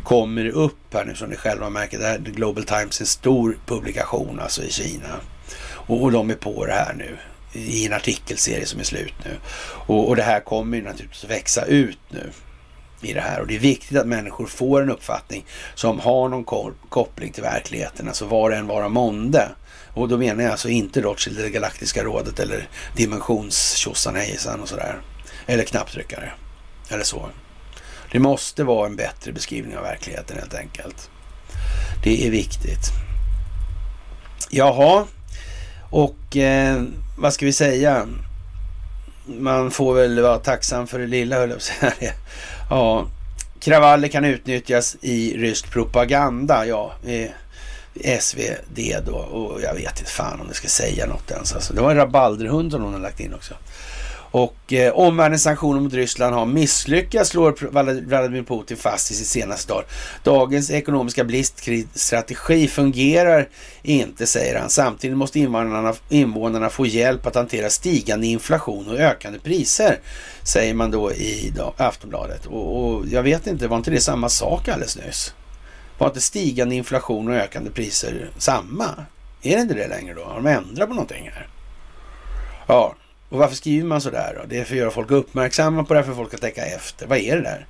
kommer 0.05 0.49
upp 0.49 0.95
här 0.95 1.05
nu 1.05 1.15
som 1.15 1.31
ni 1.31 1.37
själva 1.37 1.71
märker. 1.71 1.99
Det 1.99 2.07
här 2.07 2.19
Global 2.19 2.65
Times 2.65 3.01
är 3.01 3.03
en 3.03 3.07
stor 3.07 3.59
publikation 3.67 4.41
alltså 4.41 4.63
i 4.63 4.71
Kina. 4.71 5.21
Och, 5.71 6.03
och 6.03 6.13
de 6.13 6.31
är 6.31 6.35
på 6.35 6.67
det 6.67 6.73
här 6.73 6.95
nu 6.95 7.17
i 7.59 7.87
en 7.87 7.93
artikelserie 7.93 8.67
som 8.67 8.81
är 8.81 8.85
slut 8.85 9.15
nu. 9.25 9.37
Och, 9.87 10.09
och 10.09 10.17
det 10.17 10.23
här 10.23 10.41
kommer 10.41 10.77
ju 10.77 10.83
naturligtvis 10.83 11.25
att 11.25 11.31
växa 11.31 11.65
ut 11.65 11.99
nu 12.11 12.31
i 13.01 13.13
det 13.13 13.21
här. 13.21 13.41
Och 13.41 13.47
det 13.47 13.57
är 13.57 13.61
viktigt 13.61 13.99
att 13.99 14.07
människor 14.07 14.47
får 14.47 14.83
en 14.83 14.91
uppfattning 14.91 15.45
som 15.75 16.01
har 16.01 16.29
någon 16.29 16.75
koppling 16.89 17.33
till 17.33 17.43
verkligheten, 17.43 18.09
alltså 18.09 18.27
var 18.27 18.51
det 18.51 18.57
än 18.57 18.67
vara 18.67 18.89
månde. 18.89 19.49
Och 19.95 20.09
då 20.09 20.19
menar 20.19 20.43
jag 20.43 20.53
alltså 20.53 20.69
inte 20.69 21.01
Rothschild 21.01 21.39
eller 21.39 21.49
Galaktiska 21.49 22.05
rådet 22.05 22.41
eller 22.41 22.69
dimensionstjosan 22.97 24.17
hejsan 24.17 24.61
och 24.61 24.69
sådär. 24.69 25.01
Eller 25.47 25.65
knapptryckare. 25.65 26.33
Eller 26.91 27.05
så. 27.05 27.29
Det 28.13 28.19
måste 28.19 28.65
vara 28.65 28.87
en 28.87 28.97
bättre 28.97 29.33
beskrivning 29.33 29.77
av 29.77 29.83
verkligheten 29.83 30.39
helt 30.39 30.55
enkelt. 30.55 31.11
Det 32.05 32.27
är 32.27 32.31
viktigt. 32.31 32.93
Jaha, 34.51 35.07
och 35.91 36.37
eh, 36.37 36.83
vad 37.19 37.33
ska 37.33 37.47
vi 37.47 37.53
säga? 37.53 38.07
Man 39.27 39.71
får 39.71 39.95
väl 39.95 40.21
vara 40.21 40.39
tacksam 40.39 40.87
för 40.87 40.99
det 40.99 41.07
lilla, 41.07 41.37
höll 41.37 41.51
jag 41.51 41.59
på 41.59 41.87
att 41.87 41.93
säga. 41.93 42.13
Ja, 42.71 43.07
kravaller 43.61 44.09
kan 44.09 44.25
utnyttjas 44.25 44.97
i 45.01 45.37
rysk 45.37 45.71
propaganda. 45.71 46.67
Ja, 46.67 46.93
SvD 48.21 48.97
då. 49.07 49.17
Och 49.17 49.63
jag 49.63 49.75
vet 49.75 49.99
inte 49.99 50.11
fan 50.11 50.41
om 50.41 50.49
det 50.49 50.55
ska 50.55 50.69
säga 50.69 51.07
något 51.07 51.31
ens. 51.31 51.53
Alltså, 51.53 51.75
det 51.75 51.81
var 51.81 51.91
en 51.91 51.97
rabalderhund 51.97 52.73
som 52.73 52.83
hon 52.83 52.93
har 52.93 53.01
lagt 53.01 53.21
in 53.21 53.35
också. 53.35 53.55
Och 54.31 54.73
eh, 54.73 54.93
omvärldens 54.93 55.43
sanktioner 55.43 55.81
mot 55.81 55.93
Ryssland 55.93 56.35
har 56.35 56.47
misslyckats, 56.47 57.31
slår 57.31 58.03
Vladimir 58.07 58.43
Putin 58.43 58.77
fast 58.77 59.11
i 59.11 59.15
sitt 59.15 59.27
senaste 59.27 59.73
dag. 59.73 59.85
Dagens 60.23 60.71
ekonomiska 60.71 61.25
bliststrategi 61.25 62.69
fungerar 62.69 63.49
inte, 63.83 64.27
säger 64.27 64.61
han. 64.61 64.71
Samtidigt 64.71 65.17
måste 65.17 65.39
invånarna, 65.39 65.95
invånarna 66.09 66.71
få 66.71 66.87
hjälp 66.87 67.27
att 67.27 67.35
hantera 67.35 67.71
stigande 67.71 68.27
inflation 68.27 68.89
och 68.89 68.99
ökande 68.99 69.39
priser, 69.39 69.99
säger 70.43 70.75
man 70.75 70.91
då 70.91 71.13
i 71.13 71.53
då, 71.57 71.75
Aftonbladet. 71.77 72.47
Och, 72.47 72.85
och 72.85 73.07
jag 73.07 73.23
vet 73.23 73.47
inte, 73.47 73.69
var 73.69 73.77
inte 73.77 73.91
det 73.91 74.01
samma 74.01 74.29
sak 74.29 74.69
alldeles 74.69 74.97
nyss? 74.97 75.35
Var 75.99 76.07
inte 76.07 76.21
stigande 76.21 76.75
inflation 76.75 77.29
och 77.29 77.35
ökande 77.35 77.71
priser 77.71 78.31
samma? 78.39 78.87
Är 79.43 79.57
det 79.57 79.63
inte 79.63 79.75
det 79.75 79.89
längre 79.89 80.15
då? 80.15 80.25
Har 80.25 80.35
de 80.35 80.47
ändrat 80.47 80.89
på 80.89 80.95
någonting 80.95 81.31
här? 81.35 81.49
Ja, 82.67 82.95
och 83.29 83.39
varför 83.39 83.57
skriver 83.57 83.87
man 83.87 84.01
sådär 84.01 84.39
då? 84.41 84.47
Det 84.49 84.59
är 84.59 84.65
för 84.65 84.75
att 84.75 84.79
göra 84.79 84.91
folk 84.91 85.11
uppmärksamma 85.11 85.85
på 85.85 85.95
det, 85.95 86.01
här, 86.01 86.05
för 86.05 86.13
att 86.13 86.19
folk 86.19 86.29
ska 86.29 86.39
tänka 86.39 86.67
efter. 86.67 87.07
Vad 87.07 87.19
är 87.19 87.37
det 87.37 87.43
där? 87.43 87.67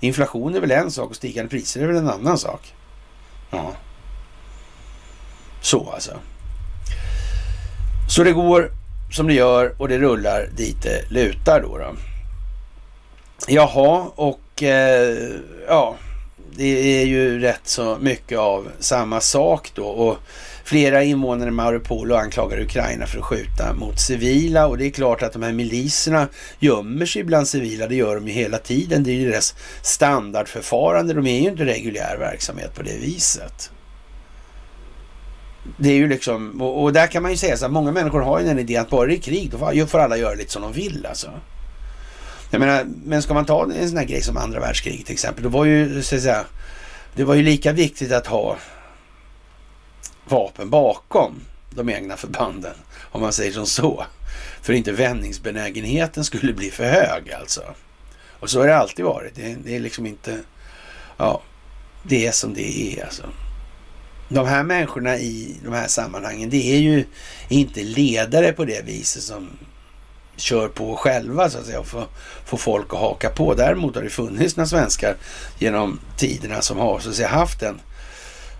Inflation 0.00 0.54
är 0.54 0.60
väl 0.60 0.70
en 0.70 0.90
sak 0.90 1.10
och 1.10 1.16
stigande 1.16 1.50
priser 1.50 1.80
är 1.80 1.86
väl 1.86 1.96
en 1.96 2.08
annan 2.08 2.38
sak? 2.38 2.74
Ja. 3.50 3.72
Så 5.60 5.90
alltså. 5.90 6.18
Så 8.08 8.24
det 8.24 8.32
går 8.32 8.70
som 9.12 9.26
det 9.26 9.34
gör 9.34 9.74
och 9.78 9.88
det 9.88 9.98
rullar 9.98 10.48
dit 10.56 10.82
det 10.82 11.10
lutar 11.10 11.60
då. 11.60 11.78
då. 11.78 11.94
Jaha, 13.48 14.10
och 14.14 14.62
eh, 14.62 15.30
ja, 15.68 15.96
det 16.56 17.00
är 17.00 17.06
ju 17.06 17.38
rätt 17.40 17.60
så 17.64 17.96
mycket 18.00 18.38
av 18.38 18.68
samma 18.78 19.20
sak 19.20 19.70
då. 19.74 19.84
Och 19.84 20.18
Flera 20.72 21.02
invånare 21.02 21.48
i 21.48 21.52
Mariupol 21.52 22.12
anklagar 22.12 22.60
Ukraina 22.60 23.06
för 23.06 23.18
att 23.18 23.24
skjuta 23.24 23.74
mot 23.74 24.00
civila 24.00 24.66
och 24.66 24.78
det 24.78 24.86
är 24.86 24.90
klart 24.90 25.22
att 25.22 25.32
de 25.32 25.42
här 25.42 25.52
miliserna 25.52 26.28
gömmer 26.58 27.06
sig 27.06 27.24
bland 27.24 27.48
civila. 27.48 27.86
Det 27.86 27.94
gör 27.94 28.14
de 28.14 28.28
ju 28.28 28.34
hela 28.34 28.58
tiden. 28.58 29.04
Det 29.04 29.10
är 29.10 29.14
ju 29.14 29.30
deras 29.30 29.54
standardförfarande. 29.82 31.14
De 31.14 31.26
är 31.26 31.40
ju 31.40 31.48
inte 31.48 31.64
reguljär 31.64 32.16
verksamhet 32.18 32.74
på 32.74 32.82
det 32.82 32.96
viset. 33.00 33.70
Det 35.76 35.88
är 35.88 35.94
ju 35.94 36.08
liksom, 36.08 36.62
och, 36.62 36.82
och 36.82 36.92
där 36.92 37.06
kan 37.06 37.22
man 37.22 37.30
ju 37.30 37.36
säga 37.36 37.56
så 37.56 37.66
att 37.66 37.72
många 37.72 37.92
människor 37.92 38.20
har 38.20 38.40
ju 38.40 38.46
den 38.46 38.58
idén 38.58 38.82
att 38.82 38.90
bara 38.90 39.06
det 39.06 39.14
är 39.14 39.20
krig 39.20 39.50
då 39.50 39.86
får 39.86 39.98
alla 39.98 40.16
göra 40.16 40.34
lite 40.34 40.52
som 40.52 40.62
de 40.62 40.72
vill 40.72 41.06
alltså. 41.06 41.30
Jag 42.50 42.60
menar, 42.60 42.84
men 43.04 43.22
ska 43.22 43.34
man 43.34 43.44
ta 43.44 43.64
en 43.64 43.88
sån 43.88 43.98
här 43.98 44.04
grej 44.04 44.22
som 44.22 44.36
andra 44.36 44.60
världskriget 44.60 45.06
till 45.06 45.12
exempel, 45.12 45.42
då 45.44 45.48
var 45.48 45.64
ju 45.64 46.02
så 46.02 46.16
att 46.16 46.22
säga, 46.22 46.44
det 47.16 47.24
var 47.24 47.34
ju 47.34 47.42
lika 47.42 47.72
viktigt 47.72 48.12
att 48.12 48.26
ha 48.26 48.56
vapen 50.32 50.70
bakom 50.70 51.40
de 51.70 51.88
egna 51.88 52.16
förbanden, 52.16 52.74
om 53.00 53.20
man 53.20 53.32
säger 53.32 53.52
som 53.52 53.66
så. 53.66 54.06
För 54.62 54.72
inte 54.72 54.92
vändningsbenägenheten 54.92 56.24
skulle 56.24 56.52
bli 56.52 56.70
för 56.70 56.84
hög 56.84 57.32
alltså. 57.32 57.62
Och 58.40 58.50
så 58.50 58.60
har 58.60 58.66
det 58.66 58.76
alltid 58.76 59.04
varit. 59.04 59.34
Det, 59.34 59.56
det 59.64 59.76
är 59.76 59.80
liksom 59.80 60.06
inte, 60.06 60.38
ja, 61.16 61.42
det 62.02 62.26
är 62.26 62.32
som 62.32 62.54
det 62.54 62.96
är 62.98 63.04
alltså. 63.04 63.22
De 64.28 64.46
här 64.46 64.62
människorna 64.62 65.16
i 65.16 65.56
de 65.64 65.72
här 65.72 65.88
sammanhangen, 65.88 66.50
det 66.50 66.74
är 66.74 66.78
ju 66.78 67.04
inte 67.48 67.82
ledare 67.82 68.52
på 68.52 68.64
det 68.64 68.86
viset 68.86 69.22
som 69.22 69.48
kör 70.36 70.68
på 70.68 70.96
själva 70.96 71.50
så 71.50 71.58
att 71.58 71.66
säga 71.66 71.80
och 71.80 71.86
får, 71.86 72.06
får 72.44 72.56
folk 72.56 72.94
att 72.94 73.00
haka 73.00 73.30
på. 73.30 73.54
Däremot 73.54 73.94
har 73.94 74.02
det 74.02 74.10
funnits 74.10 74.56
några 74.56 74.68
svenskar 74.68 75.16
genom 75.58 76.00
tiderna 76.16 76.62
som 76.62 76.78
har 76.78 76.98
så 76.98 77.08
att 77.08 77.14
säga 77.14 77.28
haft 77.28 77.62
en 77.62 77.80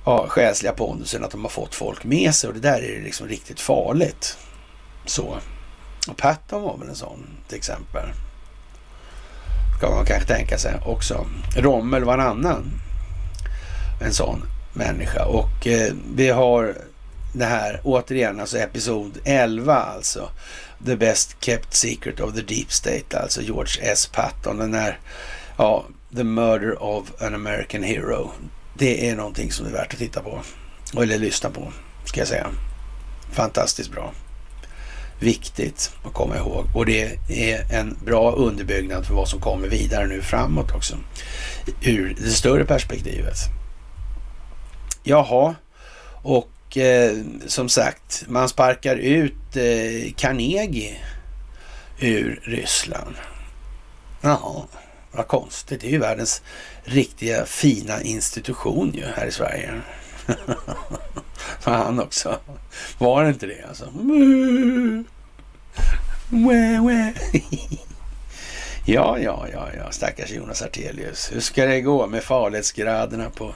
ja, 0.05 0.27
själsliga 0.29 0.73
pondusen 0.73 1.25
att 1.25 1.31
de 1.31 1.43
har 1.43 1.51
fått 1.51 1.75
folk 1.75 2.05
med 2.05 2.35
sig 2.35 2.49
och 2.49 2.55
det 2.55 2.61
där 2.61 2.83
är 2.83 3.03
liksom 3.03 3.29
riktigt 3.29 3.61
farligt. 3.61 4.37
Så. 5.07 5.39
Och 6.09 6.17
Patton 6.17 6.63
var 6.63 6.77
väl 6.77 6.89
en 6.89 6.97
sån 6.97 7.27
till 7.49 7.59
exempel. 7.59 8.09
Ska 9.79 9.91
man 9.91 10.07
kanske 10.07 10.35
tänka 10.35 10.59
sig 10.59 10.75
också. 10.87 11.27
Rommel 11.57 12.05
var 12.05 12.15
en 12.15 12.21
annan. 12.21 12.65
En 14.01 14.13
sån 14.13 14.43
människa. 14.73 15.25
Och 15.25 15.67
eh, 15.67 15.93
vi 16.15 16.29
har 16.29 16.75
det 17.33 17.45
här 17.45 17.81
återigen, 17.85 18.41
alltså 18.41 18.59
episod 18.59 19.19
11 19.25 19.75
alltså. 19.75 20.31
The 20.87 20.97
best 20.97 21.37
kept 21.41 21.75
secret 21.75 22.21
of 22.21 22.35
the 22.35 22.43
deep 22.43 22.73
state, 22.73 23.19
alltså 23.19 23.43
George 23.43 23.93
S. 23.93 24.07
Patton. 24.07 24.59
Den 24.59 24.75
här, 24.75 24.99
ja, 25.57 25.85
The 26.17 26.25
murder 26.25 26.83
of 26.83 27.23
an 27.23 27.35
American 27.35 27.83
hero 27.83 28.33
det 28.75 29.09
är 29.09 29.17
någonting 29.17 29.53
som 29.53 29.67
är 29.67 29.71
värt 29.71 29.93
att 29.93 29.99
titta 29.99 30.21
på. 30.21 30.41
Eller 30.97 31.19
lyssna 31.19 31.51
på, 31.51 31.73
ska 32.05 32.21
jag 32.21 32.29
säga. 32.29 32.47
Fantastiskt 33.33 33.91
bra. 33.91 34.13
Viktigt 35.19 35.93
att 36.05 36.13
komma 36.13 36.37
ihåg. 36.37 36.65
Och 36.75 36.87
det 36.87 37.19
är 37.29 37.75
en 37.75 37.97
bra 38.05 38.33
underbyggnad 38.33 39.07
för 39.07 39.15
vad 39.15 39.29
som 39.29 39.41
kommer 39.41 39.69
vidare 39.69 40.07
nu 40.07 40.23
framåt 40.23 40.75
också. 40.75 40.97
Ur 41.83 42.17
det 42.21 42.31
större 42.31 42.65
perspektivet. 42.65 43.37
Jaha, 45.03 45.55
och 46.23 46.77
eh, 46.77 47.17
som 47.47 47.69
sagt, 47.69 48.25
man 48.29 48.49
sparkar 48.49 48.97
ut 48.97 49.57
eh, 49.57 50.13
Carnegie 50.17 50.97
ur 51.99 52.41
Ryssland. 52.45 53.15
Jaha, 54.21 54.63
vad 55.13 55.29
konstigt. 55.29 55.81
Det 55.81 55.87
är 55.87 55.91
ju 55.91 55.99
världens 55.99 56.43
riktiga 56.85 57.47
fina 57.47 58.03
institution 58.03 58.93
ju 58.95 59.05
här 59.05 59.27
i 59.27 59.33
Sverige. 59.33 59.81
Fan 61.61 62.01
också. 62.01 62.39
Var 62.99 63.23
det 63.23 63.29
inte 63.29 63.47
det 63.47 63.65
alltså? 63.69 63.93
Ja, 68.85 69.19
ja, 69.19 69.47
ja, 69.53 69.69
ja, 69.77 69.91
stackars 69.91 70.31
Jonas 70.31 70.63
Artelius. 70.63 71.33
Hur 71.33 71.41
ska 71.41 71.65
det 71.67 71.81
gå 71.81 72.07
med 72.07 72.23
farlighetsgraderna 72.23 73.31
på 73.31 73.55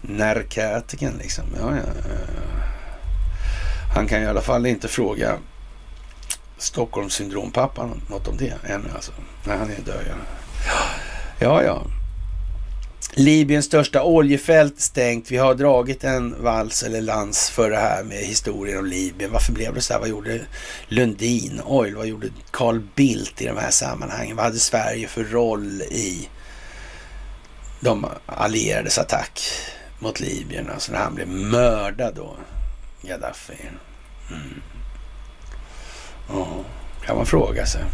narkotikan 0.00 1.12
liksom? 1.18 1.44
Ja, 1.60 1.76
ja, 1.76 1.82
ja. 1.96 2.28
Han 3.94 4.06
kan 4.06 4.22
i 4.22 4.26
alla 4.26 4.40
fall 4.40 4.66
inte 4.66 4.88
fråga 4.88 5.38
Stockholmssyndrompappan 6.58 8.02
något 8.10 8.28
om 8.28 8.36
det 8.36 8.54
ännu 8.64 8.88
alltså. 8.94 9.12
Nej, 9.44 9.58
han 9.58 9.70
är 9.70 9.80
död. 9.80 10.04
Ja, 10.08 10.14
ja. 11.38 11.62
ja. 11.62 11.86
Libyens 13.14 13.64
största 13.64 14.02
oljefält 14.02 14.80
stängt. 14.80 15.30
Vi 15.30 15.36
har 15.36 15.54
dragit 15.54 16.04
en 16.04 16.42
vals 16.42 16.82
eller 16.82 17.00
lans 17.00 17.50
för 17.50 17.70
det 17.70 17.76
här 17.76 18.04
med 18.04 18.18
historien 18.18 18.78
om 18.78 18.86
Libyen. 18.86 19.32
Varför 19.32 19.52
blev 19.52 19.74
det 19.74 19.80
så 19.80 19.92
här? 19.92 20.00
Vad 20.00 20.08
gjorde 20.08 20.40
Lundin 20.88 21.60
Oil? 21.64 21.96
Vad 21.96 22.06
gjorde 22.06 22.28
Carl 22.50 22.80
Bildt 22.94 23.42
i 23.42 23.46
de 23.46 23.56
här 23.56 23.70
sammanhangen? 23.70 24.36
Vad 24.36 24.44
hade 24.44 24.58
Sverige 24.58 25.08
för 25.08 25.24
roll 25.24 25.82
i 25.82 26.28
de 27.80 28.06
allierades 28.26 28.98
attack 28.98 29.40
mot 29.98 30.20
Libyen? 30.20 30.70
Alltså 30.70 30.92
när 30.92 30.98
han 30.98 31.14
blev 31.14 31.28
mördad 31.28 32.14
då, 32.14 32.36
Gaddafi. 33.02 33.70
Mm. 34.30 34.62
Oh, 36.28 36.60
kan 37.06 37.16
man 37.16 37.26
fråga 37.26 37.66
sig. 37.66 37.84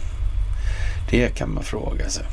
Det 1.11 1.29
kan 1.29 1.55
man 1.55 1.65
fråga 1.65 2.11
sig. 2.11 2.25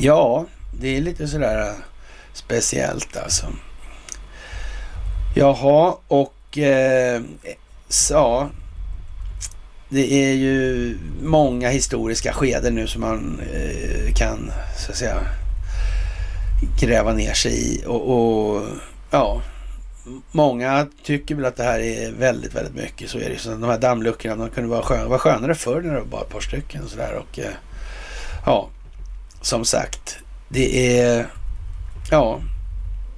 Ja, 0.00 0.46
det 0.80 0.96
är 0.96 1.00
lite 1.00 1.28
sådär 1.28 1.68
äh, 1.68 1.74
speciellt 2.32 3.16
alltså. 3.16 3.46
Jaha, 5.36 5.96
och 6.08 6.58
eh, 6.58 7.22
ja, 8.10 8.50
det 9.88 10.12
är 10.12 10.34
ju 10.34 10.98
många 11.22 11.68
historiska 11.68 12.32
skeden 12.32 12.74
nu 12.74 12.86
som 12.86 13.00
man 13.00 13.40
eh, 13.52 14.14
kan 14.14 14.52
så 14.78 14.92
att 14.92 14.98
säga 14.98 15.20
gräva 16.80 17.12
ner 17.12 17.34
sig 17.34 17.74
i 17.74 17.84
och, 17.86 18.10
och, 18.10 18.62
ja, 19.10 19.42
många 20.30 20.86
tycker 21.04 21.34
väl 21.34 21.44
att 21.44 21.56
det 21.56 21.62
här 21.62 21.80
är 21.80 22.12
väldigt, 22.12 22.54
väldigt 22.54 22.74
mycket. 22.74 23.10
Så 23.10 23.18
är 23.18 23.28
det. 23.28 23.38
Så 23.38 23.50
de 23.50 23.64
här 23.64 23.78
dammluckorna, 23.78 24.36
de 24.36 24.50
kunde 24.50 24.70
vara, 24.70 24.82
skön, 24.82 25.08
vara 25.08 25.18
skönare 25.18 25.54
förr 25.54 25.82
när 25.82 25.94
det 25.94 26.00
var 26.00 26.06
bara 26.06 26.22
ett 26.22 26.28
par 26.30 26.40
stycken 26.40 26.84
och 26.84 26.90
sådär. 26.90 27.14
Och 27.14 27.38
eh, 27.38 27.52
ja, 28.46 28.68
som 29.40 29.64
sagt, 29.64 30.18
det 30.48 30.98
är 31.00 31.26
ja, 32.10 32.40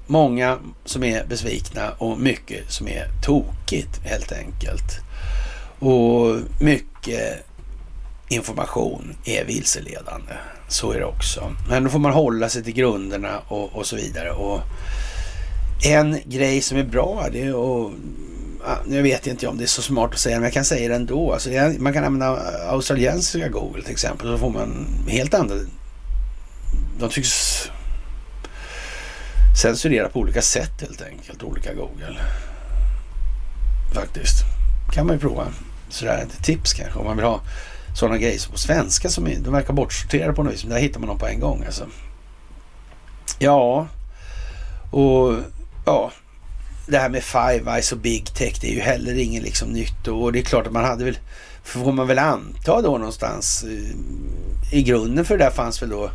många 0.06 0.59
som 0.84 1.05
är 1.05 1.26
besvikna 1.26 1.90
och 1.98 2.18
mycket 2.18 2.72
som 2.72 2.88
är 2.88 3.06
tokigt 3.22 4.01
helt 4.05 4.32
enkelt. 4.32 5.01
Och 5.78 6.36
mycket 6.60 7.47
information 8.28 9.16
är 9.24 9.44
vilseledande. 9.44 10.32
Så 10.68 10.92
är 10.92 10.98
det 10.98 11.05
också. 11.05 11.52
Men 11.68 11.84
då 11.84 11.90
får 11.90 11.98
man 11.98 12.12
hålla 12.12 12.48
sig 12.48 12.64
till 12.64 12.74
grunderna 12.74 13.38
och, 13.48 13.72
och 13.72 13.86
så 13.86 13.97
vidare. 13.97 14.30
Och 14.32 14.60
en 15.84 16.18
grej 16.24 16.60
som 16.60 16.78
är 16.78 16.84
bra, 16.84 17.26
det 17.32 17.42
är 17.42 17.86
att 18.64 18.86
nu 18.86 19.02
vet 19.02 19.26
jag 19.26 19.34
inte 19.34 19.47
om 19.47 19.59
det 19.59 19.64
är 19.64 19.66
så 19.66 19.82
smart 19.82 20.10
att 20.12 20.18
säga, 20.18 20.36
men 20.36 20.44
jag 20.44 20.52
kan 20.52 20.64
säga 20.64 20.88
det 20.88 20.94
ändå. 20.94 21.32
Alltså, 21.32 21.51
man 21.78 21.92
kan 21.92 22.05
använda 22.05 22.38
australiensiska 22.68 23.48
Google 23.48 23.82
till 23.82 23.92
exempel, 23.92 24.26
så 24.26 24.38
får 24.38 24.51
man 24.51 24.86
helt 25.09 25.34
andra 25.34 25.55
de 27.01 27.10
tycks 27.10 27.70
censurera 29.62 30.09
på 30.09 30.18
olika 30.18 30.43
sätt 30.43 30.81
helt 30.81 31.02
enkelt, 31.02 31.43
olika 31.43 31.74
Google. 31.74 32.20
Faktiskt. 33.94 34.44
kan 34.93 35.06
man 35.06 35.16
ju 35.16 35.20
prova. 35.20 35.47
Sådär 35.89 36.18
ett 36.22 36.44
tips 36.44 36.72
kanske 36.72 36.98
om 36.98 37.05
man 37.05 37.16
vill 37.16 37.27
ha 37.27 37.40
sådana 37.97 38.18
grejer 38.18 38.51
på 38.51 38.59
svenska 38.59 39.09
som 39.09 39.27
är, 39.27 39.36
de 39.36 39.52
verkar 39.52 39.74
bortsorterade 39.74 40.32
på 40.32 40.43
något 40.43 40.52
vis. 40.52 40.64
Men 40.64 40.74
där 40.74 40.81
hittar 40.81 41.01
man 41.01 41.09
dem 41.09 41.18
på 41.18 41.27
en 41.27 41.40
gång 41.40 41.64
alltså. 41.64 41.86
Ja, 43.39 43.89
och 44.90 45.35
ja, 45.86 46.12
det 46.86 46.98
här 46.98 47.09
med 47.09 47.22
Five 47.22 47.72
Eyes 47.72 47.93
och 47.93 47.98
Big 47.98 48.35
Tech 48.35 48.59
det 48.60 48.70
är 48.70 48.74
ju 48.74 48.81
heller 48.81 49.18
ingen 49.18 49.43
liksom 49.43 49.68
nytt 49.68 50.09
och 50.09 50.32
det 50.32 50.39
är 50.39 50.43
klart 50.43 50.66
att 50.66 50.72
man 50.72 50.85
hade 50.85 51.05
väl, 51.05 51.18
får 51.62 51.93
man 51.93 52.06
väl 52.06 52.18
anta 52.18 52.82
då 52.82 52.98
någonstans 52.98 53.64
eh, 53.64 54.78
i 54.78 54.82
grunden 54.82 55.24
för 55.24 55.39
det 55.39 55.44
där 55.44 55.51
fanns 55.51 55.82
väl 55.82 55.90
då 55.90 56.10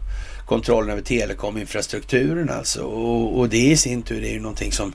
kontrollen 0.45 0.89
över 0.89 1.01
telekominfrastrukturen 1.01 2.49
alltså. 2.49 2.83
Och, 2.83 3.39
och, 3.39 3.49
det 3.49 3.57
i 3.57 3.77
sin 3.77 4.01
tur 4.01 4.23
är 4.23 4.31
ju 4.31 4.39
någonting 4.39 4.71
som 4.71 4.93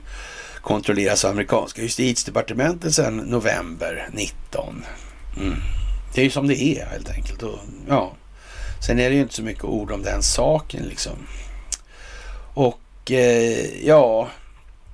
kontrolleras 0.61 1.25
av 1.25 1.31
amerikanska 1.31 1.81
justitiedepartementet 1.81 2.93
sedan 2.93 3.17
november 3.17 4.09
19. 4.13 4.83
Mm. 5.37 5.55
Det 6.13 6.21
är 6.21 6.25
ju 6.25 6.31
som 6.31 6.47
det 6.47 6.63
är 6.63 6.85
helt 6.85 7.09
enkelt. 7.09 7.43
Och, 7.43 7.59
ja. 7.87 8.13
Sen 8.85 8.99
är 8.99 9.09
det 9.09 9.15
ju 9.15 9.21
inte 9.21 9.33
så 9.33 9.43
mycket 9.43 9.63
ord 9.63 9.91
om 9.91 10.03
den 10.03 10.23
saken 10.23 10.83
liksom. 10.83 11.27
Och 12.53 13.11
eh, 13.11 13.85
ja, 13.87 14.29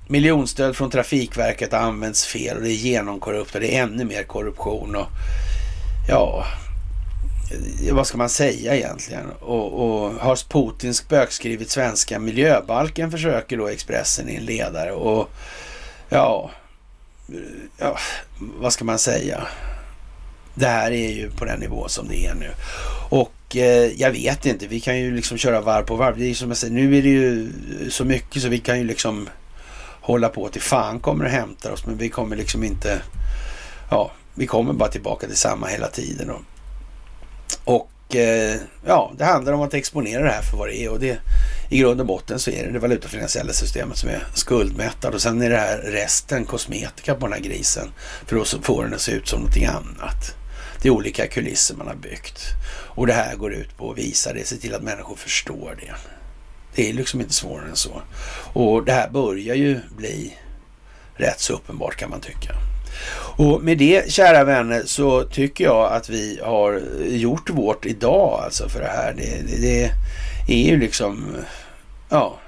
miljonstöd 0.08 0.76
från 0.76 0.90
Trafikverket 0.90 1.72
används 1.72 2.26
fel 2.26 2.56
och 2.56 2.62
det 2.62 2.70
är 2.70 2.74
genomkorrupt 2.74 3.54
och 3.54 3.60
det 3.60 3.76
är 3.76 3.82
ännu 3.82 4.04
mer 4.04 4.22
korruption. 4.22 4.96
och 4.96 5.06
Ja, 6.08 6.44
Eh, 7.50 7.94
vad 7.94 8.06
ska 8.06 8.18
man 8.18 8.28
säga 8.28 8.76
egentligen? 8.76 9.30
Och, 9.40 9.72
och 9.72 10.12
har 10.12 10.48
Putin 10.48 10.94
spökskrivit 10.94 11.70
svenska 11.70 12.18
miljöbalken 12.18 13.10
försöker 13.10 13.56
då 13.56 13.68
Expressen 13.68 14.28
i 14.28 14.34
en 14.34 14.44
ledare 14.44 14.92
och 14.92 15.30
ja, 16.08 16.50
eh, 17.28 17.34
ja, 17.78 17.98
vad 18.38 18.72
ska 18.72 18.84
man 18.84 18.98
säga? 18.98 19.46
Det 20.54 20.66
här 20.66 20.90
är 20.90 21.10
ju 21.10 21.30
på 21.30 21.44
den 21.44 21.60
nivå 21.60 21.88
som 21.88 22.08
det 22.08 22.26
är 22.26 22.34
nu. 22.34 22.50
Och 23.10 23.56
eh, 23.56 23.92
jag 24.00 24.10
vet 24.10 24.46
inte, 24.46 24.66
vi 24.66 24.80
kan 24.80 24.98
ju 24.98 25.14
liksom 25.14 25.38
köra 25.38 25.60
varv 25.60 25.84
på 25.84 25.96
varv. 25.96 26.18
Det 26.18 26.30
är 26.30 26.34
som 26.34 26.48
jag 26.48 26.56
säger, 26.56 26.74
nu 26.74 26.98
är 26.98 27.02
det 27.02 27.08
ju 27.08 27.50
så 27.90 28.04
mycket 28.04 28.42
så 28.42 28.48
vi 28.48 28.58
kan 28.58 28.78
ju 28.78 28.84
liksom 28.84 29.28
hålla 30.00 30.28
på 30.28 30.48
till 30.48 30.62
fan 30.62 31.00
kommer 31.00 31.24
och 31.24 31.30
hämtar 31.30 31.70
oss. 31.70 31.86
Men 31.86 31.98
vi 31.98 32.08
kommer 32.08 32.36
liksom 32.36 32.64
inte, 32.64 33.02
ja, 33.90 34.12
vi 34.34 34.46
kommer 34.46 34.72
bara 34.72 34.88
tillbaka 34.88 35.26
till 35.26 35.36
samma 35.36 35.66
hela 35.66 35.88
tiden. 35.88 36.30
Och 36.30 36.42
och 37.64 38.16
eh, 38.16 38.56
ja, 38.86 39.12
det 39.18 39.24
handlar 39.24 39.52
om 39.52 39.60
att 39.60 39.74
exponera 39.74 40.22
det 40.22 40.30
här 40.30 40.42
för 40.42 40.56
vad 40.56 40.68
det 40.68 40.84
är 40.84 40.90
och 40.90 41.00
det 41.00 41.18
i 41.68 41.78
grund 41.78 42.00
och 42.00 42.06
botten 42.06 42.38
så 42.38 42.50
är 42.50 42.66
det 42.66 42.72
det 42.72 42.78
valutafinansiella 42.78 43.52
systemet 43.52 43.96
som 43.96 44.08
är 44.08 44.26
skuldmättad 44.34 45.14
och 45.14 45.22
sen 45.22 45.42
är 45.42 45.50
det 45.50 45.56
här 45.56 45.78
resten 45.78 46.44
kosmetika 46.44 47.14
på 47.14 47.26
den 47.26 47.32
här 47.32 47.40
grisen 47.40 47.88
för 48.26 48.40
att 48.40 48.48
få 48.62 48.82
den 48.82 48.94
att 48.94 49.00
se 49.00 49.12
ut 49.12 49.28
som 49.28 49.38
någonting 49.38 49.66
annat. 49.66 50.34
Det 50.82 50.88
är 50.88 50.92
olika 50.92 51.26
kulisser 51.26 51.74
man 51.74 51.86
har 51.86 51.94
byggt 51.94 52.40
och 52.70 53.06
det 53.06 53.12
här 53.12 53.36
går 53.36 53.52
ut 53.52 53.76
på 53.76 53.90
att 53.90 53.98
visa 53.98 54.32
det, 54.32 54.46
se 54.46 54.56
till 54.56 54.74
att 54.74 54.82
människor 54.82 55.16
förstår 55.16 55.78
det. 55.80 55.94
Det 56.74 56.88
är 56.88 56.92
liksom 56.92 57.20
inte 57.20 57.34
svårare 57.34 57.68
än 57.68 57.76
så. 57.76 58.02
Och 58.52 58.84
det 58.84 58.92
här 58.92 59.10
börjar 59.10 59.54
ju 59.54 59.80
bli 59.96 60.36
rätt 61.14 61.40
så 61.40 61.52
uppenbart 61.52 61.96
kan 61.96 62.10
man 62.10 62.20
tycka. 62.20 62.54
Och 63.36 63.62
med 63.62 63.78
det, 63.78 64.12
kära 64.12 64.44
vänner, 64.44 64.82
så 64.86 65.24
tycker 65.24 65.64
jag 65.64 65.92
att 65.92 66.08
vi 66.08 66.40
har 66.44 66.80
gjort 67.08 67.50
vårt 67.50 67.86
idag 67.86 68.40
alltså 68.44 68.68
för 68.68 68.80
det 68.80 68.88
här. 68.88 69.14
Det, 69.16 69.56
det, 69.60 69.92
det 70.46 70.52
är 70.52 70.70
ju 70.70 70.78
liksom, 70.80 71.36
ja, 72.08 72.38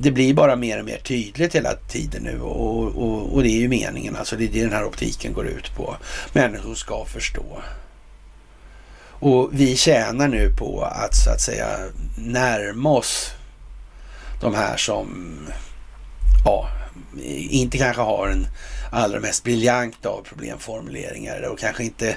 det 0.00 0.10
blir 0.10 0.34
bara 0.34 0.56
mer 0.56 0.78
och 0.78 0.84
mer 0.84 0.98
tydligt 0.98 1.54
hela 1.54 1.74
tiden 1.74 2.22
nu 2.22 2.40
och, 2.40 2.86
och, 2.86 3.34
och 3.34 3.42
det 3.42 3.48
är 3.48 3.60
ju 3.60 3.68
meningen, 3.68 4.16
alltså 4.16 4.36
det 4.36 4.44
är 4.44 4.48
det 4.48 4.62
den 4.62 4.72
här 4.72 4.84
optiken 4.84 5.32
går 5.32 5.46
ut 5.46 5.74
på. 5.76 5.96
Människor 6.32 6.74
ska 6.74 7.04
förstå. 7.04 7.62
Och 9.20 9.48
vi 9.52 9.76
tjänar 9.76 10.28
nu 10.28 10.52
på 10.56 10.82
att 10.82 11.14
så 11.14 11.30
att 11.30 11.40
säga 11.40 11.68
närma 12.16 12.90
oss 12.90 13.30
de 14.40 14.54
här 14.54 14.76
som, 14.76 15.38
ja, 16.44 16.68
inte 17.50 17.78
kanske 17.78 18.02
har 18.02 18.28
en 18.28 18.46
allra 18.92 19.20
mest 19.20 19.44
briljanta 19.44 20.08
av 20.08 20.22
problemformuleringar 20.22 21.42
och 21.42 21.58
kanske 21.58 21.84
inte 21.84 22.16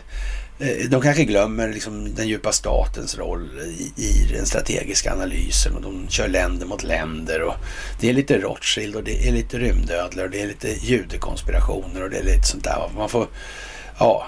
eh, 0.60 0.90
de 0.90 1.02
kanske 1.02 1.24
glömmer 1.24 1.68
liksom 1.70 2.16
den 2.16 2.28
djupa 2.28 2.52
statens 2.52 3.18
roll 3.18 3.50
i, 3.78 4.04
i, 4.04 4.28
den 4.34 4.46
strategiska 4.46 5.14
analysen 5.14 5.76
och 5.76 5.82
de 5.82 6.08
kör 6.10 6.28
länder 6.28 6.66
mot 6.66 6.84
länder 6.84 7.42
och 7.42 7.56
det 8.00 8.10
är 8.10 8.14
lite 8.14 8.38
Rothschild 8.38 8.96
och 8.96 9.04
det 9.04 9.28
är 9.28 9.32
lite 9.32 9.60
rymdödlor 9.60 10.26
och 10.26 10.32
det 10.32 10.42
är 10.42 10.48
lite 10.48 10.68
judekonspirationer 10.68 12.04
och 12.04 12.10
det 12.10 12.18
är 12.18 12.24
lite 12.24 12.48
sånt 12.48 12.64
där. 12.64 12.90
Man 12.96 13.10
får, 13.10 13.28
ja, 14.00 14.28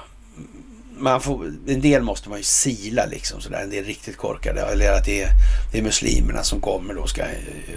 man 0.98 1.22
får, 1.22 1.46
en 1.68 1.82
del 1.82 2.02
måste 2.02 2.30
man 2.30 2.38
ju 2.38 2.44
sila 2.44 3.06
liksom 3.06 3.42
sådär, 3.42 3.62
en 3.64 3.70
del 3.70 3.86
riktigt 3.86 4.18
korkade. 4.18 4.62
Eller 4.62 4.92
att 4.92 5.06
det 5.06 5.22
är, 5.22 5.30
det 5.72 5.78
är 5.78 5.84
muslimerna 5.84 6.44
som 6.44 6.62
kommer 6.62 6.94
då 6.94 7.08
ska 7.08 7.24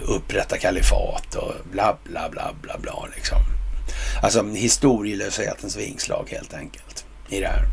upprätta 0.05 0.57
kalifat 0.57 1.35
och 1.35 1.53
bla 1.71 1.97
bla 2.03 2.29
bla 2.29 2.53
bla 2.61 2.77
bla 2.77 3.07
liksom. 3.15 3.37
Alltså 4.23 4.43
historielöshetens 4.43 5.77
vingslag 5.77 6.27
helt 6.31 6.53
enkelt 6.53 7.05
i 7.29 7.39
det 7.39 7.47
här. 7.47 7.67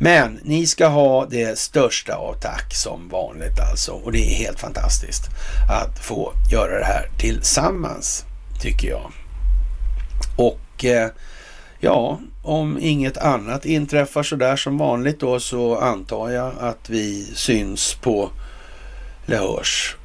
Men 0.00 0.40
ni 0.42 0.66
ska 0.66 0.86
ha 0.86 1.26
det 1.26 1.58
största 1.58 2.14
av 2.14 2.34
tack 2.40 2.74
som 2.74 3.08
vanligt 3.08 3.60
alltså. 3.70 3.92
Och 3.92 4.12
det 4.12 4.18
är 4.18 4.34
helt 4.34 4.60
fantastiskt 4.60 5.22
att 5.70 5.98
få 5.98 6.32
göra 6.52 6.78
det 6.78 6.84
här 6.84 7.10
tillsammans, 7.18 8.24
tycker 8.60 8.88
jag. 8.88 9.12
Och 10.36 10.84
eh, 10.84 11.10
ja, 11.80 12.20
om 12.42 12.78
inget 12.80 13.16
annat 13.16 13.64
inträffar 13.64 14.22
sådär 14.22 14.56
som 14.56 14.78
vanligt 14.78 15.20
då 15.20 15.40
så 15.40 15.78
antar 15.78 16.30
jag 16.30 16.52
att 16.60 16.90
vi 16.90 17.24
syns 17.34 17.94
på, 17.94 18.30
eller 19.26 19.38
hörs 19.38 19.96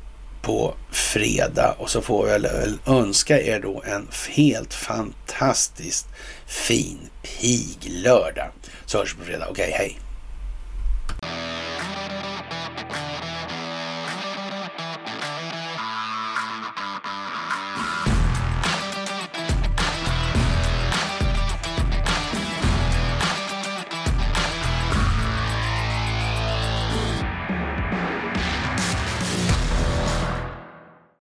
på 0.41 0.73
fredag. 0.91 1.75
Och 1.77 1.89
så 1.89 2.01
får 2.01 2.29
jag 2.29 2.45
önska 2.85 3.41
er 3.41 3.59
då 3.59 3.83
en 3.85 4.07
helt 4.29 4.73
fantastiskt 4.73 6.07
fin 6.45 7.09
piglördag. 7.23 8.51
Så 8.85 8.97
hörs 8.97 9.15
vi 9.15 9.19
på 9.19 9.25
fredag. 9.25 9.47
Okej, 9.49 9.73
okay, 9.73 9.77
hej! 9.77 9.99